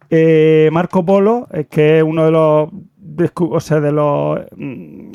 Eh, 0.09 0.67
Marco 0.73 1.05
Polo, 1.05 1.47
que 1.69 1.99
es 1.99 2.03
uno 2.03 2.25
de 2.25 2.31
los, 2.31 2.69
o 3.39 3.59
sea, 3.61 3.79
de 3.79 3.93
los, 3.93 4.41
mm, 4.57 5.11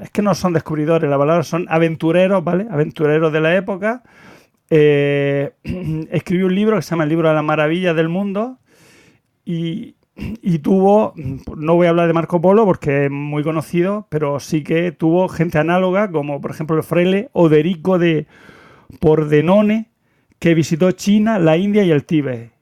es 0.00 0.10
que 0.10 0.22
no 0.22 0.34
son 0.34 0.54
descubridores, 0.54 1.10
la 1.10 1.18
palabra 1.18 1.42
son 1.42 1.66
aventureros, 1.68 2.42
¿vale? 2.42 2.66
Aventureros 2.70 3.30
de 3.30 3.40
la 3.42 3.54
época. 3.54 4.04
Eh, 4.70 5.52
escribió 6.10 6.46
un 6.46 6.54
libro 6.54 6.76
que 6.76 6.82
se 6.82 6.88
llama 6.88 7.04
El 7.04 7.10
libro 7.10 7.28
de 7.28 7.34
las 7.34 7.44
maravillas 7.44 7.94
del 7.94 8.08
mundo 8.08 8.56
y, 9.44 9.96
y 10.16 10.60
tuvo, 10.60 11.12
no 11.58 11.74
voy 11.74 11.88
a 11.88 11.90
hablar 11.90 12.06
de 12.06 12.14
Marco 12.14 12.40
Polo 12.40 12.64
porque 12.64 13.04
es 13.04 13.10
muy 13.10 13.42
conocido, 13.42 14.06
pero 14.08 14.40
sí 14.40 14.64
que 14.64 14.92
tuvo 14.92 15.28
gente 15.28 15.58
análoga, 15.58 16.10
como 16.10 16.40
por 16.40 16.52
ejemplo 16.52 16.74
el 16.74 16.82
fraile 16.84 17.28
Oderico 17.34 17.98
de 17.98 18.26
Pordenone, 19.00 19.90
que 20.38 20.54
visitó 20.54 20.92
China, 20.92 21.38
la 21.38 21.56
India 21.56 21.84
y 21.84 21.90
el 21.90 22.04
Tíbet. 22.04 22.52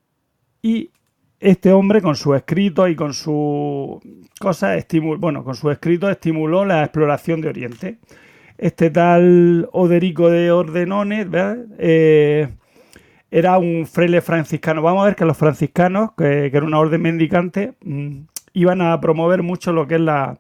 Y 0.63 0.91
este 1.41 1.73
hombre 1.73 2.01
con 2.03 2.17
su 2.17 2.35
escrito 2.35 2.89
y 2.89 2.97
con 2.97 3.13
su 3.15 4.01
cosas, 4.41 4.79
estimu- 4.79 5.19
bueno, 5.19 5.45
con 5.45 5.55
su 5.55 5.71
escrito 5.71 6.11
estimuló 6.11 6.65
la 6.65 6.83
exploración 6.83 7.41
de 7.41 7.49
Oriente. 7.49 7.99
este 8.59 8.91
tal 8.91 9.69
Oderico 9.73 10.31
de 10.31 10.51
Ordenones, 10.51 11.29
¿verdad? 11.31 11.59
Eh, 11.79 12.49
era 13.31 13.59
un 13.59 13.87
fraile 13.87 14.21
franciscano. 14.23 14.81
Vamos 14.83 15.03
a 15.03 15.07
ver 15.07 15.17
que 15.17 15.25
los 15.27 15.37
franciscanos, 15.37 16.13
que, 16.17 16.49
que 16.51 16.57
era 16.57 16.65
una 16.67 16.79
orden 16.79 17.03
mendicante, 17.03 17.75
mm, 17.85 18.21
iban 18.55 18.81
a 18.81 18.99
promover 19.01 19.43
mucho 19.43 19.73
lo 19.73 19.87
que 19.87 19.97
es 19.97 20.01
la, 20.01 20.39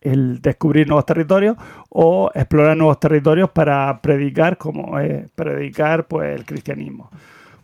el 0.00 0.40
descubrir 0.40 0.86
nuevos 0.86 1.06
territorios 1.06 1.56
o 1.88 2.30
explorar 2.34 2.76
nuevos 2.76 3.00
territorios 3.00 3.50
para 3.50 4.00
predicar, 4.00 4.58
como 4.58 4.98
es 4.98 5.30
predicar 5.32 6.06
pues, 6.06 6.38
el 6.38 6.44
cristianismo. 6.44 7.10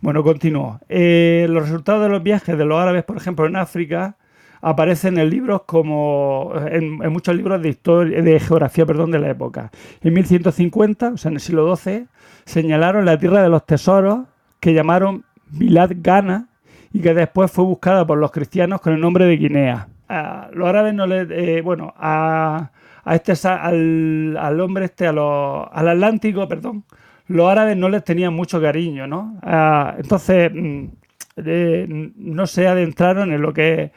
Bueno, 0.01 0.23
continúo. 0.23 0.79
Eh, 0.89 1.47
los 1.49 1.63
resultados 1.63 2.03
de 2.03 2.09
los 2.09 2.21
viajes 2.21 2.57
de 2.57 2.65
los 2.65 2.79
árabes, 2.79 3.03
por 3.03 3.17
ejemplo, 3.17 3.45
en 3.45 3.55
África, 3.55 4.17
aparecen 4.61 5.17
en 5.19 5.29
libros 5.29 5.61
como 5.65 6.53
en, 6.71 6.97
muchos 7.11 7.35
libros 7.35 7.61
de 7.61 7.69
historia 7.69 8.21
de 8.21 8.39
geografía 8.39 8.83
perdón 8.83 9.11
de 9.11 9.19
la 9.19 9.29
época 9.29 9.69
en 10.01 10.11
1150 10.11 11.09
o 11.09 11.17
sea 11.17 11.29
en 11.29 11.35
el 11.35 11.41
siglo 11.41 11.75
XII 11.75 12.07
señalaron 12.45 13.05
la 13.05 13.19
tierra 13.19 13.43
de 13.43 13.49
los 13.49 13.63
tesoros 13.63 14.21
que 14.59 14.73
llamaron 14.73 15.23
Bilad 15.51 15.91
Ghana 15.95 16.47
y 16.91 17.01
que 17.01 17.13
después 17.13 17.51
fue 17.51 17.63
buscada 17.63 18.07
por 18.07 18.17
los 18.17 18.31
cristianos 18.31 18.81
con 18.81 18.93
el 18.93 19.01
nombre 19.01 19.25
de 19.25 19.37
Guinea 19.37 19.87
a 20.09 20.49
los 20.53 20.67
árabes 20.67 20.93
no 20.93 21.07
le 21.07 21.57
eh, 21.57 21.61
bueno 21.61 21.93
a, 21.97 22.71
a 23.03 23.15
este 23.15 23.33
al, 23.47 24.59
hombre 24.61 24.85
este 24.85 25.07
a 25.07 25.11
al 25.11 25.87
Atlántico 25.89 26.47
perdón 26.47 26.83
los 27.27 27.49
árabes 27.49 27.77
no 27.77 27.89
les 27.89 28.03
tenían 28.03 28.33
mucho 28.33 28.61
cariño 28.61 29.07
no 29.07 29.39
Ah, 29.43 29.95
entonces 29.97 30.51
mm, 30.53 30.85
no 32.17 32.47
se 32.47 32.67
adentraron 32.67 33.31
en 33.33 33.41
lo 33.41 33.53
que 33.53 33.91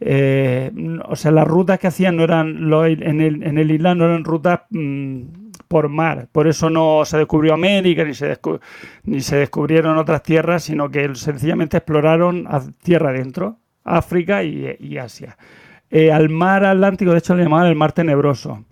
eh, 0.00 0.70
o 1.08 1.16
sea 1.16 1.30
las 1.30 1.46
rutas 1.46 1.78
que 1.78 1.86
hacían 1.88 2.16
no 2.16 2.24
eran 2.24 2.68
los- 2.70 2.86
en 2.88 3.20
el 3.20 3.42
en 3.44 3.58
el 3.58 3.70
Islam 3.70 3.98
no 3.98 4.04
eran 4.06 4.24
rutas 4.24 4.62
mm, 4.70 5.22
por 5.68 5.88
mar. 5.88 6.28
Por 6.32 6.48
eso 6.48 6.68
no 6.70 7.04
se 7.06 7.16
descubrió 7.18 7.54
América 7.54 8.04
ni 8.04 8.12
se 8.14 8.30
descu- 8.38 8.60
ni 9.04 9.20
se 9.22 9.36
descubrieron 9.36 9.96
otras 9.98 10.22
tierras 10.22 10.64
sino 10.64 10.90
que 10.90 11.14
sencillamente 11.14 11.78
exploraron 11.78 12.46
a 12.48 12.60
tierra 12.82 13.10
adentro 13.10 13.58
África 13.84 14.42
y, 14.44 14.96
Asia. 14.98 15.36
Eh, 15.90 16.10
al 16.12 16.28
mar 16.28 16.64
Atlántico, 16.64 17.12
de 17.12 17.18
hecho, 17.18 17.34
le 17.34 17.42
llamaban 17.44 17.66
el 17.68 17.74
mar 17.76 17.92
tenebroso. 17.92 18.64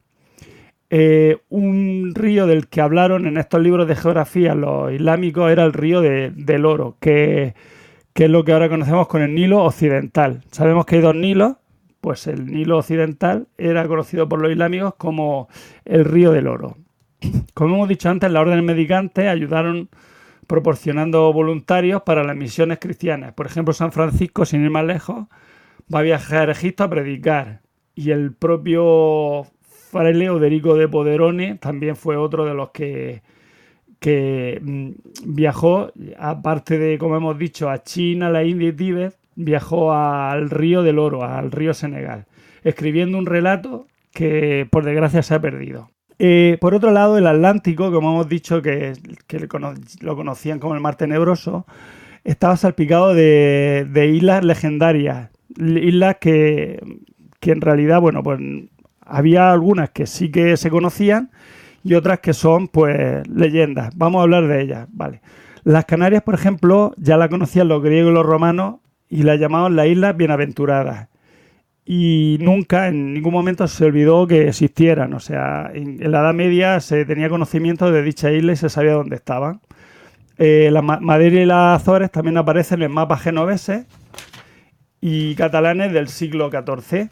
Eh, 0.93 1.39
un 1.51 2.13
río 2.15 2.47
del 2.47 2.67
que 2.69 2.81
hablaron 2.81 3.27
en 3.27 3.37
estos 3.37 3.61
libros 3.61 3.87
de 3.87 3.95
geografía 3.95 4.55
los 4.55 4.93
islámicos 4.93 5.51
era 5.53 5.65
el 5.65 5.73
río 5.73 6.01
de- 6.01 6.31
del 6.31 6.65
oro, 6.67 6.97
que, 7.01 7.55
que 8.13 8.25
es 8.25 8.31
lo 8.31 8.45
que 8.45 8.53
ahora 8.53 8.69
conocemos 8.69 9.07
con 9.07 9.23
el 9.23 9.35
Nilo 9.35 9.63
occidental. 9.65 10.41
Sabemos 10.51 10.87
que 10.87 10.97
hay 10.97 11.03
dos 11.03 11.15
Nilos, 11.15 11.55
pues 12.01 12.27
el 12.27 12.47
Nilo 12.47 12.79
occidental 12.79 13.47
era 13.57 13.87
conocido 13.87 14.29
por 14.29 14.41
los 14.41 14.51
islámicos 14.51 14.95
como 14.97 15.49
el 15.85 16.05
río 16.05 16.33
del 16.33 16.49
oro. 16.49 16.77
Como 17.55 17.75
hemos 17.77 17.89
dicho 17.89 18.09
antes, 18.09 18.31
las 18.33 18.41
órdenes 18.43 18.65
medicantes 18.65 19.29
ayudaron 19.29 19.91
proporcionando 20.51 21.33
voluntarios 21.33 22.03
para 22.03 22.25
las 22.25 22.35
misiones 22.35 22.81
cristianas. 22.81 23.35
Por 23.35 23.47
ejemplo, 23.47 23.73
San 23.73 23.93
Francisco, 23.93 24.45
sin 24.45 24.65
ir 24.65 24.71
más 24.71 24.85
lejos, 24.85 25.29
va 25.95 26.01
a 26.01 26.03
viajar 26.03 26.49
a 26.49 26.53
Egipto 26.53 26.83
a 26.83 26.91
predicar. 26.91 27.61
Y 27.95 28.11
el 28.11 28.33
propio 28.35 29.47
fraile 29.93 30.29
Oderico 30.29 30.75
de 30.75 30.89
Poderone 30.89 31.55
también 31.55 31.95
fue 31.95 32.17
otro 32.17 32.47
de 32.47 32.55
los 32.55 32.71
que, 32.71 33.23
que 34.01 34.59
mm, 34.61 34.91
viajó, 35.27 35.93
aparte 36.19 36.81
de, 36.81 36.99
como 36.99 37.17
hemos 37.17 37.39
dicho, 37.39 37.71
a 37.71 37.85
China, 37.85 38.29
la 38.29 38.43
India 38.43 38.71
y 38.71 38.73
Tíbet, 38.73 39.17
viajó 39.37 39.93
al 39.93 40.51
río 40.51 40.83
del 40.83 40.99
Oro, 40.99 41.23
al 41.23 41.53
río 41.53 41.75
Senegal, 41.75 42.27
escribiendo 42.65 43.19
un 43.19 43.27
relato 43.27 43.87
que 44.13 44.67
por 44.69 44.85
desgracia 44.85 45.23
se 45.23 45.33
ha 45.33 45.41
perdido. 45.41 45.91
Eh, 46.23 46.59
por 46.61 46.75
otro 46.75 46.91
lado, 46.91 47.17
el 47.17 47.27
Atlántico, 47.27 47.91
como 47.91 48.11
hemos 48.11 48.29
dicho 48.29 48.61
que, 48.61 48.93
lo 50.01 50.17
conocían 50.17 50.59
como 50.59 50.75
el 50.75 50.81
Mar 50.81 50.97
Tenebroso, 50.97 51.67
estaba 52.25 52.59
salpicado 52.59 53.15
de, 53.15 53.87
de 53.91 54.09
islas 54.09 54.45
legendarias, 54.45 55.31
islas 55.59 56.19
que, 56.21 56.79
que 57.41 57.53
en 57.53 57.63
realidad, 57.63 58.03
bueno, 58.03 58.23
pues 58.23 58.39
había 59.01 59.51
algunas 59.51 59.91
que 59.91 60.07
sí 60.07 60.31
que 60.31 60.59
se 60.59 60.69
conocían 60.69 61.31
y 61.83 61.95
otras 61.95 62.21
que 62.21 62.35
son, 62.35 62.69
pues, 62.69 63.27
leyendas. 63.27 63.97
Vamos 63.97 64.21
a 64.21 64.25
hablar 64.25 64.47
de 64.47 64.61
ellas, 64.61 64.89
vale. 64.93 65.23
Las 65.65 65.87
Canarias, 65.87 66.23
por 66.23 66.35
ejemplo, 66.35 66.93
ya 66.99 67.17
la 67.17 67.31
conocían 67.31 67.69
los 67.69 67.83
griegos 67.83 68.13
y 68.13 68.15
los 68.15 68.27
romanos 68.27 68.81
y 69.09 69.23
la 69.23 69.37
llamaban 69.37 69.75
las 69.75 69.87
Islas 69.87 70.15
Bienaventuradas 70.19 71.10
y 71.93 72.39
nunca 72.41 72.87
en 72.87 73.15
ningún 73.15 73.33
momento 73.33 73.67
se 73.67 73.85
olvidó 73.85 74.25
que 74.29 74.47
existieran. 74.47 75.13
O 75.13 75.19
sea, 75.19 75.73
en, 75.75 75.99
la 76.13 76.21
Edad 76.21 76.35
Media 76.35 76.79
se 76.79 77.05
tenía 77.05 77.29
conocimiento 77.29 77.91
de 77.91 78.05
dicha 78.05 78.31
isla 78.31 78.53
y 78.53 78.57
se 78.57 78.69
sabía 78.69 78.93
dónde 78.93 79.17
estaban. 79.17 79.61
Eh, 80.39 80.71
la 80.73 80.83
Ma- 80.83 81.01
Madeira 81.01 81.41
y 81.43 81.47
las 81.47 81.83
Azores 81.83 82.13
también 82.13 82.37
aparecen 82.39 82.83
en 82.83 82.93
mapas 82.93 83.23
genoveses 83.23 83.87
y 85.01 85.35
catalanes 85.35 85.93
del 85.93 86.09
siglo 86.09 86.49
XIV. 86.51 87.09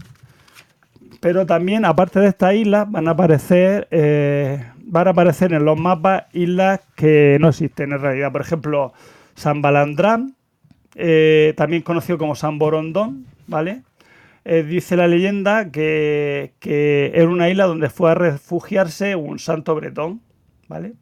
Pero 1.20 1.46
también, 1.46 1.84
aparte 1.84 2.20
de 2.20 2.28
estas 2.28 2.54
islas, 2.54 2.88
van 2.90 3.08
a 3.08 3.12
aparecer 3.12 3.88
eh, 3.90 4.62
van 4.84 5.08
a 5.08 5.10
aparecer 5.10 5.52
en 5.52 5.64
los 5.64 5.78
mapas 5.78 6.24
islas 6.32 6.80
que 6.94 7.36
no 7.40 7.48
existen 7.48 7.92
en 7.92 8.00
realidad. 8.00 8.30
Por 8.32 8.40
ejemplo, 8.42 8.92
San 9.34 9.60
Balandrán, 9.60 10.34
eh, 10.94 11.52
también 11.56 11.82
conocido 11.82 12.18
como 12.18 12.36
San 12.36 12.58
Borondón, 12.58 13.26
¿vale? 13.48 13.82
Eh, 14.44 14.62
dice 14.62 14.96
la 14.96 15.06
leyenda 15.08 15.70
que, 15.70 16.54
que 16.58 17.12
era 17.14 17.28
una 17.28 17.48
isla 17.50 17.66
donde 17.66 17.90
fue 17.90 18.10
a 18.10 18.14
refugiarse 18.14 19.14
un 19.16 19.38
santo 19.38 19.74
bretón, 19.74 20.22
¿vale? 20.68 20.94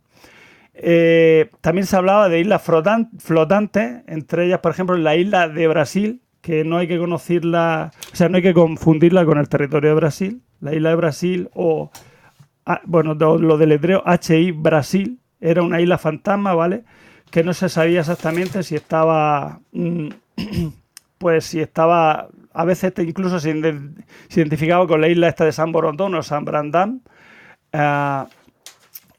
Eh, 0.74 1.50
también 1.60 1.86
se 1.86 1.96
hablaba 1.96 2.28
de 2.28 2.40
islas 2.40 2.62
flotan- 2.62 3.10
flotantes, 3.18 4.02
entre 4.06 4.46
ellas, 4.46 4.60
por 4.60 4.72
ejemplo, 4.72 4.96
la 4.96 5.16
isla 5.16 5.48
de 5.48 5.68
Brasil, 5.68 6.20
que 6.40 6.64
no 6.64 6.76
hay 6.76 6.86
que 6.88 6.98
conocerla, 6.98 7.92
o 8.12 8.16
sea, 8.16 8.28
no 8.28 8.36
hay 8.36 8.42
que 8.42 8.54
confundirla 8.54 9.24
con 9.24 9.38
el 9.38 9.48
territorio 9.48 9.90
de 9.90 9.96
Brasil. 9.96 10.42
La 10.60 10.74
isla 10.74 10.90
de 10.90 10.94
Brasil 10.96 11.50
o, 11.54 11.90
ah, 12.66 12.80
bueno, 12.84 13.14
lo 13.14 13.58
deletreo 13.58 14.02
HI 14.06 14.52
Brasil, 14.52 15.18
era 15.40 15.62
una 15.62 15.80
isla 15.80 15.98
fantasma, 15.98 16.54
¿vale? 16.54 16.84
Que 17.30 17.42
no 17.44 17.52
se 17.54 17.68
sabía 17.68 18.00
exactamente 18.00 18.62
si 18.62 18.74
estaba, 18.76 19.60
mm, 19.72 20.08
pues 21.18 21.44
si 21.46 21.60
estaba, 21.60 22.28
a 22.56 22.64
veces 22.64 22.92
incluso 22.98 23.40
se, 23.40 23.52
se 24.28 24.40
identificaba 24.40 24.86
con 24.86 25.00
la 25.00 25.08
isla 25.08 25.28
esta 25.28 25.44
de 25.44 25.52
San 25.52 25.72
Borondón 25.72 26.14
o 26.14 26.22
San 26.22 26.44
Brandán. 26.44 27.02
Ah, 27.72 28.28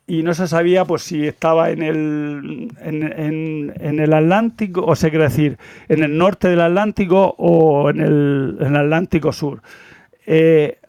y 0.08 0.24
no 0.24 0.34
se 0.34 0.48
sabía 0.48 0.86
pues 0.86 1.02
si 1.04 1.28
estaba 1.28 1.70
en 1.70 1.84
el 1.84 2.70
en, 2.82 4.00
el 4.00 4.14
Atlántico 4.14 4.86
o 4.86 4.96
sea 4.96 5.10
quiere 5.10 5.26
decir 5.26 5.58
en 5.90 6.04
el 6.04 6.18
norte 6.18 6.48
del 6.50 6.62
Atlántico 6.62 7.36
o 7.38 7.90
en 7.90 8.00
el, 8.00 8.58
en 8.62 8.68
el 8.68 8.76
Atlántico 8.78 9.32
Sur 9.34 9.62
Eh, 10.26 10.80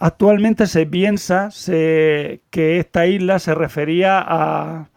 actualmente 0.00 0.66
se 0.66 0.86
piensa 0.86 1.50
se- 1.50 2.40
que 2.50 2.78
esta 2.80 3.06
isla 3.06 3.38
se 3.38 3.54
refería 3.54 4.20
a, 4.26 4.88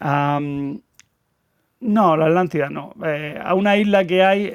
a, 0.00 0.40
mm, 0.40 0.80
no 1.80 2.16
la 2.16 2.26
Atlántida 2.26 2.70
no 2.70 2.94
eh, 3.04 3.38
a 3.42 3.54
una 3.54 3.76
isla 3.76 4.04
que 4.06 4.22
hay 4.24 4.50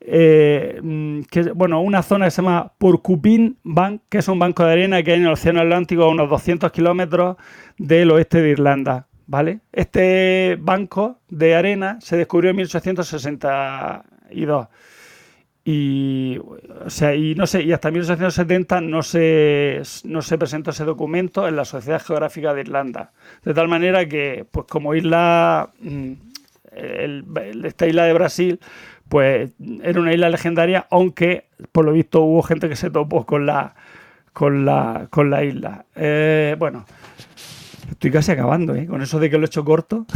eh, 0.00 0.80
mm, 0.82 1.20
que, 1.30 1.42
bueno, 1.52 1.80
una 1.82 2.02
zona 2.02 2.26
que 2.26 2.30
se 2.30 2.42
llama 2.42 2.72
Porcupine 2.78 3.54
Bank, 3.64 4.02
que 4.08 4.18
es 4.18 4.28
un 4.28 4.38
banco 4.38 4.64
de 4.64 4.72
arena 4.72 5.02
que 5.02 5.12
hay 5.12 5.18
en 5.18 5.26
el 5.26 5.32
Océano 5.32 5.60
Atlántico 5.60 6.04
a 6.04 6.08
unos 6.08 6.30
200 6.30 6.70
kilómetros 6.72 7.36
del 7.78 8.10
oeste 8.10 8.40
de 8.42 8.50
Irlanda. 8.50 9.06
¿Vale? 9.30 9.60
Este 9.72 10.56
banco 10.58 11.18
de 11.28 11.54
arena 11.54 11.98
se 12.00 12.16
descubrió 12.16 12.50
en 12.50 12.56
1862. 12.56 14.66
Y, 15.64 16.38
o 16.38 16.88
sea, 16.88 17.14
y 17.14 17.34
no 17.34 17.46
sé, 17.46 17.62
y 17.62 17.72
hasta 17.72 17.90
1870 17.90 18.80
no 18.80 19.02
se, 19.02 19.82
no 20.04 20.22
se 20.22 20.38
presentó 20.38 20.70
ese 20.70 20.84
documento 20.84 21.46
en 21.46 21.56
la 21.56 21.66
Sociedad 21.66 22.00
Geográfica 22.02 22.54
de 22.54 22.62
Irlanda. 22.62 23.12
De 23.44 23.52
tal 23.52 23.68
manera 23.68 24.08
que, 24.08 24.46
pues 24.50 24.66
como 24.66 24.94
isla, 24.94 25.70
mm, 25.80 26.12
el- 26.72 27.24
esta 27.64 27.86
isla 27.86 28.04
de 28.04 28.12
Brasil, 28.14 28.60
pues 29.08 29.50
era 29.82 30.00
una 30.00 30.12
isla 30.12 30.28
legendaria, 30.28 30.86
aunque 30.90 31.48
por 31.72 31.84
lo 31.84 31.92
visto 31.92 32.22
hubo 32.22 32.42
gente 32.42 32.68
que 32.68 32.76
se 32.76 32.90
topó 32.90 33.24
con 33.26 33.46
la, 33.46 33.74
con 34.32 34.64
la, 34.64 35.06
con 35.10 35.30
la 35.30 35.44
isla. 35.44 35.86
Eh, 35.96 36.56
bueno, 36.58 36.84
estoy 37.90 38.10
casi 38.10 38.32
acabando, 38.32 38.74
¿eh? 38.74 38.86
Con 38.86 39.02
eso 39.02 39.18
de 39.18 39.30
que 39.30 39.38
lo 39.38 39.44
he 39.44 39.46
hecho 39.46 39.64
corto. 39.64 40.06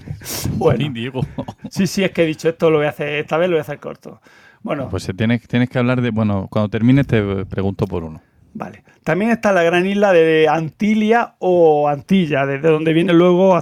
bueno, 0.52 0.88
Diego. 0.92 1.26
sí, 1.70 1.86
sí, 1.86 2.04
es 2.04 2.10
que 2.12 2.22
he 2.24 2.26
dicho 2.26 2.48
esto, 2.48 2.70
lo 2.70 2.78
voy 2.78 2.86
a 2.86 2.90
hacer, 2.90 3.08
esta 3.08 3.36
vez 3.36 3.48
lo 3.48 3.54
voy 3.54 3.60
a 3.60 3.62
hacer 3.62 3.78
corto. 3.78 4.20
Bueno, 4.62 4.88
Pues 4.88 5.08
eh, 5.08 5.14
tienes, 5.14 5.46
tienes 5.48 5.68
que 5.68 5.78
hablar 5.78 6.00
de. 6.00 6.10
Bueno, 6.10 6.46
cuando 6.48 6.68
termines 6.68 7.06
te 7.06 7.44
pregunto 7.46 7.86
por 7.86 8.04
uno. 8.04 8.20
Vale. 8.54 8.84
También 9.02 9.30
está 9.30 9.50
la 9.52 9.62
gran 9.62 9.86
isla 9.86 10.12
de 10.12 10.46
Antilia 10.48 11.34
o 11.38 11.88
Antilla, 11.88 12.46
desde 12.46 12.68
donde 12.68 12.92
viene 12.92 13.12
luego, 13.12 13.56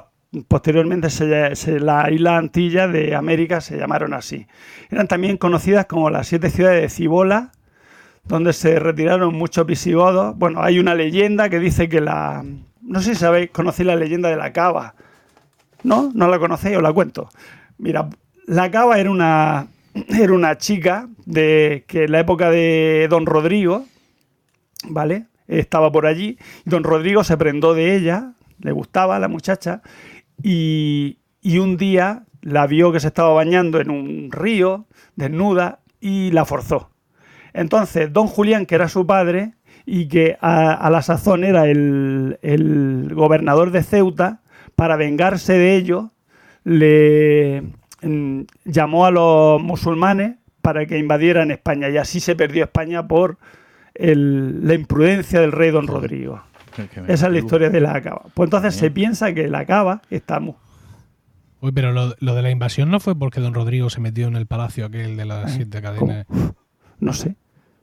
posteriormente, 0.49 1.11
se, 1.11 1.55
se- 1.57 1.81
la 1.81 2.11
isla 2.11 2.37
Antilla 2.37 2.89
de 2.89 3.15
América 3.15 3.61
se 3.61 3.77
llamaron 3.79 4.15
así. 4.15 4.47
Eran 4.91 5.09
también 5.09 5.37
conocidas 5.37 5.87
como 5.87 6.11
las 6.11 6.29
siete 6.29 6.51
ciudades 6.51 6.83
de 6.83 6.89
Cibola, 6.89 7.53
donde 8.25 8.53
se 8.53 8.79
retiraron 8.79 9.35
muchos 9.35 9.67
visigodos. 9.67 10.37
Bueno, 10.37 10.63
hay 10.63 10.79
una 10.79 10.95
leyenda 10.95 11.49
que 11.49 11.59
dice 11.59 11.89
que 11.89 12.01
la... 12.01 12.45
No 12.83 13.01
sé 13.01 13.15
si 13.15 13.21
sabéis, 13.21 13.51
conocéis 13.51 13.87
la 13.87 13.97
leyenda 13.97 14.29
de 14.29 14.37
la 14.37 14.53
cava. 14.53 14.95
¿No? 15.83 16.11
¿No 16.15 16.29
la 16.29 16.39
conocéis? 16.39 16.77
Os 16.77 16.83
la 16.83 16.93
cuento. 16.93 17.29
Mira, 17.79 18.09
la 18.47 18.71
cava 18.71 18.99
era 18.99 19.11
una, 19.11 19.69
era 20.09 20.33
una 20.33 20.59
chica 20.59 21.09
de 21.25 21.85
que 21.87 22.05
en 22.05 22.13
la 22.13 22.21
época 22.21 22.51
de 22.51 23.07
Don 23.09 23.27
Rodrigo, 23.27 23.85
¿vale? 24.89 25.27
Estaba 25.49 25.91
por 25.91 26.07
allí. 26.07 26.39
Don 26.65 26.85
Rodrigo 26.85 27.25
se 27.25 27.37
prendó 27.37 27.75
de 27.75 27.97
ella, 27.97 28.33
le 28.61 28.73
gustaba 28.73 29.19
la 29.19 29.29
muchacha, 29.29 29.83
y, 30.43 31.19
y 31.41 31.59
un 31.59 31.77
día 31.77 32.25
la 32.43 32.67
vio 32.67 32.93
que 32.93 33.01
se 33.01 33.09
estaba 33.09 33.33
bañando 33.35 33.81
en 33.81 33.91
un 33.91 34.31
río, 34.33 34.87
desnuda, 35.17 35.81
y 36.01 36.31
la 36.33 36.45
forzó. 36.45 36.91
Entonces, 37.53 38.13
don 38.13 38.27
Julián, 38.27 38.65
que 38.67 38.75
era 38.77 38.89
su 38.89 39.07
padre 39.07 39.53
y 39.85 40.09
que 40.09 40.37
a, 40.41 40.73
a 40.73 40.91
la 40.91 41.03
sazón 41.03 41.45
era 41.45 41.67
el, 41.67 42.39
el 42.43 43.11
gobernador 43.15 43.71
de 43.73 43.83
Ceuta, 43.83 44.41
para 44.77 44.97
vengarse 44.97 45.53
de 45.55 45.77
ello, 45.77 46.11
le 46.65 47.63
mm, 48.03 48.41
llamó 48.65 49.05
a 49.07 49.11
los 49.11 49.61
musulmanes 49.63 50.37
para 50.63 50.87
que 50.87 50.99
invadieran 50.99 51.51
España 51.51 51.89
y 51.91 51.97
así 51.97 52.21
se 52.21 52.37
perdió 52.37 52.65
España 52.65 53.07
por 53.09 53.39
el- 53.95 54.67
la 54.67 54.75
imprudencia 54.75 55.41
del 55.41 55.53
rey 55.53 55.71
don 55.71 55.87
Rodrigo. 55.87 56.43
Esa 57.09 57.27
es 57.27 57.33
la 57.33 57.39
historia 57.39 57.71
de 57.71 57.81
la 57.81 58.01
cava. 58.01 58.23
Pues 58.35 58.47
entonces 58.47 58.75
se 58.75 58.91
piensa 58.91 59.33
que 59.35 59.49
la 59.49 59.65
cava 59.65 60.03
está 60.11 60.41
mu- 60.41 60.55
Uy, 61.63 61.73
pero 61.73 61.93
lo, 61.93 62.15
lo 62.21 62.35
de 62.35 62.43
la 62.43 62.51
invasión 62.51 62.91
no 62.91 63.01
fue 63.01 63.15
porque 63.15 63.41
don 63.41 63.53
Rodrigo 63.53 63.91
se 63.91 64.01
metió 64.01 64.29
en 64.29 64.37
el 64.37 64.47
palacio 64.47 64.87
aquel 64.87 65.17
de 65.19 65.27
las 65.27 65.53
siete 65.53 65.83
cadenas, 65.83 66.27
no 67.01 67.13
sé, 67.13 67.37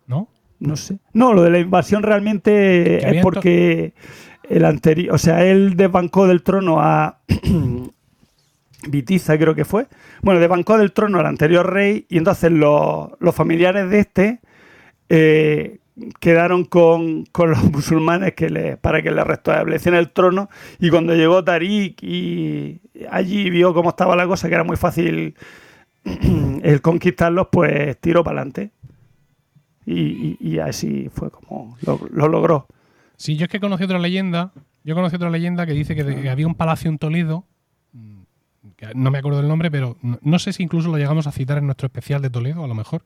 ¿no? 0.07 0.29
no 0.59 0.75
sé. 0.75 0.97
No, 1.13 1.33
lo 1.33 1.43
de 1.43 1.51
la 1.51 1.59
invasión 1.59 2.01
realmente 2.01 3.07
es 3.17 3.21
porque 3.21 3.93
el 4.49 4.65
anterior, 4.65 5.13
o 5.13 5.17
sea, 5.19 5.43
él 5.45 5.75
desbancó 5.75 6.25
del 6.25 6.41
trono 6.41 6.81
a 6.81 7.19
Vitiza, 8.89 9.37
creo 9.37 9.53
que 9.55 9.65
fue. 9.65 9.87
Bueno, 10.21 10.39
desbancó 10.39 10.77
del 10.77 10.93
trono 10.93 11.19
al 11.19 11.25
anterior 11.25 11.71
rey 11.71 12.05
y 12.09 12.17
entonces 12.17 12.51
los, 12.51 13.09
los 13.19 13.35
familiares 13.35 13.89
de 13.89 13.99
este 13.99 14.39
eh, 15.09 15.79
quedaron 16.19 16.65
con, 16.65 17.25
con 17.25 17.51
los 17.51 17.63
musulmanes 17.71 18.33
que 18.33 18.49
le, 18.49 18.77
para 18.77 19.01
que 19.01 19.11
le 19.11 19.23
restablecieran 19.23 19.99
el 19.99 20.11
trono 20.11 20.49
y 20.79 20.89
cuando 20.89 21.15
llegó 21.15 21.43
Tarik 21.43 22.01
y 22.03 22.81
allí 23.09 23.49
vio 23.49 23.73
cómo 23.73 23.89
estaba 23.89 24.15
la 24.15 24.27
cosa, 24.27 24.47
que 24.47 24.55
era 24.55 24.63
muy 24.63 24.77
fácil 24.77 25.35
el 26.63 26.81
conquistarlos, 26.81 27.47
pues 27.51 27.97
tiró 27.99 28.23
para 28.23 28.41
adelante. 28.41 28.71
Y, 29.89 30.59
así 30.59 31.07
fue 31.13 31.31
como 31.31 31.77
lo, 31.81 31.97
lo 32.11 32.27
logró. 32.27 32.67
Sí, 33.15 33.37
yo 33.37 33.45
es 33.45 33.49
que 33.49 33.61
conocí 33.61 33.85
otra 33.85 33.99
leyenda. 33.99 34.51
Yo 34.83 34.95
conocí 34.95 35.15
otra 35.15 35.29
leyenda 35.29 35.65
que 35.65 35.71
dice 35.71 35.95
que, 35.95 36.03
que 36.03 36.29
había 36.29 36.45
un 36.45 36.55
palacio 36.55 36.89
en 36.89 36.97
Toledo. 36.97 37.45
no 38.95 39.11
me 39.11 39.17
acuerdo 39.17 39.39
del 39.39 39.47
nombre, 39.47 39.71
pero 39.71 39.95
no 40.01 40.39
sé 40.39 40.51
si 40.51 40.63
incluso 40.63 40.89
lo 40.89 40.97
llegamos 40.97 41.25
a 41.25 41.31
citar 41.31 41.57
en 41.57 41.67
nuestro 41.67 41.85
especial 41.85 42.21
de 42.21 42.29
Toledo, 42.29 42.65
a 42.65 42.67
lo 42.67 42.75
mejor. 42.75 43.03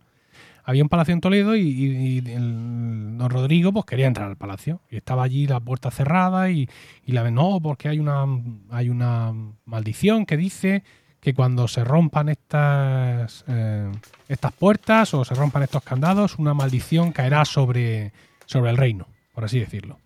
Había 0.63 0.83
un 0.83 0.89
palacio 0.89 1.13
en 1.13 1.21
Toledo 1.21 1.55
y, 1.55 2.21
don 2.21 3.29
Rodrigo 3.29 3.71
pues 3.71 3.85
quería 3.85 4.07
entrar 4.07 4.29
al 4.29 4.37
palacio. 4.37 4.81
Y 4.89 4.97
estaba 4.97 5.23
allí 5.23 5.47
la 5.47 5.59
puerta 5.59 5.91
cerrada 5.91 6.49
y, 6.49 6.69
y 7.05 7.11
la 7.11 7.29
no, 7.31 7.59
porque 7.61 7.87
hay 7.89 7.99
una, 7.99 8.25
hay 8.69 8.89
una 8.89 9.33
maldición 9.65 10.25
que 10.25 10.37
dice 10.37 10.83
que 11.21 11.33
cuando 11.35 11.67
se 11.67 11.83
rompan 11.83 12.29
estas, 12.29 13.45
eh, 13.47 13.91
estas 14.27 14.51
puertas 14.53 15.13
o 15.13 15.23
se 15.23 15.35
rompan 15.35 15.63
estos 15.63 15.83
candados, 15.83 16.39
una 16.39 16.55
maldición 16.55 17.11
caerá 17.11 17.45
sobre, 17.45 18.11
sobre 18.45 18.71
el 18.71 18.77
reino, 18.77 19.07
por 19.33 19.45
así 19.45 19.59
decirlo. 19.59 19.99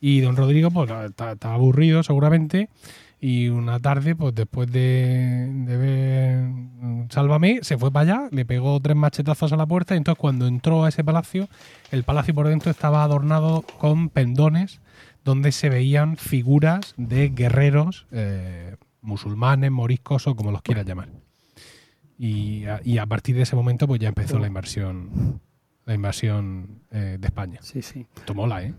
Y 0.00 0.20
don 0.20 0.36
Rodrigo, 0.36 0.70
pues 0.70 0.90
está 0.90 1.54
aburrido 1.54 2.02
seguramente. 2.02 2.68
Y 3.26 3.48
una 3.48 3.80
tarde, 3.80 4.14
pues 4.14 4.36
después 4.36 4.70
de, 4.70 5.50
de 5.66 5.76
ver 5.76 6.42
mm, 6.42 7.08
Sálvame, 7.10 7.58
se 7.62 7.76
fue 7.76 7.90
para 7.90 8.18
allá, 8.18 8.28
le 8.30 8.44
pegó 8.44 8.78
tres 8.78 8.94
machetazos 8.94 9.52
a 9.52 9.56
la 9.56 9.66
puerta. 9.66 9.94
Y 9.94 9.98
entonces, 9.98 10.20
cuando 10.20 10.46
entró 10.46 10.84
a 10.84 10.90
ese 10.90 11.02
palacio, 11.02 11.48
el 11.90 12.04
palacio 12.04 12.34
por 12.34 12.46
dentro 12.46 12.70
estaba 12.70 13.02
adornado 13.02 13.62
con 13.80 14.10
pendones 14.10 14.80
donde 15.24 15.50
se 15.50 15.70
veían 15.70 16.16
figuras 16.16 16.94
de 16.98 17.30
guerreros 17.30 18.06
eh, 18.12 18.76
musulmanes, 19.00 19.72
moriscos 19.72 20.28
o 20.28 20.36
como 20.36 20.52
los 20.52 20.62
quieras 20.62 20.86
llamar. 20.86 21.08
Y 22.16 22.66
a, 22.66 22.80
y 22.84 22.98
a 22.98 23.06
partir 23.06 23.34
de 23.34 23.42
ese 23.42 23.56
momento, 23.56 23.88
pues 23.88 23.98
ya 23.98 24.06
empezó 24.06 24.38
la 24.38 24.46
invasión, 24.46 25.40
la 25.84 25.94
invasión 25.94 26.82
eh, 26.92 27.16
de 27.18 27.26
España. 27.26 27.58
Sí, 27.60 27.82
sí. 27.82 28.06
Esto 28.18 28.34
mola, 28.34 28.62
¿eh? 28.62 28.72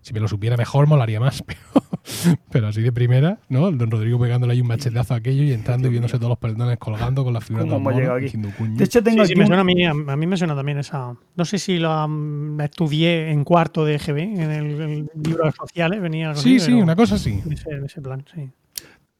Si 0.00 0.12
me 0.12 0.18
lo 0.18 0.26
supiera 0.26 0.56
mejor, 0.56 0.88
molaría 0.88 1.20
más. 1.20 1.42
Pero, 1.46 1.60
pero 2.50 2.68
así 2.68 2.80
de 2.82 2.92
primera, 2.92 3.38
¿no? 3.48 3.68
El 3.68 3.78
don 3.78 3.90
Rodrigo 3.90 4.18
pegándole 4.18 4.52
ahí 4.54 4.60
un 4.60 4.66
machetazo 4.68 5.14
a 5.14 5.18
aquello 5.18 5.42
y 5.42 5.52
entrando 5.52 5.88
y 5.88 5.90
viéndose 5.90 6.16
todos 6.18 6.30
los 6.30 6.38
perdones 6.38 6.78
colgando 6.78 7.24
con 7.24 7.32
las 7.34 7.44
figuras 7.44 7.66
de 7.66 7.70
¿Cómo 7.72 7.90
los 7.90 7.98
hemos 7.98 8.00
llegado 8.00 8.14
monos, 8.14 8.16
aquí? 8.16 8.24
diciendo, 8.38 8.58
"Coño". 8.58 8.76
De 8.76 8.84
hecho, 8.84 9.02
tengo 9.02 9.22
Sí, 9.22 9.26
sí, 9.26 9.32
aquí 9.32 9.38
me 9.38 9.42
un- 9.44 9.46
suena 9.48 9.60
a 9.62 9.64
mí, 9.64 9.84
a, 9.84 10.16
mí 10.16 10.26
me 10.26 10.36
suena 10.36 10.54
también 10.56 10.78
esa. 10.78 11.14
No 11.36 11.44
sé 11.44 11.58
si 11.58 11.78
mm, 11.80 12.60
estudié 12.60 13.30
en 13.30 13.44
cuarto 13.44 13.84
de 13.84 13.94
EGB, 13.96 14.18
en 14.18 14.50
el, 14.50 14.80
el 14.80 15.10
libro 15.22 15.44
de 15.46 15.52
sociales, 15.52 16.00
venía 16.00 16.28
algo 16.30 16.40
sí, 16.40 16.56
así, 16.56 16.60
sí, 16.66 16.72
pero 16.72 16.82
una 16.84 16.96
cosa 16.96 17.14
así. 17.16 17.40
en 17.44 17.52
ese, 17.52 17.70
en 17.70 17.84
ese 17.84 18.00
plan, 18.00 18.24
sí. 18.34 18.50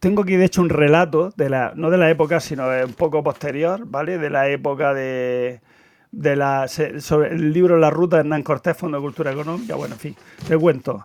Tengo 0.01 0.23
aquí, 0.23 0.37
de 0.37 0.45
hecho, 0.45 0.63
un 0.63 0.69
relato, 0.69 1.33
de 1.37 1.51
la, 1.51 1.73
no 1.75 1.91
de 1.91 1.99
la 1.99 2.09
época, 2.09 2.39
sino 2.39 2.69
de 2.69 2.85
un 2.85 2.93
poco 2.93 3.23
posterior, 3.25 3.83
¿vale? 3.85 4.17
De 4.19 4.31
la 4.31 4.49
época 4.49 4.95
de, 4.95 5.61
de 6.13 6.37
la, 6.37 6.69
se- 6.69 7.01
sobre 7.01 7.35
el 7.35 7.53
libro 7.53 7.77
La 7.79 7.91
Ruta 7.91 8.17
de 8.17 8.21
Hernán 8.21 8.45
Cortés, 8.45 8.77
Fondo 8.77 8.99
de 8.99 9.03
Cultura 9.03 9.33
Económica. 9.33 9.75
Bueno, 9.75 9.95
en 9.97 10.01
fin, 10.01 10.15
te 10.47 10.57
cuento. 10.57 11.05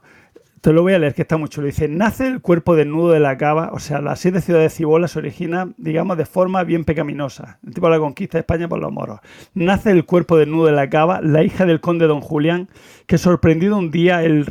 Te 0.64 0.72
lo 0.72 0.82
voy 0.82 0.94
a 0.94 1.00
leer, 1.00 1.14
que 1.14 1.24
está 1.24 1.36
muy 1.36 1.50
chulo. 1.50 1.68
Dice, 1.68 1.90
nace 1.90 2.26
el 2.26 2.40
cuerpo 2.40 2.78
desnudo 2.78 3.12
de 3.12 3.20
la 3.20 3.38
cava, 3.38 3.72
o 3.74 3.80
sea, 3.80 4.00
las 4.00 4.22
siete 4.22 4.40
ciudades 4.40 4.72
de 4.72 4.78
Cibola 4.78 5.10
se 5.10 5.20
originan, 5.20 5.76
digamos, 5.78 6.18
de 6.18 6.26
forma 6.26 6.64
bien 6.64 6.86
pecaminosa, 6.86 7.60
el 7.68 7.74
tipo 7.74 7.88
de 7.88 7.92
la 7.92 8.00
conquista 8.00 8.38
de 8.38 8.44
España 8.44 8.70
por 8.70 8.80
los 8.80 8.90
moros. 8.90 9.20
Nace 9.54 9.92
el 9.92 10.06
cuerpo 10.06 10.38
desnudo 10.38 10.68
de 10.68 10.72
la 10.72 10.90
cava, 10.90 11.20
la 11.20 11.44
hija 11.44 11.66
del 11.66 11.82
conde 11.82 12.08
don 12.08 12.22
Julián, 12.22 12.70
que 13.08 13.18
sorprendido 13.18 13.78
un 13.78 13.92
día 13.92 14.24
el, 14.24 14.46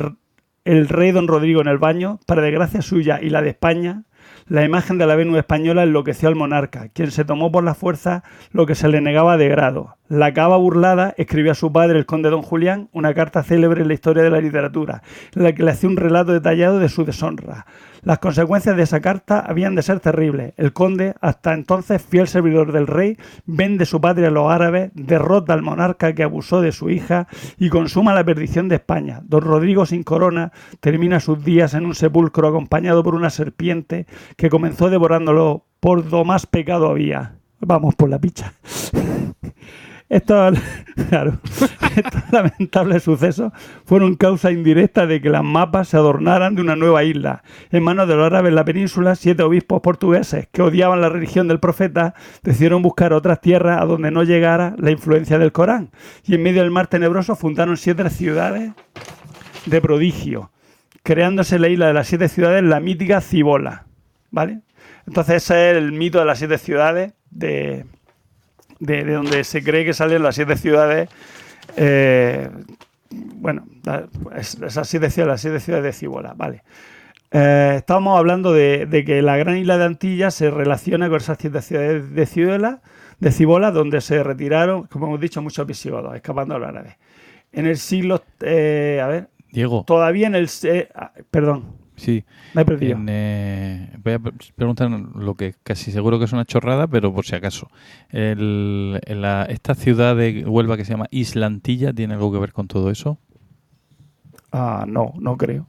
el 0.65 0.87
rey 0.87 1.09
don 1.09 1.27
Rodrigo 1.27 1.61
en 1.61 1.67
el 1.67 1.79
baño, 1.79 2.19
para 2.27 2.43
desgracia 2.43 2.83
suya 2.83 3.19
y 3.19 3.31
la 3.31 3.41
de 3.41 3.49
España, 3.49 4.03
la 4.47 4.63
imagen 4.63 4.97
de 4.97 5.05
la 5.05 5.15
Venus 5.15 5.37
española 5.37 5.83
enloqueció 5.83 6.27
al 6.27 6.35
monarca, 6.35 6.89
quien 6.89 7.11
se 7.11 7.25
tomó 7.25 7.51
por 7.51 7.63
la 7.63 7.73
fuerza 7.73 8.23
lo 8.51 8.65
que 8.65 8.75
se 8.75 8.87
le 8.87 9.01
negaba 9.01 9.37
de 9.37 9.49
grado. 9.49 9.97
La 10.09 10.33
cava 10.33 10.57
burlada 10.57 11.13
escribió 11.17 11.51
a 11.53 11.55
su 11.55 11.71
padre, 11.71 11.97
el 11.97 12.05
conde 12.05 12.29
don 12.29 12.41
Julián, 12.41 12.89
una 12.91 13.13
carta 13.13 13.43
célebre 13.43 13.81
en 13.81 13.87
la 13.87 13.93
historia 13.93 14.23
de 14.23 14.29
la 14.29 14.41
literatura, 14.41 15.01
en 15.35 15.43
la 15.43 15.53
que 15.53 15.63
le 15.63 15.71
hacía 15.71 15.89
un 15.89 15.97
relato 15.97 16.33
detallado 16.33 16.79
de 16.79 16.89
su 16.89 17.05
deshonra. 17.05 17.65
Las 18.03 18.19
consecuencias 18.19 18.75
de 18.75 18.83
esa 18.83 18.99
carta 18.99 19.39
habían 19.39 19.75
de 19.75 19.81
ser 19.81 20.01
terribles. 20.01 20.53
El 20.57 20.73
conde, 20.73 21.15
hasta 21.21 21.53
entonces 21.53 22.01
fiel 22.01 22.27
servidor 22.27 22.73
del 22.73 22.87
rey, 22.87 23.17
vende 23.45 23.85
su 23.85 24.01
patria 24.01 24.27
a 24.27 24.31
los 24.31 24.51
árabes, 24.51 24.91
derrota 24.93 25.53
al 25.53 25.61
monarca 25.61 26.13
que 26.13 26.23
abusó 26.23 26.59
de 26.59 26.73
su 26.73 26.89
hija 26.89 27.27
y 27.57 27.69
consuma 27.69 28.13
la 28.13 28.25
perdición 28.25 28.67
de 28.67 28.75
España. 28.75 29.21
Don 29.23 29.41
Rodrigo 29.41 29.85
sin 29.85 30.03
corona 30.03 30.51
termina 30.81 31.21
sus 31.21 31.43
días 31.45 31.73
en 31.75 31.85
un 31.85 31.95
sepulcro 31.95 32.49
acompañado 32.49 33.03
por 33.03 33.15
una 33.15 33.29
serpiente 33.29 34.05
que 34.35 34.49
comenzó 34.49 34.89
devorándolo 34.89 35.65
por 35.79 36.09
do 36.09 36.25
más 36.25 36.45
pecado 36.45 36.89
había. 36.89 37.35
Vamos 37.59 37.95
por 37.95 38.09
la 38.09 38.19
picha. 38.19 38.53
Estos, 40.13 40.59
lamentables 42.31 43.01
sucesos 43.01 43.51
fueron 43.83 44.15
causa 44.15 44.51
indirecta 44.51 45.07
de 45.07 45.19
que 45.19 45.31
las 45.31 45.43
mapas 45.43 45.87
se 45.87 45.97
adornaran 45.97 46.53
de 46.53 46.61
una 46.61 46.75
nueva 46.75 47.03
isla. 47.03 47.41
En 47.71 47.81
manos 47.81 48.07
de 48.07 48.15
los 48.15 48.27
árabes 48.27 48.49
en 48.49 48.55
la 48.55 48.63
península, 48.63 49.15
siete 49.15 49.41
obispos 49.41 49.81
portugueses 49.81 50.47
que 50.51 50.61
odiaban 50.61 51.01
la 51.01 51.09
religión 51.09 51.47
del 51.47 51.59
profeta 51.59 52.13
decidieron 52.43 52.83
buscar 52.83 53.11
otras 53.11 53.41
tierras 53.41 53.81
a 53.81 53.85
donde 53.85 54.11
no 54.11 54.21
llegara 54.21 54.75
la 54.77 54.91
influencia 54.91 55.39
del 55.39 55.51
Corán. 55.51 55.89
Y 56.23 56.35
en 56.35 56.43
medio 56.43 56.61
del 56.61 56.69
mar 56.69 56.85
tenebroso 56.85 57.35
fundaron 57.35 57.75
siete 57.75 58.07
ciudades 58.11 58.71
de 59.65 59.81
prodigio, 59.81 60.51
creándose 61.01 61.57
la 61.57 61.69
isla 61.69 61.87
de 61.87 61.93
las 61.93 62.05
siete 62.05 62.27
ciudades 62.27 62.61
la 62.61 62.79
mítica 62.79 63.19
Cibola. 63.19 63.87
¿Vale? 64.29 64.61
Entonces 65.07 65.43
ese 65.43 65.71
es 65.71 65.77
el 65.77 65.91
mito 65.91 66.19
de 66.19 66.25
las 66.25 66.37
siete 66.37 66.59
ciudades 66.59 67.13
de, 67.31 67.87
de, 68.85 69.03
de 69.03 69.13
donde 69.13 69.43
se 69.43 69.63
cree 69.63 69.85
que 69.85 69.93
salen 69.93 70.23
las 70.23 70.35
siete 70.35 70.55
ciudades. 70.57 71.09
eh, 71.77 72.49
bueno, 73.35 73.65
la- 73.83 74.07
es- 74.35 74.55
esas 74.61 74.87
siete 74.87 75.09
ciudades, 75.09 75.33
las 75.33 75.41
siete 75.41 75.59
ciudades 75.59 75.85
de 75.85 75.93
Cibola, 75.93 76.33
vale. 76.35 76.63
Eh, 77.31 77.75
estábamos 77.77 78.17
hablando 78.17 78.53
de, 78.53 78.85
de 78.85 79.03
que 79.05 79.21
la 79.21 79.37
gran 79.37 79.57
isla 79.57 79.77
de 79.77 79.85
Antillas 79.85 80.33
se 80.35 80.51
relaciona 80.51 81.07
con 81.09 81.17
esas 81.17 81.37
siete 81.39 81.61
ciudades 81.61 82.13
de 82.13 82.25
Cibola, 82.25 82.81
de 83.19 83.31
Cibola, 83.31 83.71
donde 83.71 84.01
se 84.01 84.23
retiraron, 84.23 84.83
como 84.87 85.07
hemos 85.07 85.19
dicho, 85.19 85.41
muchos 85.41 85.65
visigodos, 85.65 86.15
escapando 86.15 86.55
a 86.55 86.59
los 86.59 86.67
árabes. 86.69 86.95
En 87.51 87.67
el 87.67 87.77
siglo, 87.77 88.23
eh, 88.41 88.99
a 89.03 89.07
ver, 89.07 89.29
Diego, 89.51 89.83
todavía 89.85 90.27
en 90.27 90.35
el, 90.35 90.49
ah, 90.95 91.11
perdón, 91.29 91.65
Sí. 92.03 92.25
Me 92.53 92.63
he 92.63 92.65
perdido. 92.65 92.97
En, 92.97 93.05
eh, 93.09 93.89
voy 94.03 94.13
a 94.13 94.19
pre- 94.19 94.33
preguntar 94.55 94.89
lo 94.91 95.35
que 95.35 95.55
casi 95.63 95.91
seguro 95.91 96.19
que 96.19 96.25
es 96.25 96.33
una 96.33 96.43
chorrada, 96.43 96.85
pero 96.87 97.13
por 97.13 97.25
si 97.25 97.35
acaso. 97.35 97.69
El- 98.09 98.99
en 99.05 99.21
la- 99.21 99.45
esta 99.45 99.73
ciudad 99.73 100.15
de 100.15 100.43
Huelva 100.45 100.75
que 100.75 100.83
se 100.83 100.91
llama 100.91 101.07
Islantilla, 101.11 101.93
¿tiene 101.93 102.15
algo 102.15 102.31
que 102.33 102.39
ver 102.39 102.51
con 102.51 102.67
todo 102.67 102.89
eso? 102.91 103.19
Ah, 104.51 104.85
no, 104.87 105.13
no 105.19 105.37
creo. 105.37 105.65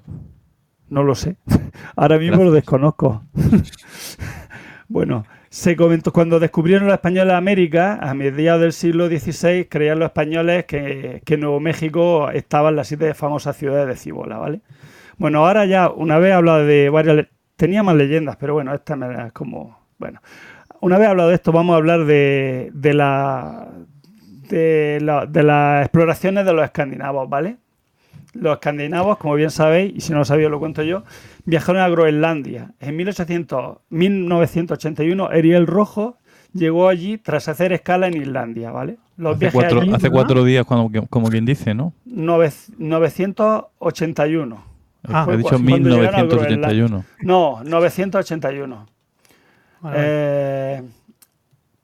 No 0.90 1.02
lo 1.04 1.14
sé. 1.14 1.36
Ahora 1.96 2.18
mismo 2.18 2.32
Gracias. 2.38 2.46
lo 2.48 2.52
desconozco. 2.52 3.22
bueno, 4.88 5.24
se 5.50 5.76
comentó 5.76 6.12
cuando 6.12 6.40
descubrieron 6.40 6.86
los 6.86 6.94
españoles 6.94 7.34
América, 7.34 7.98
a 8.02 8.12
mediados 8.14 8.60
del 8.60 8.72
siglo 8.72 9.06
XVI, 9.08 9.66
creían 9.66 9.98
los 10.00 10.06
españoles 10.06 10.64
que, 10.66 11.22
que 11.24 11.36
Nuevo 11.36 11.60
México 11.60 12.28
estaba 12.30 12.70
en 12.70 12.76
las 12.76 12.88
siete 12.88 13.14
famosas 13.14 13.56
ciudades 13.56 13.86
de 13.88 13.96
Cibola, 13.96 14.38
¿vale? 14.38 14.60
Bueno, 15.18 15.46
ahora 15.46 15.64
ya, 15.66 15.90
una 15.90 16.18
vez 16.18 16.30
he 16.30 16.34
hablado 16.34 16.64
de 16.64 16.88
varias... 16.90 17.26
Tenía 17.56 17.82
más 17.82 17.94
leyendas, 17.96 18.36
pero 18.36 18.54
bueno, 18.54 18.74
esta 18.74 18.96
me 18.96 19.06
da 19.08 19.30
como... 19.30 19.78
Bueno, 19.98 20.20
una 20.80 20.98
vez 20.98 21.08
hablado 21.08 21.28
de 21.28 21.36
esto, 21.36 21.52
vamos 21.52 21.74
a 21.74 21.76
hablar 21.76 22.04
de, 22.04 22.70
de 22.74 22.94
la... 22.94 23.68
De, 24.48 24.98
la- 25.00 25.24
de 25.26 25.42
las 25.42 25.82
exploraciones 25.86 26.44
de 26.44 26.52
los 26.52 26.64
escandinavos, 26.64 27.28
¿vale? 27.28 27.56
Los 28.34 28.54
escandinavos, 28.54 29.16
como 29.18 29.34
bien 29.34 29.50
sabéis, 29.50 29.94
y 29.96 30.00
si 30.00 30.12
no 30.12 30.18
lo 30.18 30.24
sabéis, 30.24 30.50
lo 30.50 30.58
cuento 30.58 30.82
yo, 30.82 31.04
viajaron 31.44 31.80
a 31.80 31.88
Groenlandia. 31.88 32.72
En 32.80 32.96
1800, 32.96 33.78
1981, 33.88 35.30
Eriel 35.32 35.66
Rojo 35.66 36.18
llegó 36.52 36.88
allí 36.88 37.16
tras 37.16 37.48
hacer 37.48 37.72
escala 37.72 38.08
en 38.08 38.16
Islandia, 38.20 38.70
¿vale? 38.72 38.98
Los 39.16 39.36
Hace 39.36 39.50
cuatro, 39.52 39.80
allí, 39.80 39.92
hace 39.94 40.08
¿no? 40.08 40.12
cuatro 40.12 40.44
días, 40.44 40.66
como, 40.66 40.90
como 41.08 41.28
quien 41.30 41.44
dice, 41.46 41.72
¿no? 41.74 41.92
Nove- 42.04 42.74
981. 42.76 44.73
Ah, 45.08 45.26
He 45.30 45.36
dicho 45.36 45.50
cuando 45.50 45.90
llegaron 45.90 46.20
a 46.20 46.24
1981. 46.24 47.04
No, 47.20 47.62
981. 47.64 48.86
Vale, 49.80 49.96
vale. 49.96 49.96
Eh, 49.98 50.82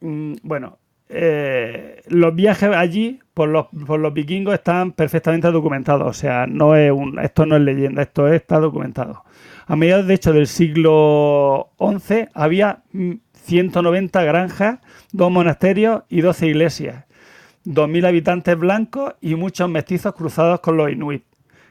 mm, 0.01 0.35
bueno, 0.43 0.79
eh, 1.13 2.03
los 2.09 2.35
viajes 2.35 2.71
allí 2.75 3.19
por 3.35 3.49
los, 3.49 3.67
por 3.87 3.99
los 3.99 4.15
vikingos 4.15 4.55
están 4.55 4.93
perfectamente 4.93 5.51
documentados. 5.51 6.09
O 6.09 6.13
sea, 6.13 6.47
no 6.47 6.77
es 6.77 6.93
un, 6.93 7.19
esto 7.19 7.47
no 7.47 7.57
es 7.57 7.63
leyenda, 7.63 8.03
esto 8.03 8.29
está 8.29 8.61
documentado. 8.61 9.25
A 9.67 9.77
mediados, 9.77 10.07
de 10.07 10.15
hecho, 10.15 10.33
del 10.33 10.47
siglo 10.47 11.71
XI 11.79 12.29
había 12.33 12.83
mm, 12.93 13.13
190 13.35 14.23
granjas, 14.23 14.79
dos 15.13 15.31
monasterios 15.31 16.03
y 16.09 16.21
12 16.21 16.47
iglesias. 16.47 17.05
2.000 17.67 18.07
habitantes 18.07 18.59
blancos 18.59 19.15
y 19.21 19.35
muchos 19.35 19.69
mestizos 19.69 20.15
cruzados 20.15 20.61
con 20.61 20.77
los 20.77 20.91
inuit. 20.91 21.25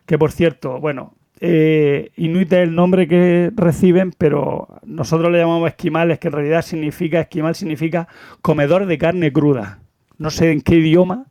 Que 0.06 0.18
por 0.18 0.32
cierto, 0.32 0.80
bueno, 0.80 1.14
eh, 1.42 2.12
inuit 2.18 2.52
es 2.52 2.60
el 2.60 2.76
nombre 2.76 3.08
que 3.08 3.52
reciben, 3.56 4.14
pero 4.18 4.68
nosotros 4.86 5.32
le 5.32 5.40
llamamos 5.40 5.70
esquimales, 5.70 6.20
que 6.20 6.28
en 6.28 6.34
realidad 6.34 6.62
significa, 6.62 7.22
esquimal 7.22 7.56
significa 7.56 8.08
comedor 8.42 8.86
de 8.86 8.98
carne 8.98 9.32
cruda. 9.32 9.80
No 10.18 10.30
sé 10.32 10.52
en 10.52 10.62
qué 10.62 10.76
idioma, 10.76 11.28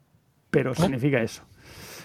pero 0.51 0.75
significa 0.75 1.21
eso. 1.21 1.43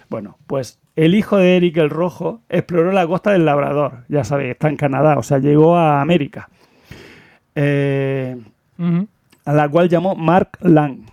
Bueno, 0.10 0.38
pues 0.48 0.80
el 0.96 1.16
hijo 1.16 1.38
de 1.38 1.56
Eric 1.58 1.78
el 1.78 1.90
Rojo 1.90 2.42
exploró 2.50 2.92
la 2.92 3.08
costa 3.08 3.32
del 3.32 3.46
Labrador, 3.46 4.04
ya 4.10 4.24
sabéis, 4.24 4.52
está 4.52 4.68
en 4.68 4.76
Canadá, 4.76 5.18
o 5.18 5.24
sea, 5.24 5.40
llegó 5.40 5.78
a 5.78 6.02
América. 6.02 6.50
Eh, 7.56 8.38
a 9.46 9.54
la 9.54 9.70
cual 9.70 9.88
llamó 9.88 10.16
Mark 10.16 10.58
Lang. 10.62 11.06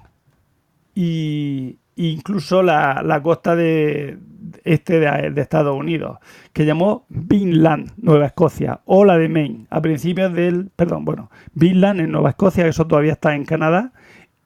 Y 0.94 1.78
incluso 1.94 2.62
la, 2.62 3.02
la 3.04 3.22
costa 3.22 3.54
de 3.54 4.18
este 4.64 5.00
de, 5.00 5.30
de 5.30 5.40
Estados 5.40 5.76
Unidos, 5.76 6.18
que 6.52 6.64
llamó 6.64 7.06
Vinland, 7.08 7.92
Nueva 7.96 8.26
Escocia, 8.26 8.80
o 8.84 9.04
la 9.04 9.18
de 9.18 9.28
Maine, 9.28 9.66
a 9.70 9.80
principios 9.80 10.32
del, 10.32 10.70
perdón, 10.74 11.04
bueno, 11.04 11.30
Vinland 11.54 12.00
en 12.00 12.12
Nueva 12.12 12.30
Escocia, 12.30 12.64
que 12.64 12.70
eso 12.70 12.86
todavía 12.86 13.12
está 13.12 13.34
en 13.34 13.44
Canadá, 13.44 13.92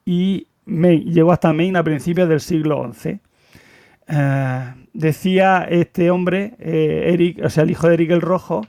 y 0.04 0.48
Maine, 0.66 1.04
llegó 1.04 1.32
hasta 1.32 1.52
Maine 1.52 1.78
a 1.78 1.82
principios 1.82 2.28
del 2.28 2.40
siglo 2.40 2.92
XI. 2.92 3.20
Eh, 4.06 4.74
decía 4.92 5.66
este 5.68 6.10
hombre, 6.10 6.54
eh, 6.58 7.10
Eric, 7.12 7.40
o 7.44 7.50
sea, 7.50 7.64
el 7.64 7.70
hijo 7.70 7.88
de 7.88 7.94
Eric 7.94 8.10
el 8.10 8.20
Rojo, 8.20 8.62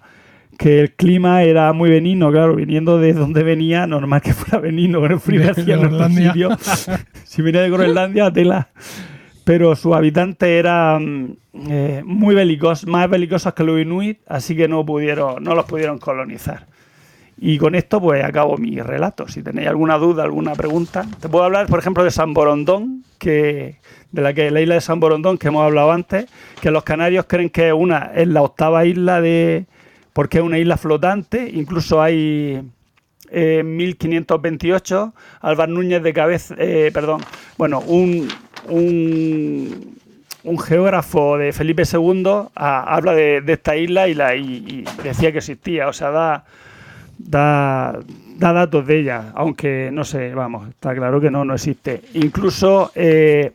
que 0.58 0.80
el 0.80 0.94
clima 0.94 1.44
era 1.44 1.74
muy 1.74 1.90
benigno, 1.90 2.32
claro, 2.32 2.56
viniendo 2.56 2.98
de 2.98 3.14
donde 3.14 3.44
venía, 3.44 3.88
normal 3.88 4.22
que 4.22 4.34
fuera 4.34 4.60
benigno, 4.60 5.00
con 5.00 5.12
el 5.12 5.20
frío 5.20 5.42
Groenlandia. 5.54 6.32
sitio. 6.32 6.50
si 7.24 7.42
venía 7.42 7.62
de 7.62 7.70
Groenlandia, 7.70 8.32
tela. 8.32 8.70
Pero 9.46 9.76
sus 9.76 9.96
habitantes 9.96 10.50
eran 10.50 11.38
eh, 11.70 12.02
muy 12.04 12.36
belicosos, 12.36 12.88
más 12.88 13.10
belicosos 13.10 13.54
que 13.54 13.64
los 13.64 13.80
inuit, 13.80 14.20
así 14.28 14.56
que 14.56 14.68
no 14.68 14.86
pudieron, 14.86 15.42
no 15.42 15.56
los 15.56 15.66
pudieron 15.66 15.98
colonizar. 16.00 16.68
Y 17.38 17.58
con 17.58 17.76
esto, 17.76 18.02
pues 18.02 18.24
acabo 18.24 18.58
mi 18.58 18.80
relato. 18.82 19.28
Si 19.28 19.44
tenéis 19.44 19.68
alguna 19.68 19.98
duda, 19.98 20.24
alguna 20.24 20.54
pregunta, 20.54 21.06
te 21.20 21.30
puedo 21.30 21.46
hablar, 21.46 21.68
por 21.68 21.80
ejemplo, 21.80 22.04
de 22.04 22.12
San 22.12 22.34
Borondón, 22.34 23.04
que 23.18 23.78
de 24.12 24.22
la 24.22 24.34
que 24.34 24.50
la 24.52 24.62
isla 24.62 24.76
de 24.76 24.82
San 24.82 25.00
Borondón 25.00 25.38
que 25.38 25.50
hemos 25.50 25.64
hablado 25.64 25.92
antes, 25.92 26.26
que 26.62 26.72
los 26.72 26.84
canarios 26.84 27.26
creen 27.28 27.50
que 27.50 27.68
es 27.68 27.74
una 27.74 28.12
es 28.16 28.28
la 28.28 28.42
octava 28.42 28.86
isla 28.86 29.22
de 29.22 29.66
porque 30.14 30.38
es 30.38 30.44
una 30.44 30.58
isla 30.58 30.78
flotante, 30.78 31.52
incluso 31.54 32.02
hay 32.02 32.62
en 33.30 33.76
1528 33.76 35.14
Álvaro 35.42 35.74
Núñez 35.74 36.02
de 36.02 36.14
Cabeza, 36.14 36.56
eh, 36.58 36.92
perdón, 36.94 37.22
bueno, 37.58 37.82
un, 37.82 38.30
un 38.70 39.96
un 40.46 40.60
geógrafo 40.60 41.38
de 41.38 41.52
Felipe 41.52 41.84
II 41.92 42.24
habla 42.54 43.14
de, 43.14 43.44
esta 43.48 43.76
isla 43.76 44.08
y, 44.08 44.86
decía 45.04 45.32
que 45.32 45.40
existía, 45.40 45.88
o 45.88 45.94
sea, 45.94 46.12
da, 46.12 46.46
da, 47.18 48.00
da 48.38 48.54
datos 48.54 48.86
de 48.86 49.00
ella, 49.00 49.32
aunque 49.34 49.90
no 49.92 50.04
sé, 50.04 50.34
vamos, 50.36 50.70
está 50.70 50.94
claro 50.94 51.20
que 51.20 51.32
no, 51.32 51.44
no 51.46 51.56
existe. 51.56 52.02
Incluso 52.14 52.92
eh, 52.94 53.54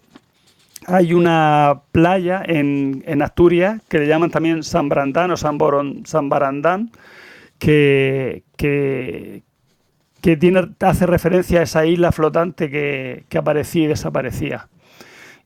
hay 0.87 1.15
una 1.15 1.81
playa 1.93 2.43
en, 2.45 3.05
en 3.07 3.23
Asturias 3.23 3.81
que 3.89 4.01
le 4.01 4.09
llaman 4.09 4.31
también 4.31 4.65
San 4.65 4.89
Brandán 4.89 5.31
o 5.31 5.37
San, 5.37 5.59
Boron- 5.59 6.05
San 6.07 6.28
Barandán, 6.28 6.91
que, 7.61 8.43
que, 8.57 9.43
que 10.20 10.37
tiene, 10.37 10.70
hace 10.81 11.07
referencia 11.07 11.61
a 11.61 11.62
esa 11.62 11.87
isla 11.87 12.11
flotante 12.11 12.69
que, 12.69 13.24
que 13.28 13.39
aparecía 13.39 13.85
y 13.85 13.87
desaparecía. 13.87 14.66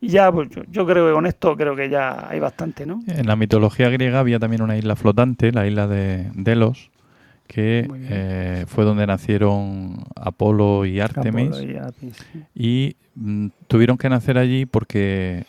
Y 0.04 0.08
ya, 0.08 0.30
pues 0.30 0.50
yo, 0.50 0.62
yo 0.70 0.86
creo 0.86 1.06
que 1.06 1.14
con 1.14 1.24
esto 1.24 1.56
creo 1.56 1.74
que 1.74 1.88
ya 1.88 2.28
hay 2.28 2.38
bastante, 2.38 2.84
¿no? 2.84 3.02
En 3.06 3.26
la 3.26 3.36
mitología 3.36 3.88
griega 3.88 4.20
había 4.20 4.38
también 4.38 4.60
una 4.60 4.76
isla 4.76 4.96
flotante, 4.96 5.50
la 5.50 5.66
isla 5.66 5.86
de 5.86 6.30
Delos, 6.34 6.90
que 7.46 7.88
eh, 8.10 8.66
fue 8.68 8.84
donde 8.84 9.06
nacieron 9.06 10.04
Apolo 10.14 10.84
y 10.84 11.00
Artemis. 11.00 11.48
Apolo 11.48 11.72
y 11.72 11.76
Artemis, 11.76 12.16
sí. 12.16 12.42
y 12.54 12.96
mm, 13.14 13.46
tuvieron 13.66 13.96
que 13.96 14.10
nacer 14.10 14.36
allí 14.36 14.66
porque 14.66 15.44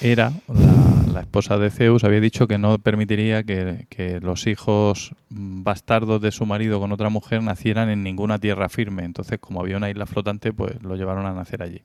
Hera, 0.00 0.30
la, 0.46 1.12
la 1.12 1.20
esposa 1.22 1.58
de 1.58 1.70
Zeus, 1.70 2.04
había 2.04 2.20
dicho 2.20 2.46
que 2.46 2.58
no 2.58 2.78
permitiría 2.78 3.42
que, 3.42 3.86
que 3.88 4.20
los 4.20 4.46
hijos 4.46 5.16
mm, 5.30 5.64
bastardos 5.64 6.22
de 6.22 6.30
su 6.30 6.46
marido 6.46 6.78
con 6.78 6.92
otra 6.92 7.08
mujer 7.08 7.42
nacieran 7.42 7.90
en 7.90 8.04
ninguna 8.04 8.38
tierra 8.38 8.68
firme. 8.68 9.04
Entonces, 9.04 9.40
como 9.40 9.60
había 9.60 9.78
una 9.78 9.90
isla 9.90 10.06
flotante, 10.06 10.52
pues 10.52 10.80
lo 10.84 10.94
llevaron 10.94 11.26
a 11.26 11.32
nacer 11.32 11.64
allí. 11.64 11.82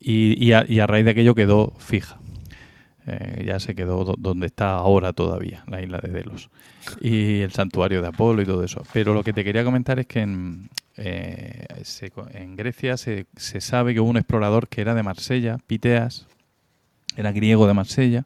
Y, 0.00 0.42
y 0.44 0.52
a, 0.52 0.64
y 0.68 0.80
a 0.80 0.86
raíz 0.86 1.04
de 1.04 1.10
aquello 1.12 1.34
quedó 1.34 1.72
fija. 1.78 2.18
Eh, 3.06 3.44
ya 3.46 3.58
se 3.58 3.74
quedó 3.74 4.04
do- 4.04 4.16
donde 4.18 4.46
está 4.46 4.72
ahora 4.72 5.12
todavía, 5.14 5.64
la 5.66 5.80
isla 5.82 5.98
de 5.98 6.10
Delos. 6.10 6.50
Y 7.00 7.40
el 7.40 7.52
santuario 7.52 8.02
de 8.02 8.08
Apolo 8.08 8.42
y 8.42 8.44
todo 8.44 8.62
eso. 8.62 8.82
Pero 8.92 9.14
lo 9.14 9.24
que 9.24 9.32
te 9.32 9.44
quería 9.44 9.64
comentar 9.64 9.98
es 9.98 10.06
que 10.06 10.20
en, 10.20 10.68
eh, 10.96 11.64
se 11.82 12.12
en 12.32 12.54
Grecia 12.54 12.96
se, 12.98 13.26
se 13.34 13.60
sabe 13.60 13.94
que 13.94 14.00
hubo 14.00 14.10
un 14.10 14.18
explorador 14.18 14.68
que 14.68 14.82
era 14.82 14.94
de 14.94 15.02
Marsella, 15.02 15.56
Piteas, 15.66 16.26
era 17.16 17.32
griego 17.32 17.66
de 17.66 17.74
Marsella, 17.74 18.24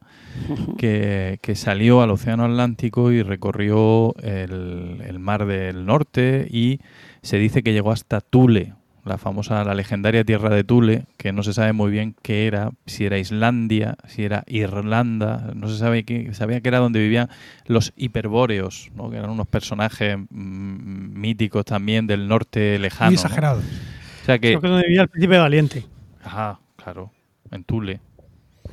que, 0.77 1.39
que 1.41 1.55
salió 1.55 2.03
al 2.03 2.11
Océano 2.11 2.45
Atlántico 2.45 3.11
y 3.13 3.23
recorrió 3.23 4.15
el, 4.17 5.01
el 5.07 5.19
Mar 5.19 5.47
del 5.47 5.87
Norte 5.87 6.47
y 6.51 6.81
se 7.23 7.39
dice 7.39 7.63
que 7.63 7.73
llegó 7.73 7.91
hasta 7.93 8.21
Tule, 8.21 8.75
la 9.05 9.19
famosa, 9.19 9.65
la 9.65 9.75
legendaria 9.75 10.25
tierra 10.25 10.51
de 10.51 10.65
Tule, 10.65 11.07
que 11.17 11.33
no 11.33 11.43
se 11.43 11.53
sabe 11.53 11.73
muy 11.73 11.91
bien 11.91 12.15
qué 12.23 12.47
era, 12.47 12.71
si 12.87 13.05
era 13.05 13.19
Islandia, 13.19 13.97
si 14.07 14.25
era 14.25 14.45
Irlanda, 14.47 15.53
no 15.55 15.69
se 15.69 15.79
sabe 15.79 16.05
qué, 16.05 16.33
sabía 16.35 16.61
que 16.61 16.69
era 16.69 16.79
donde 16.79 17.01
vivían 17.01 17.29
los 17.67 17.93
hiperbóreos, 17.97 18.91
¿no? 18.95 19.11
que 19.11 19.17
eran 19.17 19.31
unos 19.31 19.49
personajes 19.49 20.17
mm, 20.19 21.19
míticos 21.19 21.65
también 21.65 22.07
del 22.07 22.29
norte 22.29 22.79
lejano. 22.79 23.11
Muy 23.11 23.17
¿no? 23.17 23.23
exagerado. 23.23 23.61
O 23.61 24.25
sea 24.25 24.39
que, 24.39 24.51
Creo 24.51 24.61
que 24.61 24.67
es 24.67 24.71
donde 24.71 24.87
vivía 24.87 25.03
el 25.03 25.09
príncipe 25.09 25.39
valiente, 25.39 25.85
ajá, 26.23 26.61
claro, 26.77 27.11
en 27.51 27.65
Tule. 27.65 28.01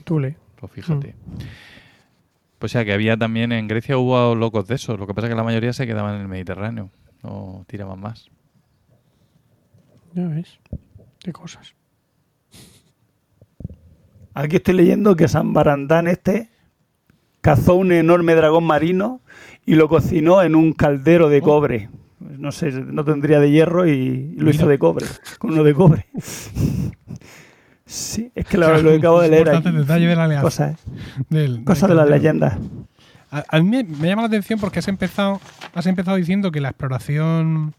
Tule. 0.04 0.38
Pues 0.60 0.72
fíjate. 0.74 1.16
Pues 2.60 2.72
o 2.72 2.74
sea 2.74 2.84
que 2.84 2.92
había 2.92 3.16
también 3.16 3.54
en 3.54 3.68
Grecia 3.68 3.98
hubo 3.98 4.36
locos 4.36 4.68
de 4.68 4.76
esos. 4.76 5.00
Lo 5.00 5.08
que 5.08 5.14
pasa 5.14 5.28
es 5.28 5.32
que 5.32 5.38
la 5.38 5.44
mayoría 5.44 5.72
se 5.72 5.88
quedaban 5.88 6.16
en 6.16 6.22
el 6.22 6.28
Mediterráneo. 6.28 6.90
No 7.24 7.64
tiraban 7.68 8.00
más. 8.00 8.30
Ya 10.14 10.27
ves. 10.27 10.60
Qué 11.19 11.31
cosas. 11.31 11.73
Aquí 14.34 14.57
estoy 14.57 14.76
leyendo 14.76 15.15
que 15.15 15.27
San 15.27 15.53
Barandán 15.53 16.07
este 16.07 16.49
cazó 17.41 17.76
un 17.76 17.91
enorme 17.91 18.36
dragón 18.36 18.64
marino 18.64 19.22
y 19.65 19.76
lo 19.76 19.88
cocinó 19.90 20.41
en 20.41 20.56
un 20.56 20.73
caldero 20.73 21.30
de 21.30 21.41
cobre. 21.41 21.90
No 22.19 22.52
sé, 22.52 22.72
no 22.72 23.03
tendría 23.06 23.40
de 23.40 23.52
hierro 23.52 23.88
y 23.88 24.34
lo 24.38 24.49
hizo 24.49 24.68
de 24.68 24.77
cobre, 24.77 25.06
con 25.40 25.52
uno 25.53 25.64
de 25.64 25.73
cobre. 25.73 26.06
Sí, 27.86 28.31
es 28.36 28.45
que 28.45 28.57
lo, 28.57 28.81
lo 28.81 28.94
acabo 28.94 29.22
de 29.22 29.30
leer. 29.30 29.48
Importante 29.48 29.69
aquí. 29.69 29.77
detalle 29.80 30.07
de 30.07 30.15
la. 30.15 30.41
Cosas, 30.41 30.76
¿eh? 30.76 30.91
Del- 31.30 31.64
Cosas 31.64 31.84
de 31.84 31.88
del 31.90 31.98
las 31.98 32.06
caldero. 32.10 32.18
leyendas. 32.18 32.57
A, 33.31 33.44
a 33.49 33.60
mí 33.61 33.69
me, 33.69 33.84
me 33.84 34.07
llama 34.07 34.23
la 34.23 34.27
atención 34.27 34.60
porque 34.60 34.80
has 34.80 34.88
empezado, 34.88 35.40
has 35.73 35.86
empezado 35.88 36.18
diciendo 36.18 36.52
que 36.52 36.61
la 36.61 36.69
exploración 36.69 37.73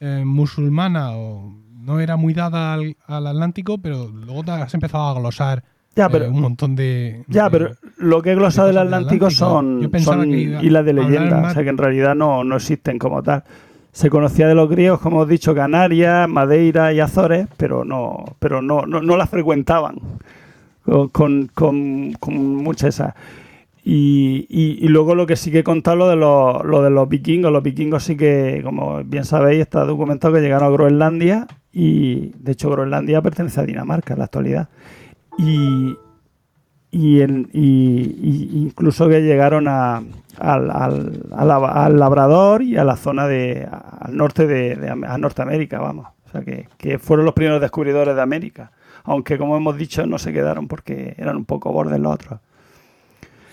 eh, 0.00 0.22
musulmana 0.26 1.12
o 1.16 1.56
no 1.86 2.00
era 2.00 2.16
muy 2.16 2.34
dada 2.34 2.74
al, 2.74 2.96
al 3.06 3.26
Atlántico, 3.28 3.78
pero 3.78 4.08
luego 4.08 4.42
te 4.44 4.50
has 4.50 4.74
empezado 4.74 5.06
a 5.08 5.18
glosar 5.20 5.62
Ya, 5.94 6.06
eh, 6.06 6.08
pero, 6.12 6.28
un 6.30 6.40
montón 6.40 6.74
de. 6.76 7.24
ya, 7.28 7.44
de- 7.44 7.50
pero 7.50 7.70
lo 7.96 8.20
que 8.20 8.32
he 8.32 8.34
glosado 8.34 8.68
de 8.68 8.74
del 8.74 8.82
Atlántico 8.82 9.26
Atlántico. 9.26 10.00
son, 10.00 10.24
islas 10.64 10.84
de 10.84 10.92
leyenda, 10.92 11.48
o 11.48 11.50
sea 11.54 11.62
que 11.62 11.68
en 11.70 11.78
realidad 11.78 12.14
no, 12.14 12.44
no 12.44 12.56
existen 12.56 12.98
como 12.98 13.22
tal. 13.22 13.44
Se 13.92 14.10
conocía 14.10 14.46
de 14.46 14.54
los 14.54 14.68
griegos, 14.68 15.00
como 15.00 15.16
hemos 15.16 15.28
dicho, 15.28 15.54
Canarias, 15.54 16.28
Madeira 16.28 16.92
y 16.92 17.00
Azores, 17.00 17.48
pero 17.56 17.82
no, 17.82 18.24
pero 18.38 18.60
no, 18.60 18.84
no, 18.84 19.00
no 19.00 19.16
las 19.16 19.30
frecuentaban 19.30 19.96
con, 20.84 21.08
con, 21.08 21.50
con, 21.54 22.12
con 22.20 22.34
mucha 22.56 22.88
esa. 22.88 23.14
Y, 23.88 24.46
y, 24.50 24.88
luego 24.88 25.14
lo 25.14 25.26
que 25.26 25.36
sí 25.36 25.52
que 25.52 25.60
he 25.60 25.64
lo 25.64 26.08
de 26.08 26.16
los, 26.16 26.64
lo 26.64 26.82
de 26.82 26.90
los 26.90 27.08
vikingos. 27.08 27.52
Los 27.52 27.62
vikingos 27.62 28.02
sí 28.02 28.16
que, 28.16 28.60
como 28.64 29.04
bien 29.04 29.24
sabéis, 29.24 29.60
está 29.60 29.84
documentado 29.84 30.34
que 30.34 30.40
llegaron 30.40 30.66
a 30.66 30.70
Groenlandia 30.72 31.46
y 31.72 32.32
de 32.40 32.50
hecho 32.52 32.68
Groenlandia 32.68 33.22
pertenece 33.22 33.60
a 33.60 33.64
Dinamarca 33.64 34.14
en 34.14 34.18
la 34.18 34.24
actualidad. 34.24 34.68
Y, 35.38 35.96
y, 36.90 37.22
incluso 38.64 39.08
que 39.08 39.22
llegaron 39.22 39.68
a, 39.68 40.02
al, 40.38 40.70
al- 40.70 41.22
al 41.32 41.96
Labrador 41.98 42.62
y 42.62 42.76
a 42.78 42.84
la 42.84 42.96
zona 42.96 43.28
de 43.28 43.68
al 44.00 44.16
norte 44.16 44.48
de, 44.48 44.74
de 44.76 44.90
a 44.90 45.18
Norteamérica, 45.18 45.78
vamos. 45.78 46.08
O 46.26 46.30
sea 46.30 46.40
que, 46.42 46.68
que 46.76 46.98
fueron 46.98 47.24
los 47.24 47.34
primeros 47.34 47.60
descubridores 47.60 48.16
de 48.16 48.22
América. 48.22 48.72
Aunque 49.04 49.38
como 49.38 49.56
hemos 49.56 49.76
dicho 49.76 50.04
no 50.06 50.18
se 50.18 50.32
quedaron 50.32 50.66
porque 50.66 51.14
eran 51.18 51.36
un 51.36 51.44
poco 51.44 51.72
bordes 51.72 52.00
los 52.00 52.12
otros. 52.14 52.40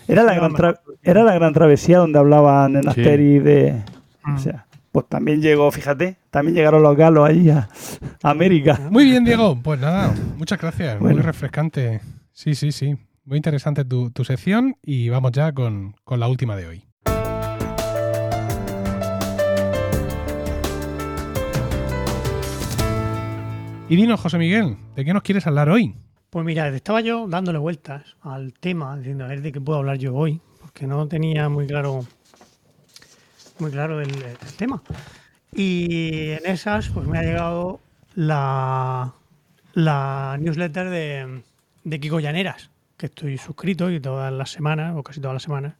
Era 0.08 0.24
la 0.24 0.34
Sí, 0.34 0.40
gran 0.40 0.52
tra- 0.54 0.80
era 1.04 1.24
la 1.24 1.34
gran 1.36 1.54
travesía 1.54 1.98
donde 2.00 2.20
hablaban 2.20 2.76
en 2.76 2.88
Asteri 2.88 3.40
de 3.40 3.82
Mm. 4.26 4.36
o 4.36 4.40
sea, 4.40 4.66
pues 4.92 5.08
también 5.10 5.42
llegó, 5.42 5.70
fíjate, 5.72 6.16
también 6.30 6.56
llegaron 6.56 6.82
los 6.84 6.96
galos 6.96 7.28
allí 7.28 7.50
a, 7.50 7.68
América. 8.24 8.80
Muy 8.90 9.06
bien, 9.06 9.26
Diego. 9.26 9.58
Pues 9.62 9.80
nada, 9.80 10.14
muchas 10.38 10.60
gracias. 10.60 11.00
Muy 11.02 11.14
refrescante. 11.14 12.00
Sí, 12.32 12.56
sí, 12.56 12.72
sí. 12.72 12.96
Muy 13.26 13.38
interesante 13.38 13.84
tu, 13.86 14.12
tu 14.12 14.24
sección 14.24 14.76
y 14.82 15.10
vamos 15.10 15.32
ya 15.32 15.52
con, 15.54 15.96
con 16.04 16.20
la 16.20 16.28
última 16.28 16.56
de 16.56 16.68
hoy. 16.68 16.86
Y 23.90 23.96
dinos, 23.96 24.20
José 24.20 24.38
Miguel, 24.38 24.78
¿de 24.96 25.06
qué 25.06 25.14
nos 25.14 25.24
quieres 25.24 25.46
hablar 25.46 25.70
hoy? 25.70 25.96
Pues 26.34 26.44
mira, 26.48 26.68
estaba 26.70 27.00
yo 27.02 27.28
dándole 27.28 27.60
vueltas 27.60 28.16
al 28.24 28.54
tema, 28.54 28.98
diciendo 28.98 29.26
a 29.26 29.28
ver 29.28 29.44
de 29.44 29.52
qué 29.52 29.62
puedo 29.62 29.78
hablar 29.78 30.00
yo 30.00 30.16
hoy, 30.16 30.42
porque 30.60 30.88
no 30.88 31.08
tenía 31.08 31.48
muy 31.48 31.68
claro 31.68 32.08
muy 33.60 33.70
claro 33.70 34.02
el, 34.02 34.10
el 34.10 34.54
tema. 34.58 34.82
Y 35.52 36.32
en 36.32 36.44
esas, 36.48 36.90
pues 36.90 37.06
me 37.06 37.20
ha 37.20 37.22
llegado 37.22 37.82
la, 38.16 39.14
newsletter 40.40 40.90
de, 41.84 42.00
Kiko 42.00 42.20
Llaneras, 42.20 42.72
que 42.98 43.06
estoy 43.06 43.38
suscrito 43.38 43.92
y 43.92 44.00
todas 44.00 44.34
las 44.34 44.50
semanas, 44.50 44.96
o 44.98 45.04
casi 45.04 45.22
todas 45.22 45.36
las 45.36 45.44
semanas, 45.44 45.76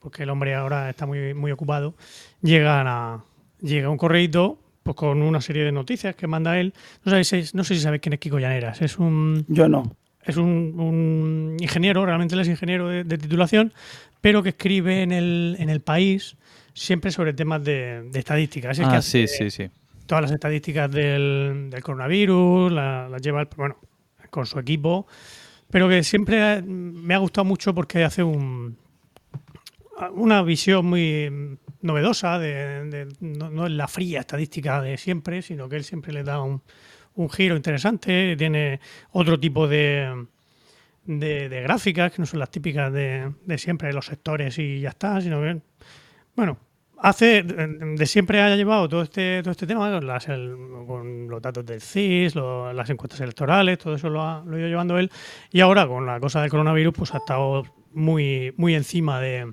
porque 0.00 0.22
el 0.22 0.30
hombre 0.30 0.54
ahora 0.54 0.88
está 0.88 1.04
muy, 1.04 1.34
muy 1.34 1.52
ocupado, 1.52 1.92
llegan 2.40 2.86
a, 2.86 3.24
llega 3.60 3.90
un 3.90 3.98
correíto 3.98 4.58
pues, 4.86 4.96
con 4.96 5.20
una 5.20 5.40
serie 5.42 5.64
de 5.64 5.72
noticias 5.72 6.14
que 6.16 6.26
manda 6.26 6.58
él. 6.58 6.72
No, 7.04 7.10
sabéis, 7.10 7.54
no 7.54 7.62
sé 7.64 7.74
si 7.74 7.80
sabéis 7.82 8.00
quién 8.00 8.14
es 8.14 8.18
Kiko 8.20 8.38
Llaneras. 8.38 8.80
Es 8.80 8.98
un, 8.98 9.44
Yo 9.48 9.68
no. 9.68 9.94
es 10.24 10.36
un, 10.38 10.78
un 10.80 11.56
ingeniero, 11.60 12.06
realmente 12.06 12.34
él 12.34 12.40
es 12.40 12.48
ingeniero 12.48 12.88
de, 12.88 13.04
de 13.04 13.18
titulación, 13.18 13.72
pero 14.20 14.42
que 14.42 14.50
escribe 14.50 15.02
en 15.02 15.12
el, 15.12 15.56
en 15.58 15.68
el 15.68 15.80
país 15.80 16.36
siempre 16.72 17.10
sobre 17.10 17.32
temas 17.34 17.62
de, 17.64 18.08
de 18.10 18.18
estadística. 18.18 18.70
Es 18.70 18.78
el 18.78 18.86
que 18.86 18.94
Ah, 18.94 18.98
hace 18.98 19.26
sí, 19.26 19.50
sí, 19.50 19.50
sí. 19.50 19.70
todas 20.06 20.22
las 20.22 20.30
estadísticas 20.30 20.90
del, 20.90 21.68
del 21.70 21.82
coronavirus, 21.82 22.70
la- 22.72 23.08
las 23.08 23.20
lleva, 23.20 23.46
bueno, 23.56 23.76
con 24.30 24.46
su 24.46 24.58
equipo, 24.58 25.06
pero 25.70 25.88
que 25.88 26.02
siempre 26.04 26.62
me 26.62 27.14
ha 27.14 27.18
gustado 27.18 27.44
mucho 27.44 27.74
porque 27.74 28.04
hace 28.04 28.22
un, 28.22 28.76
una 30.12 30.42
visión 30.42 30.86
muy 30.86 31.58
novedosa, 31.82 32.38
de, 32.38 33.08
no, 33.20 33.66
es 33.66 33.72
la 33.72 33.88
fría 33.88 34.20
estadística 34.20 34.80
de 34.80 34.96
siempre, 34.96 35.42
sino 35.42 35.68
que 35.68 35.76
él 35.76 35.84
siempre 35.84 36.12
le 36.12 36.22
da 36.24 36.40
un, 36.42 36.62
giro 37.30 37.56
interesante, 37.56 38.34
tiene 38.36 38.80
otro 39.12 39.38
tipo 39.40 39.66
de, 39.68 40.26
de, 41.04 41.48
gráficas 41.62 42.12
que 42.12 42.20
no 42.20 42.26
son 42.26 42.40
las 42.40 42.50
típicas 42.50 42.92
de, 42.92 43.32
de 43.44 43.58
siempre, 43.58 43.88
de 43.88 43.94
los 43.94 44.06
sectores 44.06 44.58
y 44.58 44.80
ya 44.80 44.90
está, 44.90 45.20
sino 45.20 45.40
que, 45.40 45.60
bueno, 46.34 46.58
hace, 46.98 47.42
de, 47.42 48.06
siempre 48.06 48.40
haya 48.42 48.56
llevado 48.56 48.88
todo 48.88 49.02
este, 49.02 49.40
todo 49.42 49.50
este 49.52 49.66
tema, 49.66 49.90
con, 49.92 50.06
las- 50.06 50.28
el- 50.28 50.56
con 50.86 51.28
los 51.28 51.40
datos 51.40 51.64
del 51.64 51.80
CIS, 51.80 52.34
lo- 52.34 52.72
las 52.72 52.90
encuestas 52.90 53.20
electorales, 53.20 53.78
todo 53.78 53.94
eso 53.94 54.08
lo 54.10 54.22
ha, 54.22 54.42
lo 54.44 54.56
ha 54.56 54.58
ido 54.58 54.68
llevando 54.68 54.98
él, 54.98 55.10
y 55.50 55.60
ahora 55.60 55.86
con 55.86 56.06
la 56.06 56.20
cosa 56.20 56.40
del 56.42 56.50
coronavirus, 56.50 56.92
pues 56.94 57.14
ha 57.14 57.18
estado 57.18 57.64
muy, 57.92 58.52
muy 58.56 58.74
encima 58.74 59.20
de, 59.20 59.52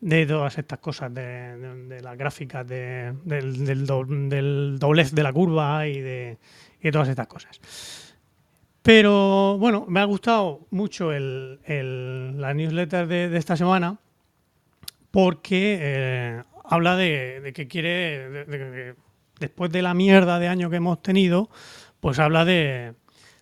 de 0.00 0.26
todas 0.26 0.56
estas 0.58 0.78
cosas, 0.78 1.12
de, 1.12 1.56
de- 1.88 2.00
las 2.00 2.16
gráficas, 2.16 2.66
de- 2.66 3.14
del, 3.24 3.64
del, 3.64 3.86
do- 3.86 4.04
del 4.04 4.78
doblez 4.78 5.12
de 5.12 5.22
la 5.22 5.32
curva 5.32 5.86
y 5.88 6.00
de, 6.00 6.38
y 6.80 6.90
todas 6.90 7.08
estas 7.08 7.26
cosas. 7.26 7.58
Pero 8.82 9.58
bueno, 9.58 9.84
me 9.88 10.00
ha 10.00 10.04
gustado 10.04 10.60
mucho 10.70 11.12
el, 11.12 11.58
el- 11.64 12.40
la 12.40 12.54
newsletter 12.54 13.06
de, 13.06 13.36
esta 13.36 13.56
semana 13.56 13.98
porque 15.10 15.78
eh, 15.80 16.42
habla 16.64 16.96
de, 16.96 17.52
que 17.54 17.66
quiere, 17.66 18.44
después 19.40 19.72
de 19.72 19.82
la 19.82 19.94
mierda 19.94 20.38
de 20.38 20.48
año 20.48 20.70
que 20.70 20.76
hemos 20.76 21.02
tenido, 21.02 21.50
pues 22.00 22.18
habla 22.18 22.44
de, 22.44 22.94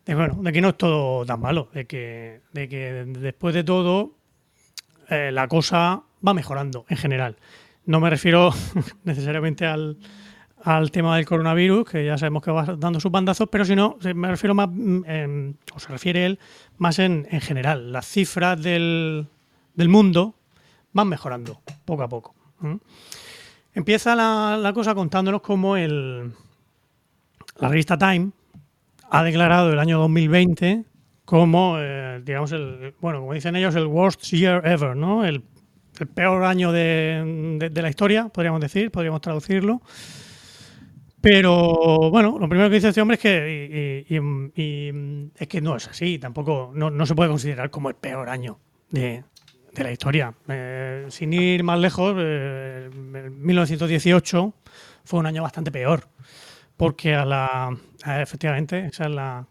de, 0.06 0.14
bueno, 0.14 0.38
de 0.42 0.52
que 0.52 0.60
no 0.60 0.70
es 0.70 0.78
todo 0.78 1.26
tan 1.26 1.40
malo, 1.40 1.68
de 1.74 1.86
que, 1.86 2.40
de 2.52 2.68
que 2.68 3.04
después 3.06 3.54
de 3.54 3.64
todo 3.64 4.12
eh, 5.10 5.30
la 5.32 5.48
cosa 5.48 6.02
va 6.26 6.34
mejorando 6.34 6.84
en 6.88 6.96
general. 6.96 7.36
No 7.84 8.00
me 8.00 8.10
refiero 8.10 8.50
necesariamente 9.04 9.66
al, 9.66 9.96
al 10.62 10.90
tema 10.90 11.16
del 11.16 11.24
coronavirus, 11.26 11.88
que 11.88 12.04
ya 12.04 12.18
sabemos 12.18 12.42
que 12.42 12.50
va 12.50 12.64
dando 12.78 12.98
sus 13.00 13.10
bandazos, 13.12 13.48
pero 13.50 13.64
sino 13.64 13.96
se- 14.00 14.14
me 14.14 14.28
refiero 14.28 14.54
más, 14.54 14.68
mm, 14.70 15.50
o 15.74 15.78
se 15.80 15.88
refiere 15.88 16.26
él 16.26 16.38
más 16.78 16.98
en, 16.98 17.26
en 17.30 17.40
general. 17.40 17.92
Las 17.92 18.06
cifras 18.06 18.60
del, 18.62 19.26
del 19.74 19.88
mundo 19.88 20.34
van 20.92 21.08
mejorando 21.08 21.60
poco 21.84 22.02
a 22.02 22.08
poco. 22.08 22.34
Empieza 23.74 24.16
la, 24.16 24.56
la 24.60 24.72
cosa 24.72 24.94
contándonos 24.94 25.42
cómo 25.42 25.76
el, 25.76 26.32
la 27.58 27.68
revista 27.68 27.98
Time 27.98 28.30
ha 29.10 29.22
declarado 29.22 29.72
el 29.72 29.78
año 29.78 29.98
2020 29.98 30.84
como, 31.26 31.76
eh, 31.78 32.22
digamos, 32.24 32.52
el, 32.52 32.94
bueno, 33.00 33.20
como 33.20 33.34
dicen 33.34 33.54
ellos, 33.56 33.74
el 33.74 33.86
worst 33.86 34.22
year 34.30 34.66
ever, 34.66 34.96
¿no? 34.96 35.24
El 36.04 36.08
peor 36.08 36.44
año 36.44 36.72
de, 36.72 37.56
de- 37.58 37.70
de 37.70 37.82
la 37.82 37.88
historia, 37.88 38.28
podríamos 38.28 38.60
decir, 38.60 38.90
podríamos 38.90 39.20
traducirlo. 39.20 39.80
Pero 41.20 42.10
bueno, 42.10 42.38
lo 42.38 42.48
primero 42.48 42.68
que 42.68 42.76
dice 42.76 42.88
este 42.88 43.00
hombre 43.00 43.16
es 43.16 43.20
que 43.20 44.04
y- 44.08 44.14
y- 44.16 44.52
y- 44.62 45.30
es 45.36 45.48
que 45.48 45.60
no 45.60 45.74
es 45.76 45.88
así, 45.88 46.18
tampoco 46.18 46.70
no, 46.74 46.90
no 46.90 47.04
se 47.06 47.14
puede 47.14 47.30
considerar 47.30 47.70
como 47.70 47.88
el 47.88 47.96
peor 47.96 48.28
año 48.28 48.60
de, 48.90 49.24
de 49.74 49.82
la 49.84 49.90
historia. 49.90 50.34
Eh, 50.48 51.06
sin 51.08 51.32
ir 51.32 51.64
más 51.64 51.80
lejos, 51.80 52.14
eh, 52.18 52.90
1918 52.94 54.54
fue 55.04 55.18
un 55.20 55.26
año 55.26 55.42
bastante 55.42 55.72
peor, 55.72 56.06
porque 56.76 57.14
a 57.14 57.24
la 57.24 57.76
a- 58.04 58.22
efectivamente 58.22 58.86
esa 58.86 59.04
es 59.06 59.10
la 59.10 59.46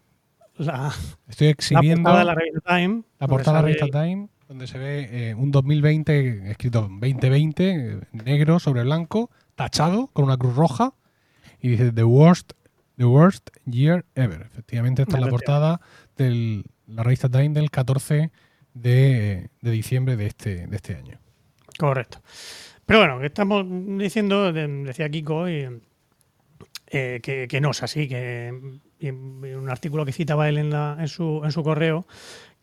la, 0.58 0.90
Estoy 1.28 1.48
la 1.48 1.50
exhibiendo 1.52 1.96
portada 2.04 2.18
de 2.20 2.24
la 2.24 2.34
revista 2.34 2.60
Time. 2.74 3.02
La 3.18 3.28
portada 3.28 3.56
de 3.58 3.62
la 3.62 3.66
revista 3.76 4.02
Time, 4.02 4.28
donde 4.48 4.66
se 4.66 4.78
ve 4.78 5.30
eh, 5.30 5.34
un 5.34 5.50
2020 5.50 6.50
escrito 6.50 6.82
2020, 6.82 7.70
eh, 7.70 8.00
negro 8.12 8.58
sobre 8.58 8.82
blanco, 8.84 9.30
tachado 9.54 10.08
con 10.12 10.24
una 10.24 10.36
cruz 10.36 10.54
roja, 10.56 10.94
y 11.60 11.70
dice 11.70 11.92
The 11.92 12.04
worst, 12.04 12.52
the 12.96 13.04
worst 13.06 13.48
year 13.64 14.04
ever. 14.14 14.42
Efectivamente, 14.42 15.02
esta 15.02 15.16
es 15.16 15.22
la 15.24 15.28
portada 15.30 15.80
de 16.16 16.62
la 16.86 17.02
revista 17.02 17.28
Time 17.28 17.50
del 17.50 17.70
14 17.70 18.30
de, 18.74 19.50
de 19.60 19.70
diciembre 19.70 20.16
de 20.16 20.26
este, 20.26 20.66
de 20.66 20.76
este 20.76 20.94
año. 20.96 21.18
Correcto. 21.78 22.20
Pero 22.84 23.00
bueno, 23.00 23.18
que 23.18 23.26
estamos 23.26 23.64
diciendo, 23.98 24.52
de- 24.52 24.68
decía 24.84 25.08
Kiko, 25.08 25.48
y, 25.48 25.66
eh, 26.88 27.20
que, 27.22 27.48
que 27.48 27.60
no 27.60 27.72
es 27.72 27.82
así, 27.82 28.06
que 28.06 28.48
en 29.00 29.56
un 29.56 29.68
artículo 29.68 30.04
que 30.06 30.12
citaba 30.12 30.48
él 30.48 30.56
en, 30.58 30.70
la- 30.70 30.96
en, 31.00 31.08
su, 31.08 31.42
en 31.44 31.50
su 31.52 31.62
correo, 31.64 32.06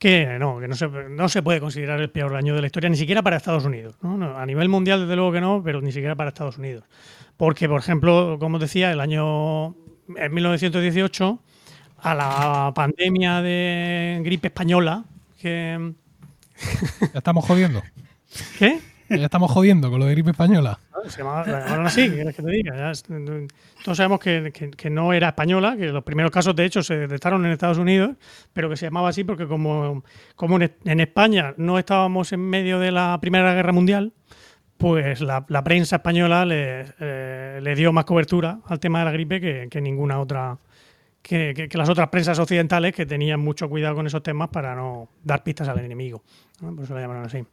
que 0.03 0.37
no, 0.37 0.59
que 0.59 0.67
no 0.67 0.75
se, 0.75 0.89
no 0.89 1.29
se 1.29 1.41
puede 1.41 1.61
considerar 1.61 2.01
el 2.01 2.09
peor 2.09 2.35
año 2.35 2.53
de 2.55 2.59
la 2.59 2.67
historia, 2.67 2.89
ni 2.89 2.97
siquiera 2.97 3.21
para 3.21 3.37
Estados 3.37 3.63
Unidos. 3.63 3.95
¿no? 4.01 4.17
No, 4.17 4.37
a 4.37 4.45
nivel 4.45 4.67
mundial, 4.67 4.99
desde 4.99 5.15
luego 5.15 5.31
que 5.31 5.39
no, 5.39 5.61
pero 5.63 5.79
ni 5.79 5.93
siquiera 5.93 6.13
para 6.13 6.27
Estados 6.27 6.57
Unidos. 6.57 6.83
Porque, 7.37 7.69
por 7.69 7.79
ejemplo, 7.79 8.35
como 8.37 8.59
decía, 8.59 8.91
el 8.91 8.99
año 8.99 9.77
en 10.17 10.33
1918, 10.33 11.39
a 11.99 12.15
la 12.15 12.73
pandemia 12.75 13.41
de 13.41 14.19
gripe 14.25 14.49
española, 14.49 15.05
que... 15.41 15.93
Ya 16.99 17.19
estamos 17.19 17.45
jodiendo. 17.45 17.81
¿Qué? 18.59 18.81
Ya 19.17 19.25
estamos 19.25 19.51
jodiendo 19.51 19.89
con 19.89 19.99
lo 19.99 20.05
de 20.05 20.13
gripe 20.13 20.31
española. 20.31 20.79
Se 21.07 21.19
llamaba, 21.19 21.41
así, 21.85 22.09
¿qué 22.09 22.15
quieres 22.15 22.35
que 22.35 22.41
te 22.41 22.49
diga? 22.49 22.91
Todos 23.83 23.97
sabemos 23.97 24.19
que, 24.19 24.89
no 24.89 25.11
era 25.11 25.29
española, 25.29 25.75
que 25.77 25.87
los 25.87 26.03
primeros 26.03 26.31
casos 26.31 26.55
de 26.55 26.65
hecho 26.65 26.81
se 26.81 26.95
detectaron 26.97 27.45
en 27.45 27.51
Estados 27.51 27.77
Unidos, 27.77 28.15
pero 28.53 28.69
que 28.69 28.77
se 28.77 28.85
llamaba 28.85 29.09
así 29.09 29.23
porque 29.23 29.45
como, 29.45 30.03
en, 30.85 30.99
España 30.99 31.53
no 31.57 31.77
estábamos 31.77 32.31
en 32.31 32.39
medio 32.39 32.79
de 32.79 32.91
la 32.91 33.17
Primera 33.19 33.53
Guerra 33.53 33.73
Mundial, 33.73 34.13
pues 34.77 35.21
la, 35.21 35.45
prensa 35.63 35.97
española 35.97 36.45
le, 36.45 36.85
eh, 36.99 37.59
le 37.61 37.75
dio 37.75 37.91
más 37.91 38.05
cobertura 38.05 38.59
al 38.65 38.79
tema 38.79 38.99
de 38.99 39.05
la 39.05 39.11
gripe 39.11 39.69
que, 39.69 39.81
ninguna 39.81 40.19
otra, 40.19 40.57
que, 41.21 41.69
las 41.73 41.89
otras 41.89 42.07
prensas 42.09 42.39
occidentales 42.39 42.93
que 42.93 43.05
tenían 43.05 43.41
mucho 43.41 43.67
cuidado 43.67 43.95
con 43.95 44.07
esos 44.07 44.23
temas 44.23 44.49
para 44.49 44.73
no 44.73 45.09
dar 45.21 45.43
pistas 45.43 45.67
al 45.67 45.79
enemigo. 45.79 46.23
Por 46.59 46.83
eso 46.83 46.93
la 46.93 47.01
llamaron 47.01 47.25
así. 47.25 47.43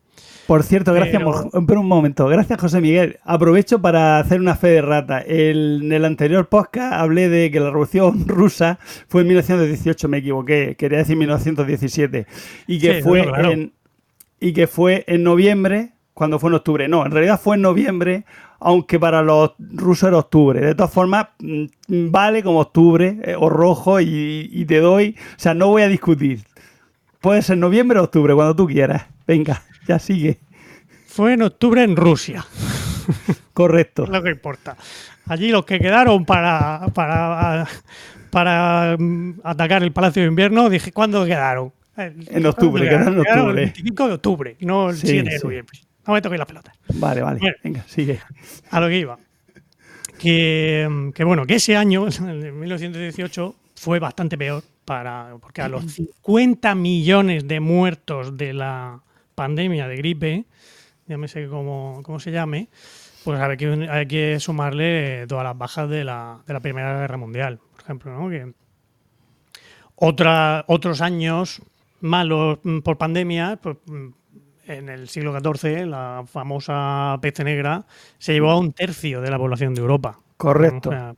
Por 0.46 0.64
cierto, 0.64 0.92
gracias, 0.92 1.22
Pero- 1.22 1.80
un 1.80 1.86
momento, 1.86 2.26
gracias 2.26 2.60
José 2.60 2.80
Miguel. 2.80 3.18
Aprovecho 3.24 3.80
para 3.80 4.18
hacer 4.18 4.40
una 4.40 4.56
fe 4.56 4.68
de 4.68 4.82
rata. 4.82 5.20
El- 5.20 5.82
en 5.84 5.92
el 5.92 6.04
anterior 6.04 6.48
podcast 6.48 6.92
hablé 6.94 7.28
de 7.28 7.50
que 7.52 7.60
la 7.60 7.66
revolución 7.70 8.24
rusa 8.26 8.78
fue 9.06 9.20
en 9.22 9.28
1918, 9.28 10.08
me 10.08 10.18
equivoqué, 10.18 10.74
quería 10.76 10.98
decir 10.98 11.16
1917, 11.16 12.26
y 12.66 12.78
que 12.80 12.96
Sí, 12.96 13.02
fue 13.02 13.22
claro, 13.24 13.50
en 13.52 13.72
y 14.40 14.52
que 14.52 14.66
fue 14.66 15.04
en 15.06 15.22
noviembre 15.22 15.90
cuando 16.14 16.38
fue 16.38 16.50
en 16.50 16.54
octubre. 16.56 16.88
No, 16.88 17.04
en 17.06 17.12
realidad 17.12 17.38
fue 17.40 17.56
en 17.56 17.62
noviembre, 17.62 18.24
aunque 18.58 18.98
para 18.98 19.22
los 19.22 19.52
rusos 19.58 20.08
era 20.08 20.18
octubre. 20.18 20.60
De 20.60 20.74
todas 20.74 20.92
formas, 20.92 21.28
mm, 21.38 21.64
vale 22.10 22.42
como 22.42 22.58
octubre 22.60 23.18
eh, 23.22 23.34
o 23.38 23.48
rojo 23.50 24.00
y, 24.00 24.48
y 24.52 24.64
te 24.64 24.80
doy, 24.80 25.14
o 25.36 25.38
sea, 25.40 25.54
no 25.54 25.68
voy 25.68 25.82
a 25.82 25.88
discutir. 25.88 26.40
Puede 27.20 27.42
ser 27.42 27.58
noviembre 27.58 27.98
o 27.98 28.04
octubre, 28.04 28.34
cuando 28.34 28.56
tú 28.56 28.66
quieras. 28.66 29.04
Venga, 29.26 29.62
ya 29.86 29.98
sigue. 29.98 30.38
Fue 31.06 31.34
en 31.34 31.42
octubre 31.42 31.82
en 31.82 31.96
Rusia. 31.96 32.44
Correcto. 33.52 34.04
es 34.04 34.08
lo 34.10 34.22
que 34.22 34.30
importa. 34.30 34.76
Allí 35.26 35.50
los 35.50 35.64
que 35.64 35.78
quedaron 35.78 36.24
para, 36.24 36.86
para, 36.94 37.66
para 38.30 38.96
mm, 38.98 39.40
atacar 39.44 39.82
el 39.82 39.92
Palacio 39.92 40.22
de 40.22 40.28
Invierno, 40.28 40.68
dije, 40.70 40.92
¿cuándo 40.92 41.24
quedaron? 41.26 41.72
El- 41.96 42.26
En 42.30 42.46
octubre, 42.46 42.88
¿cuándo 42.88 42.88
quedaron 42.88 43.14
en 43.14 43.20
octubre. 43.20 43.62
El 43.62 43.66
25 43.72 44.08
de 44.08 44.14
octubre, 44.14 44.56
no 44.60 44.90
el 44.90 44.96
Sí, 44.96 45.08
7 45.08 45.30
de 45.30 45.38
sí. 45.38 45.44
noviembre. 45.44 45.78
No 46.06 46.14
me 46.14 46.22
toquéis 46.22 46.38
las 46.38 46.48
pelotas. 46.48 46.74
Vale, 46.94 47.20
vale. 47.22 47.38
Bueno. 47.40 47.56
Venga, 47.62 47.84
sigue. 47.86 48.18
A 48.70 48.80
lo 48.80 48.88
que 48.88 48.98
iba. 48.98 49.18
Que, 50.18 50.86
mm, 50.90 51.10
que 51.10 51.24
bueno, 51.24 51.44
que 51.46 51.56
ese 51.56 51.76
año, 51.76 52.06
en 52.20 52.58
1918, 52.60 53.54
fue 53.76 53.98
bastante 53.98 54.36
peor 54.38 54.62
para 54.84 55.36
porque 55.40 55.62
a 55.62 55.68
los 55.68 55.92
50 55.92 56.74
millones 56.74 57.46
de 57.46 57.60
muertos 57.60 58.36
de 58.36 58.52
la 58.52 59.02
pandemia 59.34 59.88
de 59.88 59.96
gripe, 59.96 60.44
llámese 61.06 61.48
como, 61.48 62.00
como 62.02 62.20
se 62.20 62.30
llame, 62.30 62.68
pues 63.24 63.40
hay 63.40 63.56
que, 63.56 63.88
hay 63.90 64.06
que 64.06 64.40
sumarle 64.40 65.26
todas 65.26 65.44
las 65.44 65.56
bajas 65.56 65.88
de 65.88 66.04
la, 66.04 66.42
de 66.46 66.52
la 66.52 66.60
Primera 66.60 67.00
Guerra 67.00 67.16
Mundial, 67.16 67.58
por 67.72 67.82
ejemplo, 67.82 68.12
¿no? 68.12 68.30
Que 68.30 68.52
otra, 69.96 70.64
otros 70.66 71.00
años 71.02 71.62
malos 72.00 72.58
mm, 72.62 72.78
por 72.80 72.96
pandemia, 72.96 73.58
pues, 73.62 73.76
mm, 73.86 74.08
en 74.66 74.88
el 74.88 75.08
siglo 75.08 75.38
XIV, 75.38 75.86
la 75.86 76.24
famosa 76.26 77.18
peste 77.20 77.44
negra 77.44 77.84
se 78.18 78.32
llevó 78.32 78.50
a 78.50 78.58
un 78.58 78.72
tercio 78.72 79.20
de 79.20 79.30
la 79.30 79.38
población 79.38 79.74
de 79.74 79.80
Europa. 79.80 80.18
Correcto. 80.36 80.90
O 80.90 80.92
sea, 80.92 81.14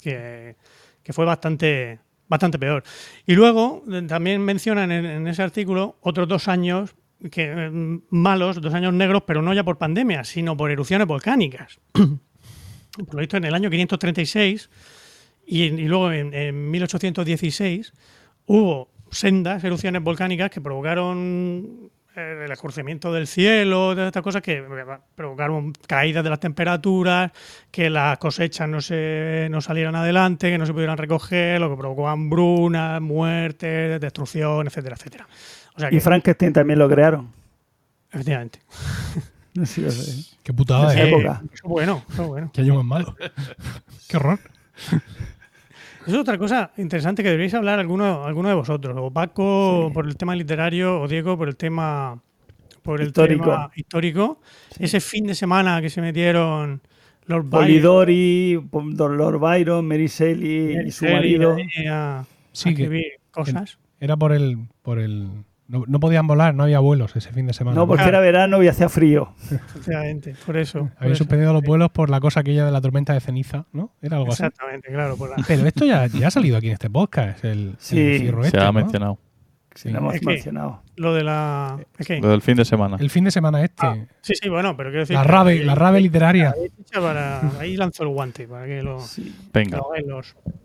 que, 0.00 0.56
que 1.02 1.12
fue 1.12 1.24
bastante, 1.24 2.00
bastante 2.28 2.58
peor. 2.58 2.82
Y 3.26 3.34
luego 3.34 3.84
eh, 3.90 4.02
también 4.02 4.42
mencionan 4.42 4.92
en, 4.92 5.04
en 5.04 5.28
ese 5.28 5.42
artículo 5.42 5.96
otros 6.00 6.28
dos 6.28 6.48
años 6.48 6.94
que, 7.30 7.52
eh, 7.52 8.00
malos, 8.10 8.60
dos 8.60 8.74
años 8.74 8.92
negros, 8.92 9.22
pero 9.26 9.42
no 9.42 9.54
ya 9.54 9.64
por 9.64 9.78
pandemia, 9.78 10.24
sino 10.24 10.56
por 10.56 10.70
erupciones 10.70 11.06
volcánicas. 11.06 11.78
por 11.92 13.14
lo 13.14 13.20
visto, 13.20 13.36
en 13.36 13.44
el 13.44 13.54
año 13.54 13.70
536 13.70 14.70
y, 15.46 15.62
y 15.62 15.88
luego 15.88 16.12
en, 16.12 16.34
en 16.34 16.70
1816 16.70 17.92
hubo 18.46 18.90
sendas 19.10 19.62
erupciones 19.64 20.02
volcánicas 20.02 20.50
que 20.50 20.60
provocaron 20.60 21.90
el 22.16 22.50
escurcimiento 22.50 23.12
del 23.12 23.26
cielo, 23.26 23.94
de 23.94 24.06
estas 24.06 24.22
cosas 24.22 24.42
que 24.42 24.64
provocaron 25.14 25.72
caídas 25.86 26.24
de 26.24 26.30
las 26.30 26.40
temperaturas, 26.40 27.30
que 27.70 27.90
las 27.90 28.18
cosechas 28.18 28.68
no 28.68 28.80
se 28.80 29.48
no 29.50 29.60
salieran 29.60 29.94
adelante, 29.96 30.50
que 30.50 30.58
no 30.58 30.66
se 30.66 30.72
pudieran 30.72 30.96
recoger, 30.96 31.60
lo 31.60 31.68
que 31.70 31.76
provocó 31.76 32.08
hambrunas, 32.08 33.00
muertes, 33.02 34.00
destrucción, 34.00 34.66
etcétera, 34.66 34.96
etcétera. 34.96 35.28
O 35.76 35.80
sea 35.80 35.90
que, 35.90 35.96
Y 35.96 36.00
Frankenstein 36.00 36.52
también 36.52 36.78
lo 36.78 36.88
crearon. 36.88 37.30
efectivamente. 38.10 38.60
Lo. 39.54 39.64
Qué 40.42 40.52
putada, 40.52 40.90
Sí. 40.92 40.98
¿eh? 41.00 41.08
época. 41.08 41.40
Eso 41.44 41.54
es 41.54 41.62
bueno, 41.62 42.02
eso 42.12 42.22
es 42.22 42.28
bueno. 42.28 42.50
Qué 42.52 42.60
año 42.60 42.74
más 42.74 42.84
malo. 42.84 43.16
Qué 44.06 44.16
horror. 44.18 44.38
Es 46.06 46.14
otra 46.14 46.38
cosa 46.38 46.70
interesante 46.76 47.22
que 47.22 47.28
deberíais 47.30 47.54
hablar 47.54 47.78
alguno, 47.78 48.24
alguno 48.24 48.48
de 48.48 48.54
vosotros. 48.54 48.96
O 49.00 49.10
Paco 49.10 49.90
por 49.92 50.06
el 50.06 50.16
tema 50.16 50.34
literario, 50.36 51.00
o 51.00 51.08
Diego 51.08 51.36
por 51.36 51.48
el 51.48 51.56
tema 51.56 52.20
por 52.82 53.00
el 53.00 53.08
Histórico. 53.08 53.44
tema 53.44 53.70
histórico. 53.74 54.40
Ese 54.78 55.00
fin 55.00 55.26
de 55.26 55.34
semana 55.34 55.80
que 55.82 55.90
se 55.90 56.00
metieron 56.00 56.80
los 57.26 57.44
Polidori, 57.46 58.60
Don 58.70 59.16
Lord 59.16 59.40
Byron, 59.40 59.84
Mary 59.86 60.06
Shelley 60.06 60.86
y 60.86 60.90
su 60.92 61.04
marido. 61.06 61.56
Sí, 61.56 61.86
a 61.88 62.24
que- 62.52 62.68
escribir 62.70 63.04
cosas. 63.32 63.78
Era 63.98 64.16
por 64.16 64.32
el. 64.32 64.58
por 64.82 64.98
el. 65.00 65.28
No, 65.68 65.82
no 65.88 65.98
podían 65.98 66.26
volar, 66.28 66.54
no 66.54 66.62
había 66.62 66.78
vuelos 66.78 67.16
ese 67.16 67.32
fin 67.32 67.46
de 67.46 67.52
semana. 67.52 67.74
No, 67.74 67.86
porque 67.88 68.04
Claro. 68.04 68.18
era 68.18 68.20
verano 68.24 68.62
y 68.62 68.68
hacía 68.68 68.88
frío. 68.88 69.34
Efectivamente, 69.50 70.36
por 70.46 70.56
eso. 70.56 70.78
por 70.80 70.92
Habían 70.98 71.12
eso. 71.12 71.18
suspendido 71.24 71.52
los 71.52 71.62
vuelos 71.62 71.90
por 71.90 72.08
la 72.08 72.20
cosa 72.20 72.40
aquella 72.40 72.64
de 72.64 72.70
la 72.70 72.80
tormenta 72.80 73.12
de 73.14 73.20
ceniza, 73.20 73.66
¿no? 73.72 73.92
Era 74.00 74.16
algo 74.18 74.28
así. 74.32 74.44
Exactamente, 74.44 74.92
claro. 74.92 75.16
Por 75.16 75.30
la- 75.30 75.36
Pero 75.46 75.66
esto 75.66 75.84
ya, 75.84 76.06
ya 76.06 76.28
ha 76.28 76.30
salido 76.30 76.56
aquí 76.56 76.68
en 76.68 76.74
este 76.74 76.88
podcast, 76.88 77.44
el, 77.44 77.74
Sí, 77.78 77.98
el 77.98 78.34
Se 78.42 78.46
este, 78.46 78.60
ha 78.60 78.66
¿no? 78.66 78.72
mencionado. 78.74 79.18
Lo 79.84 79.98
hemos 79.98 80.14
Es 80.14 80.20
que- 80.20 80.26
mencionado. 80.26 80.82
Lo 80.96 81.12
de 81.12 81.22
la. 81.24 81.78
Lo 82.22 82.28
del 82.30 82.40
fin 82.40 82.56
de 82.56 82.64
semana. 82.64 82.96
El 82.98 83.10
fin 83.10 83.24
de 83.24 83.30
semana 83.30 83.62
este. 83.62 83.84
Ah, 83.86 83.96
sí, 84.22 84.32
sí, 84.40 84.48
bueno, 84.48 84.74
pero 84.74 84.88
quiero 84.88 85.00
decir. 85.00 85.16
la 85.16 85.22
que 85.22 85.28
rave, 85.28 85.64
la 85.64 85.74
rave 85.74 86.00
literaria. 86.00 86.54
ahí 86.56 86.70
ficha 86.74 86.98
para- 87.00 87.42
ahí 87.60 87.76
lanzo 87.76 88.04
el 88.04 88.08
guante 88.10 88.48
para 88.48 88.64
que 88.64 88.82
lo. 88.82 89.00
Sí. 89.00 89.34
Venga, 89.52 89.76
lo 89.78 90.22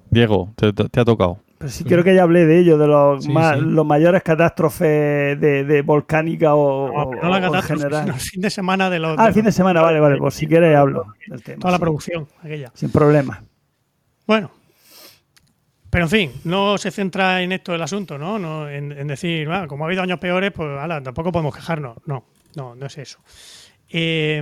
Diego, 0.09 0.53
te, 0.55 0.71
te 0.71 0.99
ha 0.99 1.03
tocado. 1.05 1.39
Pero 1.61 1.69
sí 1.69 1.83
quiero 1.83 2.03
que 2.03 2.15
ya 2.15 2.23
hablé 2.23 2.45
de 2.47 2.57
ello, 2.59 2.77
de 2.79 2.87
los, 2.87 3.23
Sí, 3.23 3.31
ma- 3.31 3.53
sí. 3.53 3.61
los 3.61 3.85
mayores 3.85 4.23
catástrofes 4.23 5.39
de, 5.39 5.63
de 5.63 5.81
volcánica 5.83 6.55
o, 6.55 6.87
No, 7.21 7.39
la 7.39 7.49
o 7.49 7.61
general. 7.61 8.07
el 8.07 8.13
fin 8.15 8.41
de 8.41 8.49
semana 8.49 8.89
de 8.89 8.97
los. 8.99 9.15
Ah, 9.19 9.27
el 9.27 9.33
fin 9.33 9.45
de 9.45 9.51
semana, 9.51 9.81
vale, 9.81 9.99
vale. 9.99 10.17
Pues 10.17 10.33
si 10.33 10.47
quieres 10.47 10.75
hablo 10.75 11.13
del 11.27 11.43
tema. 11.43 11.59
Toda 11.59 11.71
la 11.73 11.79
producción, 11.79 12.27
aquella. 12.43 12.71
Sin 12.73 12.91
problema. 12.91 13.43
Bueno. 14.25 14.49
Pero 15.91 16.05
en 16.05 16.09
fin, 16.09 16.31
no 16.45 16.77
se 16.77 16.89
centra 16.89 17.41
en 17.43 17.51
esto 17.51 17.75
el 17.75 17.81
asunto, 17.81 18.17
¿no? 18.17 18.39
no 18.39 18.67
en, 18.69 18.93
en 18.93 19.07
decir, 19.07 19.49
"Ah, 19.51 19.67
como 19.67 19.83
ha 19.83 19.87
habido 19.87 20.01
años 20.01 20.19
peores, 20.19 20.51
pues 20.51 20.69
ala, 20.79 21.03
tampoco 21.03 21.31
podemos 21.31 21.53
quejarnos. 21.53 21.97
No, 22.05 22.25
no, 22.55 22.75
no 22.75 22.85
es 22.85 22.97
eso. 22.97 23.19
Eh, 23.89 24.41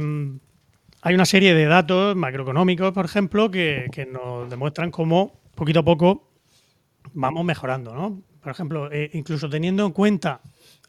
hay 1.02 1.16
una 1.16 1.26
serie 1.26 1.56
de 1.56 1.66
datos 1.66 2.16
macroeconómicos, 2.16 2.92
por 2.94 3.04
ejemplo, 3.06 3.50
que, 3.50 3.88
que 3.92 4.06
nos 4.06 4.48
demuestran 4.50 4.92
cómo 4.92 5.42
poquito 5.56 5.80
a 5.80 5.84
poco 5.84 6.29
vamos 7.14 7.46
mejorando, 7.46 7.94
¿no? 7.94 8.22
Por 8.42 8.52
ejemplo, 8.52 8.92
eh, 8.92 9.10
incluso 9.14 9.50
teniendo 9.50 9.86
en 9.86 9.92
cuenta 9.92 10.42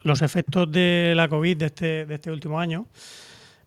los 0.03 0.23
efectos 0.23 0.71
de 0.71 1.13
la 1.17 1.29
COVID 1.29 1.57
de 1.57 1.67
este, 1.67 2.07
de 2.07 2.15
este 2.15 2.31
último 2.31 2.61
año, 2.61 2.87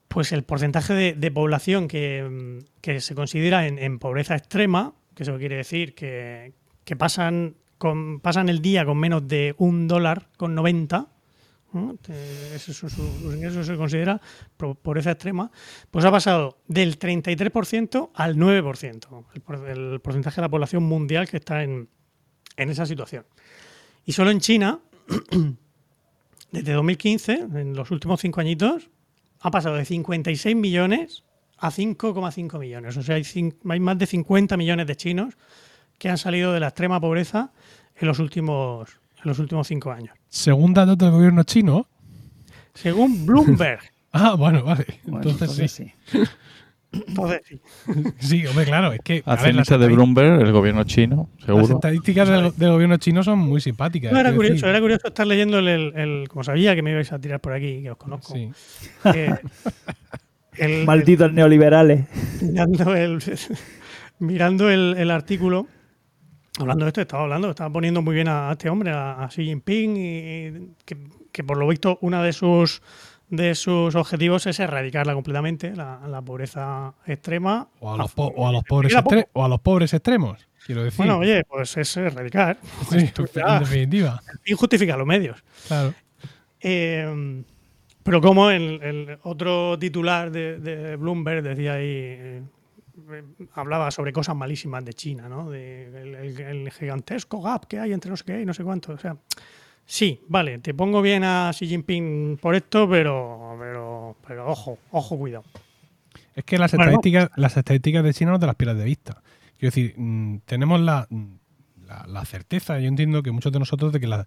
pues 0.08 0.32
el 0.32 0.44
porcentaje 0.44 1.16
de, 1.16 1.32
población 1.32 1.88
que, 1.88 2.60
que 2.82 3.02
se 3.02 3.16
considera 3.16 3.66
en, 3.66 4.00
pobreza 4.00 4.36
extrema, 4.36 4.94
que 5.16 5.24
eso 5.24 5.38
quiere 5.38 5.58
decir 5.58 5.96
que, 5.96 6.54
que 6.86 6.96
pasan, 6.96 7.56
con, 7.78 8.20
pasan 8.20 8.50
el 8.50 8.62
día 8.62 8.86
con 8.86 8.98
menos 8.98 9.28
de 9.28 9.56
un 9.58 9.88
dólar 9.88 10.30
con 10.38 10.54
90, 10.54 11.08
¿no? 11.74 11.98
Eso, 12.54 12.90
se 13.64 13.76
considera 13.76 14.22
pobreza 14.56 15.12
extrema, 15.12 15.50
pues 15.90 16.06
ha 16.06 16.12
pasado 16.12 16.60
del 16.68 17.00
33% 17.00 18.12
al 18.14 18.38
9%, 18.38 19.26
el, 19.34 19.94
el 19.94 20.00
porcentaje 20.00 20.36
de 20.36 20.42
la 20.44 20.50
población 20.50 20.84
mundial 20.84 21.28
que 21.28 21.38
está 21.38 21.64
en, 21.64 21.90
en 22.58 22.70
esa 22.70 22.86
situación. 22.86 23.26
Y 24.06 24.12
solo 24.14 24.32
en 24.32 24.40
China, 24.40 24.80
desde 26.52 26.74
2015, 26.74 27.34
en 27.34 27.76
los 27.76 27.92
últimos 27.92 28.22
cinco 28.22 28.42
añitos, 28.42 28.90
ha 29.40 29.52
pasado 29.52 29.76
de 29.76 29.86
56 29.86 30.56
millones 30.56 31.24
a 31.58 31.70
5,5 31.72 32.60
millones. 32.60 32.98
O 32.98 33.04
sea, 33.04 33.16
hay, 33.16 33.24
hay 33.70 33.80
más 33.80 33.98
de 33.98 34.06
50 34.06 34.58
millones 34.58 34.88
de 34.88 34.96
chinos 34.96 35.36
que 35.98 36.10
han 36.10 36.18
salido 36.18 36.54
de 36.54 36.60
la 36.60 36.68
extrema 36.68 37.00
pobreza 37.00 37.52
en 37.96 38.08
los 38.08 38.20
últimos, 38.20 38.90
en 39.18 39.24
los 39.30 39.40
últimos 39.40 39.68
cinco 39.68 39.92
años. 39.92 40.18
Según 40.30 40.74
datos 40.74 40.98
del 40.98 41.12
gobierno 41.12 41.44
chino. 41.44 41.88
Según 42.74 43.26
Bloomberg. 43.26 43.82
Ah, 44.16 44.36
bueno, 44.36 44.64
vale. 44.64 44.86
Bueno, 45.06 45.28
entonces, 45.32 45.72
sí. 45.72 45.92
Entonces, 47.07 47.41
sí. 47.48 47.60
Sí, 48.20 48.45
hombre, 48.48 48.65
claro. 48.65 48.94
Es 48.94 48.99
que. 49.03 49.24
a 49.26 49.36
ver, 49.36 49.56
las 49.56 49.68
de 49.68 49.88
Bloomberg, 49.88 50.41
el 50.41 50.52
gobierno 50.52 50.84
chino, 50.84 51.30
Las 51.40 51.45
seguro. 51.48 51.76
estadísticas 51.76 52.30
del, 52.30 52.52
del 52.56 52.72
gobierno 52.72 52.98
chino 52.98 53.24
son 53.24 53.40
muy 53.40 53.60
simpáticas. 53.61 54.11
No, 54.14 54.20
era 54.20 54.32
curioso, 54.34 54.53
decir. 54.53 54.70
era 54.70 54.80
curioso 54.80 55.07
estar 55.07 55.26
leyendo 55.28 55.57
el, 55.60 55.68
el- 55.68 55.94
el- 55.95 56.28
Como 56.30 56.44
sabía 56.44 56.76
que 56.76 56.82
me 56.82 56.91
ibais 56.91 57.11
a 57.11 57.20
tirar 57.20 57.40
por 57.40 57.53
aquí, 57.53 57.82
que 57.82 57.91
os 57.91 57.98
conozco. 57.98 58.34
Sí. 58.34 58.49
eh, 59.15 59.34
el- 60.57 60.86
Malditos 60.86 61.34
neoliberales. 61.34 62.06
mirando 62.41 62.95
el, 62.95 63.20
mirando 64.20 64.70
el, 64.70 64.95
el 64.98 65.11
artículo, 65.11 65.68
hablando 66.60 66.86
de 66.86 66.90
esto, 66.90 67.02
estaba 67.02 67.24
hablando, 67.24 67.49
estaba 67.49 67.72
poniendo 67.72 68.02
muy 68.02 68.14
bien 68.15 68.28
a, 68.28 68.49
a 68.49 68.52
este 68.53 68.70
hombre, 68.70 68.91
a, 68.91 69.24
a 69.24 69.28
Xi 69.30 69.45
Jinping, 69.45 69.98
y 69.98 70.76
que, 70.86 70.98
que 71.32 71.44
por 71.44 71.57
lo 71.57 71.68
visto 71.68 71.98
uno 72.02 72.22
de 72.22 72.34
sus 72.34 72.82
de 73.35 73.55
sus 73.55 73.95
objetivos 73.95 74.45
es 74.45 74.60
erradicarla 74.60 75.14
completamente, 75.15 75.76
la, 75.76 76.01
la 76.07 76.22
pobreza 76.22 76.93
extrema. 77.07 77.68
O 77.80 77.91
a 77.93 77.97
los, 77.97 78.11
po- 78.14 78.31
o 78.35 78.47
a 78.47 78.51
los 78.51 78.64
pobres 78.64 78.93
extre- 78.93 79.27
o 79.34 79.43
a 79.43 79.47
los 79.47 79.60
pobres 79.60 79.91
extremos, 79.93 80.47
quiero 80.65 80.84
decir. 80.84 80.97
Bueno, 80.97 81.18
oye, 81.18 81.43
pues 81.45 81.76
es 81.77 81.97
erradicar. 81.97 82.57
Sí, 82.89 82.97
en 83.35 83.60
definitiva. 83.60 84.22
el 84.31 84.39
fin 84.39 84.55
justifica 84.55 84.95
los 84.97 85.07
medios. 85.07 85.43
Claro. 85.68 85.93
Eh, 86.61 87.43
pero 88.03 88.22
como 88.22 88.49
el, 88.51 88.81
el 88.84 89.18
otro 89.23 89.80
titular 89.80 90.30
de, 90.31 90.60
de 90.60 90.95
Bloomberg 90.95 91.41
decía 91.41 91.73
ahí, 91.73 91.88
eh, 91.89 92.43
hablaba 93.53 93.89
sobre 93.91 94.14
cosas 94.14 94.35
malísimas 94.35 94.85
de 94.85 94.93
China, 94.93 95.27
¿no? 95.27 95.49
De 95.49 95.85
el 96.51 96.72
gigantesco 96.72 97.41
gap 97.41 97.65
que 97.65 97.80
hay 97.80 97.93
entre 97.93 98.11
no 98.11 98.18
sé 98.18 98.26
qué 98.26 98.41
y 98.41 98.45
no 98.45 98.53
sé 98.53 98.64
cuánto. 98.64 98.93
O 98.93 98.97
sea, 98.99 99.15
sí, 99.85 100.19
vale, 100.27 100.60
te 100.60 100.73
pongo 100.73 101.01
bien 101.01 101.23
a 101.23 101.51
Xi 101.53 101.68
Jinping 101.68 102.38
por 102.41 102.55
esto, 102.55 102.89
pero, 102.89 103.55
pero, 103.60 104.15
pero 104.27 104.47
ojo, 104.47 104.77
ojo, 104.91 105.18
cuidado. 105.18 105.43
Es 106.35 106.43
que 106.45 106.57
las 106.57 106.72
Bueno. 106.72 106.85
estadísticas, 106.91 107.30
las 107.35 107.57
estadísticas 107.57 108.03
de 108.03 108.14
China 108.14 108.31
no 108.31 108.39
te 108.39 108.47
las 108.47 108.55
pierdas 108.55 108.77
de 108.77 108.85
vista. 108.85 109.22
Quiero 109.60 109.68
decir, 109.76 109.93
mm, 109.97 110.38
tenemos 110.45 110.80
la, 110.81 111.05
mm, 111.10 111.26
la, 111.85 112.05
la 112.07 112.26
certeza, 112.26 112.80
yo 112.80 112.88
entiendo 112.88 113.22
que 113.22 113.31
muchos 113.31 113.51
de 113.51 113.60
nosotros, 113.60 113.93
de 113.93 113.99
que 113.99 114.07
la- 114.07 114.26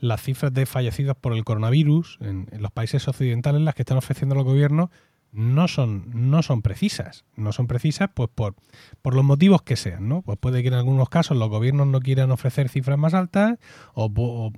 las 0.00 0.22
cifras 0.22 0.54
de 0.54 0.66
fallecidos 0.66 1.16
por 1.16 1.32
el 1.34 1.44
coronavirus 1.44 2.18
en, 2.20 2.46
en 2.52 2.62
los 2.62 2.70
países 2.70 3.08
occidentales, 3.08 3.60
las 3.62 3.74
que 3.74 3.82
están 3.82 3.96
ofreciendo 3.98 4.34
los 4.36 4.44
gobiernos, 4.44 4.90
no 5.32 5.68
son, 5.68 6.04
no 6.14 6.42
son 6.42 6.62
precisas. 6.62 7.24
No 7.36 7.52
son 7.52 7.66
precisas 7.66 8.10
pues 8.12 8.28
por, 8.34 8.54
por 9.02 9.14
los 9.14 9.24
motivos 9.24 9.62
que 9.62 9.76
sean, 9.76 10.08
¿no? 10.08 10.22
Pues 10.22 10.38
puede 10.38 10.62
que 10.62 10.68
en 10.68 10.74
algunos 10.74 11.08
casos 11.08 11.36
los 11.36 11.48
gobiernos 11.48 11.86
no 11.86 12.00
quieran 12.00 12.30
ofrecer 12.30 12.68
cifras 12.68 12.98
más 12.98 13.14
altas 13.14 13.58
o, 13.94 14.52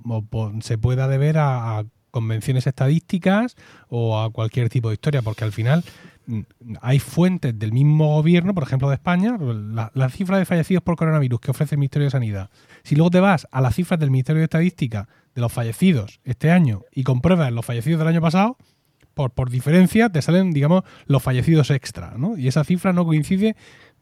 se 0.61 0.77
pueda 0.77 1.07
deber 1.07 1.37
a, 1.37 1.79
a 1.79 1.85
convenciones 2.11 2.67
estadísticas 2.67 3.55
o 3.89 4.19
a 4.19 4.29
cualquier 4.31 4.69
tipo 4.69 4.89
de 4.89 4.95
historia, 4.95 5.21
porque 5.21 5.43
al 5.43 5.51
final 5.51 5.83
mm, 6.27 6.41
hay 6.81 6.99
fuentes 6.99 7.57
del 7.57 7.71
mismo 7.71 8.15
gobierno, 8.15 8.53
por 8.53 8.63
ejemplo 8.63 8.89
de 8.89 8.95
España, 8.95 9.37
la, 9.39 9.91
la 9.93 10.09
cifra 10.09 10.37
de 10.37 10.45
fallecidos 10.45 10.83
por 10.83 10.95
coronavirus 10.95 11.39
que 11.39 11.51
ofrece 11.51 11.75
el 11.75 11.79
Ministerio 11.79 12.05
de 12.05 12.11
Sanidad. 12.11 12.49
Si 12.83 12.95
luego 12.95 13.09
te 13.09 13.19
vas 13.19 13.47
a 13.51 13.61
las 13.61 13.75
cifras 13.75 13.99
del 13.99 14.11
Ministerio 14.11 14.39
de 14.39 14.45
Estadística 14.45 15.07
de 15.33 15.41
los 15.41 15.51
fallecidos 15.51 16.19
este 16.23 16.51
año 16.51 16.83
y 16.91 17.03
compruebas 17.03 17.51
los 17.51 17.65
fallecidos 17.65 17.99
del 17.99 18.09
año 18.09 18.21
pasado, 18.21 18.57
por, 19.13 19.31
por 19.31 19.49
diferencia 19.49 20.09
te 20.09 20.21
salen, 20.21 20.51
digamos, 20.51 20.83
los 21.05 21.21
fallecidos 21.21 21.69
extra, 21.71 22.13
¿no? 22.17 22.37
Y 22.37 22.47
esa 22.47 22.63
cifra 22.63 22.93
no 22.93 23.05
coincide. 23.05 23.55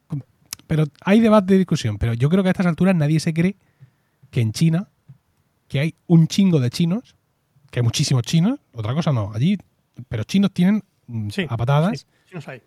con- 0.07 0.23
Pero 0.67 0.85
hay 1.01 1.19
debate 1.19 1.53
de 1.53 1.59
discusión, 1.59 1.97
pero 1.97 2.13
yo 2.13 2.29
creo 2.29 2.43
que 2.43 2.49
a 2.49 2.51
estas 2.51 2.65
alturas 2.67 2.95
nadie 2.95 3.19
se 3.19 3.33
cree 3.33 3.55
que 4.29 4.41
en 4.41 4.51
China, 4.51 4.89
que 5.67 5.79
hay 5.79 5.95
un 6.07 6.27
chingo 6.27 6.59
de 6.59 6.69
chinos, 6.69 7.15
que 7.71 7.79
hay 7.79 7.83
muchísimos 7.83 8.23
chinos, 8.23 8.59
otra 8.73 8.93
cosa 8.93 9.11
no, 9.11 9.31
allí, 9.33 9.57
pero 10.07 10.23
chinos 10.23 10.51
tienen 10.51 10.83
mm, 11.07 11.29
Sí, 11.29 11.45
a 11.49 11.57
patadas 11.57 12.05
sí, 12.29 12.37
hay. 12.47 12.61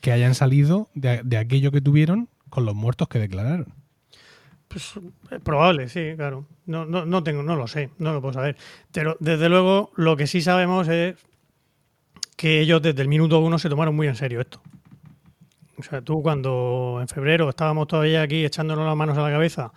que 0.00 0.12
hayan 0.12 0.34
salido 0.34 0.88
de, 0.94 1.22
de 1.24 1.36
aquello 1.38 1.70
que 1.70 1.80
tuvieron 1.80 2.28
con 2.50 2.64
los 2.66 2.74
muertos 2.74 3.08
que 3.08 3.18
declararon. 3.18 3.72
Pues, 4.68 4.94
es 5.30 5.40
probable, 5.40 5.88
sí, 5.90 6.12
claro. 6.16 6.46
No, 6.64 6.86
no, 6.86 7.04
no 7.04 7.22
tengo, 7.22 7.42
no 7.42 7.56
lo 7.56 7.66
sé, 7.66 7.90
no 7.98 8.14
lo 8.14 8.22
puedo 8.22 8.32
saber. 8.34 8.56
Pero 8.90 9.16
desde 9.20 9.50
luego, 9.50 9.90
lo 9.96 10.16
que 10.16 10.26
sí 10.26 10.40
sabemos 10.40 10.88
es 10.88 11.16
que 12.42 12.60
ellos 12.60 12.82
desde 12.82 13.02
el 13.02 13.08
minuto 13.08 13.38
uno 13.38 13.56
se 13.58 13.68
tomaron 13.68 13.94
muy 13.94 14.08
en 14.08 14.16
serio 14.16 14.40
esto. 14.40 14.60
O 15.78 15.82
sea, 15.84 16.00
tú 16.02 16.22
cuando 16.22 16.98
en 17.00 17.06
febrero 17.06 17.48
estábamos 17.48 17.86
todavía 17.86 18.22
aquí 18.22 18.44
echándonos 18.44 18.84
las 18.84 18.96
manos 18.96 19.16
a 19.16 19.22
la 19.22 19.30
cabeza 19.30 19.72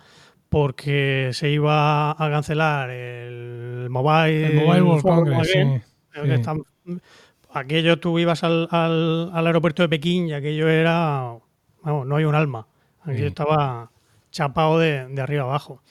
porque 0.48 1.30
se 1.32 1.48
iba 1.50 2.10
a 2.10 2.30
cancelar 2.30 2.90
el 2.90 3.88
Mobile, 3.90 4.46
El 4.46 4.54
Mobile 4.66 4.82
World 4.82 5.02
Congress, 5.02 5.50
Again, 5.54 5.82
sí, 6.12 6.42
sí. 6.86 6.98
aquello 7.52 7.98
tú 7.98 8.18
ibas 8.18 8.42
al, 8.44 8.68
al- 8.70 9.30
al 9.32 9.46
aeropuerto 9.46 9.82
de 9.82 9.88
Pekín 9.88 10.26
y 10.28 10.32
aquello 10.32 10.68
era, 10.68 11.34
vamos, 11.82 12.06
no 12.06 12.16
hay 12.16 12.24
un 12.24 12.34
alma. 12.34 12.66
Aquello 13.02 13.18
Sí. 13.18 13.26
estaba 13.26 13.90
chapado 14.30 14.78
de, 14.78 15.06
de 15.06 15.22
arriba 15.22 15.42
abajo. 15.44 15.82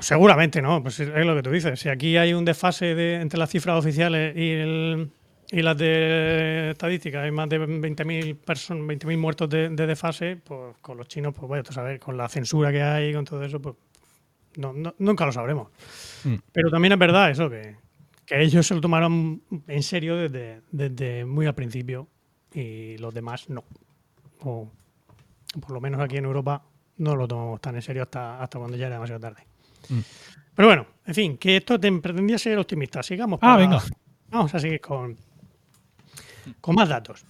Seguramente 0.00 0.60
no, 0.62 0.82
pues 0.82 1.00
es 1.00 1.08
lo 1.26 1.34
que 1.34 1.42
tú 1.42 1.50
dices. 1.50 1.78
Si 1.80 1.88
aquí 1.88 2.16
hay 2.16 2.32
un 2.34 2.44
desfase 2.44 2.94
de- 2.94 3.16
entre 3.20 3.38
las 3.38 3.50
cifras 3.50 3.78
oficiales 3.78 4.36
y, 4.36 4.50
el- 4.50 5.10
y 5.50 5.62
las 5.62 5.76
de 5.76 6.70
estadística, 6.70 7.22
hay 7.22 7.30
más 7.30 7.48
de 7.48 7.58
20.000 7.58 8.36
personas, 8.36 8.86
20.000 8.86 9.18
muertos 9.18 9.48
de, 9.50 9.68
de 9.68 9.86
desfase, 9.86 10.36
pues 10.36 10.76
con 10.80 10.96
los 10.96 11.08
chinos, 11.08 11.34
pues 11.34 11.48
vaya 11.48 11.62
a 11.68 11.72
saber, 11.72 12.00
con 12.00 12.16
la 12.16 12.28
censura 12.28 12.72
que 12.72 12.82
hay, 12.82 13.12
con 13.12 13.24
todo 13.24 13.42
eso, 13.44 13.60
pues 13.60 13.74
no- 14.56 14.72
no- 14.72 14.94
nunca 14.98 15.26
lo 15.26 15.32
sabremos. 15.32 15.68
Mm. 16.24 16.34
Pero 16.52 16.70
también 16.70 16.92
es 16.92 16.98
verdad 16.98 17.30
eso, 17.30 17.50
que, 17.50 17.76
que 18.26 18.42
ellos 18.42 18.66
se 18.66 18.74
lo 18.74 18.80
tomaron 18.80 19.42
en 19.68 19.82
serio 19.82 20.16
desde, 20.16 20.62
desde 20.70 21.24
muy 21.24 21.46
al 21.46 21.54
principio 21.54 22.08
y 22.54 22.96
los 22.98 23.12
demás 23.12 23.48
no. 23.50 23.64
O 24.44 24.68
por 25.60 25.70
lo 25.72 25.80
menos 25.80 26.00
aquí 26.00 26.16
en 26.16 26.24
Europa 26.24 26.62
no 26.96 27.14
lo 27.16 27.28
tomamos 27.28 27.60
tan 27.60 27.74
en 27.74 27.82
serio 27.82 28.02
hasta, 28.02 28.42
hasta 28.42 28.58
cuando 28.58 28.76
ya 28.76 28.86
era 28.86 28.96
demasiado 28.96 29.20
tarde. 29.20 29.42
Mm. 29.88 29.98
Pero 30.54 30.68
bueno, 30.68 30.86
en 31.06 31.14
fin, 31.14 31.38
que 31.38 31.56
esto 31.56 31.78
te 31.80 31.90
pretendía 31.92 32.38
ser 32.38 32.58
optimista. 32.58 33.02
Sigamos. 33.02 33.38
Ah, 33.38 33.40
para- 33.40 33.56
venga. 33.56 33.82
Vamos 34.30 34.54
a 34.54 34.58
seguir 34.58 34.80
con, 34.80 35.16
con 36.60 36.74
más 36.74 36.88
datos. 36.88 37.24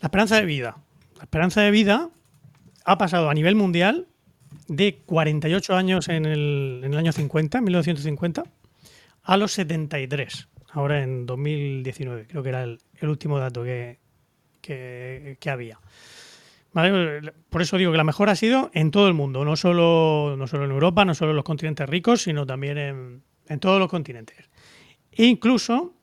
La 0.00 0.06
esperanza 0.06 0.36
de 0.36 0.44
vida. 0.46 0.76
La 1.16 1.22
esperanza 1.24 1.60
de 1.62 1.70
vida 1.70 2.10
ha 2.84 2.98
pasado 2.98 3.28
a 3.30 3.34
nivel 3.34 3.54
mundial 3.56 4.06
de 4.68 4.98
48 5.06 5.74
años 5.76 6.08
en 6.08 6.24
el, 6.26 6.80
en 6.84 6.92
el 6.92 6.98
año 6.98 7.12
50, 7.12 7.58
en 7.58 7.64
1950, 7.64 8.44
a 9.22 9.36
los 9.36 9.52
73, 9.52 10.48
ahora 10.72 11.02
en 11.02 11.26
2019. 11.26 12.26
Creo 12.28 12.42
que 12.42 12.48
era 12.50 12.62
el, 12.62 12.80
el 13.00 13.08
último 13.08 13.38
dato 13.38 13.64
que, 13.64 13.98
que, 14.60 15.36
que 15.40 15.50
había. 15.50 15.78
¿Vale? 16.76 17.32
Por 17.48 17.62
eso 17.62 17.78
digo 17.78 17.90
que 17.90 17.96
la 17.96 18.04
mejora 18.04 18.32
ha 18.32 18.36
sido 18.36 18.70
en 18.74 18.90
todo 18.90 19.08
el 19.08 19.14
mundo, 19.14 19.46
no 19.46 19.56
solo, 19.56 20.34
no 20.36 20.46
solo 20.46 20.66
en 20.66 20.72
Europa, 20.72 21.06
no 21.06 21.14
solo 21.14 21.30
en 21.30 21.36
los 21.36 21.44
continentes 21.46 21.88
ricos, 21.88 22.20
sino 22.20 22.44
también 22.44 23.22
en, 23.48 23.60
todos 23.60 23.78
los 23.80 23.88
continentes. 23.88 24.50
E 25.10 25.24
incluso, 25.24 25.94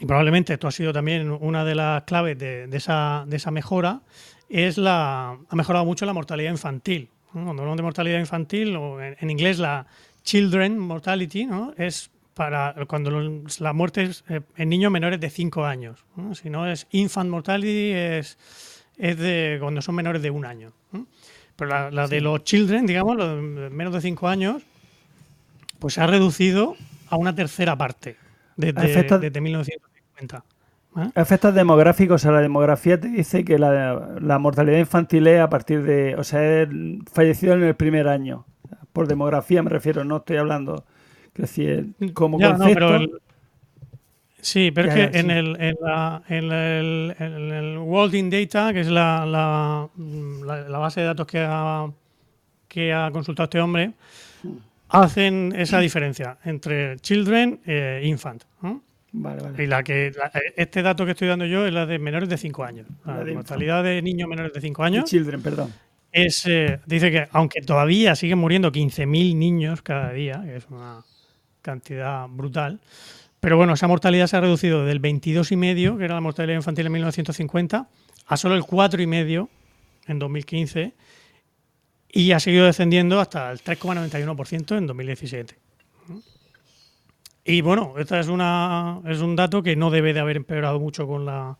y 0.00 0.06
probablemente 0.06 0.54
esto 0.54 0.66
ha 0.66 0.72
sido 0.72 0.92
también 0.92 1.30
una 1.30 1.64
de 1.64 1.76
las 1.76 2.02
claves 2.02 2.36
de, 2.36 2.68
esa, 2.72 3.26
de 3.28 3.36
esa 3.36 3.52
mejora, 3.52 4.00
es 4.48 4.76
la, 4.76 5.38
ha 5.48 5.54
mejorado 5.54 5.84
mucho 5.84 6.04
la 6.04 6.12
mortalidad 6.12 6.50
infantil. 6.50 7.08
Cuando 7.30 7.52
hablamos 7.52 7.76
de 7.76 7.82
mortalidad 7.84 8.18
infantil, 8.18 8.74
o 8.74 9.00
en, 9.00 9.30
inglés 9.30 9.60
la 9.60 9.86
children 10.24 10.80
mortality, 10.80 11.46
¿no? 11.46 11.74
es 11.78 12.10
para 12.34 12.74
cuando 12.88 13.12
los- 13.12 13.60
la 13.60 13.72
muerte 13.72 14.02
es 14.02 14.24
eh, 14.28 14.40
en 14.56 14.68
niños 14.68 14.90
menores 14.90 15.20
de 15.20 15.30
5 15.30 15.64
años. 15.64 16.04
¿no? 16.16 16.34
Si 16.34 16.50
no 16.50 16.68
es 16.68 16.88
infant 16.90 17.30
mortality, 17.30 17.92
es, 17.92 18.36
es 18.98 19.18
de 19.18 19.58
cuando 19.60 19.82
son 19.82 19.94
menores 19.94 20.22
de 20.22 20.30
un 20.30 20.44
año. 20.44 20.72
Pero 21.56 21.70
la, 21.70 21.90
la 21.90 22.06
de 22.06 22.20
los 22.20 22.44
children, 22.44 22.86
digamos, 22.86 23.16
los 23.16 23.28
de 23.36 23.70
menos 23.70 23.92
de 23.94 24.00
5 24.00 24.28
años, 24.28 24.62
pues 25.78 25.94
se 25.94 26.00
ha 26.02 26.06
reducido 26.06 26.76
a 27.08 27.16
una 27.16 27.34
tercera 27.34 27.76
parte 27.76 28.16
desde, 28.56 28.82
Efectos- 28.92 29.20
desde 29.20 29.40
1950. 29.40 30.44
¿eh? 30.98 31.10
Efectos 31.14 31.54
demográficos, 31.54 32.14
o 32.16 32.18
sea, 32.22 32.32
la 32.32 32.40
demografía 32.40 32.98
te 33.00 33.08
dice 33.08 33.44
que 33.44 33.58
la, 33.58 34.16
la 34.20 34.38
mortalidad 34.38 34.78
infantil 34.78 35.26
es 35.26 35.40
a 35.40 35.48
partir 35.48 35.82
de, 35.82 36.14
o 36.16 36.24
sea, 36.24 36.62
es 36.62 36.68
fallecido 37.12 37.54
en 37.54 37.62
el 37.64 37.74
primer 37.74 38.08
año. 38.08 38.44
Por 38.92 39.06
demografía 39.06 39.62
me 39.62 39.70
refiero, 39.70 40.04
no 40.04 40.18
estoy 40.18 40.38
hablando, 40.38 40.84
decir, 41.34 41.92
como 42.14 42.38
Ya, 42.40 42.52
no, 42.52 42.58
concepto. 42.58 42.74
pero 42.74 42.96
el- 42.96 43.12
sí, 44.46 44.70
pero 44.70 44.92
que 44.94 45.10
en, 45.18 45.30
el, 45.30 45.56
en, 45.60 45.76
la, 45.80 46.22
en, 46.28 46.52
el, 46.52 47.16
en 47.18 47.52
el 47.52 47.78
World 47.78 48.14
in 48.14 48.30
Data, 48.30 48.72
que 48.72 48.80
es 48.80 48.88
la, 48.88 49.26
la, 49.26 49.88
la- 50.68 50.78
base 50.78 51.00
de 51.00 51.06
datos 51.06 51.26
que 51.26 51.40
ha, 51.46 51.86
que 52.68 52.92
ha 52.92 53.10
consultado 53.10 53.44
este 53.44 53.60
hombre, 53.60 53.92
hacen 54.88 55.52
esa 55.56 55.80
diferencia 55.80 56.38
entre 56.44 56.96
children 56.98 57.60
e 57.66 58.02
infant. 58.04 58.44
¿no? 58.62 58.82
Vale, 59.12 59.42
vale. 59.42 59.64
Y 59.64 59.66
la 59.66 59.82
que 59.82 60.12
la- 60.16 60.30
este 60.56 60.82
dato 60.82 61.04
que 61.04 61.12
estoy 61.12 61.28
dando 61.28 61.44
yo 61.46 61.66
es 61.66 61.72
la 61.72 61.86
de 61.86 61.98
menores 61.98 62.28
de 62.28 62.36
5 62.38 62.64
años. 62.64 62.86
La, 63.04 63.24
de 63.24 63.32
mortalidad 63.34 63.82
de 63.82 64.00
niños 64.02 64.28
menores 64.28 64.52
de 64.52 64.60
5 64.60 64.82
años 64.84 65.04
Children, 65.10 65.42
perdón. 65.42 65.72
es, 66.12 66.46
eh, 66.46 66.80
dice 66.86 67.10
que 67.10 67.26
aunque 67.32 67.62
todavía 67.62 68.14
siguen 68.14 68.38
muriendo 68.38 68.70
15.000 68.70 69.34
niños 69.36 69.82
cada 69.82 70.12
día, 70.12 70.40
que 70.44 70.56
es 70.56 70.66
una 70.70 71.02
cantidad 71.62 72.28
brutal, 72.28 72.78
pero 73.46 73.56
bueno, 73.56 73.74
esa 73.74 73.86
mortalidad 73.86 74.26
se 74.26 74.36
ha 74.36 74.40
reducido 74.40 74.84
del 74.84 75.00
22,5, 75.00 75.98
que 75.98 76.04
era 76.04 76.16
la 76.16 76.20
mortalidad 76.20 76.56
infantil 76.56 76.86
en 76.86 76.92
1950, 76.94 77.88
a 78.26 78.36
solo 78.36 78.56
el 78.56 78.64
4,5 78.64 79.48
en 80.08 80.18
2015 80.18 80.94
y 82.08 82.32
ha 82.32 82.40
seguido 82.40 82.66
descendiendo 82.66 83.20
hasta 83.20 83.52
el 83.52 83.60
3,91% 83.62 84.76
en 84.76 84.88
2017. 84.88 85.56
Y 87.44 87.60
bueno, 87.60 87.94
este 87.98 88.18
es, 88.18 88.26
una, 88.26 89.00
es 89.06 89.20
un 89.20 89.36
dato 89.36 89.62
que 89.62 89.76
no 89.76 89.90
debe 89.92 90.12
de 90.12 90.18
haber 90.18 90.38
empeorado 90.38 90.80
mucho 90.80 91.06
con 91.06 91.24
la, 91.24 91.56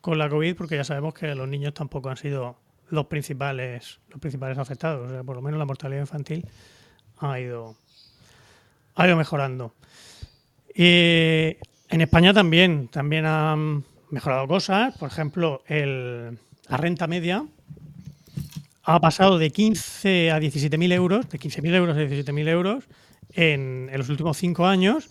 con 0.00 0.16
la 0.16 0.30
COVID, 0.30 0.56
porque 0.56 0.76
ya 0.76 0.84
sabemos 0.84 1.12
que 1.12 1.34
los 1.34 1.46
niños 1.46 1.74
tampoco 1.74 2.08
han 2.08 2.16
sido 2.16 2.56
los 2.88 3.08
principales, 3.08 4.00
los 4.08 4.20
principales 4.20 4.56
afectados. 4.56 5.10
O 5.10 5.12
sea, 5.12 5.22
por 5.22 5.36
lo 5.36 5.42
menos 5.42 5.58
la 5.58 5.66
mortalidad 5.66 6.00
infantil 6.00 6.46
ha 7.18 7.38
ido, 7.38 7.76
ha 8.94 9.06
ido 9.06 9.18
mejorando. 9.18 9.74
Y 10.74 11.56
en 11.88 12.00
España 12.00 12.32
también, 12.32 12.88
también 12.88 13.26
han 13.26 13.84
mejorado 14.10 14.46
cosas. 14.46 14.96
Por 14.96 15.08
ejemplo, 15.08 15.62
el, 15.66 16.38
la 16.68 16.76
renta 16.76 17.06
media 17.06 17.44
ha 18.84 19.00
pasado 19.00 19.38
de 19.38 19.50
15 19.50 20.30
a 20.30 20.40
17.000 20.40 20.92
euros, 20.92 21.28
de 21.28 21.38
15.000 21.38 21.74
euros 21.74 21.96
a 21.96 22.00
17.000 22.00 22.48
euros 22.48 22.84
en, 23.34 23.88
en, 23.90 23.98
los 23.98 24.08
últimos 24.08 24.36
cinco 24.36 24.66
años. 24.66 25.08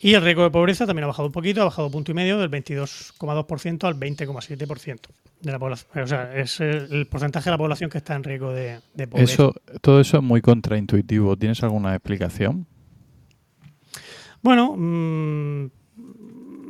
Y 0.00 0.14
el 0.14 0.22
riesgo 0.22 0.42
de 0.42 0.50
pobreza 0.50 0.84
también 0.84 1.04
ha 1.04 1.06
bajado 1.06 1.26
un 1.26 1.32
poquito, 1.32 1.62
ha 1.62 1.66
bajado 1.66 1.88
punto 1.90 2.10
y 2.10 2.14
medio 2.14 2.38
del 2.38 2.50
22,2% 2.50 3.84
al 3.84 3.94
20,7% 3.94 4.98
de 5.42 5.52
la 5.52 5.58
población. 5.60 6.02
O 6.02 6.06
sea, 6.08 6.36
es 6.36 6.58
el, 6.60 7.06
porcentaje 7.06 7.44
de 7.44 7.50
la 7.52 7.58
población 7.58 7.88
que 7.88 7.98
está 7.98 8.16
en 8.16 8.24
riesgo 8.24 8.52
de, 8.52 8.80
de 8.94 9.06
pobreza. 9.06 9.32
Eso, 9.32 9.54
todo 9.80 10.00
eso 10.00 10.16
es 10.16 10.22
muy 10.22 10.40
contraintuitivo. 10.40 11.36
¿Tienes 11.36 11.62
alguna 11.62 11.94
explicación? 11.94 12.66
Bueno, 14.42 14.74
mmm, 14.76 15.70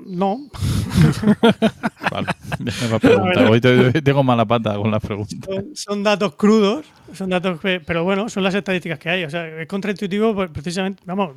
no. 0.06 0.38
vale, 2.10 2.28
me 2.58 2.98
pregunta. 3.00 3.50
Hoy 3.50 3.60
tengo 4.02 4.22
mala 4.22 4.44
pata 4.44 4.76
con 4.76 4.90
las 4.90 5.02
preguntas. 5.02 5.38
Son, 5.44 5.70
son, 5.74 6.02
datos 6.02 6.34
crudos, 6.36 6.86
son 7.14 7.30
datos, 7.30 7.58
pero 7.62 8.04
bueno, 8.04 8.28
son 8.28 8.42
las 8.42 8.54
estadísticas 8.54 8.98
que 8.98 9.08
hay. 9.08 9.24
O 9.24 9.30
sea, 9.30 9.46
es 9.60 9.66
contraintuitivo 9.66 10.34
precisamente, 10.52 11.02
vamos, 11.06 11.32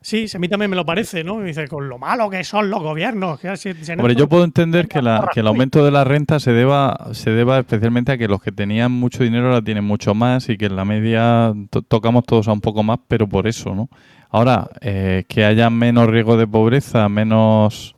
Sí, 0.00 0.26
a 0.32 0.38
mí 0.38 0.48
también 0.48 0.70
me 0.70 0.76
lo 0.76 0.86
parece, 0.86 1.24
¿no? 1.24 1.40
Dice, 1.40 1.66
con 1.66 1.88
lo 1.88 1.98
malo 1.98 2.30
que 2.30 2.44
son 2.44 2.70
los 2.70 2.80
gobiernos. 2.80 3.40
Que 3.40 3.56
si, 3.56 3.74
si 3.74 3.92
Hombre, 3.92 4.14
yo 4.14 4.28
puedo 4.28 4.44
entender 4.44 4.86
que, 4.86 5.02
la, 5.02 5.28
que, 5.32 5.40
el 5.40 5.46
aumento 5.48 5.84
de 5.84 5.90
la 5.90 6.04
renta 6.04 6.38
se 6.38 6.52
deba, 6.52 7.08
se 7.12 7.30
deba 7.30 7.58
especialmente 7.58 8.12
a 8.12 8.18
que 8.18 8.28
los 8.28 8.40
que 8.40 8.52
tenían 8.52 8.92
mucho 8.92 9.24
dinero 9.24 9.46
ahora 9.46 9.62
tienen 9.62 9.84
mucho 9.84 10.14
más 10.14 10.48
y 10.48 10.56
que 10.56 10.66
en 10.66 10.76
la 10.76 10.84
media 10.84 11.52
to 11.70 11.82
tocamos 11.82 12.24
todos 12.24 12.46
a 12.46 12.52
un 12.52 12.60
poco 12.60 12.84
más, 12.84 13.00
pero 13.08 13.28
por 13.28 13.48
eso, 13.48 13.74
¿no? 13.74 13.88
Ahora, 14.30 14.68
eh, 14.80 15.24
que 15.28 15.44
haya 15.44 15.70
menos 15.70 16.08
riesgo 16.08 16.36
de 16.36 16.46
pobreza, 16.46 17.08
menos... 17.08 17.94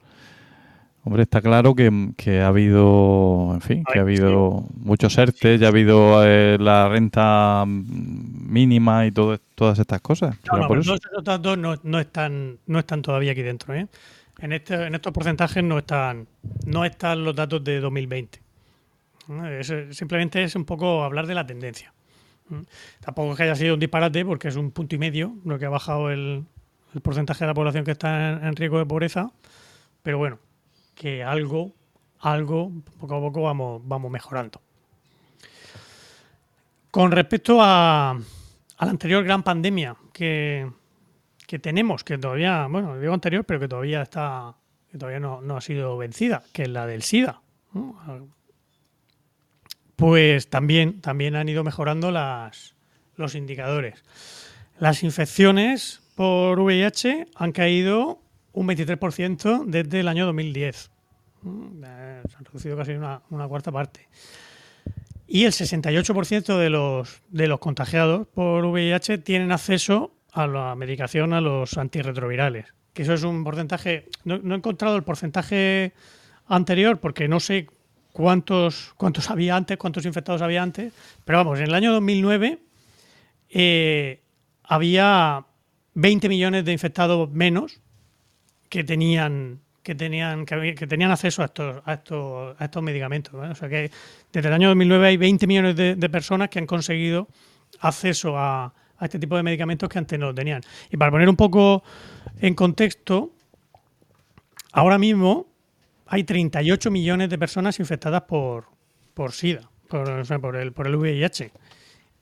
Hombre, 1.02 1.23
está 1.23 1.40
claro 1.40 1.74
que, 1.74 2.11
que 2.16 2.43
ha 2.43 2.48
habido, 2.48 3.52
en 3.55 3.62
fin, 3.62 3.85
que 3.90 3.98
ha 3.98 4.02
habido 4.02 4.66
muchos 4.77 5.16
ERTE, 5.16 5.57
ya 5.57 5.69
ha 5.69 5.70
habido 5.70 6.23
eh, 6.27 6.59
la 6.61 6.90
renta 6.90 7.65
mínima 7.66 9.07
y 9.07 9.11
todo, 9.11 9.39
todas 9.55 9.78
estas 9.78 10.02
cosas. 10.02 10.36
No, 10.52 10.74
esos 10.74 11.01
datos 11.24 11.57
no, 11.57 11.81
no, 11.82 12.01
están, 12.01 12.59
no 12.66 12.78
están 12.78 13.01
todavía 13.01 13.32
aquí 13.32 13.40
dentro. 13.40 13.74
¿eh? 13.74 13.89
En, 14.40 14.52
este, 14.52 14.74
en 14.74 14.94
estos 14.94 15.11
porcentajes 15.11 15.65
no 15.65 15.78
están, 15.78 16.27
no 16.66 16.85
están 16.85 17.24
los 17.24 17.35
datos 17.35 17.65
de 17.65 17.81
2020. 17.81 18.39
Es, 19.59 19.73
simplemente 19.93 20.44
es 20.44 20.55
un 20.55 20.66
poco 20.66 21.02
hablar 21.02 21.27
de 21.27 21.35
la 21.35 21.47
tendencia. 21.47 21.94
Tampoco 23.01 23.32
es 23.32 23.36
que 23.36 23.43
haya 23.44 23.55
sido 23.55 23.74
un 23.74 23.81
disparate, 23.81 24.24
porque 24.24 24.48
es 24.48 24.56
un 24.56 24.70
punto 24.70 24.94
y 24.94 24.98
medio 24.98 25.35
lo 25.44 25.59
que 25.59 25.66
ha 25.66 25.70
bajado 25.70 26.10
el, 26.10 26.44
porcentaje 27.02 27.44
de 27.44 27.48
la 27.48 27.55
población 27.55 27.85
que 27.85 27.93
está 27.93 28.47
en, 28.47 28.56
riesgo 28.56 28.78
de 28.78 28.86
pobreza. 28.86 29.31
Pero 30.02 30.18
bueno, 30.18 30.39
que 30.94 31.22
algo, 31.22 31.72
algo, 32.20 32.72
poco 32.98 33.14
a 33.14 33.20
poco 33.20 33.43
vamos, 33.43 33.82
vamos 33.85 34.10
mejorando. 34.10 34.60
Con 36.90 37.12
respecto 37.12 37.59
a, 37.60 38.10
a 38.10 38.85
la 38.85 38.90
anterior 38.90 39.22
gran 39.22 39.43
pandemia 39.43 39.97
que, 40.12 40.68
que, 41.47 41.59
tenemos, 41.59 42.02
que 42.02 42.18
todavía, 42.18 42.66
bueno, 42.68 42.98
digo 42.98 43.14
anterior, 43.14 43.44
pero 43.44 43.60
que 43.60 43.68
todavía 43.68 44.02
está, 44.02 44.55
que 44.90 44.98
todavía 44.98 45.20
no, 45.20 45.40
no 45.40 45.56
ha 45.56 45.60
sido 45.60 45.97
vencida, 45.97 46.43
que 46.52 46.62
es 46.62 46.68
la 46.68 46.86
del 46.86 47.02
SIDA. 47.02 47.40
Pues 50.01 50.48
también, 50.48 51.02
también 51.02 51.36
han 51.36 51.51
ido 51.51 51.62
mejorando 51.62 52.10
los 53.16 53.35
indicadores. 53.35 54.02
Las 54.78 55.02
infecciones 55.02 56.01
por 56.14 56.59
VIH 56.59 57.27
han 57.35 57.52
caído 57.52 58.18
un 58.55 58.66
23% 58.66 59.66
desde 59.66 60.01
el 60.01 60.09
año 60.09 60.24
2010. 60.24 60.90
Mm, 61.43 61.82
se 61.82 62.36
han 62.36 62.44
reducido 62.47 62.78
casi 62.78 62.93
una, 62.93 63.20
una 63.28 63.47
cuarta 63.47 63.70
parte. 63.70 64.09
Y 65.28 65.44
el 65.44 65.52
68% 65.52 66.56
de 66.56 66.70
los, 66.70 67.20
de 67.28 67.47
los 67.47 67.60
contagiados 67.60 68.27
por 68.28 68.64
VIH 68.64 69.18
tienen 69.18 69.52
acceso 69.52 70.14
a 70.32 70.47
la 70.47 70.74
medicación, 70.77 71.35
a 71.35 71.43
los 71.43 71.77
antirretrovirales. 71.77 72.72
Que 72.94 73.02
eso 73.02 73.12
es 73.12 73.22
un 73.22 73.44
porcentaje. 73.44 74.06
No, 74.24 74.39
no 74.39 74.55
he 74.55 74.56
encontrado 74.56 74.97
el 74.97 75.02
porcentaje 75.02 75.93
anterior 76.47 77.01
porque 77.01 77.28
no 77.28 77.39
sé 77.39 77.66
cuántos, 78.12 78.93
cuántos 78.97 79.31
había 79.31 79.57
antes, 79.57 79.77
cuántos 79.77 80.05
infectados 80.05 80.43
había 80.43 80.62
antes. 80.62 80.93
Pero 81.24 81.39
vamos, 81.39 81.59
en 81.59 81.66
el 81.66 81.74
año 81.74 81.93
2009 81.93 82.59
eh, 83.51 84.20
había 84.65 85.45
20 85.95 86.28
millones 86.28 86.65
de 86.65 86.73
infectados 86.73 87.31
menos 87.31 87.81
que 88.69 88.85
tenían 88.85 89.61
que 89.82 89.95
tenían 89.95 90.45
que, 90.45 90.87
tenían 90.87 91.11
acceso 91.11 91.43
a 91.43 91.47
estos 91.47 91.82
a 91.85 91.95
estos, 91.95 92.57
a 92.61 92.65
estos 92.65 92.82
medicamentos. 92.82 93.35
O 93.35 93.55
sea 93.55 93.69
que 93.69 93.91
desde 94.32 94.49
el 94.49 94.55
año 94.55 94.69
2009 94.69 95.09
hay 95.09 95.16
20 95.16 95.47
millones 95.47 95.77
de, 95.77 95.97
de 95.97 96.09
personas 96.09 96.49
que 96.49 96.59
han 96.59 96.66
conseguido 96.66 97.28
acceso 97.81 98.37
a, 98.37 98.66
a, 98.99 99.05
este 99.05 99.19
tipo 99.19 99.37
de 99.37 99.43
medicamentos 99.43 99.89
que 99.89 99.99
antes 99.99 100.19
no 100.19 100.35
tenían. 100.35 100.61
Y 100.91 100.97
para 100.97 101.11
poner 101.11 101.28
un 101.28 101.37
poco 101.37 101.82
en 102.41 102.55
contexto, 102.55 103.32
ahora 104.73 104.99
mismo 104.99 105.49
hay 106.11 106.24
38 106.24 106.91
millones 106.91 107.31
de 107.31 107.39
personas 107.39 107.78
infectadas 107.78 108.23
por, 108.23 108.66
por 109.15 109.31
SIDA, 109.32 109.70
por, 109.89 110.57
el, 110.57 110.73
por 110.73 110.89
el 110.89 110.97
VIH. 110.97 111.53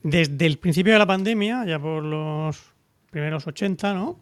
Desde 0.02 0.47
el 0.47 0.59
principio 0.59 0.93
de 0.93 0.98
la 0.98 1.06
pandemia, 1.06 1.65
ya 1.65 1.78
por 1.78 2.05
los 2.05 2.74
primeros 3.10 3.47
80, 3.47 3.94
¿no? 3.94 4.20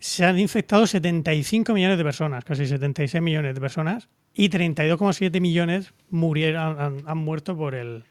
se 0.00 0.24
han 0.24 0.40
infectado 0.40 0.88
75 0.88 1.72
millones 1.72 1.98
de 1.98 2.04
personas, 2.04 2.44
casi 2.44 2.66
76 2.66 3.22
millones 3.22 3.54
de 3.54 3.60
personas, 3.60 4.08
y 4.34 4.48
32,7 4.48 5.40
millones 5.40 5.94
murieron, 6.10 7.04
han, 7.06 7.18
muerto 7.18 7.56
por 7.56 7.76
el 7.76 8.04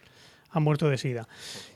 han 0.50 0.64
muerto 0.64 0.90
de 0.90 0.98
SIDA. 0.98 1.28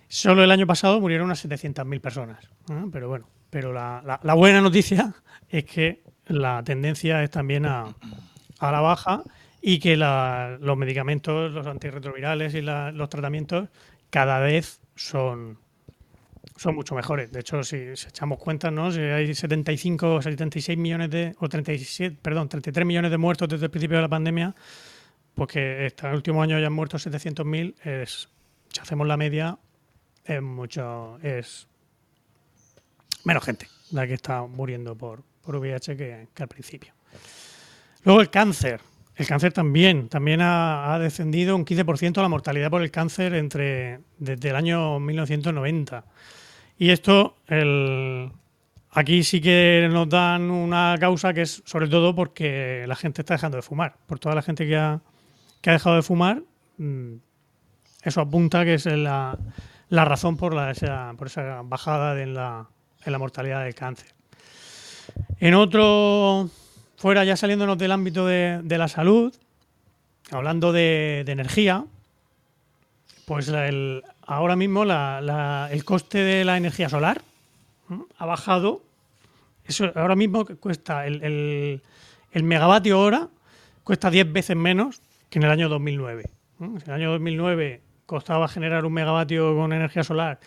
Solo 0.08 0.46
el 0.46 0.52
año 0.52 0.66
pasado 0.66 1.02
murieron 1.02 1.26
unas 1.26 1.46
700.000 1.46 2.00
personas. 2.00 2.46
¿eh? 2.70 2.86
Pero 2.92 3.10
bueno, 3.10 3.28
pero 3.50 3.74
la, 3.74 4.34
buena 4.36 4.62
noticia 4.62 5.14
es 5.50 5.66
que 5.66 6.04
la 6.28 6.64
tendencia 6.64 7.22
es 7.22 7.32
también 7.32 7.66
a, 7.66 7.94
a 8.70 8.72
la 8.72 8.82
baja 8.82 9.24
y 9.62 9.80
que 9.80 9.96
la, 9.96 10.58
los 10.60 10.78
medicamentos, 10.78 11.52
los 11.52 11.68
antirretrovirales 11.68 12.54
y 12.54 12.62
los 12.62 13.10
tratamientos 13.10 13.70
cada 14.10 14.40
vez 14.40 14.82
son 14.96 15.58
son 16.56 16.76
mucho 16.76 16.96
mejores. 16.96 17.32
De 17.32 17.40
hecho, 17.40 17.64
si, 17.64 17.96
si 17.96 18.08
echamos 18.08 18.38
cuentas, 18.38 18.72
¿no? 18.72 18.92
Si 18.92 19.00
hay 19.00 19.34
75 19.34 20.16
o 20.16 20.22
76 20.22 20.78
millones 20.78 21.10
de, 21.10 21.36
o 21.40 21.50
37, 21.50 22.18
perdón, 22.22 22.50
33 22.50 22.86
millones 22.86 23.12
de 23.12 23.18
muertos 23.18 23.50
desde 23.50 23.66
el 23.66 23.72
principio 23.72 23.98
de 23.98 24.04
la 24.04 24.10
pandemia, 24.10 24.56
pues 25.34 25.50
que 25.50 25.86
este 25.88 26.08
último 26.08 26.42
año 26.44 26.58
hayan 26.58 26.74
muerto 26.74 26.98
700.000, 26.98 27.76
es, 27.84 28.30
si 28.70 28.80
hacemos 28.80 29.08
la 29.08 29.18
media, 29.18 29.58
es 30.26 30.42
mucho, 30.42 31.18
es 31.24 31.68
menos 33.24 33.44
gente 33.44 33.68
la 33.92 34.08
que 34.08 34.14
está 34.14 34.44
muriendo 34.44 34.96
por, 34.96 35.24
por 35.42 35.56
VIH 35.58 35.98
que 35.98 36.28
al 36.38 36.48
principio. 36.48 36.94
Luego 38.04 38.22
el 38.22 38.30
cáncer. 38.30 38.82
El 39.16 39.28
cáncer 39.28 39.54
también, 39.54 40.10
también 40.10 40.40
ha, 40.42 40.98
descendido 41.00 41.56
un 41.56 41.66
15% 41.66 42.22
la 42.22 42.30
mortalidad 42.30 42.72
por 42.72 42.82
el 42.82 42.90
cáncer 42.90 43.36
entre 43.36 44.00
desde 44.18 44.50
el 44.50 44.56
año 44.56 45.00
1990. 45.00 46.04
Y 46.80 46.90
esto, 46.90 47.38
aquí 48.90 49.24
sí 49.24 49.40
que 49.40 49.88
nos 49.92 50.10
dan 50.10 50.50
una 50.50 50.98
causa 51.00 51.34
que 51.34 51.44
es 51.44 51.62
sobre 51.66 51.88
todo 51.88 52.16
porque 52.16 52.86
la 52.88 52.96
gente 52.96 53.22
está 53.22 53.36
dejando 53.36 53.58
de 53.58 53.62
fumar. 53.62 53.96
Por 54.08 54.18
toda 54.18 54.34
la 54.34 54.42
gente 54.42 54.66
que 54.66 54.76
ha, 54.76 55.00
que 55.62 55.70
ha 55.70 55.74
dejado 55.74 55.96
de 55.96 56.02
fumar, 56.02 56.42
mm, 56.78 57.14
eso 58.02 58.20
apunta 58.20 58.66
que 58.66 58.74
es 58.74 58.86
la, 58.88 59.38
la 59.90 60.06
razón 60.06 60.38
por, 60.38 60.56
la, 60.56 60.72
esa, 60.72 61.14
por 61.16 61.28
esa 61.28 61.62
bajada 61.64 62.20
en 62.20 62.34
la, 62.34 62.68
en 63.06 63.12
la 63.12 63.20
mortalidad 63.20 63.64
del 63.64 63.76
cáncer. 63.76 64.10
En 65.40 65.54
otro, 65.54 66.50
fuera 67.04 67.26
ya 67.26 67.36
saliéndonos 67.36 67.78
del 67.78 67.92
ámbito 67.92 68.26
de, 68.26 68.62
la 68.78 68.88
salud, 68.88 69.36
hablando 70.32 70.72
de, 70.72 71.26
energía, 71.28 71.84
Pues 73.26 73.52
ahora 74.26 74.56
mismo 74.56 74.84
el 74.84 75.84
coste 75.84 76.20
de 76.20 76.46
la 76.46 76.56
energía 76.56 76.88
solar 76.88 77.22
ha 78.18 78.26
bajado. 78.26 78.84
Eso 79.66 79.92
ahora 79.96 80.16
mismo 80.16 80.46
cuesta 80.46 81.06
el, 81.06 81.22
el- 81.24 81.82
el 82.32 82.44
megavatio 82.44 82.98
hora 83.02 83.28
cuesta 83.84 84.10
10 84.10 84.32
veces 84.32 84.56
menos 84.56 85.02
que 85.30 85.40
en 85.40 85.44
el 85.44 85.52
año 85.52 85.68
2009. 85.68 86.24
¿m? 86.62 86.78
En 86.78 86.84
el 86.88 86.94
año 86.94 87.12
2009 87.12 87.82
costaba 88.06 88.48
generar 88.48 88.86
un 88.86 88.94
megavatio 88.94 89.54
con 89.58 89.74
energía 89.74 90.06
solar 90.06 90.40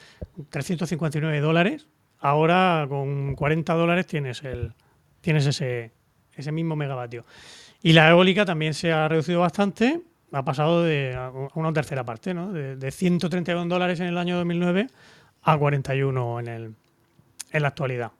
359 0.49 1.39
dólares. 1.41 1.87
Ahora 2.19 2.87
con 2.89 3.35
40 3.35 3.75
dólares 3.75 4.07
tienes 4.07 4.43
el 4.43 4.73
tienes 5.21 5.45
ese, 5.47 5.93
ese 6.37 6.53
mismo 6.53 6.77
megavatio. 6.77 7.25
Y 7.83 7.93
la 7.93 8.09
eólica 8.09 8.45
también 8.45 8.75
se 8.75 8.93
ha 8.93 9.09
reducido 9.09 9.41
bastante, 9.41 10.01
ha 10.33 10.45
pasado 10.45 10.83
de 10.83 11.15
a 11.15 11.31
una 11.55 11.73
tercera 11.73 12.05
parte, 12.05 12.35
¿no? 12.35 12.53
De, 12.53 12.77
de 12.77 12.91
131 12.91 13.67
dólares 13.67 14.01
en 14.01 14.07
el 14.07 14.19
año 14.19 14.37
2009 14.37 14.89
a 15.43 15.57
41 15.57 16.41
en, 16.41 16.49
el, 16.49 16.75
en 17.53 17.63
la 17.63 17.69
actualidad. 17.69 18.13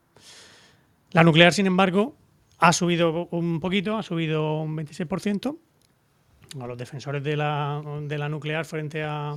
La 1.13 1.25
nuclear, 1.25 1.53
sin 1.53 1.67
embargo, 1.67 2.15
ha 2.59 2.73
subido 2.73 3.29
un 3.31 3.61
poquito, 3.61 3.97
ha 3.97 4.03
subido 4.03 4.61
un 4.61 4.77
26%. 4.77 5.57
A 6.61 6.67
los 6.67 6.79
defensores 6.79 7.23
de 7.23 7.37
la, 7.37 7.83
de 8.03 8.19
la 8.19 8.29
nuclear 8.29 8.65
frente 8.65 9.03
a 9.03 9.35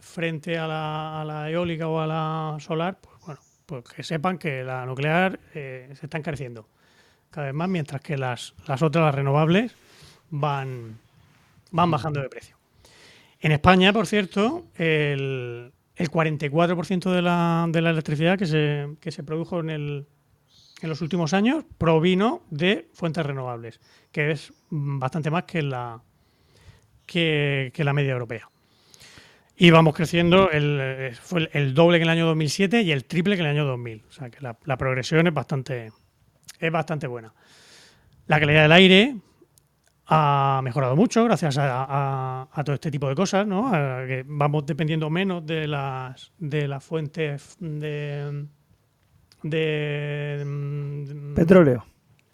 frente 0.00 0.58
a 0.58 0.66
la 0.66 1.50
eólica 1.50 1.88
o 1.88 1.98
a 1.98 2.06
la 2.06 2.56
solar, 2.60 2.98
pues 3.00 3.16
bueno, 3.24 3.40
pues 3.66 3.84
que 3.84 4.02
sepan 4.02 4.38
que 4.38 4.62
la 4.62 4.84
nuclear 4.86 5.40
eh, 5.54 5.90
se 5.94 6.06
está 6.06 6.18
encareciendo 6.18 6.68
cada 7.34 7.46
vez 7.48 7.54
más, 7.54 7.68
mientras 7.68 8.00
que 8.00 8.16
las, 8.16 8.54
las 8.68 8.80
otras, 8.80 9.04
las 9.04 9.14
renovables, 9.14 9.74
van, 10.30 10.98
van 11.72 11.90
bajando 11.90 12.20
de 12.20 12.28
precio. 12.28 12.56
En 13.40 13.50
España, 13.50 13.92
por 13.92 14.06
cierto, 14.06 14.66
el, 14.76 15.72
el 15.96 16.10
44% 16.10 17.10
de 17.10 17.22
la, 17.22 17.66
de 17.68 17.82
la 17.82 17.90
electricidad 17.90 18.38
que 18.38 18.46
se, 18.46 18.88
que 19.00 19.10
se 19.10 19.24
produjo 19.24 19.58
en, 19.58 19.70
el, 19.70 20.06
en 20.80 20.88
los 20.88 21.02
últimos 21.02 21.34
años 21.34 21.64
provino 21.76 22.42
de 22.50 22.88
fuentes 22.92 23.26
renovables, 23.26 23.80
que 24.12 24.30
es 24.30 24.52
bastante 24.70 25.30
más 25.30 25.42
que 25.42 25.62
la, 25.62 26.00
que, 27.04 27.72
que 27.74 27.82
la 27.82 27.92
media 27.92 28.12
europea. 28.12 28.48
Y 29.56 29.70
vamos 29.70 29.94
creciendo, 29.94 30.50
el, 30.50 31.14
fue 31.20 31.48
el 31.52 31.74
doble 31.74 31.98
que 31.98 32.02
en 32.02 32.08
el 32.10 32.16
año 32.18 32.26
2007 32.26 32.82
y 32.82 32.92
el 32.92 33.04
triple 33.04 33.36
que 33.36 33.42
en 33.42 33.46
el 33.48 33.56
año 33.56 33.66
2000. 33.66 34.02
O 34.08 34.12
sea 34.12 34.30
que 34.30 34.40
la, 34.40 34.56
la 34.64 34.76
progresión 34.76 35.26
es 35.26 35.34
bastante, 35.34 35.92
es 36.58 36.72
bastante 36.72 37.06
buena. 37.06 37.32
La 38.26 38.40
calidad 38.40 38.62
del 38.62 38.72
aire 38.72 39.16
ha 40.06 40.60
mejorado 40.62 40.96
mucho 40.96 41.24
gracias 41.24 41.56
a, 41.58 41.84
a- 41.84 42.48
a 42.52 42.64
todo 42.64 42.74
este 42.74 42.90
tipo 42.90 43.08
de 43.08 43.14
cosas, 43.14 43.46
¿no? 43.46 43.68
A 43.68 44.06
que 44.06 44.24
vamos 44.26 44.66
dependiendo 44.66 45.08
menos 45.10 45.44
de 45.46 45.66
las, 45.66 46.32
de 46.38 46.68
las 46.68 46.84
fuentes 46.84 47.56
de... 47.60 48.46
de 49.42 50.42
mm, 50.44 51.34
Petróleo. 51.34 51.84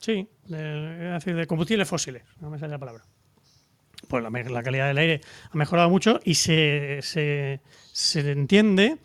Sí, 0.00 0.28
de, 0.46 1.06
es 1.08 1.12
decir, 1.24 1.36
de 1.36 1.46
combustibles 1.46 1.88
fósiles, 1.88 2.22
no 2.40 2.50
me 2.50 2.58
sale 2.58 2.72
la 2.72 2.78
palabra. 2.78 3.04
Pues 4.08 4.22
la, 4.22 4.30
la 4.30 4.62
calidad 4.62 4.88
del 4.88 4.98
aire 4.98 5.20
ha 5.50 5.56
mejorado 5.56 5.90
mucho 5.90 6.20
y 6.24 6.34
se, 6.34 7.00
se- 7.02 7.60
se 7.92 8.30
entiende 8.32 8.96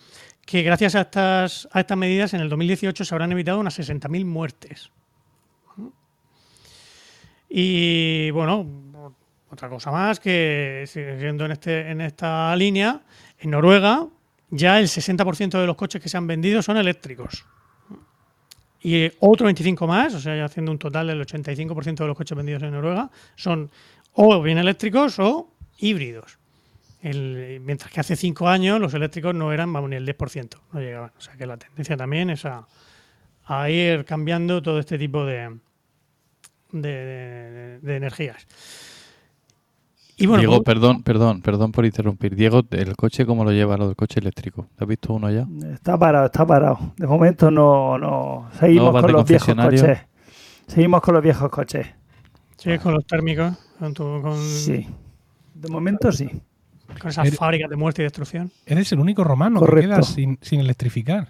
que 0.45 0.61
gracias 0.61 0.95
a 0.95 1.01
estas, 1.01 1.67
a 1.71 1.79
estas 1.79 1.97
medidas 1.97 2.33
en 2.33 2.41
el 2.41 2.49
2018 2.49 3.03
se 3.03 3.15
habrán 3.15 3.31
evitado 3.31 3.59
unas 3.59 3.77
60.000 3.79 4.25
muertes. 4.25 4.91
Y 7.49 8.29
bueno, 8.31 9.13
otra 9.49 9.69
cosa 9.69 9.91
más 9.91 10.19
que 10.19 10.85
siguiendo 10.87 11.45
en, 11.45 11.51
este, 11.51 11.89
en 11.89 12.01
esta 12.01 12.55
línea, 12.55 13.01
en 13.39 13.51
Noruega 13.51 14.07
ya 14.49 14.79
el 14.79 14.87
60% 14.87 15.59
de 15.59 15.67
los 15.67 15.75
coches 15.75 16.01
que 16.01 16.09
se 16.09 16.17
han 16.17 16.27
vendido 16.27 16.61
son 16.61 16.77
eléctricos 16.77 17.45
y 18.85 19.11
otro 19.19 19.45
25 19.45 19.87
más, 19.87 20.13
o 20.13 20.19
sea, 20.19 20.35
ya 20.35 20.45
haciendo 20.45 20.71
un 20.71 20.77
total 20.77 21.07
del 21.07 21.19
85% 21.25 21.95
de 21.95 22.05
los 22.05 22.15
coches 22.15 22.37
vendidos 22.37 22.61
en 22.61 22.69
Noruega, 22.69 23.09
son 23.35 23.71
o 24.13 24.39
bien 24.43 24.59
eléctricos 24.59 25.17
o 25.17 25.49
híbridos. 25.79 26.37
El- 27.05 27.59
mientras 27.61 27.91
que 27.91 27.99
hace 27.99 28.15
5 28.15 28.47
años 28.47 28.79
los 28.79 28.93
eléctricos 28.93 29.35
no 29.35 29.51
eran, 29.53 29.71
vamos, 29.71 29.89
ni 29.89 29.95
el 29.95 30.05
10%, 30.05 30.57
no 30.73 30.79
llegaban. 30.79 31.11
O 31.17 31.21
sea 31.21 31.35
que 31.35 31.45
la 31.45 31.55
tendencia 31.57 31.95
también 31.95 32.29
es 32.31 32.45
a, 32.45 32.65
a 33.45 33.69
ir 33.69 34.05
cambiando 34.05 34.61
todo 34.61 34.79
este 34.79 34.97
tipo 34.97 35.23
de, 35.25 35.55
de, 36.71 36.89
de- 36.89 37.79
de 37.79 37.95
energías. 37.95 38.47
Y 40.17 40.27
bueno, 40.27 40.39
Diego, 40.41 40.63
perdón, 40.63 41.03
perdón, 41.03 41.41
perdón 41.41 41.71
por 41.73 41.85
interrumpir. 41.85 42.35
Diego, 42.35 42.63
¿el 42.71 42.95
coche 42.95 43.25
cómo 43.25 43.43
lo 43.43 43.51
lleva, 43.51 43.75
lo 43.77 43.87
del 43.87 43.97
coche 43.97 44.19
eléctrico? 44.21 44.69
¿Has 44.79 44.87
visto 44.87 45.13
uno 45.13 45.29
ya? 45.29 45.45
Está 45.73 45.97
parado, 45.99 46.25
está 46.27 46.45
parado. 46.47 46.93
De 46.95 47.05
momento 47.05 47.51
no, 47.51 47.97
no. 47.97 48.49
Seguimos 48.57 48.85
¿No 48.87 48.91
vas 48.93 49.03
con 49.03 49.11
los 49.11 49.25
viejos 49.27 49.53
coches. 49.55 49.99
Seguimos 50.67 51.01
con 51.01 51.13
los 51.15 51.23
viejos 51.23 51.49
coches. 51.49 51.87
sigues 52.57 52.79
con 52.81 52.93
los 52.93 53.05
térmicos, 53.05 53.57
con, 53.77 53.93
tu- 53.93 54.21
con, 54.21 54.37
Sí. 54.41 54.87
De 55.53 55.69
momento 55.69 56.11
sí. 56.11 56.29
Con 56.99 57.09
esas 57.11 57.27
Eres- 57.27 57.37
fábricas 57.39 57.69
de 57.69 57.75
muerte 57.75 58.01
y 58.01 58.05
destrucción. 58.05 58.51
Eres 58.65 58.91
el 58.91 58.99
único 58.99 59.23
romano 59.23 59.59
Correcto. 59.59 59.89
que 59.89 59.95
queda 59.95 60.01
sin, 60.03 60.39
sin 60.41 60.59
electrificar. 60.59 61.27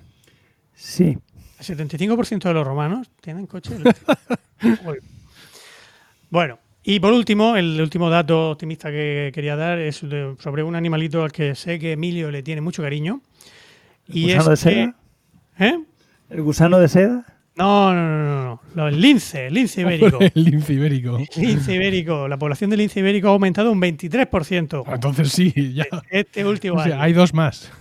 Sí. 0.73 1.17
El 1.59 1.65
75% 1.65 2.43
de 2.43 2.53
los 2.53 2.65
romanos 2.67 3.09
tienen 3.21 3.47
coche 3.47 3.75
eléctrico. 3.75 4.13
Bueno, 6.29 6.59
y 6.83 6.99
por 6.99 7.13
último, 7.13 7.55
el 7.55 7.79
último 7.79 8.09
dato 8.09 8.51
optimista 8.51 8.89
que 8.89 9.31
quería 9.33 9.55
dar 9.55 9.79
es 9.79 10.01
de- 10.01 10.35
sobre 10.39 10.63
un 10.63 10.75
animalito 10.75 11.23
al 11.23 11.31
que 11.31 11.55
sé 11.55 11.79
que 11.79 11.93
Emilio 11.93 12.31
le 12.31 12.43
tiene 12.43 12.61
mucho 12.61 12.81
cariño. 12.81 13.21
¿El 14.07 14.17
Y 14.17 14.31
es 14.31 14.37
gusano 14.37 14.49
de 14.49 14.55
que- 14.55 14.61
seda? 14.61 14.95
¿Eh? 15.59 15.79
¿El 16.29 16.41
gusano 16.41 16.79
de 16.79 16.87
seda? 16.89 17.25
No, 17.57 17.93
no, 17.93 18.01
no, 18.09 18.43
no, 18.45 18.61
no. 18.75 18.87
El 18.87 18.99
lince, 18.99 19.47
el 19.47 19.53
lince 19.53 19.81
ibérico. 19.81 20.19
el 20.19 20.31
lince 20.35 20.73
ibérico. 20.73 21.17
El 21.17 21.27
lince 21.41 21.73
ibérico. 21.75 22.27
La 22.27 22.37
población 22.37 22.69
del 22.69 22.79
lince 22.79 22.99
ibérico 22.99 23.29
ha 23.29 23.31
aumentado 23.31 23.71
un 23.71 23.79
23%. 23.81 24.83
Entonces 24.93 25.29
sí, 25.31 25.73
ya. 25.73 25.85
Este 26.09 26.45
último 26.45 26.75
O 26.77 26.83
sea, 26.83 26.95
año. 26.95 27.01
hay 27.03 27.13
dos 27.13 27.33
más. 27.33 27.71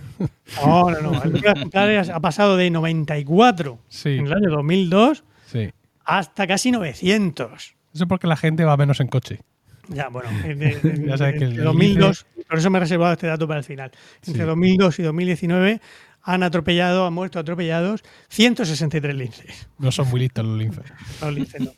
No, 0.63 0.89
no, 0.91 1.01
no. 1.01 1.23
El 1.23 2.09
ha 2.11 2.19
pasado 2.21 2.55
de 2.55 2.69
94 2.69 3.77
Sí, 3.89 4.09
en 4.17 4.27
el 4.27 4.33
año 4.33 4.49
2002 4.49 5.23
sí. 5.45 5.69
hasta 6.05 6.47
casi 6.47 6.71
900. 6.71 7.51
Eso 7.93 8.03
es 8.03 8.07
porque 8.07 8.27
la 8.27 8.37
gente 8.37 8.63
va 8.63 8.77
menos 8.77 9.01
en 9.01 9.07
coche. 9.07 9.41
Ya, 9.89 10.07
bueno, 10.07 10.29
en- 10.45 10.63
en- 10.63 11.05
Ya 11.05 11.17
sabes 11.17 11.33
que 11.37 11.43
el 11.43 11.49
entre 11.51 11.63
2002, 11.65 12.25
índice- 12.37 12.45
por 12.47 12.57
eso 12.59 12.69
me 12.69 12.77
he 12.77 12.81
reservado 12.81 13.11
este 13.13 13.27
dato 13.27 13.45
para 13.45 13.59
el 13.59 13.65
final. 13.65 13.91
Entre 14.25 14.41
Sí. 14.43 14.47
2002 14.47 14.99
y 14.99 15.03
2019 15.03 15.81
han 16.27 16.41
atropellado, 16.43 17.05
han 17.05 17.13
muerto 17.13 17.37
atropellados 17.39 18.03
163 18.29 19.15
linces. 19.15 19.69
No 19.77 19.91
son 19.91 20.09
muy 20.09 20.19
listos 20.21 20.43
los 20.45 20.57
linces. 20.57 20.83
Los 21.21 21.33
linces 21.33 21.61
no, 21.61 21.71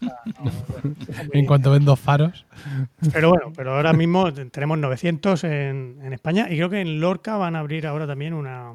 no, 0.44 0.52
En 1.34 1.46
cuanto 1.46 1.72
ven 1.72 1.84
dos 1.86 2.00
faros. 2.00 2.46
Pero 3.12 3.30
bueno, 3.30 3.52
pero 3.56 3.76
ahora 3.76 3.92
mismo 3.94 4.32
te- 4.34 4.46
tenemos 4.46 4.78
900 4.78 5.44
en, 5.44 6.00
en 6.02 6.14
España 6.14 6.48
y 6.50 6.56
creo 6.56 6.70
que 6.70 6.80
en 6.80 7.00
Lorca 7.02 7.36
van 7.38 7.56
a 7.56 7.60
abrir 7.60 7.86
ahora 7.86 8.08
también 8.08 8.34
una 8.34 8.74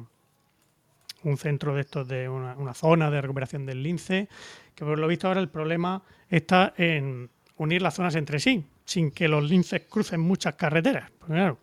un 1.23 1.37
centro 1.37 1.73
de 1.73 1.81
estos 1.81 2.05
de 2.07 2.27
una, 2.27 2.53
una 2.57 2.73
zona 2.73 3.09
de 3.09 3.21
recuperación 3.21 3.65
del 3.65 3.81
lince, 3.81 4.27
que 4.75 4.83
por 4.83 4.99
lo 4.99 5.07
visto 5.07 5.27
ahora 5.29 5.39
el 5.39 5.47
problema 5.47 6.03
está 6.29 6.73
en 6.77 7.29
unir 7.57 7.81
las 7.81 7.93
zonas 7.93 8.15
entre 8.15 8.39
sí, 8.39 8.65
sin 8.83 9.09
que 9.09 9.29
los 9.29 9.41
linces 9.49 9.83
crucen 9.89 10.19
muchas 10.19 10.55
carreteras. 10.55 11.09
Porque, 11.17 11.33
claro, 11.35 11.59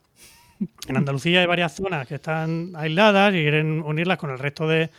en 0.89 0.97
Andalucía 0.97 1.41
hay 1.41 1.47
varias 1.47 1.73
zonas 1.75 2.07
que 2.07 2.17
están 2.17 2.73
aisladas 2.77 3.33
y 3.35 3.39
quieren 3.43 3.83
unirlas 3.83 4.19
con 4.19 4.31
el 4.31 4.39
resto 4.39 4.67
de, 4.69 4.91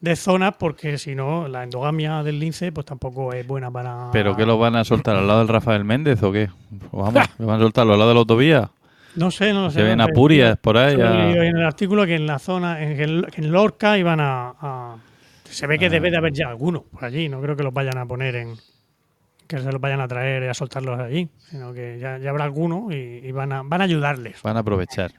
de 0.00 0.16
zonas 0.16 0.54
porque 0.58 0.98
si 0.98 1.14
no 1.14 1.48
la 1.48 1.62
endogamia 1.62 2.22
del 2.22 2.38
lince 2.40 2.72
pues 2.72 2.86
tampoco 2.86 3.32
es 3.32 3.46
buena 3.46 3.70
para... 3.70 4.10
¿Pero 4.12 4.36
qué 4.36 4.44
lo 4.46 4.58
van 4.58 4.76
a 4.76 4.84
soltar 4.84 5.16
al 5.16 5.26
lado 5.26 5.40
del 5.40 5.48
Rafael 5.48 5.84
Méndez 5.84 6.22
o 6.22 6.32
qué? 6.32 6.48
Pues 6.90 6.90
vamos, 6.92 7.28
¿lo 7.38 7.46
van 7.46 7.56
a 7.60 7.62
soltar 7.62 7.82
al 7.82 7.90
lado 7.98 8.08
de 8.08 8.14
la 8.14 8.20
autovía? 8.20 8.70
No 9.16 9.30
sé, 9.30 9.52
no 9.52 9.62
lo 9.62 9.70
sé. 9.70 9.78
Se 9.78 9.84
ven 9.84 9.98
no 9.98 10.04
a 10.04 10.06
sé. 10.08 10.12
Purias 10.12 10.58
por 10.58 10.76
ahí. 10.76 11.00
A- 11.00 11.30
en 11.30 11.56
el 11.56 11.64
artículo 11.64 12.04
que 12.04 12.16
en 12.16 12.26
la 12.26 12.40
zona, 12.40 12.82
en, 12.82 13.00
en- 13.36 13.52
Lorca 13.52 13.96
iban 13.96 14.18
a, 14.18 14.54
a- 14.60 14.96
Se 15.44 15.68
ve 15.68 15.78
que 15.78 15.86
Ah. 15.86 15.90
debe 15.90 16.10
de 16.10 16.16
haber 16.16 16.32
ya 16.32 16.48
alguno 16.48 16.82
por 16.82 17.04
allí. 17.04 17.28
No 17.28 17.40
creo 17.40 17.54
que 17.54 17.62
los 17.62 17.72
vayan 17.72 17.96
a 17.98 18.06
poner 18.06 18.34
en. 18.34 18.54
Que 19.46 19.58
se 19.58 19.70
los 19.72 19.80
vayan 19.80 20.00
a 20.00 20.08
traer 20.08 20.42
y 20.44 20.46
a 20.48 20.54
soltarlos 20.54 20.98
allí. 20.98 21.28
Sino 21.50 21.72
que 21.72 21.98
ya, 21.98 22.18
ya 22.18 22.30
habrá 22.30 22.44
alguno 22.44 22.88
y, 22.90 22.94
y 23.22 23.32
van, 23.32 23.52
a, 23.52 23.62
van 23.62 23.80
a 23.80 23.84
ayudarles 23.84 24.40
Van 24.42 24.56
a 24.56 24.60
aprovechar. 24.60 25.12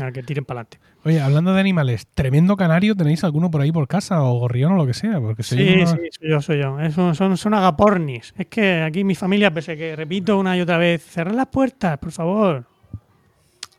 a 0.00 0.10
que 0.12 0.22
tiren 0.22 0.44
para 0.44 0.60
adelante. 0.60 0.78
Oye, 1.04 1.20
hablando 1.20 1.54
de 1.54 1.60
animales, 1.60 2.06
tremendo 2.14 2.56
canario, 2.56 2.94
¿tenéis 2.94 3.24
alguno 3.24 3.50
por 3.50 3.60
ahí 3.60 3.70
por 3.72 3.86
casa 3.88 4.22
o 4.22 4.38
gorrión 4.38 4.72
o 4.72 4.76
lo 4.76 4.86
que 4.86 4.94
sea? 4.94 5.20
Porque 5.20 5.42
Sí, 5.42 5.56
sí, 5.56 5.86
soy 5.86 6.30
yo, 6.30 6.40
soy 6.42 6.60
yo. 6.60 6.76
Son, 7.14 7.36
son 7.36 7.54
agapornis. 7.54 8.34
Es 8.36 8.46
que 8.46 8.82
aquí 8.82 9.04
mi 9.04 9.14
familia, 9.14 9.52
pese 9.52 9.72
a 9.72 9.76
que 9.76 9.96
repito 9.96 10.38
una 10.38 10.56
y 10.56 10.60
otra 10.60 10.76
vez, 10.78 11.02
cerrar 11.04 11.34
las 11.34 11.46
puertas, 11.46 11.98
por 11.98 12.12
favor. 12.12 12.66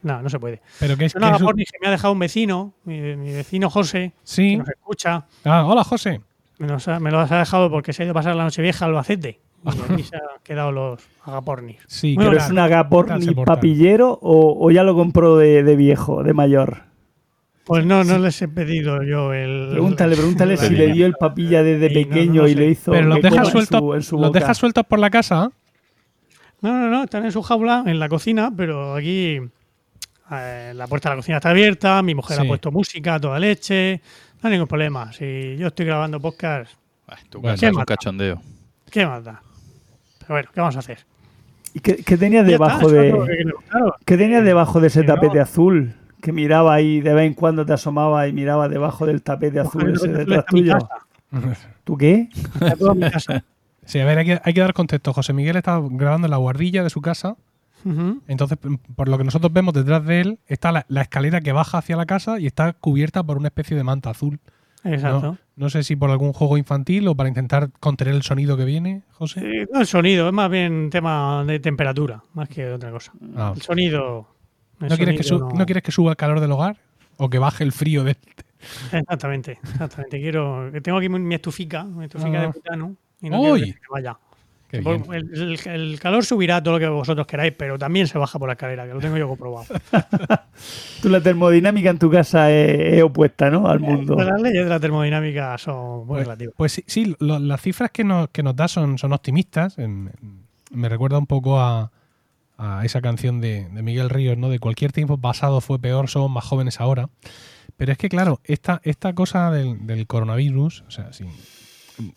No, 0.01 0.21
no 0.21 0.29
se 0.29 0.39
puede. 0.39 0.61
Pero 0.79 0.95
que 0.95 1.05
es 1.05 1.11
Son 1.11 1.21
que 1.21 1.27
es 1.27 1.29
un- 1.31 1.35
agapornis 1.35 1.71
que 1.71 1.77
me 1.81 1.87
ha 1.87 1.91
dejado 1.91 2.13
un 2.13 2.19
vecino, 2.19 2.73
mi, 2.85 3.01
mi 3.17 3.33
vecino 3.33 3.69
José, 3.69 4.13
que 4.15 4.19
Sí. 4.23 4.55
nos 4.55 4.69
escucha. 4.69 5.25
Ah, 5.43 5.65
hola, 5.65 5.83
José. 5.83 6.21
Me 6.57 6.67
los, 6.67 6.87
ha, 6.87 6.99
me 6.99 7.11
los 7.11 7.29
ha 7.31 7.39
dejado 7.39 7.69
porque 7.69 7.91
se 7.93 8.03
ha 8.03 8.05
ido 8.05 8.11
a 8.11 8.15
pasar 8.15 8.35
la 8.35 8.43
noche 8.45 8.61
vieja 8.61 8.85
al 8.85 8.91
Albacete. 8.91 9.39
Y 9.65 9.93
aquí 9.93 10.03
se 10.03 10.15
han 10.15 10.21
quedado 10.43 10.71
los 10.71 11.01
agapornis. 11.25 11.77
Sí, 11.87 12.15
Bueno, 12.15 12.31
¿qué 12.31 12.35
¿Pero 12.37 12.43
es 12.45 12.49
un 12.49 12.55
¿Qué 12.55 12.61
tal 12.61 12.71
agaporni 12.73 13.35
papillero 13.45 14.17
o, 14.21 14.57
o 14.65 14.71
ya 14.71 14.83
lo 14.83 14.95
compró 14.95 15.37
de, 15.37 15.63
de 15.63 15.75
viejo, 15.75 16.23
de 16.23 16.33
mayor? 16.33 16.83
Pues 17.65 17.85
no, 17.85 18.03
no 18.03 18.17
les 18.17 18.41
he 18.41 18.47
pedido 18.47 19.03
yo 19.03 19.31
el. 19.33 19.67
Pregúntale, 19.71 20.15
pregúntale 20.15 20.57
si 20.57 20.73
le 20.73 20.91
dio 20.91 21.05
el 21.05 21.13
papilla 21.13 21.61
desde 21.61 21.89
Sí, 21.89 21.93
no, 21.93 22.01
no 22.01 22.07
pequeño 22.09 22.47
y 22.47 22.53
sé. 22.53 22.59
le 22.59 22.65
hizo 22.69 22.91
Pero 22.91 23.07
los 23.09 23.23
en 23.23 23.45
sueltos, 23.45 23.79
su, 23.79 23.93
en 23.93 24.01
su 24.03 24.17
los 24.17 24.27
boca. 24.29 24.39
dejas 24.39 24.57
sueltos 24.57 24.85
por 24.87 24.97
la 24.99 25.09
casa. 25.09 25.51
No, 26.61 26.71
no, 26.77 26.89
no, 26.89 27.03
están 27.03 27.25
en 27.25 27.31
su 27.31 27.41
jaula, 27.43 27.83
en 27.85 27.99
la 27.99 28.09
cocina, 28.09 28.51
pero 28.55 28.95
aquí 28.95 29.39
eh, 30.31 30.71
la 30.75 30.87
puerta 30.87 31.09
de 31.09 31.15
la 31.15 31.19
cocina 31.19 31.37
está 31.37 31.51
abierta, 31.51 32.01
mi 32.01 32.15
mujer 32.15 32.37
Sí. 32.37 32.43
ha 32.43 32.47
puesto 32.47 32.71
música, 32.71 33.19
toda 33.19 33.37
leche, 33.39 34.01
no 34.41 34.47
hay 34.47 34.53
ningún 34.53 34.67
problema. 34.67 35.13
Si 35.13 35.55
yo 35.57 35.67
estoy 35.67 35.85
grabando 35.85 36.19
podcast, 36.19 36.73
Bueno. 37.07 37.41
casa 37.43 37.53
es 37.53 37.59
¿Qué 37.59 37.77
un 37.77 37.85
cachondeo. 37.85 38.41
¿qué 38.89 39.05
más 39.05 39.23
da? 39.23 39.41
Pero 40.29 40.35
bueno, 40.35 40.49
¿qué 40.53 40.59
vamos 40.61 40.75
a 40.75 40.79
hacer? 40.79 40.99
¿Y 41.73 41.79
qué, 41.79 41.95
qué 42.03 42.17
tenías 42.17 42.41
está, 42.47 42.51
debajo 42.51 42.89
de 42.91 43.11
que- 43.11 43.53
claro. 43.67 43.95
qué 44.05 44.15
tenías 44.15 44.43
debajo 44.45 44.79
de 44.79 44.87
ese 44.87 45.01
Que 45.01 45.07
no. 45.07 45.15
tapete 45.15 45.39
azul? 45.39 45.93
Que 46.21 46.31
miraba 46.31 46.71
ahí 46.75 47.01
de 47.01 47.13
vez 47.15 47.25
en 47.25 47.33
cuando 47.33 47.65
te 47.65 47.73
asomaba 47.73 48.27
y 48.27 48.33
miraba 48.33 48.69
debajo 48.69 49.07
del 49.07 49.23
tapete 49.23 49.59
azul 49.59 49.81
Ojalá 49.81 49.95
ese 49.95 50.07
detrás 50.09 50.45
tuyo. 50.45 50.73
casa, 50.73 51.57
¿Tú 51.83 51.97
qué? 51.97 52.29
Sí, 53.85 53.99
a 53.99 54.05
ver, 54.05 54.19
hay 54.19 54.25
que, 54.25 54.41
hay 54.43 54.53
que 54.53 54.61
dar 54.61 54.73
contexto. 54.73 55.13
José 55.13 55.33
Miguel 55.33 55.55
está 55.55 55.81
grabando 55.83 56.27
en 56.27 56.31
la 56.31 56.37
guardilla 56.37 56.83
de 56.83 56.89
su 56.91 57.01
casa. 57.01 57.35
Entonces, 58.27 58.57
por 58.95 59.07
lo 59.09 59.17
que 59.17 59.23
nosotros 59.23 59.51
vemos 59.53 59.73
detrás 59.73 60.05
de 60.05 60.21
él, 60.21 60.39
está 60.47 60.71
la, 60.71 60.85
la 60.89 61.01
escalera 61.01 61.41
que 61.41 61.53
baja 61.53 61.77
hacia 61.79 61.95
la 61.95 62.05
casa 62.05 62.39
y 62.39 62.45
está 62.45 62.73
cubierta 62.73 63.23
por 63.23 63.37
una 63.37 63.47
especie 63.47 63.75
de 63.75 63.83
manta 63.83 64.09
azul. 64.11 64.39
Exacto. 64.83 65.21
No, 65.21 65.37
no 65.59 65.69
sé 65.69 65.83
si 65.83 65.95
por 65.95 66.09
algún 66.09 66.33
juego 66.33 66.57
infantil 66.57 67.07
o 67.07 67.15
para 67.15 67.29
intentar 67.29 67.69
contener 67.79 68.15
el 68.15 68.23
sonido 68.23 68.57
que 68.57 68.65
viene, 68.65 69.03
José. 69.11 69.41
Eh, 69.41 69.67
no 69.71 69.81
el 69.81 69.87
sonido, 69.87 70.27
es 70.27 70.33
más 70.33 70.49
bien 70.49 70.89
tema 70.89 71.43
de 71.45 71.59
temperatura, 71.59 72.23
más 72.33 72.49
que 72.49 72.71
otra 72.71 72.89
cosa. 72.91 73.11
Ah. 73.35 73.53
El 73.55 73.61
sonido. 73.61 74.27
el 74.81 74.87
¿No, 74.89 74.95
quieres 74.95 75.17
que 75.17 75.23
sonido 75.23 75.47
su- 75.49 75.53
no- 75.53 75.59
¿No 75.59 75.65
quieres 75.65 75.83
que 75.83 75.91
suba 75.91 76.11
el 76.11 76.17
calor 76.17 76.39
del 76.39 76.51
hogar? 76.51 76.77
¿O 77.17 77.29
que 77.29 77.37
baje 77.37 77.63
el 77.65 77.73
frío 77.73 78.03
de 78.05 78.15
Exactamente, 78.91 79.59
exactamente. 79.63 80.19
Quiero, 80.19 80.69
que 80.71 80.81
tengo 80.81 80.97
aquí 80.97 81.09
mi 81.09 81.35
estufica, 81.35 81.83
mi 81.83 82.05
estufica 82.05 82.37
Ah. 82.39 82.41
de 82.41 82.47
butano. 82.47 82.95
Y 83.21 83.29
no 83.29 83.39
quiero 83.39 83.53
¡Uy! 83.55 83.61
que 83.73 83.79
se 83.79 83.79
vaya. 83.91 84.17
El, 84.77 84.85
el- 85.33 85.59
el 85.67 85.99
calor 85.99 86.23
subirá 86.23 86.61
todo 86.61 86.75
lo 86.75 86.79
que 86.79 86.87
vosotros 86.87 87.25
queráis, 87.25 87.53
pero 87.57 87.77
también 87.79 88.07
se 88.07 88.17
baja 88.17 88.37
por 88.37 88.47
la 88.49 88.53
escalera, 88.53 88.85
que 88.87 88.93
lo 88.93 88.99
tengo 88.99 89.17
yo 89.17 89.27
comprobado. 89.27 89.65
Tú 91.01 91.09
la 91.09 91.21
termodinámica 91.21 91.89
en 91.89 91.97
tu 91.99 92.09
casa 92.11 92.51
es, 92.51 92.95
es 92.97 93.03
opuesta, 93.03 93.49
¿no? 93.49 93.67
Al 93.67 93.79
mundo. 93.79 94.15
Pues 94.15 94.27
las 94.27 94.41
leyes 94.41 94.63
de 94.63 94.69
la 94.69 94.79
termodinámica 94.79 95.57
son 95.57 95.99
muy 95.99 96.07
Pues, 96.07 96.23
relativas. 96.25 96.53
pues 96.57 96.71
sí, 96.73 96.83
sí, 96.87 97.15
lo- 97.19 97.39
las 97.39 97.61
cifras 97.61 97.91
que 97.91 98.03
nos, 98.03 98.29
que 98.29 98.43
nos 98.43 98.55
da 98.55 98.67
son, 98.67 98.97
son 98.97 99.13
optimistas. 99.13 99.77
En- 99.77 100.11
en- 100.21 100.43
me 100.71 100.87
recuerda 100.89 101.17
un 101.17 101.25
poco 101.25 101.59
a, 101.59 101.91
a 102.57 102.85
esa 102.85 103.01
canción 103.01 103.41
de, 103.41 103.67
de 103.69 103.81
Miguel 103.81 104.09
Ríos, 104.09 104.37
¿no? 104.37 104.49
De 104.49 104.59
cualquier 104.59 104.91
tiempo 104.91 105.17
pasado 105.17 105.61
fue 105.61 105.79
peor, 105.79 106.09
somos 106.09 106.29
más 106.29 106.43
jóvenes 106.45 106.79
ahora. 106.79 107.09
Pero 107.77 107.91
es 107.93 107.97
que, 107.97 108.09
claro, 108.09 108.39
esta, 108.43 108.81
esta 108.83 109.13
cosa 109.13 109.49
del, 109.51 109.87
del 109.87 110.05
coronavirus, 110.05 110.83
o 110.87 110.91
sea, 110.91 111.11
sin- 111.13 111.31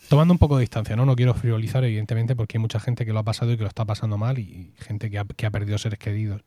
tomando 0.08 0.32
un 0.32 0.38
poco 0.38 0.56
de 0.56 0.62
distancia, 0.62 0.96
¿no? 0.96 1.06
No 1.06 1.16
quiero 1.16 1.34
frivolizar, 1.34 1.84
evidentemente, 1.84 2.36
porque 2.36 2.58
hay 2.58 2.60
mucha 2.60 2.80
gente 2.80 3.04
que 3.04 3.12
lo 3.12 3.18
ha 3.20 3.24
pasado 3.24 3.52
y 3.52 3.56
que 3.56 3.62
lo 3.62 3.68
está 3.68 3.84
pasando 3.84 4.18
mal 4.18 4.38
y, 4.38 4.72
gente 4.78 5.10
que 5.10 5.18
ha, 5.18 5.24
que 5.24 5.46
ha 5.46 5.50
perdido 5.50 5.78
seres 5.78 5.98
queridos. 5.98 6.42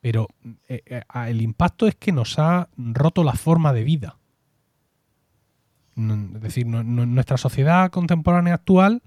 Pero 0.00 0.28
eh, 0.68 0.82
eh, 0.86 1.02
el 1.28 1.42
impacto 1.42 1.86
es 1.86 1.94
que 1.94 2.12
nos 2.12 2.38
ha 2.38 2.68
roto 2.76 3.24
la 3.24 3.34
forma 3.34 3.72
de 3.72 3.84
vida. 3.84 4.16
Es 5.94 6.40
decir, 6.40 6.66
nuestra 6.66 7.36
sociedad 7.36 7.90
contemporánea 7.90 8.54
actual 8.54 9.02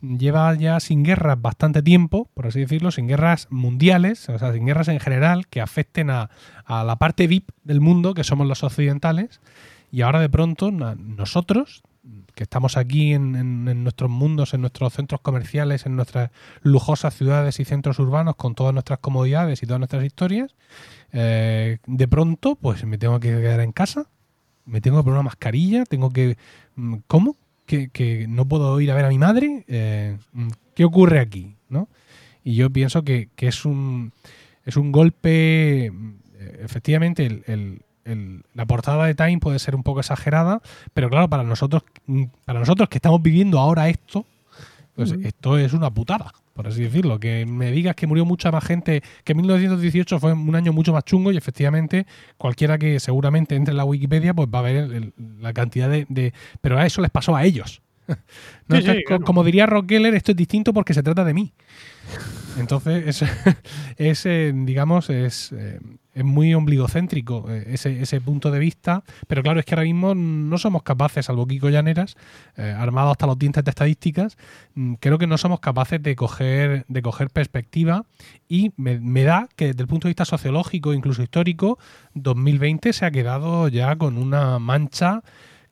lleva 0.00 0.54
ya 0.54 0.80
sin 0.80 1.04
guerras 1.04 1.40
bastante 1.40 1.82
tiempo, 1.82 2.28
por 2.32 2.46
así 2.46 2.60
decirlo, 2.60 2.90
sin 2.90 3.06
guerras 3.06 3.48
mundiales, 3.50 4.28
o 4.30 4.38
sea, 4.38 4.52
sin 4.52 4.64
guerras 4.64 4.88
en 4.88 4.98
general 4.98 5.46
que 5.46 5.60
afecten 5.60 6.08
a, 6.08 6.30
a 6.64 6.84
la 6.84 6.96
parte 6.96 7.26
VIP 7.26 7.50
del 7.64 7.82
mundo, 7.82 8.14
que 8.14 8.24
somos 8.24 8.46
los 8.46 8.64
occidentales, 8.64 9.40
y 9.90 10.00
ahora 10.00 10.20
de 10.20 10.30
pronto 10.30 10.70
nosotros, 10.70 11.82
que 12.34 12.44
estamos 12.44 12.76
aquí 12.76 13.12
en, 13.12 13.64
nuestros 13.82 14.10
mundos, 14.10 14.54
en 14.54 14.60
nuestros 14.62 14.92
centros 14.92 15.20
comerciales, 15.20 15.86
en 15.86 15.96
nuestras 15.96 16.30
lujosas 16.62 17.14
ciudades 17.14 17.60
y 17.60 17.64
centros 17.64 17.98
urbanos, 17.98 18.36
con 18.36 18.54
todas 18.54 18.72
nuestras 18.72 18.98
comodidades 19.00 19.62
y 19.62 19.66
todas 19.66 19.80
nuestras 19.80 20.04
historias, 20.04 20.54
eh, 21.12 21.78
de 21.86 22.08
pronto, 22.08 22.56
pues 22.56 22.84
me 22.84 22.98
tengo 22.98 23.20
que 23.20 23.28
quedar 23.28 23.60
en 23.60 23.72
casa, 23.72 24.06
me 24.64 24.80
tengo 24.80 24.98
que 24.98 25.04
poner 25.04 25.14
una 25.18 25.24
mascarilla, 25.24 25.84
tengo 25.84 26.10
que... 26.10 26.36
mm, 26.76 26.96
¿Cómo? 27.06 27.36
¿Que, 27.66 27.88
que 27.88 28.26
no 28.28 28.46
puedo 28.46 28.80
ir 28.80 28.90
a 28.90 28.94
ver 28.94 29.04
a 29.04 29.08
mi 29.08 29.18
madre? 29.18 29.64
Eh, 29.68 30.16
mm, 30.32 30.48
¿Qué 30.74 30.84
ocurre 30.84 31.20
aquí? 31.20 31.56
¿no? 31.68 31.88
Y 32.44 32.54
yo 32.54 32.70
pienso 32.70 33.02
que, 33.04 33.28
que 33.36 33.48
es 33.48 33.64
un 33.64 34.12
es 34.64 34.76
un 34.76 34.92
golpe, 34.92 35.90
mm, 35.92 36.10
eh, 36.34 36.60
efectivamente, 36.64 37.26
el- 37.46 37.82
el- 38.04 38.42
la 38.54 38.66
portada 38.66 39.06
de 39.06 39.14
Time 39.14 39.38
puede 39.38 39.58
ser 39.58 39.74
un 39.74 39.82
poco 39.82 40.00
exagerada, 40.00 40.60
pero 40.94 41.10
claro, 41.10 41.28
para 41.28 41.42
nosotros, 41.44 41.82
para 42.44 42.58
nosotros 42.60 42.88
que 42.88 42.98
estamos 42.98 43.22
viviendo 43.22 43.58
ahora 43.58 43.88
esto, 43.88 44.24
pues 44.94 45.12
esto 45.24 45.56
es 45.58 45.72
una 45.72 45.90
putada, 45.90 46.32
por 46.54 46.66
así 46.68 46.82
decirlo. 46.82 47.18
Que 47.18 47.46
me 47.46 47.70
digas 47.70 47.94
que 47.96 48.06
murió 48.06 48.24
mucha 48.24 48.50
más 48.50 48.64
gente, 48.64 49.02
que 49.24 49.34
1918 49.34 50.18
fue 50.20 50.32
un 50.32 50.54
año 50.54 50.72
mucho 50.72 50.92
más 50.92 51.04
chungo 51.04 51.32
y 51.32 51.36
efectivamente 51.36 52.06
cualquiera 52.38 52.78
que 52.78 53.00
seguramente 53.00 53.54
entre 53.56 53.72
en 53.72 53.78
la 53.78 53.84
Wikipedia 53.84 54.34
pues 54.34 54.48
va 54.54 54.58
a 54.60 54.62
ver 54.62 54.76
el- 54.76 54.92
el- 54.94 55.12
la 55.40 55.52
cantidad 55.52 55.88
de, 55.88 56.06
de- 56.08 56.32
Pero 56.60 56.78
a 56.78 56.86
eso 56.86 57.00
les 57.02 57.10
pasó 57.10 57.34
a 57.36 57.44
ellos. 57.44 57.81
No, 58.68 58.76
Sí, 58.76 58.78
esto 58.78 58.92
sí, 58.92 58.98
es 58.98 59.02
co- 59.04 59.20
claro. 59.20 59.24
Como 59.24 59.44
diría 59.44 59.66
Rock 59.66 59.88
Geller, 59.90 60.14
esto 60.14 60.32
es 60.32 60.36
distinto 60.36 60.72
porque 60.72 60.94
se 60.94 61.02
trata 61.02 61.24
de 61.24 61.34
mí. 61.34 61.52
Entonces, 62.54 63.22
es, 63.22 63.30
es, 63.96 64.26
eh, 64.26 64.52
digamos, 64.54 65.08
es, 65.08 65.52
eh, 65.52 65.80
es 66.12 66.24
muy 66.24 66.52
ombligocéntrico 66.54 67.46
eh, 67.50 67.64
ese, 67.68 68.02
ese 68.02 68.20
punto 68.20 68.50
de 68.50 68.58
vista, 68.58 69.04
pero 69.26 69.42
claro, 69.42 69.58
es 69.60 69.64
que 69.64 69.74
ahora 69.74 69.84
mismo 69.84 70.14
no 70.14 70.58
somos 70.58 70.82
capaces, 70.82 71.26
salvo 71.26 71.46
Kiko 71.46 71.70
Llaneras, 71.70 72.16
eh, 72.56 72.74
armado 72.76 73.10
hasta 73.10 73.26
los 73.26 73.38
dientes 73.38 73.64
de 73.64 73.70
estadísticas, 73.70 74.36
mm, 74.74 74.94
creo 74.94 75.16
que 75.16 75.26
no 75.26 75.38
somos 75.38 75.60
capaces 75.60 76.02
de 76.02 76.14
coger, 76.14 76.84
de 76.88 77.02
coger 77.02 77.30
perspectiva 77.30 78.04
y 78.48 78.72
me, 78.76 79.00
me 79.00 79.22
da 79.24 79.48
que 79.56 79.68
desde 79.68 79.82
el 79.82 79.88
punto 79.88 80.08
de 80.08 80.10
vista 80.10 80.26
sociológico, 80.26 80.92
incluso 80.92 81.22
histórico, 81.22 81.78
2020 82.14 82.92
se 82.92 83.06
ha 83.06 83.10
quedado 83.10 83.68
ya 83.68 83.96
con 83.96 84.18
una 84.18 84.58
mancha 84.58 85.22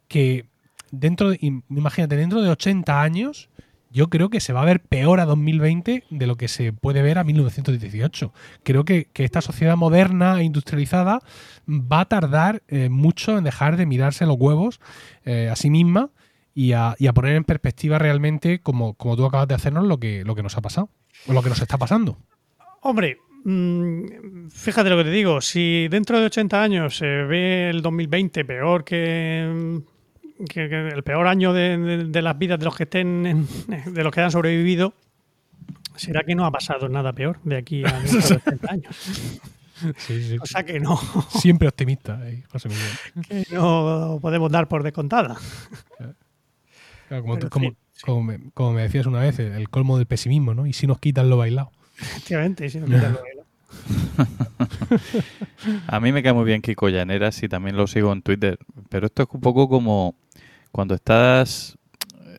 que 0.08 0.46
dentro 0.90 1.30
de, 1.30 1.38
im- 1.40 1.62
imagínate, 1.70 2.16
dentro 2.16 2.42
de 2.42 2.50
80 2.50 3.02
años, 3.02 3.48
yo 3.92 4.08
creo 4.08 4.30
que 4.30 4.38
se 4.40 4.52
va 4.52 4.62
a 4.62 4.66
ver 4.66 4.80
peor 4.80 5.18
a 5.20 5.24
2020 5.24 6.04
de 6.10 6.26
lo 6.26 6.36
que 6.36 6.46
se 6.48 6.72
puede 6.72 7.02
ver 7.02 7.18
a 7.18 7.24
1918. 7.24 8.32
Creo 8.62 8.84
que, 8.84 9.06
que 9.12 9.24
esta 9.24 9.40
sociedad 9.40 9.76
moderna 9.76 10.40
e 10.40 10.44
industrializada 10.44 11.20
va 11.68 12.00
a 12.00 12.04
tardar 12.04 12.62
eh, 12.68 12.88
mucho 12.88 13.36
en 13.36 13.44
dejar 13.44 13.76
de 13.76 13.86
mirarse 13.86 14.26
los 14.26 14.36
huevos 14.38 14.80
eh, 15.24 15.48
a 15.50 15.56
sí 15.56 15.70
misma 15.70 16.10
y 16.54 16.72
a, 16.72 16.94
y 16.98 17.06
a 17.08 17.12
poner 17.12 17.34
en 17.34 17.44
perspectiva 17.44 17.98
realmente, 17.98 18.60
como, 18.60 18.94
como 18.94 19.16
tú 19.16 19.24
acabas 19.26 19.48
de 19.48 19.54
hacernos, 19.54 19.86
lo 19.86 19.98
que, 19.98 20.24
lo 20.24 20.34
que 20.36 20.42
nos 20.42 20.56
ha 20.56 20.60
pasado, 20.60 20.88
o 21.26 21.32
lo 21.32 21.42
que 21.42 21.48
nos 21.48 21.60
está 21.60 21.76
pasando. 21.78 22.16
Hombre, 22.82 23.18
mm, 23.44 24.48
fíjate 24.50 24.88
lo 24.90 24.98
que 24.98 25.04
te 25.04 25.10
digo. 25.10 25.40
Si 25.40 25.88
dentro 25.88 26.18
de 26.20 26.26
80 26.26 26.62
años 26.62 26.96
se 26.96 27.06
ve 27.06 27.70
el 27.70 27.82
2020 27.82 28.44
peor 28.44 28.84
que, 28.84 29.80
que- 30.48 30.68
que 30.68 30.88
el 30.88 31.02
peor 31.02 31.26
año 31.26 31.52
de, 31.52 31.76
de- 31.78 32.04
de 32.04 32.22
las 32.22 32.38
vidas 32.38 32.58
de 32.58 32.64
los 32.64 32.76
que 32.76 32.84
estén, 32.84 33.26
en- 33.26 33.46
de 33.94 34.04
los 34.04 34.12
que 34.12 34.20
han 34.20 34.30
sobrevivido, 34.30 34.94
será 35.96 36.22
que 36.24 36.34
no 36.34 36.44
ha 36.46 36.50
pasado 36.50 36.88
nada 36.88 37.12
peor 37.12 37.38
de 37.44 37.56
aquí 37.56 37.84
a 37.84 37.92
dentro 38.00 38.20
de 38.20 38.34
80 38.46 38.72
años. 38.72 38.96
Sí, 39.96 40.22
sí. 40.22 40.36
O 40.40 40.44
sea 40.46 40.62
que 40.64 40.78
no, 40.78 40.98
Siempre 41.30 41.66
optimista, 41.68 42.20
eh, 42.28 42.42
José 42.52 42.68
Miguel. 42.68 43.46
que 43.46 43.54
no 43.54 44.18
podemos 44.20 44.50
dar 44.52 44.68
por 44.68 44.82
descontada. 44.82 45.36
Claro, 47.08 47.22
como, 47.22 47.38
tú- 47.38 47.48
como- 47.48 48.22
me, 48.22 48.38
como 48.54 48.72
me 48.72 48.82
decías 48.82 49.06
una 49.06 49.20
vez, 49.20 49.38
el, 49.38 49.52
el 49.52 49.68
colmo 49.68 49.96
del 49.98 50.06
pesimismo, 50.06 50.54
¿no? 50.54 50.66
Y 50.66 50.72
si 50.72 50.86
nos 50.86 50.98
quitan 50.98 51.28
lo 51.30 51.36
bailado. 51.36 51.70
Efectivamente, 52.00 52.68
si 52.70 52.78
no 52.78 52.86
quitas 52.94 53.12
lo 53.12 53.20
bailo. 53.20 53.39
A 55.86 56.00
mí 56.00 56.12
me 56.12 56.22
cae 56.22 56.32
muy 56.32 56.44
bien 56.44 56.62
Kiko 56.62 56.88
Llaneras 56.88 57.42
y 57.42 57.48
también 57.48 57.76
lo 57.76 57.86
sigo 57.86 58.12
en 58.12 58.22
Twitter. 58.22 58.58
Pero 58.88 59.06
esto 59.06 59.22
es 59.22 59.28
un 59.32 59.40
poco 59.40 59.68
como 59.68 60.14
cuando 60.72 60.94
estás 60.94 61.76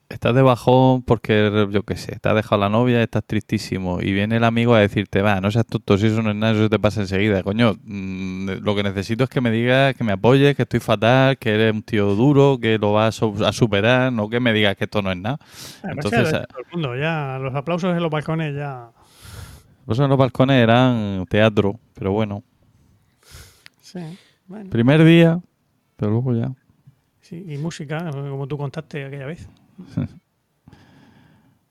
estás 0.09 0.35
de 0.35 0.41
bajón 0.41 1.03
porque, 1.03 1.69
yo 1.71 1.83
qué 1.83 1.95
sé, 1.95 2.19
te 2.19 2.27
has 2.27 2.35
dejado 2.35 2.59
la 2.59 2.67
novia, 2.67 3.01
estás 3.01 3.23
tristísimo 3.25 4.01
y 4.01 4.11
viene 4.11 4.35
el 4.35 4.43
amigo 4.43 4.75
a 4.75 4.81
decirte, 4.81 5.21
va, 5.21 5.39
no 5.39 5.49
seas 5.51 5.65
tonto, 5.65 5.97
si 5.97 6.07
eso 6.07 6.21
no 6.21 6.31
es 6.31 6.35
nada, 6.35 6.51
eso 6.51 6.69
te 6.69 6.79
pasa 6.79 6.99
enseguida. 6.99 7.43
Coño, 7.43 7.75
mm, 7.81 8.49
lo 8.61 8.75
que 8.75 8.83
necesito 8.83 9.23
es 9.23 9.29
que 9.29 9.39
me 9.39 9.51
digas, 9.51 9.95
que 9.95 10.03
me 10.03 10.11
apoyes, 10.11 10.53
que 10.57 10.63
estoy 10.63 10.81
fatal, 10.81 11.37
que 11.37 11.51
eres 11.53 11.73
un 11.73 11.81
tío 11.83 12.13
duro, 12.15 12.57
que 12.61 12.77
lo 12.77 12.91
vas 12.91 13.07
a 13.07 13.11
su- 13.19 13.45
a 13.45 13.53
superar, 13.53 14.11
no 14.11 14.29
que 14.29 14.41
me 14.41 14.51
digas 14.51 14.75
que 14.75 14.83
esto 14.83 15.01
no 15.01 15.13
es 15.13 15.17
nada. 15.17 15.37
Además, 15.81 16.05
Entonces, 16.05 16.31
ya 16.33 16.43
todo 16.45 16.59
el 16.59 16.65
mundo, 16.73 16.95
ya 16.97 17.39
los 17.41 17.55
aplausos 17.55 17.95
en 17.95 18.03
los 18.03 18.11
balcones 18.11 18.53
ya. 18.53 18.89
Por 19.85 19.93
eso 19.93 20.03
en 20.03 20.09
los 20.09 20.17
balcones 20.17 20.61
eran 20.61 21.25
teatro, 21.29 21.79
pero 21.93 22.11
bueno, 22.11 22.43
Sí, 23.81 23.99
bueno, 24.47 24.69
primer 24.69 25.03
día, 25.03 25.41
pero 25.97 26.11
luego 26.11 26.33
ya. 26.33 26.53
sí, 27.21 27.43
y 27.47 27.57
música, 27.57 28.09
como 28.11 28.47
tú 28.47 28.57
contaste 28.57 29.05
aquella 29.05 29.25
vez. 29.25 29.47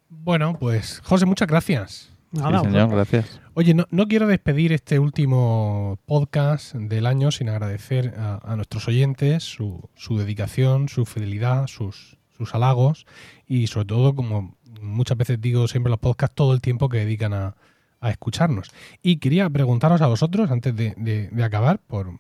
Bueno, 0.08 0.56
pues 0.58 1.00
José, 1.04 1.24
muchas 1.24 1.48
gracias. 1.48 2.12
Nada, 2.32 2.60
sí, 2.60 2.66
señor, 2.66 2.90
gracias. 2.90 3.40
Oye, 3.54 3.74
no, 3.74 3.86
no 3.90 4.06
quiero 4.06 4.26
despedir 4.26 4.72
este 4.72 4.98
último 4.98 5.98
podcast 6.06 6.74
del 6.74 7.06
año 7.06 7.30
sin 7.30 7.48
agradecer 7.48 8.14
a, 8.18 8.40
a 8.42 8.56
nuestros 8.56 8.86
oyentes 8.88 9.42
su, 9.44 9.88
su 9.94 10.18
dedicación, 10.18 10.88
su 10.88 11.06
fidelidad, 11.06 11.66
sus, 11.68 12.18
sus 12.36 12.54
halagos 12.54 13.06
y 13.46 13.66
sobre 13.68 13.86
todo, 13.86 14.14
como 14.14 14.56
muchas 14.80 15.16
veces 15.16 15.40
digo 15.40 15.66
siempre 15.68 15.88
en 15.88 15.92
los 15.92 16.00
podcasts, 16.00 16.34
todo 16.36 16.54
el 16.54 16.60
tiempo 16.60 16.88
que 16.88 16.98
dedican 16.98 17.32
a, 17.32 17.54
a 18.00 18.10
escucharnos. 18.10 18.70
Y 19.02 19.16
quería 19.16 19.48
preguntaros 19.50 20.00
a 20.00 20.06
vosotros, 20.06 20.50
antes 20.50 20.74
de, 20.74 20.94
de- 20.96 21.44
acabar, 21.44 21.78
por 21.86 22.18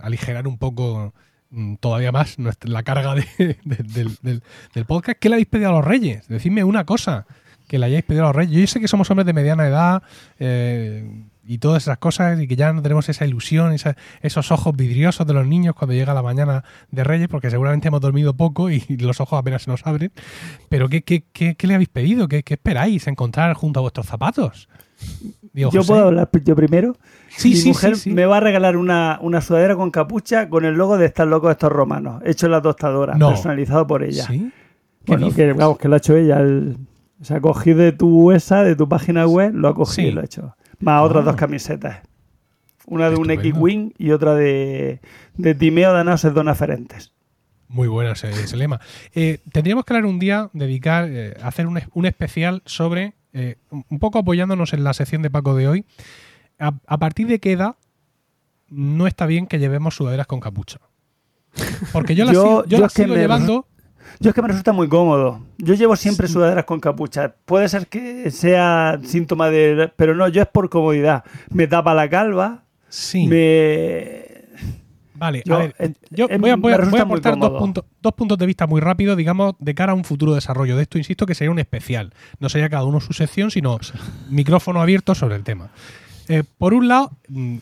aligerar 0.00 0.46
un 0.48 0.58
poco 0.58 1.12
mm, 1.50 1.74
todavía 1.76 2.12
más 2.12 2.38
nuestra- 2.38 2.70
la 2.70 2.82
carga 2.82 3.14
de- 3.14 3.26
de- 3.38 3.76
del, 3.84 4.16
del- 4.22 4.42
del 4.74 4.84
podcast, 4.86 5.18
¿qué 5.18 5.28
le 5.28 5.36
habéis 5.36 5.48
pedido 5.48 5.70
a 5.70 5.72
los 5.72 5.84
reyes? 5.84 6.28
Decidme 6.28 6.64
una 6.64 6.84
cosa 6.84 7.26
que 7.66 7.78
le 7.78 7.86
hayáis 7.86 8.04
pedido 8.04 8.24
a 8.24 8.28
los 8.28 8.36
reyes. 8.36 8.60
Yo 8.60 8.66
sé 8.66 8.80
que 8.80 8.88
somos 8.88 9.10
hombres 9.10 9.26
de 9.26 9.32
mediana 9.34 9.66
edad 9.66 10.02
eh, 10.38 11.24
y 11.46 11.58
todas 11.58 11.82
esas 11.84 11.98
cosas 11.98 12.40
y 12.40 12.46
que 12.46 12.56
ya 12.56 12.72
no 12.72 12.80
tenemos 12.82 13.08
esa 13.08 13.26
ilusión, 13.26 13.72
esa- 13.72 13.96
esos 14.22 14.50
ojos 14.52 14.74
vidriosos 14.76 15.26
de 15.26 15.34
los 15.34 15.46
niños 15.46 15.74
cuando 15.74 15.94
llega 15.94 16.14
la 16.14 16.22
mañana 16.22 16.64
de 16.90 17.04
reyes, 17.04 17.28
porque 17.28 17.50
seguramente 17.50 17.88
hemos 17.88 18.00
dormido 18.00 18.34
poco 18.36 18.70
y 18.70 18.80
los 18.98 19.20
ojos 19.20 19.38
apenas 19.38 19.62
se 19.62 19.70
nos 19.70 19.86
abren. 19.86 20.12
Pero 20.68 20.88
¿qué, 20.88 21.02
qué, 21.02 21.24
qué- 21.32 21.54
qué 21.56 21.66
le 21.66 21.74
habéis 21.74 21.88
pedido? 21.90 22.28
¿Qué, 22.28 22.42
qué 22.42 22.54
esperáis 22.54 23.06
encontrar 23.06 23.52
junto 23.54 23.80
a 23.80 23.82
vuestros 23.82 24.06
zapatos? 24.06 24.68
Yo 25.54 25.70
José. 25.70 25.86
puedo 25.86 26.04
hablar 26.06 26.28
yo 26.44 26.54
primero. 26.56 26.96
Sí, 27.36 27.50
Mi 27.50 27.56
sí, 27.56 27.68
mujer 27.68 27.96
sí, 27.96 28.10
me 28.10 28.26
va 28.26 28.38
a 28.38 28.40
regalar 28.40 28.76
una, 28.76 29.18
una 29.22 29.40
sudadera 29.40 29.76
con 29.76 29.90
capucha 29.90 30.48
con 30.48 30.64
el 30.64 30.74
logo 30.74 30.98
de 30.98 31.06
Estar 31.06 31.26
locos 31.26 31.50
estos 31.52 31.70
romanos, 31.70 32.22
hecho 32.24 32.46
en 32.46 32.52
la 32.52 32.62
tostadora, 32.62 33.14
No. 33.14 33.28
personalizado 33.30 33.86
por 33.86 34.02
ella. 34.02 34.24
¿Sí? 34.26 34.50
¿Qué 35.04 35.12
Bueno, 35.16 35.34
que, 35.34 35.52
vamos, 35.52 35.78
que 35.78 35.88
lo 35.88 35.94
ha 35.94 35.98
hecho 35.98 36.16
ella. 36.16 36.40
el- 36.40 36.76
se 37.22 37.34
ha 37.34 37.40
cogido 37.40 37.78
de 37.78 37.90
tu 37.92 38.30
esa, 38.30 38.62
de 38.62 38.76
tu 38.76 38.88
página 38.88 39.26
web, 39.26 39.52
lo 39.54 39.68
ha 39.68 39.74
cogido 39.74 40.08
y 40.08 40.12
lo 40.12 40.20
ha 40.20 40.24
hecho. 40.24 40.54
Más 40.78 41.02
otras 41.02 41.22
Ah. 41.22 41.26
dos 41.26 41.36
camisetas. 41.36 41.98
Una 42.86 43.10
de 43.10 43.16
un. 43.16 43.28
X-Wing 43.30 43.92
y 43.98 44.12
otra 44.12 44.34
de, 44.34 45.00
de 45.36 45.54
Timeo 45.54 45.92
de 45.94 46.04
Naos 46.04 46.22
Dona 46.32 46.54
Ferentes. 46.54 47.12
Muy 47.68 47.86
buena 47.88 48.12
ese, 48.12 48.30
ese 48.30 48.56
lema. 48.56 48.80
Eh, 49.14 49.40
tendríamos 49.52 49.84
que 49.84 49.92
hablar 49.94 50.06
un 50.08 50.18
día, 50.18 50.48
dedicar, 50.54 51.06
eh, 51.10 51.36
hacer 51.42 51.66
un, 51.66 51.78
un 51.92 52.06
especial 52.06 52.62
sobre, 52.64 53.12
eh, 53.32 53.56
un 53.70 53.98
poco 53.98 54.18
apoyándonos 54.18 54.72
en 54.72 54.84
la 54.84 54.94
sección 54.94 55.22
de 55.22 55.30
Paco 55.30 55.54
de 55.54 55.68
hoy, 55.68 55.84
a, 56.58 56.72
a 56.86 56.98
partir 56.98 57.26
de 57.26 57.38
qué 57.38 57.52
edad 57.52 57.76
no 58.68 59.06
está 59.06 59.26
bien 59.26 59.46
que 59.46 59.58
llevemos 59.58 59.94
sudaderas 59.94 60.26
con 60.26 60.40
capucha. 60.40 60.78
Porque 61.92 62.14
yo 62.14 62.24
las, 62.26 62.34
Yo- 62.34 62.42
sigo, 62.42 62.64
yo 62.64 62.76
yo 62.76 62.78
las 62.80 62.92
sigo 62.92 63.14
me- 63.14 63.20
llevando. 63.20 63.66
Yo 64.20 64.30
es 64.30 64.34
que 64.34 64.40
me 64.42 64.48
resulta 64.48 64.72
muy 64.72 64.88
cómodo. 64.88 65.40
Yo 65.58 65.74
llevo 65.74 65.94
siempre 65.94 66.28
sudaderas 66.28 66.64
con 66.64 66.80
capucha. 66.80 67.34
Puede 67.44 67.68
ser 67.68 67.86
que 67.88 68.30
sea 68.30 68.98
síntoma 69.04 69.50
de... 69.50 69.92
Pero 69.96 70.14
no, 70.14 70.26
yo 70.28 70.40
es 70.42 70.48
por 70.48 70.70
comodidad. 70.70 71.24
Me 71.50 71.66
tapa 71.66 71.92
la 71.94 72.08
calva, 72.08 72.64
Sí. 72.88 73.26
me... 73.26 74.27
Vale, 75.18 75.42
Yo, 75.44 75.54
a 75.56 75.58
ver, 75.58 75.74
yo 76.10 76.28
voy 76.38 76.50
a, 76.50 76.56
voy 76.56 76.72
a- 76.72 76.76
voy 76.90 77.00
a 77.00 77.02
aportar 77.02 77.32
dos 77.38 77.50
puntos, 77.60 77.84
dos 78.00 78.12
puntos 78.14 78.38
de 78.38 78.46
vista 78.46 78.66
muy 78.66 78.80
rápido, 78.80 79.16
digamos, 79.16 79.54
de 79.58 79.74
cara 79.74 79.92
a 79.92 79.94
un 79.94 80.04
futuro 80.04 80.34
desarrollo 80.34 80.76
de 80.76 80.82
esto. 80.82 80.98
Insisto 80.98 81.26
que 81.26 81.34
sería 81.34 81.50
un 81.50 81.58
especial. 81.58 82.12
No 82.40 82.48
sería 82.48 82.68
cada 82.68 82.84
uno 82.84 83.00
su 83.00 83.12
sección, 83.12 83.50
sino 83.50 83.78
micrófono 84.30 84.80
abierto 84.80 85.14
sobre 85.14 85.36
el 85.36 85.44
tema. 85.44 85.70
Eh, 86.28 86.44
por 86.58 86.74
un 86.74 86.88
lado, 86.88 87.10
mm, 87.28 87.56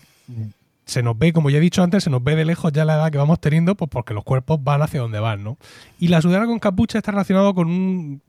se 0.84 1.02
nos 1.02 1.18
ve, 1.18 1.32
como 1.32 1.50
ya 1.50 1.58
he 1.58 1.60
dicho 1.60 1.82
antes, 1.82 2.04
se 2.04 2.10
nos 2.10 2.22
ve 2.22 2.36
de 2.36 2.44
lejos 2.44 2.72
ya 2.72 2.84
la 2.84 2.94
edad 2.94 3.10
que 3.10 3.18
vamos 3.18 3.40
teniendo, 3.40 3.74
pues 3.74 3.90
porque 3.90 4.14
los 4.14 4.22
cuerpos 4.22 4.62
van 4.62 4.82
hacia 4.82 5.00
donde 5.00 5.18
van, 5.18 5.42
¿no? 5.42 5.58
Y 5.98 6.08
la 6.08 6.22
sudadera 6.22 6.46
con 6.46 6.58
capucha 6.60 6.98
está 6.98 7.10
relacionado 7.10 7.54
con 7.54 7.66
un 7.68 8.22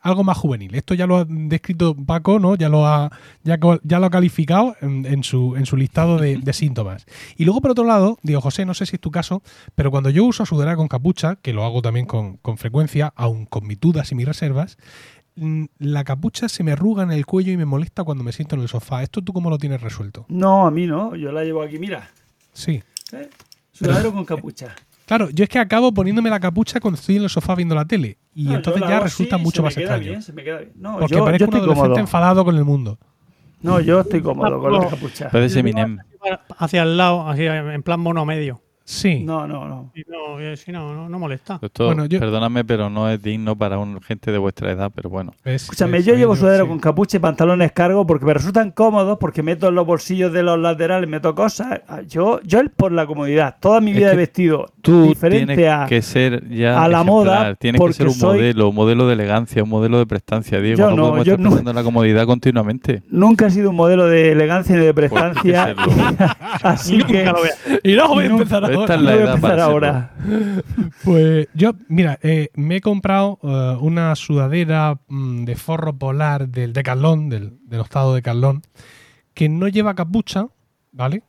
algo 0.00 0.24
más 0.24 0.36
juvenil. 0.36 0.74
Esto 0.74 0.94
ya 0.94 1.06
lo 1.06 1.16
ha 1.16 1.24
descrito 1.26 1.94
Paco, 1.94 2.38
¿no? 2.38 2.54
Ya 2.56 2.68
lo 2.68 2.86
ha, 2.86 3.10
ya, 3.42 3.58
ya 3.82 3.98
lo 3.98 4.06
ha 4.06 4.10
calificado 4.10 4.76
en, 4.80 5.06
en 5.06 5.24
su, 5.24 5.56
en 5.56 5.66
su 5.66 5.76
listado 5.76 6.18
de, 6.18 6.36
de 6.36 6.52
síntomas. 6.52 7.06
Y 7.36 7.44
luego, 7.44 7.60
por 7.60 7.70
otro 7.70 7.84
lado, 7.84 8.18
digo, 8.22 8.40
José, 8.40 8.64
no 8.64 8.74
sé 8.74 8.86
si 8.86 8.96
es 8.96 9.00
tu 9.00 9.10
caso, 9.10 9.42
pero 9.74 9.90
cuando 9.90 10.10
yo 10.10 10.24
uso 10.24 10.44
sudadera 10.44 10.76
con 10.76 10.88
capucha, 10.88 11.36
que 11.36 11.52
lo 11.52 11.64
hago 11.64 11.82
también 11.82 12.06
con, 12.06 12.36
con 12.38 12.58
frecuencia, 12.58 13.12
aun 13.16 13.46
con 13.46 13.66
mis 13.66 13.80
dudas 13.80 14.12
y 14.12 14.14
mis 14.14 14.26
reservas, 14.26 14.76
mm, 15.36 15.64
la 15.78 16.04
capucha 16.04 16.48
se 16.48 16.62
me 16.62 16.72
arruga 16.72 17.02
en 17.02 17.12
el 17.12 17.26
cuello 17.26 17.52
y 17.52 17.56
me 17.56 17.64
molesta 17.64 18.04
cuando 18.04 18.24
me 18.24 18.32
siento 18.32 18.56
en 18.56 18.62
el 18.62 18.68
sofá. 18.68 19.02
¿Esto 19.02 19.22
tú 19.22 19.32
cómo 19.32 19.50
lo 19.50 19.58
tienes 19.58 19.80
resuelto? 19.80 20.26
No, 20.28 20.66
a 20.66 20.70
mí 20.70 20.86
no. 20.86 21.16
Yo 21.16 21.32
la 21.32 21.44
llevo 21.44 21.62
aquí, 21.62 21.78
mira. 21.78 22.10
Sí. 22.52 22.82
¿eh? 23.12 23.30
Con 24.12 24.24
capucha. 24.24 24.74
Claro, 25.12 25.28
yo 25.28 25.44
es 25.44 25.50
que 25.50 25.58
acabo 25.58 25.92
poniéndome 25.92 26.30
la 26.30 26.40
capucha 26.40 26.80
cuando 26.80 26.98
estoy 26.98 27.16
en 27.16 27.24
el 27.24 27.28
sofá 27.28 27.54
viendo 27.54 27.74
la 27.74 27.84
tele. 27.84 28.16
Y 28.34 28.44
No, 28.44 28.54
entonces 28.54 28.82
ya 28.88 28.98
resulta 28.98 29.36
así, 29.36 29.44
mucho 29.44 29.62
más 29.62 29.76
extraño. 29.76 30.04
bien, 30.04 30.22
se 30.22 30.32
me 30.32 30.42
queda 30.42 30.60
bien. 30.60 30.72
No, 30.74 30.98
porque 31.00 31.16
yo, 31.16 31.22
parezco 31.26 31.44
yo 31.44 31.50
un 31.50 31.54
adolescente 31.56 31.82
cómodo. 31.82 32.00
enfadado 32.00 32.44
con 32.46 32.56
el 32.56 32.64
mundo. 32.64 32.98
No, 33.60 33.78
yo 33.80 34.00
estoy 34.00 34.22
cómodo 34.22 34.58
con 34.58 34.72
la 34.72 34.88
capucha. 34.88 35.28
Puedes 35.28 35.54
Eminem. 35.54 35.98
hacia 36.56 36.82
el 36.84 36.96
lado, 36.96 37.28
así, 37.28 37.44
en 37.44 37.82
plan 37.82 38.00
mono 38.00 38.24
medio. 38.24 38.62
Sí. 38.84 39.22
No, 39.24 39.46
no, 39.46 39.68
no. 39.68 39.90
Y 39.94 40.02
no, 40.10 40.38
eh, 40.40 40.56
sí, 40.56 40.72
no, 40.72 40.94
no, 40.94 41.08
no 41.08 41.18
molesta. 41.18 41.58
Esto, 41.62 41.86
Bueno, 41.86 42.06
yo- 42.06 42.18
perdóname, 42.18 42.64
pero 42.64 42.90
no 42.90 43.08
es 43.08 43.22
digno 43.22 43.56
para 43.56 43.78
un, 43.78 44.00
gente 44.02 44.32
de 44.32 44.38
vuestra 44.38 44.70
edad, 44.72 44.90
pero 44.94 45.08
bueno. 45.10 45.32
¿Ves? 45.44 45.62
Escúchame, 45.62 45.98
¿Ves? 45.98 46.06
yo 46.06 46.14
llevo 46.14 46.34
Sí. 46.34 46.40
sudadera 46.40 46.66
con 46.66 46.78
capucha 46.78 47.16
y 47.16 47.20
pantalones 47.20 47.72
cargos 47.72 48.04
porque 48.06 48.24
me 48.26 48.34
resultan 48.34 48.70
cómodos, 48.72 49.18
porque 49.20 49.42
meto 49.42 49.68
en 49.68 49.74
los 49.76 49.86
bolsillos 49.86 50.32
de 50.32 50.42
los 50.42 50.58
laterales, 50.58 51.08
meto 51.08 51.34
cosas. 51.34 51.80
Ah, 51.88 52.00
Yo, 52.08 52.40
yo 52.42 52.60
es 52.60 52.70
por 52.74 52.92
la 52.92 53.06
comodidad. 53.06 53.56
Toda 53.60 53.80
mi 53.80 53.92
Es 53.92 53.96
vida 53.96 54.08
que 54.08 54.14
he 54.14 54.16
vestido 54.16 54.66
Tú 54.82 55.04
diferente 55.08 55.54
tienes 55.54 55.72
a. 55.72 55.86
que 55.86 56.02
ser 56.02 56.48
ya 56.48 56.82
a 56.82 56.88
la 56.88 57.04
moda, 57.04 57.54
Tienes 57.54 57.78
que 57.78 57.82
porque 57.82 57.94
ser 57.94 58.08
un 58.08 58.14
soy- 58.14 58.38
modelo, 58.38 58.68
un 58.70 58.74
modelo 58.74 59.06
de 59.06 59.14
elegancia, 59.14 59.62
un 59.62 59.68
modelo 59.70 59.98
de 59.98 60.06
prestancia, 60.06 60.60
Diego. 60.60 60.78
Yo 60.78 60.90
no, 60.90 60.96
no, 60.96 61.02
podemos 61.04 61.26
yo 61.26 61.32
estar 61.34 61.40
no. 61.44 61.50
pensando 61.50 61.70
en 61.70 61.76
la 61.76 61.82
comodidad 61.84 62.26
continuamente. 62.26 63.02
Nunca 63.10 63.46
he 63.46 63.50
sido 63.50 63.70
un 63.70 63.76
modelo 63.76 64.06
de 64.06 64.32
elegancia 64.32 64.74
ni 64.76 64.84
de 64.84 64.92
prestancia. 64.94 65.74
Pues 65.76 65.96
que 66.16 66.66
así 66.66 66.98
que. 67.04 67.24
Nunca 67.24 67.32
lo 67.32 67.42
vea. 67.42 67.78
Y 67.84 67.94
no 67.94 68.08
voy 68.08 68.24
a 68.24 68.28
Nunca- 68.28 68.42
empezar 68.74 68.82
Esta 68.82 68.94
es 68.94 69.00
no 69.00 69.04
la 69.06 69.12
voy 69.12 69.20
a 69.20 69.24
edad 69.24 69.34
empezar 69.34 69.50
para 69.50 69.64
ahora. 69.64 70.14
Pues 71.04 71.48
yo, 71.54 71.72
mira, 71.88 72.18
eh, 72.22 72.48
me 72.54 72.76
he 72.76 72.80
comprado 72.80 73.38
eh, 73.42 73.76
una 73.80 74.14
sudadera 74.16 74.98
mm, 75.08 75.44
de 75.44 75.56
forro 75.56 75.92
polar 75.96 76.48
del 76.48 76.72
Decathlon, 76.72 77.28
del, 77.28 77.58
del 77.64 77.80
octavo 77.80 78.14
Decathlon, 78.14 78.62
que 79.34 79.48
no 79.48 79.68
lleva 79.68 79.94
capucha, 79.94 80.46
¿vale? 80.92 81.22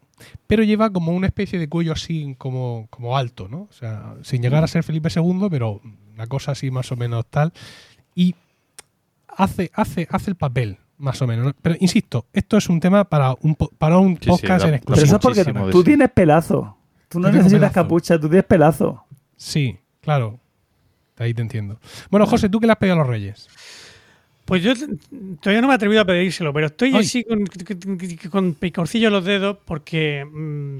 Pero 0.48 0.64
lleva 0.64 0.92
como 0.92 1.12
una 1.12 1.28
especie 1.28 1.60
de 1.60 1.68
cuello 1.68 1.94
así 1.94 2.36
como, 2.38 2.88
como 2.90 3.18
alto, 3.18 3.48
¿no? 3.50 3.62
O 3.70 3.74
sea, 3.74 4.16
sin 4.22 4.42
llegar 4.42 4.64
a 4.64 4.68
ser 4.68 4.84
Felipe 4.84 5.10
II, 5.14 5.48
pero 5.50 5.82
una 6.14 6.28
cosa 6.28 6.52
así 6.52 6.70
más 6.72 6.92
o 6.92 6.96
menos 6.96 7.26
tal. 7.30 7.52
Y 8.16 8.36
hace, 9.28 9.72
hace, 9.74 10.08
hace 10.12 10.30
el 10.30 10.36
papel, 10.38 10.78
más 10.98 11.22
o 11.22 11.28
menos. 11.28 11.48
¿no? 11.48 11.54
Pero 11.62 11.76
insisto, 11.80 12.28
esto 12.32 12.58
es 12.58 12.70
un 12.70 12.80
tema 12.80 13.04
para 13.06 13.34
un, 13.42 13.56
para 13.56 13.98
un 13.98 14.14
Sí, 14.16 14.20
sí, 14.24 14.30
podcast 14.30 14.62
da- 14.64 14.70
en 14.70 14.76
da 14.76 14.82
Pero 14.86 15.02
eso 15.02 15.16
es 15.16 15.22
porque 15.22 15.44
de 15.44 15.72
tú 15.72 15.84
tienes 15.84 16.10
pelazo. 16.12 16.78
Tú 17.14 17.20
no 17.20 17.30
necesitas 17.30 17.60
pelazo. 17.60 17.74
capucha, 17.74 18.20
tú 18.20 18.28
tienes 18.28 18.46
pelazo. 18.46 19.04
Sí, 19.38 19.78
claro. 20.02 20.40
Ahí 21.18 21.34
te 21.34 21.42
entiendo. 21.42 21.80
Bueno, 22.10 22.26
José, 22.26 22.50
¿tú 22.50 22.60
qué 22.60 22.66
le 22.68 22.74
has 22.74 22.78
pedido 22.80 22.96
a 22.96 23.00
los 23.00 23.08
Reyes? 23.08 23.48
Pues 24.46 24.62
yo 24.62 24.74
todavía 25.42 25.62
no 25.62 25.68
me 25.68 25.74
he 25.74 25.76
atrevido 25.76 26.02
a 26.02 26.06
pedírselo, 26.06 26.52
pero 26.52 26.68
estoy 26.68 26.90
Ay. 26.90 27.00
así 27.02 27.24
con, 27.24 27.46
con 28.30 28.54
picorcillo 28.56 29.08
en 29.08 29.14
los 29.14 29.24
dedos 29.24 29.58
porque 29.64 30.26
mm, 30.26 30.80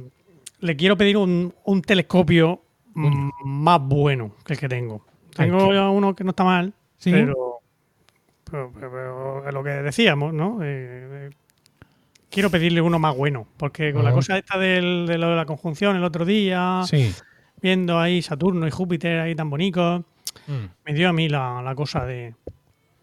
le 0.66 0.76
quiero 0.76 0.98
pedir 0.98 1.16
un, 1.18 1.54
un 1.64 1.82
telescopio 1.82 2.62
mm, 2.94 3.30
más 3.46 3.80
bueno 3.82 4.36
que 4.46 4.54
el 4.54 4.60
que 4.60 4.68
tengo. 4.68 5.06
Ay, 5.38 5.50
Tengo 5.50 5.74
ya 5.74 5.90
uno 5.90 6.14
que 6.16 6.24
no 6.26 6.32
está 6.32 6.44
mal, 6.44 6.74
Sí. 6.98 7.12
pero, 7.12 7.60
pero, 8.50 8.72
pero- 8.74 8.92
pero 8.92 9.48
es 9.48 9.54
lo 9.54 9.64
que 9.64 9.70
decíamos, 9.70 10.34
¿no? 10.34 10.60
Eh, 10.62 10.68
eh, 10.68 11.30
quiero 12.34 12.50
pedirle 12.50 12.82
uno 12.82 12.98
más 13.00 13.16
bueno, 13.16 13.48
porque 13.58 13.94
con 13.94 14.04
la 14.04 14.10
Ah. 14.10 14.14
cosa 14.14 14.38
esta 14.38 14.58
del- 14.58 15.06
de 15.08 15.18
lo 15.18 15.30
de 15.30 15.36
la 15.36 15.46
conjunción 15.46 15.96
el 15.96 16.04
otro 16.04 16.26
día, 16.26 16.82
Sí. 16.86 17.14
viendo 17.62 18.00
ahí 18.00 18.22
Saturno 18.22 18.68
y 18.68 18.72
Júpiter 18.72 19.20
ahí 19.20 19.36
tan 19.36 19.50
bonitos, 19.50 20.02
Mm. 20.48 20.66
me 20.86 20.94
dio 20.94 21.10
a 21.10 21.14
mí 21.14 21.30
la, 21.30 21.62
la 21.64 21.76
cosa 21.76 22.06
de, 22.06 22.34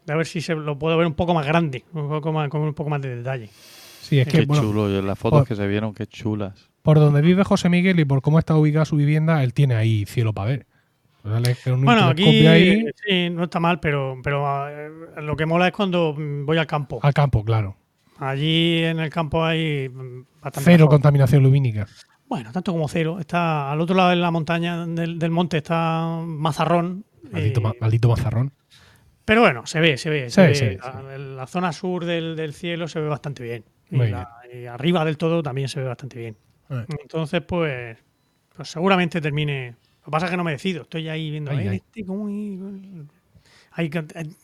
de 0.07 0.13
a 0.13 0.17
ver 0.17 0.27
si 0.27 0.41
se 0.41 0.55
lo 0.55 0.79
puedo 0.79 0.97
ver 0.99 1.07
un 1.07 1.15
poco 1.15 1.33
más 1.33 1.47
grande, 1.47 1.85
un 1.93 2.09
poco 2.09 2.33
más, 2.33 2.49
con 2.49 2.61
un 2.63 2.75
poco 2.75 2.91
más 2.91 3.01
de 3.01 3.17
detalle. 3.17 3.49
Sí, 4.01 4.19
es 4.19 4.27
que 4.27 4.41
Qué 4.41 4.47
bueno, 4.47 4.63
chulo, 4.65 5.03
las 5.03 5.19
fotos 5.19 5.41
por- 5.41 5.49
que 5.49 5.55
se 5.55 5.67
vieron, 5.69 5.95
qué 5.95 6.07
chulas. 6.09 6.69
por 6.83 6.99
donde 6.99 7.21
vive 7.23 7.45
José 7.45 7.69
Miguel 7.69 8.01
y 8.01 8.05
por 8.05 8.21
cómo 8.23 8.39
está 8.41 8.57
ubicada 8.57 8.85
su 8.85 8.97
vivienda, 8.97 9.45
él 9.45 9.55
tiene 9.55 9.77
ahí 9.77 10.05
cielo 10.07 10.33
para 10.33 10.49
ver. 10.51 10.67
Pues 11.23 11.33
dale 11.35 11.55
que 11.63 11.71
un 11.71 11.85
Bueno, 11.85 12.07
aquí 12.09 12.47
ahí 12.47 12.87
sí, 13.07 13.29
no 13.31 13.45
está 13.45 13.61
mal, 13.61 13.79
pero, 13.79 14.17
pero 14.25 14.43
eh, 14.69 14.91
lo 15.23 15.37
que 15.37 15.45
mola 15.47 15.67
es 15.69 15.73
cuando 15.75 16.17
voy 16.19 16.57
al 16.59 16.67
campo. 16.67 16.99
al 17.03 17.13
campo, 17.15 17.45
claro. 17.45 17.77
Allí 18.21 18.85
en 18.85 19.01
el 19.01 19.11
campo 19.11 19.45
hay 19.45 19.89
mm, 19.89 20.25
bastante 20.41 20.61
Cero 20.71 20.79
mejor. 20.85 20.91
contaminación 20.91 21.43
lumínica. 21.43 21.87
Bueno, 22.29 22.53
tanto 22.53 22.71
como 22.73 22.87
cero. 22.89 23.19
Está 23.19 23.73
al 23.73 23.81
otro 23.81 23.97
lado 23.97 24.11
de 24.11 24.17
la 24.17 24.31
montaña 24.31 24.87
del, 24.87 25.19
del 25.19 25.31
monte 25.31 25.57
está 25.59 26.21
Mazarrón. 26.25 27.05
Maldito, 27.33 27.61
eh, 27.61 27.63
ma- 27.63 27.73
maldito 27.81 28.09
mazarrón. 28.09 28.53
pero 29.25 29.41
bueno, 29.43 29.67
se 29.67 29.81
ve, 29.81 29.97
se 29.97 30.11
ve. 30.11 30.31
Se 30.31 30.35
se 30.35 30.41
ve, 30.43 30.49
ve. 30.49 30.55
se 30.55 30.65
ve, 30.69 30.79
La, 30.79 31.19
la 31.19 31.47
zona 31.47 31.73
sur 31.73 32.05
del, 32.05 32.37
del 32.37 32.55
cielo 32.55 32.89
se 32.89 33.01
ve 33.01 33.09
bastante 33.09 33.43
bien. 33.43 33.65
Y, 33.91 34.67
arriba 34.67 35.05
del 35.05 35.17
todo 35.17 35.43
también 35.43 35.69
se 35.69 35.81
ve 35.81 35.87
bastante 35.87 36.19
bien. 36.19 36.37
Eh. 36.71 36.85
Entonces, 37.03 37.43
pues, 37.43 37.97
pues 38.55 38.69
seguramente 38.71 39.21
termine. 39.21 39.75
Lo 40.01 40.05
que 40.07 40.11
pasa 40.13 40.27
es 40.27 40.31
que 40.31 40.37
no 40.37 40.45
me 40.45 40.53
decido. 40.53 40.83
Estoy 40.83 41.09
ahí 41.09 41.31
viendo. 41.31 41.51
Ay, 41.51 41.59
"Ay, 41.59 41.69
ay. 41.69 41.77
este, 41.77 42.05
¿cómo 42.05 42.29
y- 42.31 42.61
Hay, 43.73 43.91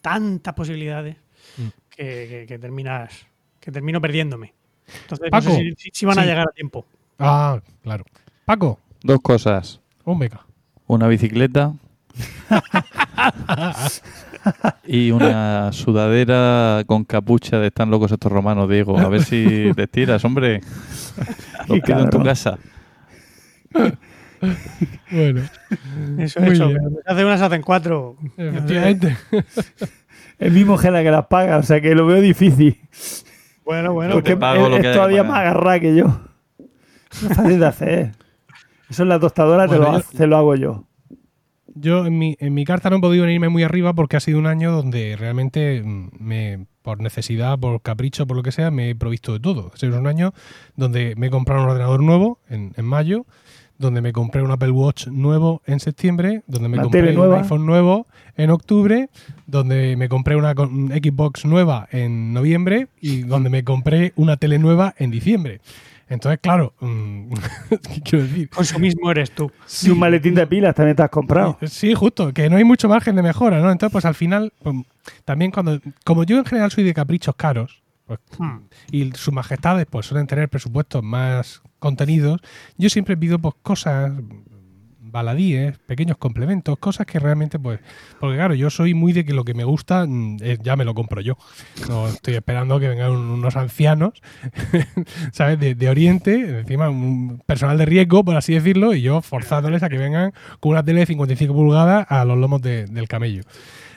tantas 0.00 0.54
posibilidades. 0.54 1.16
Mm. 1.56 1.68
que, 1.90 2.04
que- 2.28 2.44
que 2.48 2.58
terminas 2.58 3.26
que 3.66 3.72
termino 3.72 4.00
perdiéndome. 4.00 4.54
Entonces, 5.02 5.28
Paco. 5.28 5.48
no 5.48 5.54
sé 5.56 5.74
si, 5.92 6.06
van 6.06 6.20
a 6.20 6.24
llegar 6.24 6.46
a 6.48 6.52
tiempo. 6.52 6.86
Ah, 7.18 7.58
claro. 7.82 8.04
Paco, 8.44 8.78
Dos 9.02 9.18
cosas. 9.20 9.80
un 10.04 10.20
beca. 10.20 10.46
Una 10.86 11.08
bicicleta 11.08 11.72
y 14.86 15.10
una 15.10 15.72
sudadera 15.72 16.84
con 16.86 17.04
capucha 17.04 17.58
de 17.58 17.66
están 17.66 17.90
locos 17.90 18.12
estos 18.12 18.30
romanos, 18.30 18.70
Diego. 18.70 18.96
A 19.00 19.08
ver 19.08 19.24
si 19.24 19.72
te 19.74 19.88
tiras, 19.88 20.24
hombre. 20.24 20.60
Lo 21.68 21.74
Qué 21.74 21.80
pido 21.80 22.00
en 22.04 22.10
tu 22.10 22.22
casa. 22.22 22.58
Bueno, 25.10 25.42
Eso, 26.18 26.40
Muy 26.40 26.52
eso. 26.52 26.70
hace 27.04 27.24
una, 27.24 27.36
se 27.36 27.44
hacen 27.44 27.62
cuatro. 27.62 28.16
efectivamente. 28.36 29.16
El 30.38 30.52
mismo 30.52 30.76
Gela 30.78 31.02
que 31.02 31.10
las 31.10 31.26
paga, 31.26 31.56
o 31.56 31.62
sea 31.64 31.80
que 31.80 31.96
lo 31.96 32.06
veo 32.06 32.20
difícil. 32.20 32.78
Bueno, 33.66 33.92
bueno. 33.92 34.14
porque 34.14 34.30
te 34.30 34.36
pago 34.38 34.66
él 34.66 34.72
lo 34.72 34.80
que 34.80 34.88
es 34.90 34.94
todavía 34.96 35.22
más 35.24 35.40
agarrado 35.40 35.80
que 35.80 35.94
yo. 35.94 36.06
No 37.22 37.28
es 37.30 37.36
fácil 37.36 37.60
de 37.60 37.66
hacer. 37.66 38.12
Eso 38.88 39.02
en 39.02 39.08
la 39.10 39.18
tostadora 39.20 39.66
te, 39.68 39.76
lo, 39.78 39.98
yo- 39.98 40.04
te 40.16 40.26
lo 40.26 40.36
hago 40.38 40.54
yo. 40.54 40.84
Yo 41.74 42.06
en 42.06 42.18
mi, 42.18 42.36
en 42.40 42.54
mi 42.54 42.64
carta 42.64 42.88
no 42.88 42.96
he 42.96 43.00
podido 43.00 43.24
venirme 43.24 43.48
muy 43.50 43.62
arriba 43.62 43.92
porque 43.92 44.16
ha 44.16 44.20
sido 44.20 44.38
un 44.38 44.46
año 44.46 44.72
donde 44.72 45.14
realmente 45.18 45.82
mm, 45.84 46.08
me, 46.18 46.66
por 46.82 47.00
necesidad, 47.00 47.58
por 47.58 47.82
capricho, 47.82 48.26
por 48.26 48.36
lo 48.36 48.42
que 48.42 48.52
sea, 48.52 48.70
me 48.70 48.90
he 48.90 48.94
provisto 48.94 49.32
de 49.34 49.40
todo. 49.40 49.70
Ha 49.74 49.76
sido 49.76 49.98
un 49.98 50.06
año 50.06 50.32
donde 50.74 51.14
me 51.16 51.26
he 51.26 51.30
comprado 51.30 51.62
un 51.64 51.68
ordenador 51.70 52.02
nuevo 52.02 52.38
en, 52.48 52.72
en 52.76 52.84
mayo, 52.86 53.26
donde 53.78 54.00
me 54.00 54.12
compré 54.12 54.42
un 54.42 54.50
Apple 54.50 54.70
Watch 54.70 55.06
nuevo 55.08 55.62
en 55.66 55.80
septiembre, 55.80 56.42
donde 56.46 56.68
me 56.68 56.80
compré 56.80 57.16
un 57.16 57.34
iPhone 57.34 57.66
nuevo 57.66 58.06
en 58.36 58.50
octubre, 58.50 59.08
donde 59.46 59.96
me 59.96 60.08
compré 60.08 60.36
una 60.36 60.54
con- 60.54 60.88
Xbox 60.88 61.44
nueva 61.44 61.88
en 61.92 62.32
noviembre 62.32 62.88
y 63.00 63.22
donde 63.22 63.50
me 63.50 63.64
compré 63.64 64.12
una 64.16 64.36
tele 64.36 64.58
nueva 64.58 64.94
en 64.98 65.10
diciembre. 65.10 65.60
Entonces, 66.08 66.38
claro, 66.40 66.72
mm, 66.80 67.32
¿qué 67.94 68.00
quiero 68.02 68.24
decir? 68.24 68.48
Consumismo 68.50 69.10
eres 69.10 69.32
tú. 69.32 69.50
Y 69.82 69.90
un 69.90 69.98
maletín 69.98 70.34
de 70.36 70.46
pilas 70.46 70.74
también 70.74 70.94
te 70.96 71.02
has 71.02 71.10
comprado. 71.10 71.58
Sí, 71.66 71.94
justo, 71.94 72.32
que 72.32 72.48
no 72.48 72.56
hay 72.56 72.64
mucho 72.64 72.88
margen 72.88 73.16
de 73.16 73.22
mejora, 73.22 73.58
¿no? 73.60 73.72
Entonces, 73.72 73.92
pues 73.92 74.04
al 74.04 74.14
final, 74.14 74.52
pues, 74.62 74.76
también 75.24 75.50
cuando, 75.50 75.80
como 76.04 76.22
yo 76.24 76.38
en 76.38 76.44
general 76.44 76.70
soy 76.70 76.84
de 76.84 76.94
caprichos 76.94 77.34
caros, 77.36 77.82
pues, 78.06 78.20
Hmm. 78.38 78.58
y 78.92 79.10
sus 79.14 79.34
majestades 79.34 79.84
pues 79.90 80.06
suelen 80.06 80.28
tener 80.28 80.48
presupuestos 80.48 81.02
más 81.02 81.60
contenidos, 81.78 82.40
yo 82.76 82.88
siempre 82.90 83.16
pido 83.16 83.38
pues 83.38 83.54
cosas 83.62 84.12
baladíes, 85.08 85.78
pequeños 85.86 86.18
complementos, 86.18 86.76
cosas 86.78 87.06
que 87.06 87.18
realmente 87.18 87.58
pues 87.58 87.80
porque 88.20 88.36
claro, 88.36 88.54
yo 88.54 88.68
soy 88.70 88.92
muy 88.92 89.12
de 89.12 89.24
que 89.24 89.32
lo 89.32 89.44
que 89.44 89.54
me 89.54 89.64
gusta 89.64 90.04
mm, 90.06 90.36
ya 90.62 90.76
me 90.76 90.84
lo 90.84 90.94
compro 90.94 91.20
yo. 91.22 91.38
No 91.88 92.08
estoy 92.08 92.34
esperando 92.34 92.78
que 92.80 92.88
vengan 92.88 93.12
un- 93.12 93.30
unos 93.30 93.56
ancianos, 93.56 94.20
¿sabes? 95.32 95.58
De, 95.60 95.88
Oriente, 95.88 96.60
encima 96.60 96.90
un 96.90 97.40
personal 97.46 97.78
de 97.78 97.86
riesgo, 97.86 98.24
por 98.24 98.36
así 98.36 98.54
decirlo, 98.54 98.94
y 98.94 99.02
yo 99.02 99.22
forzándoles 99.22 99.82
a 99.82 99.88
que 99.88 99.96
vengan 99.98 100.32
con 100.60 100.72
una 100.72 100.84
tele 100.84 101.00
de 101.00 101.06
55 101.06 101.54
pulgadas 101.54 102.06
a 102.10 102.24
los 102.24 102.36
lomos 102.36 102.60
de- 102.60 102.86
del 102.86 103.08
camello. 103.08 103.42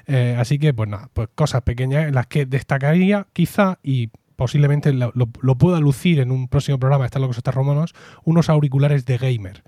Eh, 0.07 0.35
así 0.39 0.57
que, 0.57 0.73
pues 0.73 0.89
nada, 0.89 1.09
pues 1.13 1.29
cosas 1.35 1.61
pequeñas 1.63 2.07
en 2.07 2.15
las 2.15 2.27
que 2.27 2.45
destacaría 2.45 3.27
quizá 3.33 3.77
y 3.83 4.09
posiblemente 4.39 4.91
lo, 4.93 5.11
lo- 5.13 5.29
lo 5.41 5.55
pueda 5.57 5.79
lucir 5.79 6.19
en 6.19 6.31
un 6.31 6.47
próximo 6.47 6.79
programa, 6.79 7.05
están 7.05 7.21
locos 7.21 7.37
estos 7.37 7.53
romanos, 7.53 7.93
unos 8.23 8.49
auriculares 8.49 9.05
de 9.05 9.17
gamer. 9.19 9.63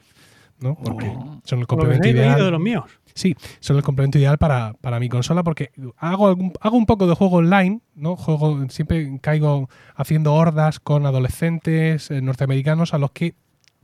¿no? 0.60 0.76
Porque 0.76 1.08
son 1.44 1.58
el 1.58 1.62
lo 1.62 1.68
complemento 1.68 2.08
ideal. 2.08 2.40
de 2.44 2.52
los 2.52 2.60
míos. 2.62 2.84
Sí, 3.16 3.36
son 3.60 3.78
el 3.78 3.84
complemento 3.84 4.20
ideal 4.20 4.38
para, 4.38 4.74
para 4.80 5.00
mi 5.00 5.10
consola 5.10 5.44
porque 5.44 5.72
hago, 5.98 6.28
algún- 6.28 6.54
hago 6.62 6.78
un 6.78 6.86
poco 6.86 7.08
de 7.08 7.16
juego 7.16 7.38
online, 7.38 7.82
¿no? 7.96 8.16
Juego, 8.16 8.70
siempre 8.70 9.20
caigo 9.22 9.70
haciendo 9.96 10.34
hordas 10.36 10.80
con 10.80 11.06
adolescentes 11.08 12.12
eh, 12.12 12.22
norteamericanos 12.22 12.94
a 12.94 13.00
los 13.00 13.10
que 13.12 13.34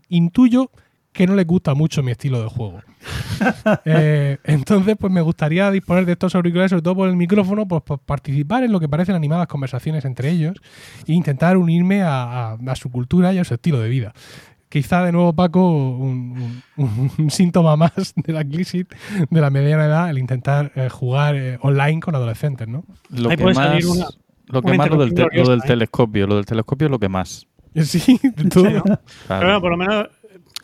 intuyo 0.07 0.69
que 1.17 1.27
no 1.27 1.35
les 1.35 1.45
gusta 1.47 1.73
mucho 1.73 2.03
mi 2.03 2.11
estilo 2.11 2.41
de 2.41 2.47
juego. 2.49 2.79
Eh, 3.85 4.37
entonces, 4.43 4.95
pues 4.99 5.11
me 5.11 5.21
gustaría 5.21 5.69
disponer 5.71 6.05
de 6.05 6.13
estos 6.13 6.35
auriculares, 6.35 6.69
sobre 6.71 6.81
todo 6.81 6.95
por 6.95 7.09
el 7.09 7.15
micrófono, 7.15 7.67
pues, 7.67 7.81
por 7.83 7.99
participar 7.99 8.63
en 8.63 8.71
lo 8.71 8.79
que 8.79 8.87
parecen 8.89 9.15
animadas 9.15 9.47
conversaciones 9.47 10.05
entre 10.05 10.29
ellos 10.29 10.55
e 11.07 11.13
intentar 11.13 11.57
unirme 11.57 12.01
a, 12.03 12.51
a- 12.51 12.57
a 12.67 12.75
su 12.75 12.89
cultura 12.91 13.33
y 13.33 13.37
a 13.39 13.43
su 13.43 13.53
estilo 13.53 13.79
de 13.79 13.89
vida. 13.89 14.13
Quizá 14.69 15.03
de 15.03 15.11
nuevo, 15.11 15.33
Paco, 15.33 15.61
un, 15.97 16.61
un- 16.77 17.11
un 17.17 17.29
síntoma 17.31 17.75
más 17.77 18.13
de 18.15 18.33
la 18.33 18.43
crisis 18.43 18.85
de 19.29 19.41
la 19.41 19.49
mediana 19.49 19.85
edad, 19.85 20.09
el 20.09 20.17
intentar 20.17 20.71
eh, 20.75 20.89
jugar 20.89 21.35
eh, 21.35 21.57
online 21.61 21.99
con 21.99 22.15
adolescentes, 22.15 22.67
¿no? 22.67 22.83
Lo 23.09 23.29
Ahí 23.29 23.37
que 23.37 23.43
más, 23.45 23.85
una- 23.85 24.07
lo, 24.47 24.61
que 24.61 24.77
más 24.77 24.89
lo, 24.89 24.97
del 24.97 25.09
te- 25.09 25.21
interrupción 25.21 25.43
lo 25.45 25.49
del 25.51 25.59
gloriosa, 25.59 25.67
telescopio. 25.67 26.27
Lo 26.27 26.35
del 26.35 26.45
telescopio 26.45 26.87
es 26.87 26.91
lo 26.91 26.99
que 26.99 27.09
más. 27.09 27.47
Sí, 27.77 28.19
de 28.23 28.49
todo. 28.49 28.65
Sí, 28.65 28.73
¿no? 28.73 28.81
Claro. 28.83 28.99
Pero 29.27 29.39
bueno, 29.39 29.61
por 29.61 29.71
lo 29.71 29.77
menos. 29.77 30.07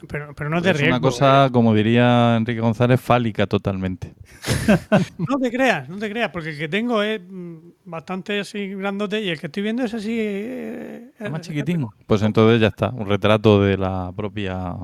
Pero, 0.08 0.34
pero 0.36 0.50
no 0.50 0.58
es 0.58 0.64
de 0.64 0.72
es 0.72 0.78
riesgo. 0.78 0.96
una 0.98 1.02
cosa, 1.02 1.46
¿eh? 1.46 1.52
como 1.52 1.74
diría 1.74 2.36
Enrique 2.36 2.60
González, 2.60 3.00
fálica 3.00 3.48
totalmente. 3.48 4.14
No 5.18 5.38
te 5.40 5.50
creas, 5.52 5.88
no 5.90 5.98
te 5.98 6.10
creas, 6.10 6.30
porque 6.32 6.50
el 6.50 6.58
que 6.58 6.68
tengo 6.68 7.02
es 7.02 7.22
mm, 7.26 7.58
bastante 7.86 8.40
así 8.40 8.68
grandote 8.76 9.22
y 9.22 9.30
el 9.30 9.40
que 9.40 9.48
estoy 9.48 9.64
viendo 9.64 9.84
es 9.84 9.94
así. 9.94 10.18
eh, 10.20 11.12
¿Es 11.20 11.32
más 11.32 11.40
eh, 11.42 11.44
chiquitín? 11.44 11.88
Pues 12.06 12.22
entonces 12.22 12.60
ya 12.60 12.68
está, 12.68 12.90
un 12.90 13.08
retrato 13.08 13.62
de 13.62 13.78
la 13.78 14.12
propia 14.16 14.76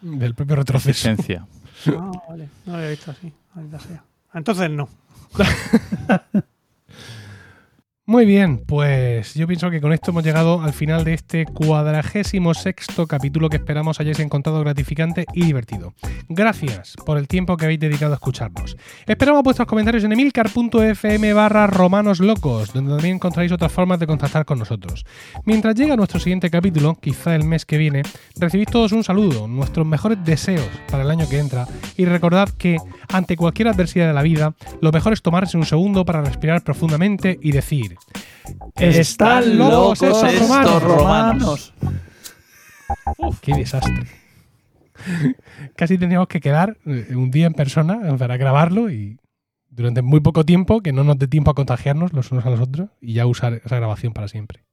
Del 0.00 0.34
propio 0.34 0.56
retroceso. 0.56 0.90
existencia. 0.90 1.46
Ah, 1.88 2.10
vale, 2.28 2.48
no 2.66 2.72
lo 2.72 2.78
había 2.78 2.90
visto 2.90 3.10
así. 3.12 3.32
Entonces 4.34 4.70
no. 4.70 4.88
Muy 8.06 8.26
bien, 8.26 8.58
pues 8.58 9.32
yo 9.32 9.46
pienso 9.46 9.70
que 9.70 9.80
con 9.80 9.94
esto 9.94 10.10
hemos 10.10 10.22
llegado 10.22 10.60
al 10.60 10.74
final 10.74 11.04
de 11.04 11.14
este 11.14 11.46
cuadragésimo 11.46 12.52
sexto 12.52 13.06
capítulo 13.06 13.48
que 13.48 13.56
esperamos 13.56 13.98
hayáis 13.98 14.18
encontrado 14.18 14.60
gratificante 14.60 15.24
y 15.32 15.46
divertido. 15.46 15.94
Gracias 16.28 16.96
por 17.06 17.16
el 17.16 17.26
tiempo 17.26 17.56
que 17.56 17.64
habéis 17.64 17.80
dedicado 17.80 18.12
a 18.12 18.16
escucharnos. 18.16 18.76
Esperamos 19.06 19.42
vuestros 19.42 19.66
comentarios 19.66 20.04
en 20.04 20.12
emilcar.fm 20.12 21.32
barra 21.32 21.66
romanoslocos, 21.66 22.74
donde 22.74 22.92
también 22.92 23.14
encontraréis 23.14 23.52
otras 23.52 23.72
formas 23.72 23.98
de 23.98 24.06
contactar 24.06 24.44
con 24.44 24.58
nosotros. 24.58 25.06
Mientras 25.46 25.74
llega 25.74 25.96
nuestro 25.96 26.20
siguiente 26.20 26.50
capítulo, 26.50 26.98
quizá 27.00 27.34
el 27.34 27.44
mes 27.44 27.64
que 27.64 27.78
viene, 27.78 28.02
recibid 28.38 28.68
todos 28.70 28.92
un 28.92 29.02
saludo, 29.02 29.48
nuestros 29.48 29.86
mejores 29.86 30.22
deseos 30.22 30.68
para 30.90 31.04
el 31.04 31.10
año 31.10 31.26
que 31.26 31.38
entra 31.38 31.66
y 31.96 32.04
recordad 32.04 32.50
que, 32.50 32.76
ante 33.08 33.34
cualquier 33.34 33.68
adversidad 33.68 34.08
de 34.08 34.12
la 34.12 34.22
vida, 34.22 34.54
lo 34.82 34.92
mejor 34.92 35.14
es 35.14 35.22
tomarse 35.22 35.56
un 35.56 35.64
segundo 35.64 36.04
para 36.04 36.20
respirar 36.20 36.62
profundamente 36.62 37.38
y 37.40 37.52
decir... 37.52 37.93
Están 38.76 39.58
locos 39.58 40.02
estos 40.02 40.82
romanos. 40.82 40.82
romanos. 40.82 41.74
¡Qué 43.40 43.54
desastre! 43.54 44.06
Casi 45.76 45.98
tendríamos 45.98 46.28
que 46.28 46.40
quedar 46.40 46.78
eh, 46.86 47.14
un 47.14 47.30
día 47.30 47.46
en 47.46 47.54
persona 47.54 48.16
para 48.16 48.36
grabarlo 48.36 48.90
y 48.90 49.18
durante 49.68 50.02
muy 50.02 50.20
poco 50.20 50.44
tiempo, 50.44 50.80
que 50.80 50.92
no 50.92 51.04
nos 51.04 51.18
dé 51.18 51.26
tiempo 51.26 51.50
a 51.50 51.54
contagiarnos 51.54 52.12
los 52.12 52.30
unos 52.30 52.46
a 52.46 52.50
los 52.50 52.60
otros 52.60 52.90
y 53.00 53.14
ya 53.14 53.26
usar 53.26 53.54
esa 53.64 53.76
grabación 53.76 54.12
para 54.12 54.28
siempre. 54.28 54.64